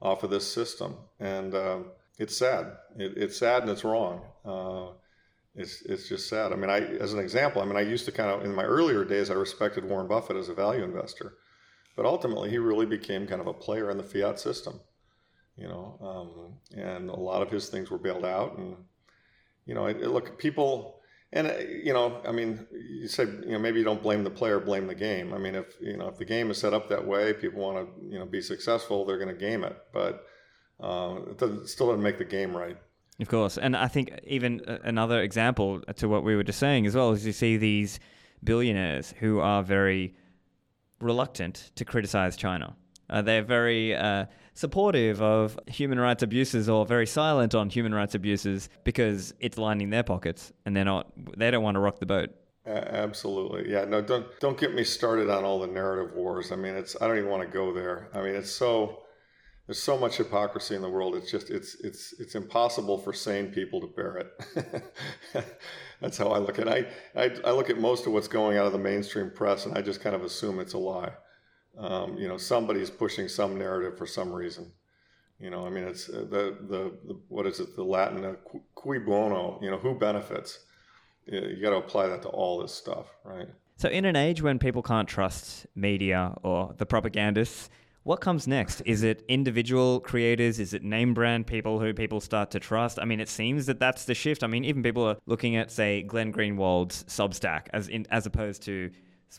off 0.00 0.22
of 0.22 0.30
this 0.30 0.50
system, 0.50 0.96
and 1.18 1.54
um, 1.54 1.86
it's 2.18 2.36
sad. 2.36 2.76
It, 2.96 3.14
it's 3.16 3.38
sad 3.38 3.62
and 3.62 3.70
it's 3.70 3.84
wrong. 3.84 4.22
Uh, 4.44 4.92
it's 5.54 5.82
it's 5.82 6.08
just 6.08 6.28
sad. 6.28 6.52
I 6.52 6.56
mean, 6.56 6.70
I 6.70 6.80
as 6.80 7.12
an 7.12 7.20
example, 7.20 7.60
I 7.60 7.64
mean, 7.64 7.76
I 7.76 7.82
used 7.82 8.04
to 8.06 8.12
kind 8.12 8.30
of 8.30 8.44
in 8.44 8.54
my 8.54 8.64
earlier 8.64 9.04
days, 9.04 9.30
I 9.30 9.34
respected 9.34 9.84
Warren 9.84 10.08
Buffett 10.08 10.36
as 10.36 10.48
a 10.48 10.54
value 10.54 10.84
investor, 10.84 11.34
but 11.96 12.06
ultimately, 12.06 12.50
he 12.50 12.58
really 12.58 12.86
became 12.86 13.26
kind 13.26 13.40
of 13.40 13.46
a 13.46 13.52
player 13.54 13.90
in 13.90 13.96
the 13.96 14.04
fiat 14.04 14.38
system. 14.38 14.80
You 15.56 15.68
know, 15.68 15.98
um, 16.00 16.80
and 16.82 17.10
a 17.10 17.16
lot 17.16 17.42
of 17.42 17.50
his 17.50 17.68
things 17.68 17.90
were 17.90 17.98
bailed 17.98 18.24
out, 18.24 18.56
and 18.56 18.76
you 19.66 19.74
know, 19.74 19.86
it, 19.86 19.98
it, 20.00 20.08
look, 20.08 20.38
people. 20.38 20.99
And 21.32 21.46
uh, 21.46 21.58
you 21.58 21.92
know, 21.92 22.20
I 22.26 22.32
mean, 22.32 22.66
you 22.72 23.08
said 23.08 23.44
you 23.46 23.52
know 23.52 23.58
maybe 23.58 23.78
you 23.78 23.84
don't 23.84 24.02
blame 24.02 24.24
the 24.24 24.30
player, 24.30 24.58
blame 24.58 24.86
the 24.86 24.94
game. 24.94 25.32
I 25.32 25.38
mean, 25.38 25.54
if 25.54 25.76
you 25.80 25.96
know 25.96 26.08
if 26.08 26.18
the 26.18 26.24
game 26.24 26.50
is 26.50 26.58
set 26.58 26.74
up 26.74 26.88
that 26.88 27.06
way, 27.06 27.32
people 27.32 27.62
want 27.62 27.78
to 27.78 28.04
you 28.04 28.18
know 28.18 28.26
be 28.26 28.40
successful, 28.40 29.04
they're 29.04 29.18
going 29.18 29.28
to 29.28 29.34
game 29.34 29.62
it. 29.64 29.76
But 29.92 30.24
uh, 30.82 31.16
it, 31.28 31.38
doesn't, 31.38 31.68
still 31.68 31.88
doesn't 31.88 32.02
make 32.02 32.18
the 32.18 32.24
game 32.24 32.56
right. 32.56 32.76
Of 33.20 33.28
course. 33.28 33.58
And 33.58 33.76
I 33.76 33.86
think 33.86 34.18
even 34.26 34.60
another 34.82 35.20
example 35.20 35.82
to 35.96 36.08
what 36.08 36.24
we 36.24 36.34
were 36.34 36.42
just 36.42 36.58
saying 36.58 36.86
as 36.86 36.94
well 36.94 37.12
is 37.12 37.24
you 37.26 37.32
see 37.32 37.58
these 37.58 38.00
billionaires 38.42 39.14
who 39.20 39.40
are 39.40 39.62
very 39.62 40.14
reluctant 41.00 41.70
to 41.76 41.84
criticize 41.84 42.36
China. 42.36 42.74
Uh, 43.10 43.20
they're 43.20 43.42
very 43.42 43.94
uh, 43.94 44.24
supportive 44.54 45.22
of 45.22 45.58
human 45.66 45.98
rights 45.98 46.22
abuses 46.22 46.68
or 46.68 46.84
very 46.84 47.06
silent 47.06 47.54
on 47.54 47.70
human 47.70 47.94
rights 47.94 48.14
abuses 48.14 48.68
because 48.84 49.32
it's 49.40 49.58
lining 49.58 49.90
their 49.90 50.02
pockets 50.02 50.52
and 50.64 50.76
they're 50.76 50.84
not 50.84 51.10
they 51.36 51.50
don't 51.50 51.62
want 51.62 51.76
to 51.76 51.80
rock 51.80 51.98
the 51.98 52.06
boat. 52.06 52.30
A- 52.66 52.94
absolutely, 52.94 53.70
yeah. 53.70 53.84
No, 53.84 54.02
don't 54.02 54.26
don't 54.40 54.58
get 54.58 54.74
me 54.74 54.84
started 54.84 55.30
on 55.30 55.44
all 55.44 55.60
the 55.60 55.66
narrative 55.66 56.14
wars. 56.14 56.52
I 56.52 56.56
mean, 56.56 56.74
it's 56.74 56.96
I 57.00 57.06
don't 57.06 57.18
even 57.18 57.30
want 57.30 57.42
to 57.42 57.48
go 57.48 57.72
there. 57.72 58.08
I 58.14 58.20
mean, 58.22 58.34
it's 58.34 58.50
so 58.50 59.00
there's 59.66 59.82
so 59.82 59.96
much 59.96 60.16
hypocrisy 60.16 60.74
in 60.74 60.82
the 60.82 60.88
world. 60.88 61.14
It's 61.14 61.30
just 61.30 61.48
it's 61.48 61.76
it's 61.76 62.12
it's 62.18 62.34
impossible 62.34 62.98
for 62.98 63.12
sane 63.12 63.52
people 63.52 63.80
to 63.80 63.86
bear 63.86 64.16
it. 64.16 65.44
That's 66.00 66.18
how 66.18 66.28
I 66.28 66.38
look 66.38 66.58
at 66.58 66.66
it. 66.66 66.88
I, 67.14 67.22
I 67.22 67.30
I 67.46 67.50
look 67.52 67.70
at 67.70 67.78
most 67.78 68.06
of 68.06 68.12
what's 68.12 68.28
going 68.28 68.58
out 68.58 68.66
of 68.66 68.72
the 68.72 68.78
mainstream 68.78 69.30
press, 69.30 69.66
and 69.66 69.78
I 69.78 69.82
just 69.82 70.00
kind 70.00 70.16
of 70.16 70.24
assume 70.24 70.58
it's 70.58 70.74
a 70.74 70.78
lie. 70.78 71.12
Um, 71.78 72.16
you 72.18 72.28
know, 72.28 72.36
somebody's 72.36 72.90
pushing 72.90 73.28
some 73.28 73.58
narrative 73.58 73.96
for 73.96 74.06
some 74.06 74.32
reason. 74.32 74.72
You 75.38 75.50
know, 75.50 75.66
I 75.66 75.70
mean, 75.70 75.84
it's 75.84 76.08
uh, 76.08 76.26
the, 76.30 76.56
the, 76.68 76.92
the 77.06 77.20
what 77.28 77.46
is 77.46 77.60
it? 77.60 77.74
The 77.74 77.82
Latin 77.82 78.24
uh, 78.24 78.34
bono. 78.84 79.58
You 79.62 79.70
know, 79.70 79.78
who 79.78 79.94
benefits? 79.94 80.60
You, 81.26 81.56
got 81.62 81.70
to 81.70 81.76
apply 81.76 82.08
that 82.08 82.22
to 82.22 82.28
all 82.28 82.60
this 82.60 82.74
stuff, 82.74 83.06
right? 83.24 83.48
So 83.76 83.88
in 83.88 84.04
an 84.04 84.16
age 84.16 84.42
when 84.42 84.58
people 84.58 84.82
can't 84.82 85.08
trust 85.08 85.66
media 85.74 86.34
or 86.42 86.74
the 86.76 86.84
propagandists, 86.84 87.70
what 88.02 88.20
comes 88.20 88.46
next? 88.46 88.82
Is 88.86 89.02
it 89.02 89.22
individual 89.28 90.00
creators? 90.00 90.58
Is 90.58 90.74
it 90.74 90.82
name 90.82 91.14
brand 91.14 91.46
people 91.46 91.78
who 91.78 91.94
people 91.94 92.20
start 92.20 92.50
to 92.50 92.60
trust? 92.60 92.98
I 92.98 93.04
mean, 93.04 93.20
it 93.20 93.28
seems 93.28 93.66
that 93.66 93.78
that's 93.78 94.04
the 94.06 94.14
shift. 94.14 94.42
I 94.42 94.46
mean, 94.46 94.64
even 94.64 94.82
people 94.82 95.04
are 95.04 95.16
looking 95.26 95.56
at, 95.56 95.70
say, 95.70 96.02
Glenn 96.02 96.30
Greenwald's 96.30 97.04
Substack 97.04 97.68
as 97.72 97.88
in, 97.88 98.06
as 98.10 98.26
opposed 98.26 98.62
to 98.62 98.90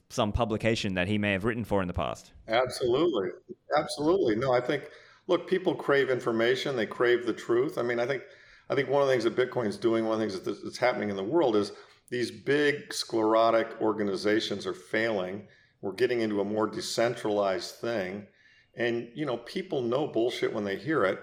some 0.09 0.31
publication 0.31 0.93
that 0.95 1.07
he 1.07 1.17
may 1.17 1.33
have 1.33 1.43
written 1.43 1.63
for 1.63 1.81
in 1.81 1.87
the 1.87 1.93
past. 1.93 2.31
Absolutely, 2.47 3.29
absolutely. 3.75 4.35
No, 4.35 4.53
I 4.53 4.61
think 4.61 4.89
look, 5.27 5.47
people 5.47 5.75
crave 5.75 6.09
information. 6.09 6.75
They 6.75 6.85
crave 6.85 7.25
the 7.25 7.33
truth. 7.33 7.77
I 7.77 7.81
mean, 7.81 7.99
I 7.99 8.05
think 8.05 8.23
I 8.69 8.75
think 8.75 8.89
one 8.89 9.01
of 9.01 9.07
the 9.07 9.13
things 9.13 9.25
that 9.25 9.35
Bitcoin's 9.35 9.77
doing, 9.77 10.05
one 10.05 10.13
of 10.13 10.19
the 10.19 10.25
things 10.27 10.39
that- 10.39 10.63
that's 10.63 10.77
happening 10.77 11.09
in 11.09 11.17
the 11.17 11.23
world 11.23 11.55
is 11.55 11.73
these 12.09 12.31
big 12.31 12.93
sclerotic 12.93 13.67
organizations 13.81 14.65
are 14.65 14.73
failing. 14.73 15.47
We're 15.81 15.93
getting 15.93 16.21
into 16.21 16.39
a 16.39 16.45
more 16.45 16.67
decentralized 16.67 17.75
thing, 17.75 18.27
and 18.75 19.09
you 19.13 19.25
know, 19.25 19.37
people 19.37 19.81
know 19.81 20.07
bullshit 20.07 20.53
when 20.53 20.63
they 20.63 20.77
hear 20.77 21.03
it. 21.03 21.19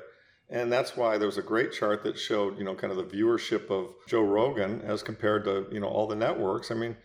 And 0.51 0.73
that's 0.73 0.97
why 0.97 1.19
there 1.19 1.29
was 1.29 1.37
a 1.37 1.43
great 1.43 1.73
chart 1.73 2.03
that 2.05 2.19
showed, 2.19 2.57
you 2.59 2.65
know, 2.65 2.75
kind 2.75 2.91
of 2.91 2.97
the 2.97 3.17
viewership 3.17 3.71
of 3.71 3.95
Joe 4.07 4.23
Rogan 4.23 4.81
as 4.81 5.03
compared 5.03 5.45
to, 5.45 5.67
you 5.71 5.79
know, 5.79 5.89
all 5.89 6.07
the 6.07 6.17
networks. 6.17 6.71
I 6.71 6.75
mean, 6.75 6.97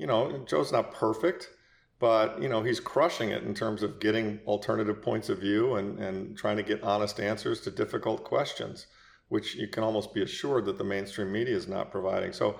you 0.00 0.06
know, 0.06 0.44
Joe's 0.48 0.72
not 0.72 0.94
perfect, 0.94 1.50
but 2.00 2.42
you 2.42 2.48
know 2.48 2.62
he's 2.62 2.80
crushing 2.80 3.28
it 3.28 3.44
in 3.44 3.54
terms 3.54 3.82
of 3.82 4.00
getting 4.00 4.40
alternative 4.46 5.00
points 5.02 5.28
of 5.28 5.38
view 5.38 5.76
and, 5.76 5.98
and 6.00 6.36
trying 6.36 6.56
to 6.56 6.62
get 6.62 6.82
honest 6.82 7.20
answers 7.20 7.60
to 7.60 7.70
difficult 7.70 8.24
questions 8.24 8.86
which 9.28 9.54
you 9.54 9.68
can 9.68 9.84
almost 9.84 10.12
be 10.12 10.22
assured 10.22 10.64
that 10.64 10.76
the 10.76 10.82
mainstream 10.82 11.30
media 11.30 11.54
is 11.54 11.68
not 11.68 11.92
providing. 11.92 12.32
So 12.32 12.58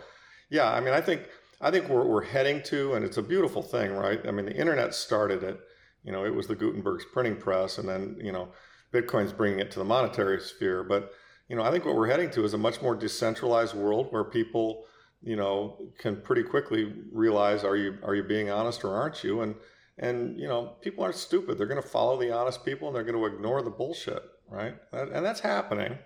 yeah 0.50 0.70
i 0.70 0.80
mean 0.80 0.92
i 0.92 1.00
think 1.00 1.28
i 1.60 1.70
think 1.70 1.88
we're, 1.88 2.04
we're 2.04 2.24
heading 2.24 2.60
to 2.64 2.94
and 2.94 3.04
it's 3.04 3.16
a 3.16 3.22
beautiful 3.22 3.62
thing 3.62 3.92
right? 3.92 4.20
I 4.26 4.30
mean 4.30 4.46
the 4.46 4.56
internet 4.56 4.94
started 4.94 5.42
it 5.42 5.58
you 6.04 6.12
know 6.12 6.24
it 6.24 6.34
was 6.34 6.46
the 6.46 6.54
gutenberg's 6.54 7.06
printing 7.12 7.36
press 7.36 7.78
and 7.78 7.88
then 7.88 8.18
you 8.22 8.32
know 8.32 8.48
bitcoin's 8.92 9.32
bringing 9.32 9.60
it 9.60 9.70
to 9.72 9.78
the 9.78 9.84
monetary 9.84 10.40
sphere. 10.40 10.84
But 10.84 11.10
you 11.48 11.56
know 11.56 11.62
i 11.62 11.70
think 11.70 11.84
what 11.86 11.96
we're 11.96 12.08
heading 12.14 12.30
to 12.32 12.44
is 12.44 12.54
a 12.54 12.58
much 12.58 12.82
more 12.82 12.94
decentralized 12.94 13.74
world 13.74 14.08
where 14.10 14.24
people 14.24 14.84
you 15.22 15.36
know 15.36 15.78
can 15.98 16.20
pretty 16.20 16.42
quickly 16.42 16.92
realize 17.12 17.64
are 17.64 17.76
you 17.76 17.98
are 18.02 18.14
you 18.14 18.22
being 18.22 18.50
honest 18.50 18.84
or 18.84 18.94
aren't 18.94 19.22
you? 19.24 19.42
And 19.42 19.54
and 19.98 20.38
you 20.38 20.48
know 20.48 20.76
people 20.80 21.04
aren't 21.04 21.16
stupid. 21.16 21.58
They're 21.58 21.66
going 21.66 21.82
to 21.82 21.88
follow 21.88 22.18
the 22.18 22.34
honest 22.34 22.64
people 22.64 22.88
and 22.88 22.96
they're 22.96 23.04
going 23.04 23.18
to 23.18 23.26
ignore 23.26 23.62
the 23.62 23.70
bullshit 23.70 24.22
right? 24.50 24.74
And 24.92 25.24
that's 25.24 25.40
happening. 25.40 25.96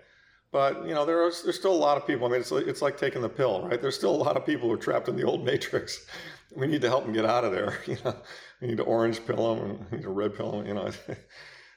But 0.51 0.87
you 0.87 0.93
know 0.93 1.05
there 1.05 1.21
are 1.21 1.31
there's 1.43 1.57
still 1.57 1.73
a 1.73 1.75
lot 1.75 1.97
of 1.97 2.07
people. 2.07 2.27
I 2.27 2.31
mean 2.31 2.39
it's 2.39 2.51
like, 2.51 2.67
it's 2.67 2.81
like 2.81 2.97
taking 2.97 3.21
the 3.21 3.29
pill 3.29 3.67
right? 3.67 3.81
There's 3.81 3.95
still 3.95 4.15
a 4.15 4.23
lot 4.23 4.37
of 4.37 4.45
people 4.45 4.69
who 4.69 4.75
are 4.75 4.77
trapped 4.77 5.09
in 5.09 5.15
the 5.15 5.23
old 5.23 5.43
matrix. 5.43 6.05
We 6.55 6.67
need 6.67 6.81
to 6.83 6.87
help 6.87 7.03
them 7.03 7.11
get 7.11 7.25
out 7.25 7.43
of 7.43 7.51
there. 7.51 7.79
You 7.87 7.97
know, 8.05 8.15
we 8.61 8.67
need 8.67 8.77
to 8.77 8.83
orange 8.83 9.25
pill 9.25 9.55
them 9.55 9.65
and 9.65 9.91
we 9.91 9.97
need 9.97 10.03
to 10.03 10.09
red 10.09 10.37
pill 10.37 10.51
them. 10.51 10.65
You 10.65 10.73
know, 10.75 10.85
uh, 11.09 11.13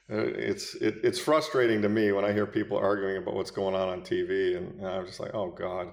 it's 0.09 0.75
it, 0.75 0.99
it's 1.03 1.19
frustrating 1.19 1.81
to 1.81 1.89
me 1.89 2.13
when 2.13 2.23
I 2.23 2.31
hear 2.31 2.45
people 2.45 2.77
arguing 2.77 3.17
about 3.17 3.33
what's 3.33 3.51
going 3.51 3.75
on 3.75 3.89
on 3.89 4.01
TV, 4.03 4.55
and, 4.55 4.79
and 4.79 4.87
I'm 4.87 5.05
just 5.05 5.19
like, 5.19 5.33
oh 5.33 5.51
God, 5.51 5.91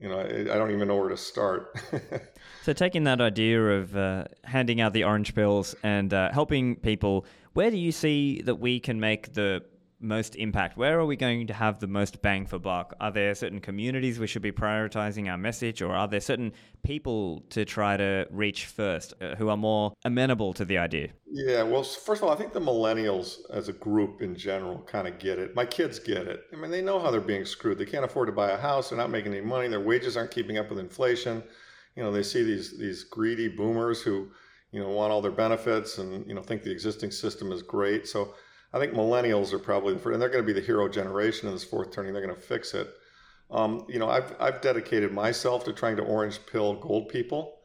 you 0.00 0.08
know, 0.08 0.18
I, 0.18 0.54
I 0.54 0.58
don't 0.58 0.70
even 0.70 0.88
know 0.88 0.96
where 0.96 1.10
to 1.10 1.16
start. 1.16 1.76
so 2.62 2.72
taking 2.72 3.04
that 3.04 3.20
idea 3.20 3.62
of 3.62 3.96
uh, 3.96 4.24
handing 4.44 4.80
out 4.80 4.92
the 4.92 5.04
orange 5.04 5.34
pills 5.34 5.74
and 5.82 6.12
uh, 6.12 6.32
helping 6.32 6.76
people, 6.76 7.26
where 7.52 7.70
do 7.70 7.76
you 7.76 7.92
see 7.92 8.40
that 8.42 8.56
we 8.56 8.80
can 8.80 8.98
make 8.98 9.34
the 9.34 9.62
most 10.00 10.36
impact? 10.36 10.76
Where 10.76 10.98
are 10.98 11.06
we 11.06 11.16
going 11.16 11.46
to 11.46 11.54
have 11.54 11.78
the 11.78 11.86
most 11.86 12.22
bang 12.22 12.46
for 12.46 12.58
buck? 12.58 12.94
Are 13.00 13.10
there 13.10 13.34
certain 13.34 13.60
communities 13.60 14.18
we 14.18 14.26
should 14.26 14.42
be 14.42 14.52
prioritizing 14.52 15.30
our 15.30 15.36
message, 15.36 15.82
or 15.82 15.94
are 15.94 16.08
there 16.08 16.20
certain 16.20 16.52
people 16.82 17.44
to 17.50 17.64
try 17.64 17.96
to 17.96 18.26
reach 18.30 18.66
first 18.66 19.14
uh, 19.20 19.34
who 19.36 19.48
are 19.48 19.56
more 19.56 19.92
amenable 20.04 20.52
to 20.54 20.64
the 20.64 20.78
idea? 20.78 21.08
Yeah, 21.30 21.62
well, 21.62 21.82
first 21.82 22.22
of 22.22 22.28
all, 22.28 22.34
I 22.34 22.36
think 22.36 22.52
the 22.52 22.60
millennials 22.60 23.38
as 23.50 23.68
a 23.68 23.72
group 23.72 24.22
in 24.22 24.34
general 24.34 24.78
kind 24.82 25.06
of 25.06 25.18
get 25.18 25.38
it. 25.38 25.54
My 25.54 25.66
kids 25.66 25.98
get 25.98 26.26
it. 26.26 26.40
I 26.52 26.56
mean, 26.56 26.70
they 26.70 26.82
know 26.82 26.98
how 26.98 27.10
they're 27.10 27.20
being 27.20 27.44
screwed. 27.44 27.78
They 27.78 27.84
can't 27.84 28.04
afford 28.04 28.28
to 28.28 28.32
buy 28.32 28.50
a 28.50 28.58
house. 28.58 28.88
They're 28.90 28.98
not 28.98 29.10
making 29.10 29.32
any 29.32 29.44
money. 29.44 29.68
Their 29.68 29.80
wages 29.80 30.16
aren't 30.16 30.30
keeping 30.30 30.58
up 30.58 30.70
with 30.70 30.78
inflation. 30.78 31.42
You 31.96 32.02
know, 32.02 32.12
they 32.12 32.22
see 32.22 32.42
these 32.42 32.78
these 32.78 33.04
greedy 33.04 33.48
boomers 33.48 34.00
who, 34.00 34.30
you 34.72 34.80
know, 34.80 34.88
want 34.88 35.12
all 35.12 35.20
their 35.20 35.30
benefits 35.32 35.98
and 35.98 36.26
you 36.26 36.34
know 36.34 36.42
think 36.42 36.62
the 36.62 36.70
existing 36.70 37.10
system 37.10 37.52
is 37.52 37.62
great. 37.62 38.06
So 38.06 38.34
I 38.72 38.78
think 38.78 38.92
millennials 38.92 39.52
are 39.52 39.58
probably 39.58 39.94
the 39.94 40.00
first, 40.00 40.14
and 40.14 40.22
they're 40.22 40.28
going 40.28 40.44
to 40.44 40.46
be 40.46 40.58
the 40.58 40.64
hero 40.64 40.88
generation 40.88 41.48
in 41.48 41.54
this 41.54 41.64
fourth 41.64 41.92
turning. 41.92 42.12
They're 42.12 42.24
going 42.24 42.34
to 42.34 42.40
fix 42.40 42.74
it. 42.74 42.88
Um, 43.50 43.84
you 43.88 43.98
know, 43.98 44.08
I've, 44.08 44.34
I've 44.38 44.60
dedicated 44.60 45.12
myself 45.12 45.64
to 45.64 45.72
trying 45.72 45.96
to 45.96 46.02
orange 46.02 46.38
pill 46.46 46.74
gold 46.74 47.08
people 47.08 47.58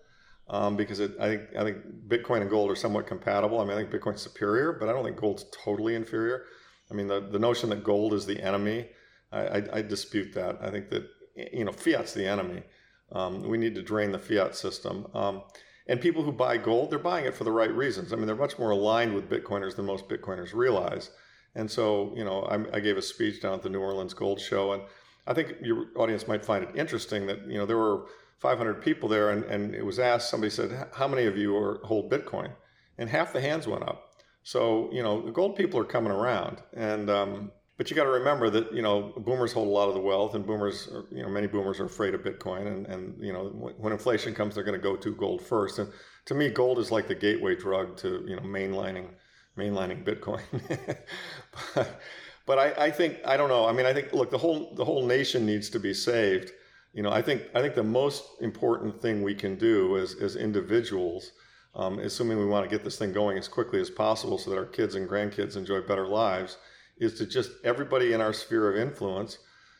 um, 0.47 0.75
because 0.75 0.99
it, 0.99 1.11
I 1.19 1.27
think 1.27 1.41
I 1.57 1.63
think 1.63 1.77
Bitcoin 2.07 2.41
and 2.41 2.49
gold 2.49 2.71
are 2.71 2.75
somewhat 2.75 3.07
compatible. 3.07 3.59
I 3.59 3.65
mean, 3.65 3.77
I 3.77 3.83
think 3.83 3.91
Bitcoin's 3.91 4.21
superior, 4.21 4.73
but 4.73 4.89
I 4.89 4.93
don't 4.93 5.03
think 5.03 5.17
gold's 5.17 5.45
totally 5.63 5.95
inferior. 5.95 6.45
I 6.89 6.93
mean, 6.93 7.07
the, 7.07 7.19
the 7.19 7.39
notion 7.39 7.69
that 7.69 7.83
gold 7.83 8.13
is 8.13 8.25
the 8.25 8.41
enemy, 8.41 8.87
I, 9.31 9.39
I, 9.39 9.63
I 9.73 9.81
dispute 9.81 10.33
that. 10.33 10.57
I 10.61 10.69
think 10.69 10.89
that 10.89 11.07
you 11.35 11.65
know 11.65 11.71
fiat's 11.71 12.13
the 12.13 12.27
enemy. 12.27 12.63
Um, 13.11 13.43
we 13.47 13.57
need 13.57 13.75
to 13.75 13.83
drain 13.83 14.11
the 14.11 14.19
fiat 14.19 14.55
system. 14.55 15.07
Um, 15.13 15.43
and 15.87 16.01
people 16.01 16.23
who 16.23 16.31
buy 16.31 16.57
gold, 16.57 16.89
they're 16.89 16.99
buying 16.99 17.25
it 17.25 17.35
for 17.35 17.43
the 17.43 17.51
right 17.51 17.71
reasons. 17.71 18.11
I 18.11 18.15
mean, 18.15 18.25
they're 18.25 18.35
much 18.35 18.57
more 18.57 18.71
aligned 18.71 19.13
with 19.13 19.29
Bitcoiners 19.29 19.75
than 19.75 19.85
most 19.85 20.09
Bitcoiners 20.09 20.53
realize. 20.53 21.11
And 21.53 21.69
so, 21.69 22.13
you 22.15 22.25
know, 22.25 22.41
I, 22.43 22.77
I 22.77 22.79
gave 22.79 22.97
a 22.97 23.01
speech 23.01 23.41
down 23.41 23.53
at 23.53 23.63
the 23.63 23.69
New 23.69 23.79
Orleans 23.79 24.13
Gold 24.13 24.39
Show, 24.39 24.73
and 24.73 24.83
I 25.27 25.33
think 25.33 25.53
your 25.61 25.85
audience 25.95 26.27
might 26.27 26.45
find 26.45 26.63
it 26.63 26.75
interesting 26.75 27.27
that, 27.27 27.47
you 27.47 27.57
know, 27.57 27.65
there 27.65 27.77
were 27.77 28.07
500 28.39 28.81
people 28.81 29.07
there, 29.07 29.29
and, 29.29 29.43
and 29.45 29.73
it 29.73 29.85
was 29.85 29.99
asked, 29.99 30.29
somebody 30.29 30.49
said, 30.49 30.89
How 30.93 31.07
many 31.07 31.25
of 31.25 31.37
you 31.37 31.55
are, 31.55 31.79
hold 31.83 32.11
Bitcoin? 32.11 32.51
And 32.97 33.09
half 33.09 33.31
the 33.31 33.41
hands 33.41 33.67
went 33.67 33.83
up. 33.83 34.11
So, 34.43 34.89
you 34.91 35.01
know, 35.01 35.21
the 35.21 35.31
gold 35.31 35.55
people 35.55 35.79
are 35.79 35.85
coming 35.85 36.11
around. 36.11 36.61
And, 36.73 37.09
um, 37.09 37.51
but 37.77 37.89
you 37.89 37.95
got 37.95 38.05
to 38.05 38.09
remember 38.09 38.49
that 38.49 38.73
you 38.73 38.81
know 38.81 39.13
boomers 39.17 39.51
hold 39.51 39.67
a 39.67 39.71
lot 39.71 39.89
of 39.89 39.95
the 39.95 40.01
wealth, 40.01 40.33
and 40.35 40.45
boomers, 40.45 40.87
are, 40.87 41.05
you 41.11 41.23
know, 41.23 41.29
many 41.29 41.47
boomers 41.47 41.79
are 41.79 41.85
afraid 41.85 42.13
of 42.13 42.21
Bitcoin, 42.21 42.67
and 42.67 42.87
and 42.87 43.21
you 43.21 43.33
know 43.33 43.45
when 43.77 43.91
inflation 43.91 44.33
comes, 44.33 44.55
they're 44.55 44.63
going 44.63 44.79
to 44.79 44.83
go 44.83 44.95
to 44.95 45.13
gold 45.15 45.41
first. 45.41 45.79
And 45.79 45.89
to 46.25 46.33
me, 46.33 46.49
gold 46.49 46.79
is 46.79 46.91
like 46.91 47.07
the 47.07 47.15
gateway 47.15 47.55
drug 47.55 47.97
to 47.97 48.23
you 48.27 48.35
know 48.35 48.43
mainlining 48.43 49.09
mainlining 49.57 50.03
Bitcoin. 50.03 50.41
but, 51.75 52.01
but 52.45 52.59
I, 52.59 52.85
I 52.85 52.91
think 52.91 53.19
I 53.25 53.35
don't 53.35 53.49
know. 53.49 53.65
I 53.65 53.73
mean, 53.73 53.85
I 53.85 53.93
think 53.93 54.13
look, 54.13 54.31
the 54.31 54.37
whole 54.37 54.73
the 54.75 54.85
whole 54.85 55.05
nation 55.05 55.45
needs 55.45 55.69
to 55.71 55.79
be 55.79 55.93
saved. 55.93 56.51
You 56.93 57.03
know, 57.03 57.11
I 57.11 57.21
think 57.21 57.43
I 57.53 57.61
think 57.61 57.75
the 57.75 57.83
most 57.83 58.23
important 58.39 59.01
thing 59.01 59.21
we 59.21 59.35
can 59.35 59.57
do 59.57 59.97
as 59.97 60.15
as 60.15 60.35
individuals. 60.35 61.31
Um, 61.77 61.99
assuming 61.99 62.37
we 62.37 62.45
want 62.45 62.63
to 62.63 62.73
get 62.73 62.85
this 62.85 62.97
thing 62.97 63.11
going 63.11 63.37
as 63.37 63.49
quickly 63.49 63.81
as 63.81 63.89
possible 63.89 64.37
so 64.37 64.49
that 64.49 64.57
our 64.57 64.65
kids 64.65 64.95
and 64.95 65.09
grandkids 65.09 65.57
enjoy 65.57 65.81
better 65.81 66.07
lives, 66.07 66.55
is 66.97 67.17
to 67.17 67.25
just 67.25 67.51
everybody 67.63 68.13
in 68.13 68.21
our 68.21 68.33
sphere 68.33 68.69
of 68.69 68.77
influence 68.77 69.39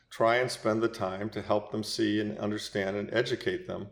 try 0.10 0.38
and 0.38 0.50
spend 0.50 0.82
the 0.82 0.88
time 0.88 1.30
to 1.30 1.42
help 1.42 1.72
them 1.72 1.84
see 1.84 2.20
and 2.20 2.38
understand 2.38 2.96
and 2.96 3.14
educate 3.14 3.68
them 3.68 3.88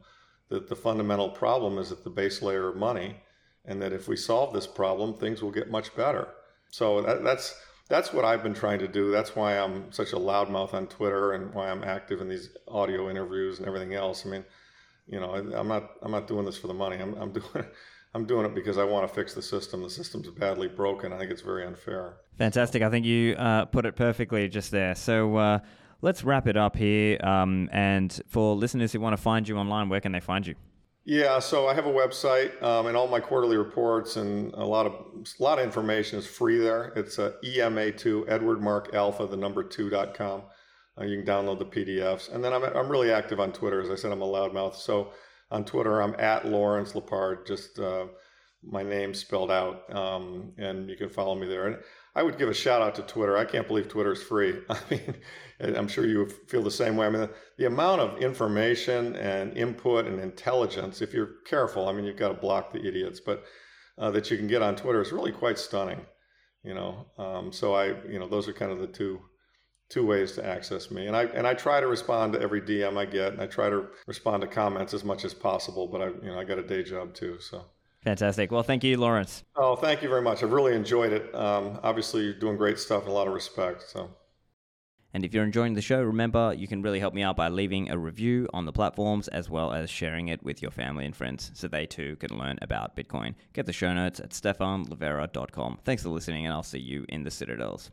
that 0.49 0.69
the 0.69 0.75
fundamental 0.75 1.29
problem 1.29 1.77
is 1.77 1.91
at 1.91 2.03
the 2.03 2.09
base 2.09 2.41
layer 2.41 2.69
of 2.69 2.75
money 2.75 3.17
and 3.65 3.81
that 3.81 3.93
if 3.93 4.07
we 4.07 4.15
solve 4.15 4.53
this 4.53 4.67
problem 4.67 5.13
things 5.13 5.41
will 5.41 5.51
get 5.51 5.71
much 5.71 5.95
better 5.95 6.27
so 6.69 7.01
that, 7.01 7.23
that's 7.23 7.55
that's 7.89 8.13
what 8.13 8.25
I've 8.25 8.41
been 8.41 8.53
trying 8.53 8.79
to 8.79 8.87
do. 8.87 9.11
That's 9.11 9.35
why 9.35 9.57
I'm 9.57 9.91
such 9.91 10.13
a 10.13 10.15
loudmouth 10.15 10.73
on 10.73 10.87
Twitter 10.87 11.33
and 11.33 11.53
why 11.53 11.69
I'm 11.69 11.83
active 11.83 12.21
in 12.21 12.29
these 12.29 12.49
audio 12.67 13.09
interviews 13.09 13.59
and 13.59 13.67
everything 13.67 13.93
else. 13.93 14.25
I 14.25 14.29
mean, 14.29 14.45
you 15.05 15.19
know, 15.19 15.33
I'm 15.33 15.67
not 15.67 15.91
I'm 16.01 16.11
not 16.11 16.27
doing 16.27 16.45
this 16.45 16.57
for 16.57 16.67
the 16.67 16.73
money. 16.73 16.97
I'm, 16.97 17.13
I'm 17.15 17.31
doing 17.39 17.65
I'm 18.15 18.25
doing 18.25 18.45
it 18.45 18.53
because 18.53 18.77
I 18.77 18.83
want 18.83 19.07
to 19.07 19.13
fix 19.13 19.33
the 19.33 19.41
system. 19.41 19.81
The 19.81 19.89
system's 19.89 20.29
badly 20.29 20.67
broken. 20.67 21.11
I 21.11 21.17
think 21.17 21.31
it's 21.31 21.41
very 21.41 21.65
unfair. 21.65 22.17
Fantastic. 22.37 22.81
I 22.81 22.89
think 22.89 23.05
you 23.05 23.33
uh, 23.33 23.65
put 23.65 23.85
it 23.85 23.95
perfectly 23.95 24.47
just 24.49 24.71
there. 24.71 24.93
So 24.95 25.35
uh, 25.37 25.59
let's 26.01 26.23
wrap 26.23 26.47
it 26.47 26.55
up 26.55 26.75
here. 26.75 27.17
Um, 27.25 27.69
and 27.71 28.21
for 28.27 28.55
listeners 28.55 28.91
who 28.91 28.99
want 28.99 29.15
to 29.15 29.21
find 29.21 29.47
you 29.47 29.57
online, 29.57 29.89
where 29.89 29.99
can 30.01 30.11
they 30.11 30.19
find 30.19 30.45
you? 30.45 30.55
Yeah, 31.05 31.39
so 31.39 31.67
I 31.67 31.73
have 31.73 31.85
a 31.85 31.91
website, 31.91 32.63
um, 32.63 32.85
and 32.85 32.95
all 32.95 33.07
my 33.09 33.19
quarterly 33.19 33.57
reports 33.57 34.15
and 34.15 34.53
a 34.53 34.63
lot 34.63 34.85
of 34.85 34.93
a 34.93 35.43
lot 35.43 35.59
of 35.59 35.65
information 35.65 36.17
is 36.17 36.25
free 36.25 36.57
there. 36.57 36.93
It's 36.95 37.19
uh, 37.19 37.33
EMA2 37.43 38.29
Edward 38.29 38.61
Mark 38.61 38.93
Alpha, 38.93 39.27
the 39.27 39.35
number 39.35 39.63
two 39.63 39.89
dot 39.89 40.13
com. 40.13 40.43
Uh, 40.97 41.03
you 41.03 41.21
can 41.21 41.25
download 41.25 41.59
the 41.59 41.65
PDFs, 41.65 42.33
and 42.33 42.41
then 42.41 42.53
I'm 42.53 42.63
I'm 42.63 42.87
really 42.87 43.11
active 43.11 43.41
on 43.41 43.51
Twitter. 43.51 43.81
As 43.81 43.89
I 43.89 43.95
said, 43.95 44.13
I'm 44.13 44.21
a 44.21 44.25
loudmouth, 44.25 44.75
so 44.75 45.11
on 45.53 45.63
Twitter, 45.63 46.01
I'm 46.01 46.15
at 46.19 46.47
Lawrence 46.47 46.95
Lepard, 46.95 47.45
just 47.45 47.77
uh, 47.77 48.05
my 48.63 48.81
name 48.81 49.13
spelled 49.13 49.51
out, 49.51 49.93
um, 49.95 50.51
and 50.57 50.89
you 50.89 50.97
can 50.97 51.09
follow 51.09 51.35
me 51.35 51.47
there. 51.47 51.67
And 51.67 51.77
I 52.15 52.23
would 52.23 52.39
give 52.39 52.49
a 52.49 52.53
shout 52.53 52.81
out 52.81 52.95
to 52.95 53.03
Twitter. 53.03 53.37
I 53.37 53.45
can't 53.45 53.67
believe 53.67 53.87
Twitter 53.87 54.13
is 54.13 54.23
free. 54.23 54.55
I 54.69 54.79
mean, 54.89 55.15
I'm 55.59 55.87
sure 55.87 56.07
you 56.07 56.27
feel 56.47 56.63
the 56.63 56.71
same 56.71 56.97
way. 56.97 57.05
I 57.05 57.09
mean, 57.11 57.21
the, 57.21 57.29
the 57.59 57.65
amount 57.67 58.01
of 58.01 58.19
information 58.19 59.15
and 59.15 59.55
input 59.55 60.07
and 60.07 60.19
intelligence, 60.19 61.01
if 61.01 61.13
you're 61.13 61.35
careful, 61.45 61.87
I 61.87 61.93
mean, 61.93 62.05
you've 62.05 62.17
got 62.17 62.29
to 62.29 62.41
block 62.41 62.73
the 62.73 62.85
idiots, 62.85 63.19
but 63.19 63.43
uh, 63.99 64.09
that 64.09 64.31
you 64.31 64.37
can 64.37 64.47
get 64.47 64.63
on 64.63 64.75
Twitter 64.75 65.01
is 65.01 65.11
really 65.11 65.31
quite 65.31 65.59
stunning. 65.59 66.01
You 66.63 66.73
know, 66.73 67.05
um, 67.19 67.51
so 67.51 67.75
I, 67.75 67.87
you 68.07 68.17
know, 68.17 68.27
those 68.27 68.47
are 68.47 68.53
kind 68.53 68.71
of 68.71 68.79
the 68.79 68.87
two 68.87 69.19
two 69.93 70.05
ways 70.05 70.31
to 70.31 70.43
access 70.43 70.89
me. 70.89 71.05
And 71.05 71.15
I 71.15 71.25
and 71.25 71.45
I 71.45 71.53
try 71.53 71.79
to 71.79 71.87
respond 71.87 72.33
to 72.33 72.41
every 72.41 72.61
DM 72.61 72.97
I 72.97 73.05
get, 73.05 73.33
and 73.33 73.41
I 73.41 73.45
try 73.45 73.69
to 73.69 73.85
respond 74.07 74.41
to 74.41 74.47
comments 74.47 74.93
as 74.93 75.03
much 75.03 75.23
as 75.23 75.33
possible. 75.33 75.87
But 75.87 76.01
I, 76.01 76.07
you 76.07 76.31
know, 76.31 76.39
I 76.39 76.43
got 76.43 76.57
a 76.57 76.63
day 76.63 76.83
job 76.83 77.13
too, 77.13 77.39
so. 77.39 77.65
Fantastic. 78.03 78.51
Well, 78.51 78.63
thank 78.63 78.83
you, 78.83 78.97
Lawrence. 78.97 79.43
Oh, 79.55 79.77
thank 79.77 80.01
you 80.01 80.09
very 80.09 80.21
much. 80.21 80.43
I've 80.43 80.51
really 80.51 80.75
enjoyed 80.75 81.13
it. 81.13 81.33
Um, 81.33 81.79
obviously, 81.83 82.23
you're 82.23 82.33
doing 82.33 82.57
great 82.57 82.77
stuff 82.77 83.03
and 83.03 83.11
a 83.11 83.13
lot 83.13 83.27
of 83.27 83.33
respect. 83.33 83.83
So. 83.89 84.09
And 85.13 85.23
if 85.23 85.33
you're 85.33 85.45
enjoying 85.45 85.75
the 85.75 85.81
show, 85.81 86.01
remember 86.01 86.53
you 86.57 86.67
can 86.67 86.81
really 86.81 86.99
help 86.99 87.13
me 87.13 87.21
out 87.21 87.37
by 87.37 87.47
leaving 87.47 87.89
a 87.91 87.97
review 87.97 88.49
on 88.51 88.65
the 88.65 88.73
platforms 88.73 89.29
as 89.29 89.49
well 89.49 89.71
as 89.71 89.89
sharing 89.89 90.27
it 90.29 90.43
with 90.43 90.61
your 90.61 90.71
family 90.71 91.05
and 91.05 91.15
friends 91.15 91.51
so 91.53 91.67
they 91.67 91.85
too 91.85 92.17
can 92.17 92.37
learn 92.37 92.57
about 92.61 92.97
Bitcoin. 92.97 93.35
Get 93.53 93.67
the 93.67 93.73
show 93.73 93.93
notes 93.93 94.19
at 94.19 94.31
stephanlivera.com. 94.31 95.79
Thanks 95.85 96.03
for 96.03 96.09
listening, 96.09 96.45
and 96.45 96.53
I'll 96.53 96.63
see 96.63 96.79
you 96.79 97.05
in 97.07 97.23
the 97.23 97.31
Citadels. 97.31 97.91